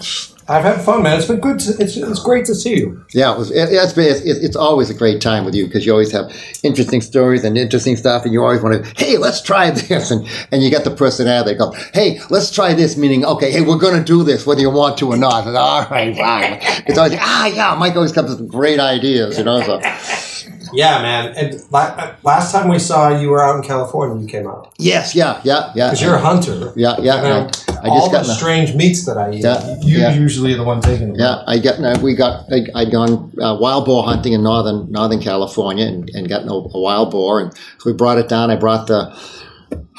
I've 0.50 0.64
had 0.64 0.80
fun, 0.80 1.02
man. 1.02 1.18
It's 1.18 1.26
been 1.28 1.40
good. 1.40 1.58
To, 1.60 1.72
it's 1.78 1.96
it's 1.96 2.22
great 2.22 2.46
to 2.46 2.54
see 2.54 2.76
you. 2.78 3.04
Yeah, 3.12 3.34
it 3.34 3.38
was, 3.38 3.50
it, 3.50 3.68
it's, 3.70 3.92
been- 3.92 4.06
it's, 4.06 4.22
it's 4.24 4.56
always 4.56 4.88
a 4.88 4.94
great 4.94 5.20
time 5.20 5.44
with 5.44 5.54
you 5.54 5.66
because 5.66 5.84
you 5.84 5.92
always 5.92 6.10
have 6.12 6.32
interesting 6.62 7.02
stories 7.02 7.44
and 7.44 7.58
interesting 7.58 7.96
stuff, 7.96 8.24
and 8.24 8.32
you 8.32 8.42
always 8.42 8.62
want 8.62 8.82
to, 8.82 8.92
hey, 9.04 9.18
let's 9.18 9.42
try 9.42 9.70
this, 9.88 10.10
and 10.10 10.26
and 10.50 10.62
you 10.62 10.70
got 10.70 10.84
the 10.84 10.90
personality. 10.90 11.52
They 11.52 11.58
go, 11.58 11.72
hey, 11.92 12.20
let's 12.30 12.50
try 12.50 12.72
this, 12.72 12.96
meaning, 12.96 13.24
okay, 13.24 13.52
hey, 13.52 13.60
we're 13.60 13.78
going 13.78 13.98
to 13.98 14.04
do 14.04 14.24
this 14.24 14.46
whether 14.46 14.60
you 14.62 14.70
want 14.70 14.96
to 14.98 15.08
or 15.12 15.16
not. 15.18 15.46
And, 15.46 15.56
All 15.68 15.86
right, 15.90 16.16
fine. 16.16 16.58
It's 16.86 16.96
always, 16.96 17.14
ah, 17.20 17.46
yeah, 17.46 17.74
Mike 17.78 17.94
always 17.96 18.12
comes 18.12 18.30
with 18.34 18.48
great 18.48 18.80
ideas, 18.80 19.36
you 19.36 19.44
know. 19.44 19.60
So 19.62 19.80
Yeah, 20.72 21.00
man. 21.02 21.34
And 21.36 21.62
last 21.72 22.52
time 22.52 22.68
we 22.68 22.78
saw 22.78 23.18
you 23.18 23.28
were 23.30 23.42
out 23.42 23.56
in 23.56 23.62
California, 23.62 24.20
you 24.22 24.28
came 24.28 24.46
out 24.46 24.72
yes, 24.78 25.14
yeah, 25.14 25.40
yeah, 25.44 25.72
yeah, 25.74 25.88
because 25.88 26.02
you're 26.02 26.14
a 26.14 26.20
hunter. 26.20 26.72
yeah, 26.76 26.96
yeah. 27.00 27.50
I, 27.82 27.88
all 27.88 27.98
just 27.98 28.10
the 28.10 28.16
got 28.18 28.24
in 28.24 28.30
a- 28.30 28.34
strange 28.34 28.74
meats 28.74 29.04
that 29.06 29.16
I 29.16 29.32
eat. 29.32 29.42
Yeah, 29.42 29.76
you 29.80 29.98
yeah. 29.98 30.14
usually 30.14 30.52
are 30.54 30.56
the 30.56 30.64
one 30.64 30.80
taking 30.80 31.12
them. 31.12 31.16
Yeah, 31.18 31.42
I 31.46 31.58
got. 31.58 32.02
We 32.02 32.14
got. 32.14 32.44
I, 32.52 32.66
I'd 32.74 32.90
gone 32.90 33.32
uh, 33.40 33.56
wild 33.60 33.86
boar 33.86 34.04
hunting 34.04 34.32
in 34.32 34.42
northern 34.42 34.90
Northern 34.90 35.20
California 35.20 35.86
and, 35.86 36.10
and 36.10 36.28
gotten 36.28 36.48
a, 36.48 36.54
a 36.54 36.80
wild 36.80 37.10
boar, 37.10 37.40
and 37.40 37.54
so 37.54 37.90
we 37.90 37.92
brought 37.92 38.18
it 38.18 38.28
down. 38.28 38.50
I 38.50 38.56
brought 38.56 38.86
the 38.86 39.14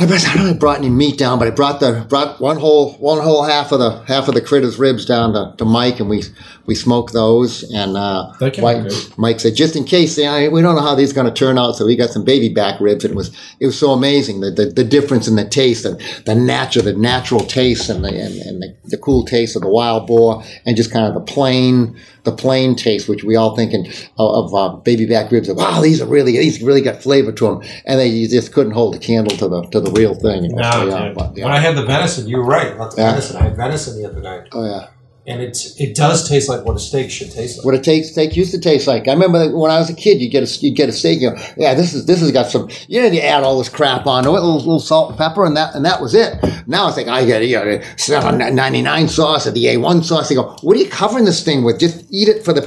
I 0.01 0.05
bet 0.05 0.25
I 0.25 0.33
don't 0.33 0.45
know 0.45 0.49
if 0.51 0.55
I 0.55 0.59
brought 0.59 0.77
any 0.77 0.89
meat 0.89 1.17
down, 1.17 1.39
but 1.39 1.49
I 1.49 1.51
brought 1.51 1.81
the 1.81 2.05
brought 2.07 2.39
one 2.39 2.57
whole 2.57 2.93
one 2.93 3.19
whole 3.19 3.43
half 3.43 3.73
of 3.73 3.79
the 3.79 4.01
half 4.07 4.29
of 4.29 4.33
the 4.33 4.39
critter's 4.39 4.79
ribs 4.79 5.05
down 5.05 5.33
to, 5.33 5.53
to 5.57 5.65
Mike, 5.65 5.99
and 5.99 6.09
we 6.09 6.23
we 6.65 6.73
smoked 6.73 7.11
those. 7.11 7.69
And 7.73 7.97
uh, 7.97 8.31
That 8.39 8.53
can 8.53 8.61
be 8.61 8.83
Mike. 8.89 9.17
Mike 9.17 9.39
said, 9.41 9.55
just 9.55 9.75
in 9.75 9.83
case, 9.83 10.17
you 10.17 10.23
know, 10.23 10.49
we 10.51 10.61
don't 10.61 10.75
know 10.75 10.81
how 10.81 10.95
these 10.95 11.11
are 11.11 11.15
going 11.15 11.27
to 11.27 11.33
turn 11.33 11.57
out, 11.57 11.73
so 11.73 11.85
we 11.85 11.97
got 11.97 12.11
some 12.11 12.23
baby 12.23 12.47
back 12.47 12.79
ribs, 12.79 13.03
and 13.03 13.11
it 13.11 13.17
was 13.17 13.35
it 13.59 13.65
was 13.65 13.77
so 13.77 13.91
amazing 13.91 14.39
the 14.39 14.51
the, 14.51 14.67
the 14.67 14.85
difference 14.85 15.27
in 15.27 15.35
the 15.35 15.43
taste 15.43 15.83
and 15.83 15.99
the 16.25 16.33
natural 16.33 16.85
the 16.85 16.93
natural 16.93 17.41
taste 17.41 17.89
and 17.89 18.05
the 18.05 18.09
and, 18.09 18.35
and 18.43 18.63
the, 18.63 18.77
the 18.85 18.97
cool 18.97 19.25
taste 19.25 19.57
of 19.57 19.63
the 19.63 19.69
wild 19.69 20.07
boar, 20.07 20.41
and 20.65 20.77
just 20.77 20.93
kind 20.93 21.07
of 21.07 21.13
the 21.13 21.33
plain 21.33 21.99
the 22.23 22.31
plain 22.31 22.75
taste, 22.75 23.09
which 23.09 23.23
we 23.23 23.35
all 23.35 23.55
thinking 23.55 23.87
of, 24.17 24.53
of 24.53 24.55
uh, 24.55 24.75
baby 24.77 25.05
back 25.05 25.31
ribs. 25.31 25.51
Wow, 25.51 25.81
these 25.81 26.01
are 26.01 26.07
really 26.07 26.33
these 26.33 26.61
really 26.61 26.81
got 26.81 27.01
flavor 27.01 27.31
to 27.33 27.45
them, 27.45 27.61
and 27.85 27.99
they 27.99 28.07
you 28.07 28.29
just 28.29 28.53
couldn't 28.53 28.73
hold 28.73 28.95
a 28.95 28.99
candle 28.99 29.35
to 29.37 29.47
the 29.47 29.61
to 29.71 29.79
the 29.79 29.88
real 29.91 30.13
thing. 30.15 30.43
you 30.45 30.49
know, 30.49 30.61
No, 30.61 30.69
oh, 30.73 30.87
yeah, 30.87 31.13
but, 31.13 31.37
yeah. 31.37 31.45
When 31.45 31.53
I 31.53 31.59
had 31.59 31.75
the 31.75 31.85
venison, 31.85 32.27
you 32.27 32.37
were 32.37 32.45
right 32.45 32.71
about 32.73 32.95
the 32.95 33.01
Yeah. 33.01 33.11
venison. 33.11 33.37
I 33.37 33.43
had 33.43 33.55
venison 33.57 34.01
the 34.01 34.07
other 34.09 34.21
night, 34.21 34.43
Oh 34.51 34.65
yeah. 34.65 34.87
and 35.27 35.41
it's 35.41 35.79
it 35.79 35.93
does 35.95 36.27
taste 36.27 36.49
like 36.49 36.65
what 36.65 36.75
a 36.75 36.79
steak 36.79 37.11
should 37.11 37.31
taste 37.31 37.57
like. 37.57 37.65
What 37.65 37.75
a 37.75 37.79
take, 37.79 38.03
steak 38.05 38.35
used 38.35 38.51
to 38.51 38.59
taste 38.59 38.87
like. 38.87 39.07
I 39.07 39.13
remember 39.13 39.55
when 39.55 39.69
I 39.69 39.77
was 39.77 39.89
a 39.89 39.93
kid, 39.93 40.21
you 40.21 40.29
get 40.29 40.43
a 40.43 40.65
you 40.65 40.71
get 40.73 40.89
a 40.89 40.91
steak. 40.91 41.21
You 41.21 41.31
go, 41.31 41.37
yeah, 41.57 41.73
this 41.75 41.93
is 41.93 42.05
this 42.05 42.19
has 42.21 42.31
got 42.31 42.47
some. 42.47 42.69
You 42.87 43.01
know, 43.01 43.07
you 43.07 43.21
add 43.21 43.43
all 43.43 43.57
this 43.59 43.69
crap 43.69 44.07
onto 44.07 44.29
it, 44.29 44.31
a 44.31 44.41
little, 44.41 44.57
little 44.57 44.79
salt 44.79 45.09
and 45.09 45.17
pepper, 45.17 45.45
and 45.45 45.55
that 45.57 45.75
and 45.75 45.85
that 45.85 46.01
was 46.01 46.15
it. 46.15 46.33
Now 46.67 46.87
I 46.87 46.91
think 46.91 47.09
I 47.09 47.25
get 47.25 47.43
you 47.45 47.55
know, 47.57 48.31
ninety 48.49 48.81
nine 48.81 49.07
sauce 49.07 49.45
or 49.45 49.51
the 49.51 49.67
A 49.69 49.77
one 49.77 50.03
sauce. 50.03 50.29
They 50.29 50.35
go, 50.35 50.55
what 50.61 50.75
are 50.75 50.79
you 50.79 50.89
covering 50.89 51.25
this 51.25 51.43
thing 51.43 51.63
with? 51.63 51.79
Just 51.79 51.98
eat 52.09 52.27
it 52.27 52.43
for 52.43 52.53
the. 52.53 52.63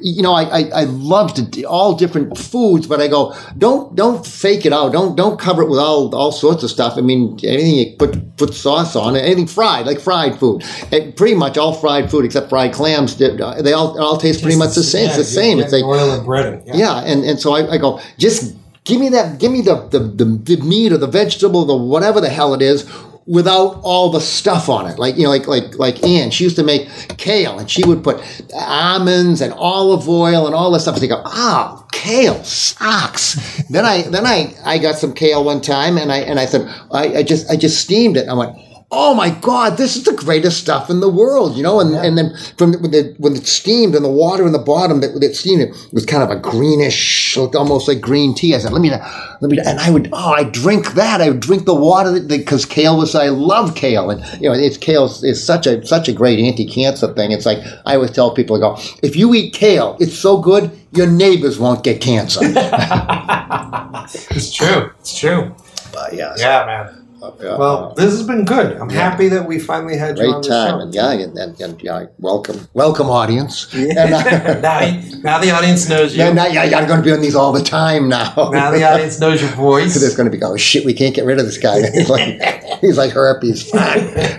You 0.00 0.22
know, 0.22 0.34
I 0.34 0.42
I, 0.42 0.60
I 0.74 0.84
love 0.84 1.34
to 1.34 1.64
all 1.64 1.94
different 1.94 2.36
foods, 2.38 2.86
but 2.86 3.00
I 3.00 3.08
go, 3.08 3.34
don't 3.56 3.94
don't 3.94 4.26
fake 4.26 4.66
it 4.66 4.72
out. 4.72 4.92
Don't 4.92 5.16
don't 5.16 5.38
cover 5.38 5.62
it 5.62 5.68
with 5.68 5.78
all 5.78 6.14
all 6.14 6.32
sorts 6.32 6.62
of 6.62 6.70
stuff. 6.70 6.94
I 6.96 7.00
mean, 7.00 7.38
anything 7.44 7.74
you 7.74 7.96
put 7.96 8.36
put 8.36 8.54
sauce 8.54 8.96
on, 8.96 9.16
anything 9.16 9.46
fried 9.46 9.86
like 9.86 10.00
fried 10.00 10.38
food, 10.38 10.64
and 10.92 11.16
pretty 11.16 11.34
much 11.34 11.56
all 11.58 11.74
fried 11.74 12.10
food 12.10 12.24
except 12.24 12.48
fried 12.48 12.72
clams. 12.72 13.16
They 13.16 13.36
they 13.62 13.72
all 13.72 13.98
all 14.00 14.18
taste 14.18 14.42
pretty 14.42 14.58
much 14.58 14.74
the 14.74 14.82
same. 14.82 15.06
It's 15.06 15.16
the 15.16 15.24
same. 15.24 15.58
It's 15.58 15.72
like 15.72 15.84
oil 15.84 16.10
and 16.12 16.26
breading. 16.26 16.62
yeah, 16.74 17.00
and, 17.04 17.24
and 17.24 17.38
so 17.40 17.54
I, 17.54 17.72
I 17.74 17.78
go, 17.78 18.00
just 18.18 18.56
give 18.86 19.00
me 19.00 19.10
that, 19.10 19.38
give 19.38 19.52
me 19.52 19.60
the, 19.60 19.88
the, 19.88 19.98
the, 19.98 20.24
the 20.24 20.56
meat 20.62 20.92
or 20.92 20.96
the 20.98 21.06
vegetable, 21.06 21.64
the 21.64 21.76
whatever 21.76 22.20
the 22.20 22.28
hell 22.28 22.54
it 22.54 22.62
is, 22.62 22.88
without 23.26 23.80
all 23.82 24.10
the 24.10 24.20
stuff 24.20 24.68
on 24.68 24.86
it. 24.86 24.98
Like, 24.98 25.16
you 25.16 25.24
know, 25.24 25.30
like, 25.30 25.46
like, 25.48 25.78
like 25.78 26.04
Ann, 26.04 26.30
she 26.30 26.44
used 26.44 26.56
to 26.56 26.62
make 26.62 26.88
kale 27.18 27.58
and 27.58 27.68
she 27.68 27.84
would 27.84 28.04
put 28.04 28.22
almonds 28.54 29.40
and 29.40 29.52
olive 29.52 30.08
oil 30.08 30.46
and 30.46 30.54
all 30.54 30.70
this 30.70 30.82
stuff. 30.82 30.94
And 30.94 31.02
they 31.02 31.08
go, 31.08 31.22
ah, 31.24 31.84
kale 31.92 32.42
sucks. 32.44 33.62
then 33.68 33.84
I, 33.84 34.02
then 34.02 34.26
I, 34.26 34.54
I 34.64 34.78
got 34.78 34.96
some 34.96 35.12
kale 35.12 35.44
one 35.44 35.60
time 35.60 35.98
and 35.98 36.12
I, 36.12 36.18
and 36.18 36.38
I 36.38 36.46
said, 36.46 36.72
I, 36.92 37.18
I 37.18 37.22
just, 37.22 37.50
I 37.50 37.56
just 37.56 37.80
steamed 37.80 38.16
it. 38.16 38.28
I 38.28 38.34
went, 38.34 38.56
Oh 38.92 39.14
my 39.14 39.30
God! 39.30 39.76
This 39.78 39.96
is 39.96 40.04
the 40.04 40.12
greatest 40.12 40.58
stuff 40.60 40.90
in 40.90 41.00
the 41.00 41.08
world, 41.08 41.56
you 41.56 41.62
know. 41.64 41.80
And 41.80 41.96
and 41.96 42.16
then 42.16 42.36
from 42.56 42.70
the, 42.70 42.78
when, 42.78 42.90
the, 42.92 43.14
when 43.18 43.34
it's 43.34 43.50
steamed 43.50 43.96
and 43.96 44.04
the 44.04 44.08
water 44.10 44.46
in 44.46 44.52
the 44.52 44.60
bottom 44.60 45.00
that 45.00 45.20
it 45.24 45.34
steamed, 45.34 45.62
it 45.62 45.74
was 45.92 46.06
kind 46.06 46.22
of 46.22 46.30
a 46.30 46.36
greenish, 46.36 47.36
looked 47.36 47.56
almost 47.56 47.88
like 47.88 48.00
green 48.00 48.32
tea. 48.32 48.54
I 48.54 48.58
said, 48.58 48.72
"Let 48.72 48.80
me, 48.80 48.90
let 48.90 49.50
me," 49.50 49.58
and 49.58 49.80
I 49.80 49.90
would, 49.90 50.08
oh, 50.12 50.32
I 50.32 50.44
drink 50.44 50.94
that. 50.94 51.20
I 51.20 51.30
would 51.30 51.40
drink 51.40 51.64
the 51.64 51.74
water 51.74 52.20
because 52.20 52.64
kale 52.64 52.96
was. 52.96 53.16
I 53.16 53.28
love 53.28 53.74
kale, 53.74 54.08
and 54.08 54.24
you 54.40 54.48
know, 54.48 54.54
it's 54.54 54.76
kale 54.76 55.06
is 55.06 55.44
such 55.44 55.66
a 55.66 55.84
such 55.84 56.08
a 56.08 56.12
great 56.12 56.38
anti-cancer 56.38 57.12
thing. 57.14 57.32
It's 57.32 57.44
like 57.44 57.58
I 57.86 57.96
always 57.96 58.12
tell 58.12 58.34
people, 58.34 58.56
I 58.56 58.60
go, 58.60 58.78
if 59.02 59.16
you 59.16 59.34
eat 59.34 59.52
kale, 59.52 59.96
it's 59.98 60.16
so 60.16 60.38
good, 60.38 60.70
your 60.92 61.08
neighbors 61.08 61.58
won't 61.58 61.82
get 61.82 62.00
cancer. 62.00 62.40
It's 64.30 64.54
true. 64.54 64.92
It's 65.00 65.18
true. 65.18 65.54
but 65.92 66.12
yeah, 66.14 66.34
Yeah, 66.38 66.64
man. 66.66 67.05
Yeah. 67.40 67.56
Well, 67.56 67.94
this 67.94 68.10
has 68.12 68.26
been 68.26 68.44
good. 68.44 68.76
I'm 68.76 68.90
happy 68.90 69.28
that 69.28 69.46
we 69.46 69.58
finally 69.58 69.96
had 69.96 70.18
you 70.18 70.24
on 70.26 70.30
Great 70.40 70.42
the 70.44 70.48
time, 70.48 70.70
show. 70.70 70.80
and 70.80 70.94
yeah, 70.94 71.12
and, 71.12 71.38
and, 71.38 71.60
and 71.60 71.82
yeah, 71.82 72.06
welcome, 72.18 72.68
welcome, 72.74 73.08
audience. 73.10 73.66
And, 73.74 74.12
uh, 74.14 74.60
now, 74.60 74.80
now 75.22 75.38
the 75.38 75.50
audience 75.50 75.88
knows 75.88 76.14
you. 76.16 76.24
Yeah, 76.24 76.32
now, 76.32 76.46
yeah, 76.46 76.64
you're 76.64 76.86
going 76.86 77.00
to 77.00 77.04
be 77.04 77.12
on 77.12 77.20
these 77.20 77.34
all 77.34 77.52
the 77.52 77.62
time 77.62 78.08
now. 78.08 78.32
Now 78.52 78.70
the 78.70 78.84
audience 78.92 79.18
knows 79.20 79.40
your 79.40 79.50
voice. 79.50 79.94
There's 79.98 80.16
going 80.16 80.26
to 80.26 80.30
be 80.30 80.38
going, 80.38 80.58
shit, 80.58 80.84
we 80.84 80.92
can't 80.94 81.14
get 81.14 81.24
rid 81.24 81.38
of 81.38 81.46
this 81.46 81.58
guy. 81.58 81.90
He's 81.90 82.10
like, 82.10 82.40
he's 82.80 82.98
like 82.98 83.12
herpes. 83.12 83.70
Fuck. 83.70 83.96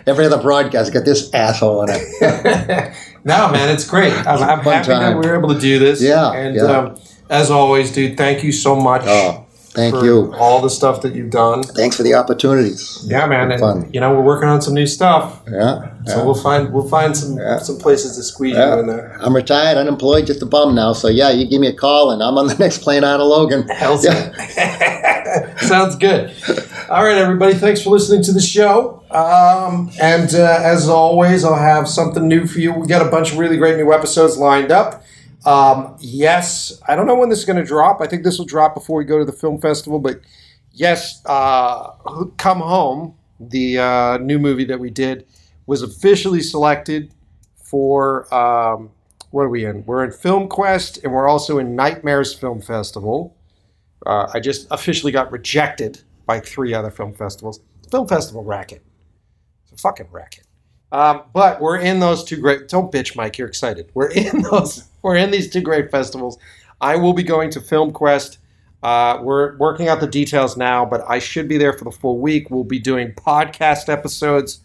Every 0.08 0.26
other 0.26 0.42
broadcast, 0.42 0.94
got 0.94 1.06
this 1.06 1.34
asshole 1.34 1.84
in 1.84 1.90
it. 1.92 2.94
no, 3.24 3.50
man, 3.52 3.70
it's 3.74 3.88
great. 3.88 4.14
I'm, 4.14 4.42
I'm 4.44 4.64
Fun 4.64 4.74
happy 4.74 4.88
that 4.90 5.00
time. 5.00 5.18
we 5.20 5.28
were 5.28 5.38
able 5.38 5.54
to 5.54 5.60
do 5.60 5.80
this. 5.80 6.02
Yeah, 6.02 6.32
And 6.34 6.56
yeah. 6.56 6.62
Um, 6.64 7.00
as 7.30 7.52
always, 7.52 7.92
dude, 7.92 8.16
thank 8.18 8.44
you 8.44 8.52
so 8.54 8.76
much 8.76 9.02
Oh, 9.06 9.46
thank 9.78 9.96
for 9.96 10.04
you. 10.04 10.34
all 10.36 10.62
the 10.62 10.70
stuff 10.70 11.02
that 11.04 11.16
you've 11.16 11.30
done. 11.30 11.64
Thanks 11.64 11.96
for 11.96 12.04
the 12.04 12.14
opportunities. 12.16 13.00
Yeah, 13.06 13.26
man. 13.28 13.52
And, 13.52 13.60
Fun. 13.62 13.90
you 13.94 14.00
know, 14.02 14.14
we're 14.14 14.24
working 14.24 14.50
on 14.50 14.62
some 14.62 14.74
new 14.74 14.86
stuff. 14.88 15.42
Yeah. 15.50 15.92
So 16.06 16.18
yeah. 16.18 16.24
we'll 16.26 16.36
find 16.36 16.74
we'll 16.74 16.88
find 16.90 17.16
some 17.16 17.38
Yeah. 17.38 17.60
some 17.60 17.78
places 17.78 18.18
to 18.18 18.24
squeeze 18.24 18.56
Yeah. 18.56 18.74
you 18.76 18.80
in 18.82 18.88
there. 18.88 19.18
I'm 19.22 19.36
retired, 19.36 19.78
unemployed, 19.78 20.26
just 20.28 20.42
a 20.42 20.46
bum 20.46 20.76
now. 20.76 20.92
So 20.94 21.08
yeah, 21.08 21.30
you 21.32 21.48
give 21.50 21.62
me 21.62 21.68
a 21.68 21.74
call, 21.74 22.12
and 22.12 22.22
I'm 22.22 22.38
on 22.38 22.48
the 22.48 22.56
next 22.60 22.80
plane 22.80 23.04
out 23.04 23.20
of 23.22 23.28
Logan. 23.28 23.68
Hell's 23.70 24.04
Yeah. 24.06 25.56
Sounds 25.58 25.96
good. 25.96 26.32
All 26.90 27.04
right, 27.04 27.18
everybody. 27.18 27.54
Thanks 27.54 27.82
for 27.82 27.90
listening 27.92 28.24
to 28.24 28.32
the 28.32 28.42
show. 28.42 29.04
Um, 29.12 29.92
and 30.02 30.34
uh, 30.34 30.60
as 30.64 30.88
always, 30.90 31.44
I'll 31.44 31.56
have 31.56 31.88
something 31.88 32.28
new 32.28 32.48
for 32.48 32.60
you. 32.60 32.74
We 32.74 32.88
got 32.88 33.06
a 33.06 33.10
bunch 33.10 33.32
of 33.34 33.38
really 33.38 33.58
great 33.58 33.78
new 33.78 33.92
episodes 33.94 34.38
lined 34.38 34.72
up. 34.72 35.04
Um, 35.48 35.96
yes, 36.02 36.82
I 36.90 36.96
don't 36.98 37.08
know 37.08 37.16
when 37.16 37.30
this 37.30 37.40
is 37.40 37.46
going 37.46 37.58
to 37.58 37.64
drop. 37.64 38.02
I 38.02 38.06
think 38.06 38.24
this 38.24 38.38
will 38.38 38.46
drop 38.46 38.74
before 38.74 38.98
we 38.98 39.06
go 39.06 39.18
to 39.18 39.24
the 39.24 39.32
film 39.32 39.62
festival. 39.62 39.98
But 39.98 40.20
yes, 40.74 41.22
uh, 41.26 41.92
Come 42.36 42.60
Home, 42.60 43.16
the 43.40 43.80
uh, 43.80 44.18
new 44.18 44.40
movie 44.40 44.66
that 44.66 44.78
we 44.78 44.90
did, 44.90 45.26
was 45.66 45.82
officially 45.82 46.42
selected 46.42 47.14
for. 47.64 48.32
Um, 48.34 48.92
what 49.32 49.44
are 49.44 49.50
we 49.50 49.66
in? 49.66 49.86
We're 49.86 50.04
in 50.04 50.12
FilmQuest, 50.12 51.04
and 51.04 51.14
we're 51.14 51.28
also 51.28 51.60
in 51.60 51.76
Nightmares 51.76 52.34
Film 52.34 52.62
Festival. 52.62 53.36
Uh, 54.06 54.30
I 54.34 54.40
just 54.40 54.68
officially 54.72 55.12
got 55.12 55.32
rejected 55.32 56.02
by 56.26 56.40
three 56.40 56.74
other 56.74 56.92
film 56.92 57.14
festivals. 57.14 57.60
Film 57.90 58.08
festival 58.08 58.44
racket. 58.44 58.84
It's 59.64 59.74
a 59.74 59.78
fucking 59.78 60.08
racket. 60.12 60.46
Um, 60.92 61.24
but 61.34 61.60
we're 61.60 61.78
in 61.78 62.00
those 62.00 62.24
two 62.24 62.38
great. 62.38 62.70
Don't 62.70 62.92
bitch, 62.92 63.16
Mike. 63.16 63.38
You're 63.38 63.48
excited. 63.48 63.92
We're 63.94 64.12
in 64.12 64.42
those. 64.52 64.88
We're 65.08 65.16
in 65.16 65.32
these 65.32 65.50
two 65.50 65.62
great 65.62 65.90
festivals. 65.90 66.38
I 66.82 66.98
will 66.98 67.14
be 67.14 67.24
going 67.24 67.50
to 67.52 67.62
FilmQuest. 67.62 68.40
Uh, 68.84 69.20
we're 69.24 69.56
working 69.56 69.88
out 69.88 70.02
the 70.02 70.08
details 70.08 70.58
now, 70.58 70.84
but 70.84 71.02
I 71.08 71.20
should 71.20 71.48
be 71.48 71.58
there 71.58 71.72
for 71.72 71.86
the 71.86 71.94
full 71.94 72.20
week. 72.20 72.50
We'll 72.50 72.66
be 72.66 72.78
doing 72.78 73.14
podcast 73.14 73.88
episodes 73.88 74.60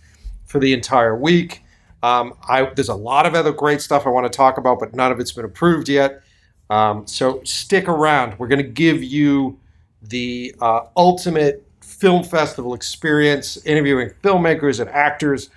for 0.47 0.59
the 0.59 0.73
entire 0.73 1.16
week. 1.16 1.62
Um, 2.02 2.35
I, 2.48 2.64
there's 2.74 2.89
a 2.89 2.94
lot 2.97 3.24
of 3.24 3.36
other 3.36 3.52
great 3.52 3.81
stuff 3.81 4.05
I 4.05 4.09
want 4.09 4.31
to 4.31 4.36
talk 4.36 4.59
about, 4.59 4.81
but 4.81 4.97
none 4.97 5.12
of 5.12 5.20
it's 5.20 5.31
been 5.31 5.44
approved 5.44 5.89
yet. 5.89 6.23
Um, 6.70 7.06
so 7.06 7.40
stick 7.44 7.86
around. 7.86 8.36
We're 8.40 8.48
going 8.48 8.64
to 8.64 8.69
give 8.69 9.01
you 9.01 9.60
the 10.02 10.56
uh, 10.60 10.86
ultimate 10.97 11.64
film 11.81 12.24
festival 12.24 12.74
experience, 12.74 13.64
interviewing 13.64 14.10
filmmakers 14.24 14.81
and 14.81 14.90
actors. 14.90 15.51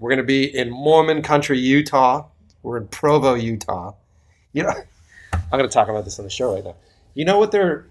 We're 0.00 0.10
going 0.10 0.18
to 0.18 0.24
be 0.24 0.52
in 0.52 0.68
Mormon 0.68 1.22
country, 1.22 1.60
Utah. 1.60 2.26
We're 2.64 2.78
in 2.78 2.88
Provo, 2.88 3.34
Utah. 3.34 3.92
You 4.54 4.64
know, 4.64 4.74
I'm 5.32 5.58
going 5.58 5.62
to 5.68 5.68
talk 5.72 5.88
about 5.88 6.04
this 6.04 6.18
on 6.18 6.24
the 6.26 6.30
show 6.30 6.54
right 6.54 6.62
now. 6.62 6.76
You 7.14 7.24
know 7.24 7.38
what 7.38 7.52
they're? 7.52 7.86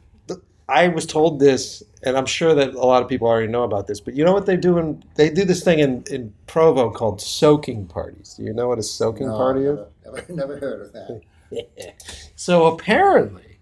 I 0.69 0.87
was 0.87 1.05
told 1.05 1.39
this, 1.39 1.83
and 2.03 2.15
I'm 2.15 2.25
sure 2.27 2.53
that 2.53 2.75
a 2.75 2.85
lot 2.85 3.01
of 3.03 3.09
people 3.09 3.27
already 3.27 3.51
know 3.51 3.63
about 3.63 3.87
this. 3.87 3.99
But 3.99 4.15
you 4.15 4.23
know 4.23 4.31
what 4.31 4.45
they 4.45 4.55
do? 4.57 4.77
In, 4.77 5.03
they 5.15 5.29
do 5.29 5.43
this 5.43 5.63
thing 5.63 5.79
in, 5.79 6.03
in 6.09 6.33
Provo 6.47 6.91
called 6.91 7.19
soaking 7.19 7.87
parties. 7.87 8.35
Do 8.37 8.43
you 8.43 8.53
know 8.53 8.67
what 8.67 8.79
a 8.79 8.83
soaking 8.83 9.27
No, 9.27 9.35
party 9.37 9.61
is? 9.65 9.79
never, 10.05 10.17
never, 10.17 10.25
never 10.33 10.59
heard 10.59 10.81
of 10.81 10.93
that. 10.93 11.21
So 12.37 12.67
apparently, 12.67 13.59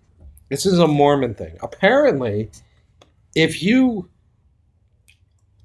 this 0.49 0.65
is 0.65 0.77
a 0.77 0.87
Mormon 0.87 1.33
thing. 1.33 1.57
Apparently, 1.61 2.51
if 3.35 3.63
you 3.63 4.07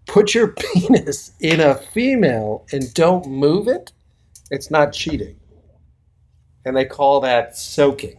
put 0.06 0.34
your 0.34 0.48
penis 0.48 1.32
in 1.40 1.60
a 1.60 1.74
female 1.74 2.64
and 2.72 2.92
don't 2.94 3.26
move 3.26 3.68
it, 3.68 3.92
it's 4.50 4.70
not 4.70 4.92
cheating. 4.92 5.36
And 6.64 6.76
they 6.76 6.84
call 6.84 7.20
that 7.20 7.56
soaking. 7.56 8.16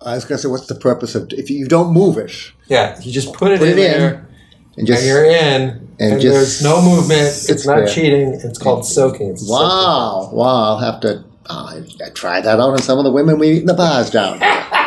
I 0.00 0.14
was 0.14 0.24
going 0.24 0.36
to 0.36 0.42
say, 0.42 0.48
what's 0.48 0.66
the 0.66 0.74
purpose 0.74 1.14
of 1.14 1.32
if 1.32 1.48
you 1.48 1.68
don't 1.68 1.92
move 1.92 2.18
it 2.18 2.52
Yeah, 2.66 3.00
you 3.00 3.12
just 3.12 3.32
put 3.34 3.52
it 3.52 3.60
Put 3.60 3.68
in 3.68 3.78
it 3.78 3.84
in, 3.84 4.00
there 4.00 4.28
and 4.76 4.86
just 4.86 5.02
and 5.02 5.08
you're 5.08 5.24
in, 5.24 5.94
and, 6.00 6.20
just 6.20 6.34
there's 6.34 6.62
no 6.62 6.80
movement. 6.82 7.20
It's 7.20 7.66
not 7.66 7.76
there. 7.76 7.86
cheating. 7.86 8.32
It's 8.32 8.58
called 8.58 8.86
soaking. 8.86 9.30
It's 9.30 9.46
soaking. 9.46 9.54
wow, 9.54 10.30
wow, 10.32 10.62
I'll 10.64 10.78
have 10.78 11.00
to. 11.00 11.24
Oh, 11.50 11.82
I, 12.00 12.04
I 12.04 12.40
that 12.40 12.46
out 12.46 12.60
on 12.60 12.78
some 12.78 12.98
of 12.98 13.04
the 13.04 13.10
women 13.12 13.38
we 13.38 13.50
meet 13.50 13.60
in 13.60 13.66
the 13.66 13.74
bars 13.74 14.10
down. 14.10 14.40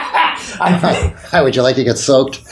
How 0.55 1.43
would 1.43 1.55
you 1.55 1.61
like 1.61 1.75
to 1.75 1.83
get 1.83 1.97
soaked? 1.97 2.37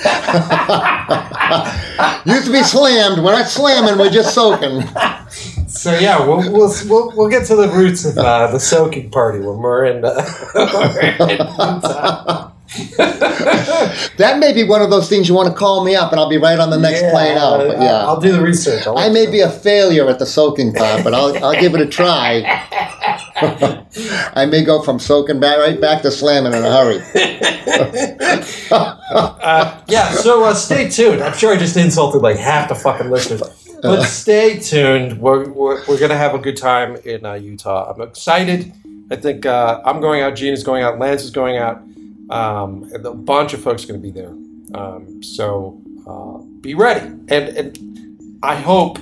Used 2.25 2.45
to 2.45 2.51
be 2.51 2.63
slammed. 2.63 3.23
We're 3.23 3.31
not 3.31 3.47
slamming. 3.47 3.97
We're 3.97 4.09
just 4.09 4.33
soaking. 4.35 4.81
So 5.73 5.97
yeah, 5.97 6.19
we'll, 6.25 6.51
we'll 6.51 6.71
we'll 6.87 7.11
we'll 7.17 7.29
get 7.29 7.47
to 7.47 7.55
the 7.55 7.67
roots 7.67 8.05
of 8.05 8.15
uh, 8.17 8.51
the 8.51 8.59
soaking 8.59 9.09
party 9.09 9.39
when 9.39 9.57
we're 9.57 9.85
in. 9.85 10.05
Uh, 10.05 10.23
we're 10.55 10.99
in 10.99 11.19
Utah. 11.19 12.51
that 14.17 14.37
may 14.39 14.53
be 14.53 14.63
one 14.63 14.83
of 14.83 14.91
those 14.91 15.09
things 15.09 15.27
you 15.27 15.33
want 15.33 15.49
to 15.49 15.55
call 15.55 15.83
me 15.83 15.95
up, 15.95 16.11
and 16.11 16.19
I'll 16.19 16.29
be 16.29 16.37
right 16.37 16.59
on 16.59 16.69
the 16.69 16.77
next 16.77 17.01
plane 17.01 17.37
out. 17.37 17.57
But 17.57 17.81
yeah, 17.81 18.05
I'll 18.05 18.21
do 18.21 18.31
the 18.31 18.41
research. 18.41 18.85
I'll 18.85 18.99
I 18.99 19.09
may 19.09 19.25
be 19.25 19.39
a 19.41 19.49
failure 19.49 20.07
at 20.09 20.19
the 20.19 20.27
soaking 20.27 20.73
part, 20.73 21.03
but 21.03 21.15
I'll, 21.15 21.43
I'll 21.43 21.59
give 21.59 21.73
it 21.73 21.81
a 21.81 21.87
try. 21.87 22.43
I 24.35 24.45
may 24.45 24.63
go 24.63 24.83
from 24.83 24.99
soaking 24.99 25.39
back 25.39 25.57
right 25.57 25.81
back 25.81 26.03
to 26.03 26.11
slamming 26.11 26.53
in 26.53 26.63
a 26.63 26.71
hurry. 26.71 26.97
yeah, 29.87 30.11
so 30.11 30.43
uh, 30.43 30.53
stay 30.53 30.87
tuned. 30.87 31.21
I'm 31.21 31.33
sure 31.33 31.51
I 31.51 31.57
just 31.57 31.75
insulted 31.77 32.21
like 32.21 32.37
half 32.37 32.69
the 32.69 32.75
fucking 32.75 33.09
listeners. 33.09 33.62
But 33.83 34.03
stay 34.03 34.59
tuned. 34.59 35.19
We're, 35.19 35.49
we're, 35.49 35.85
we're 35.87 35.99
going 35.99 36.09
to 36.09 36.17
have 36.17 36.33
a 36.33 36.39
good 36.39 36.55
time 36.55 36.95
in 37.03 37.25
uh, 37.25 37.33
Utah. 37.33 37.93
I'm 37.93 38.01
excited. 38.01 38.71
I 39.11 39.17
think 39.17 39.45
uh, 39.45 39.81
I'm 39.83 39.99
going 39.99 40.21
out, 40.21 40.35
Gene 40.35 40.53
is 40.53 40.63
going 40.63 40.83
out, 40.83 40.99
Lance 40.99 41.23
is 41.23 41.31
going 41.31 41.57
out. 41.57 41.83
Um, 42.29 42.89
and 42.93 43.05
a 43.05 43.13
bunch 43.13 43.53
of 43.53 43.61
folks 43.61 43.83
are 43.83 43.87
going 43.87 44.01
to 44.01 44.03
be 44.03 44.11
there. 44.11 44.29
Um, 44.73 45.21
so 45.21 45.81
uh, 46.07 46.37
be 46.61 46.75
ready. 46.75 47.07
And, 47.27 47.29
and 47.29 48.39
I 48.41 48.55
hope 48.55 48.99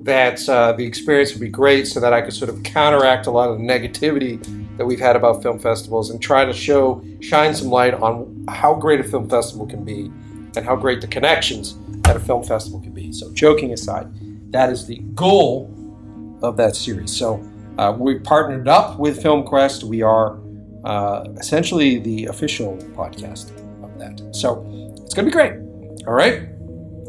that 0.00 0.48
uh, 0.48 0.72
the 0.72 0.84
experience 0.84 1.32
will 1.32 1.40
be 1.40 1.48
great 1.48 1.86
so 1.86 2.00
that 2.00 2.12
I 2.12 2.20
could 2.20 2.34
sort 2.34 2.48
of 2.48 2.62
counteract 2.64 3.26
a 3.26 3.30
lot 3.30 3.48
of 3.50 3.58
the 3.58 3.64
negativity 3.64 4.42
that 4.76 4.84
we've 4.84 5.00
had 5.00 5.14
about 5.14 5.42
film 5.42 5.60
festivals 5.60 6.10
and 6.10 6.20
try 6.20 6.44
to 6.44 6.52
show, 6.52 7.02
shine 7.20 7.54
some 7.54 7.68
light 7.68 7.94
on 7.94 8.44
how 8.48 8.74
great 8.74 8.98
a 8.98 9.04
film 9.04 9.28
festival 9.28 9.66
can 9.66 9.84
be 9.84 10.10
and 10.56 10.64
how 10.64 10.74
great 10.74 11.00
the 11.00 11.06
connections 11.06 11.76
at 12.06 12.16
a 12.16 12.20
film 12.20 12.42
festival 12.42 12.80
can 12.80 12.92
be. 12.92 13.12
So, 13.12 13.32
joking 13.32 13.72
aside, 13.72 14.08
that 14.52 14.70
is 14.70 14.86
the 14.86 14.98
goal 15.14 15.72
of 16.42 16.56
that 16.56 16.76
series. 16.76 17.10
So, 17.16 17.42
uh, 17.78 17.94
we 17.98 18.18
partnered 18.18 18.68
up 18.68 18.98
with 18.98 19.22
FilmQuest. 19.22 19.84
We 19.84 20.02
are 20.02 20.38
uh, 20.84 21.24
essentially 21.38 21.98
the 21.98 22.26
official 22.26 22.76
podcast 22.94 23.50
of 23.82 23.98
that. 23.98 24.34
So, 24.34 24.64
it's 25.02 25.14
going 25.14 25.24
to 25.24 25.30
be 25.30 25.32
great. 25.32 25.54
All 26.06 26.14
right? 26.14 26.48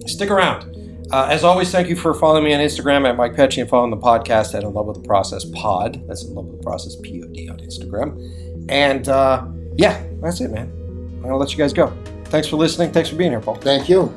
Stick 0.07 0.32
around. 0.32 0.76
Uh, 1.11 1.28
as 1.30 1.44
always, 1.45 1.72
thank 1.72 1.88
you 1.88 1.95
for 1.95 2.14
following 2.14 2.44
me 2.44 2.53
on 2.53 2.60
Instagram 2.60 3.07
at 3.07 3.15
Mike 3.15 3.34
Pecci 3.34 3.61
and 3.61 3.69
following 3.69 3.91
the 3.91 3.98
podcast 3.98 4.53
at 4.56 4.64
In 4.64 4.74
Love 4.74 4.88
with 4.88 5.02
the 5.02 5.07
Process 5.07 5.45
Pod. 5.53 6.03
That's 6.07 6.26
In 6.26 6.36
Love 6.36 6.48
with 6.48 6.57
the 6.57 6.64
Process 6.64 6.98
P 7.02 7.24
O 7.24 7.28
D 7.28 7.49
on 7.49 7.60
Instagram. 7.60 8.65
And 8.69 9.07
uh, 9.07 9.45
yeah, 9.76 10.03
that's 10.22 10.41
it, 10.41 10.52
man. 10.52 10.68
I'm 10.68 11.22
going 11.22 11.30
to 11.30 11.38
let 11.38 11.52
you 11.52 11.57
guys 11.57 11.72
go. 11.72 11.95
Thanks 12.26 12.49
for 12.49 12.57
listening. 12.57 12.91
Thanks 12.91 13.10
for 13.10 13.15
being 13.15 13.32
here, 13.32 13.40
Paul. 13.40 13.56
Thank 13.56 13.88
you. 13.88 14.14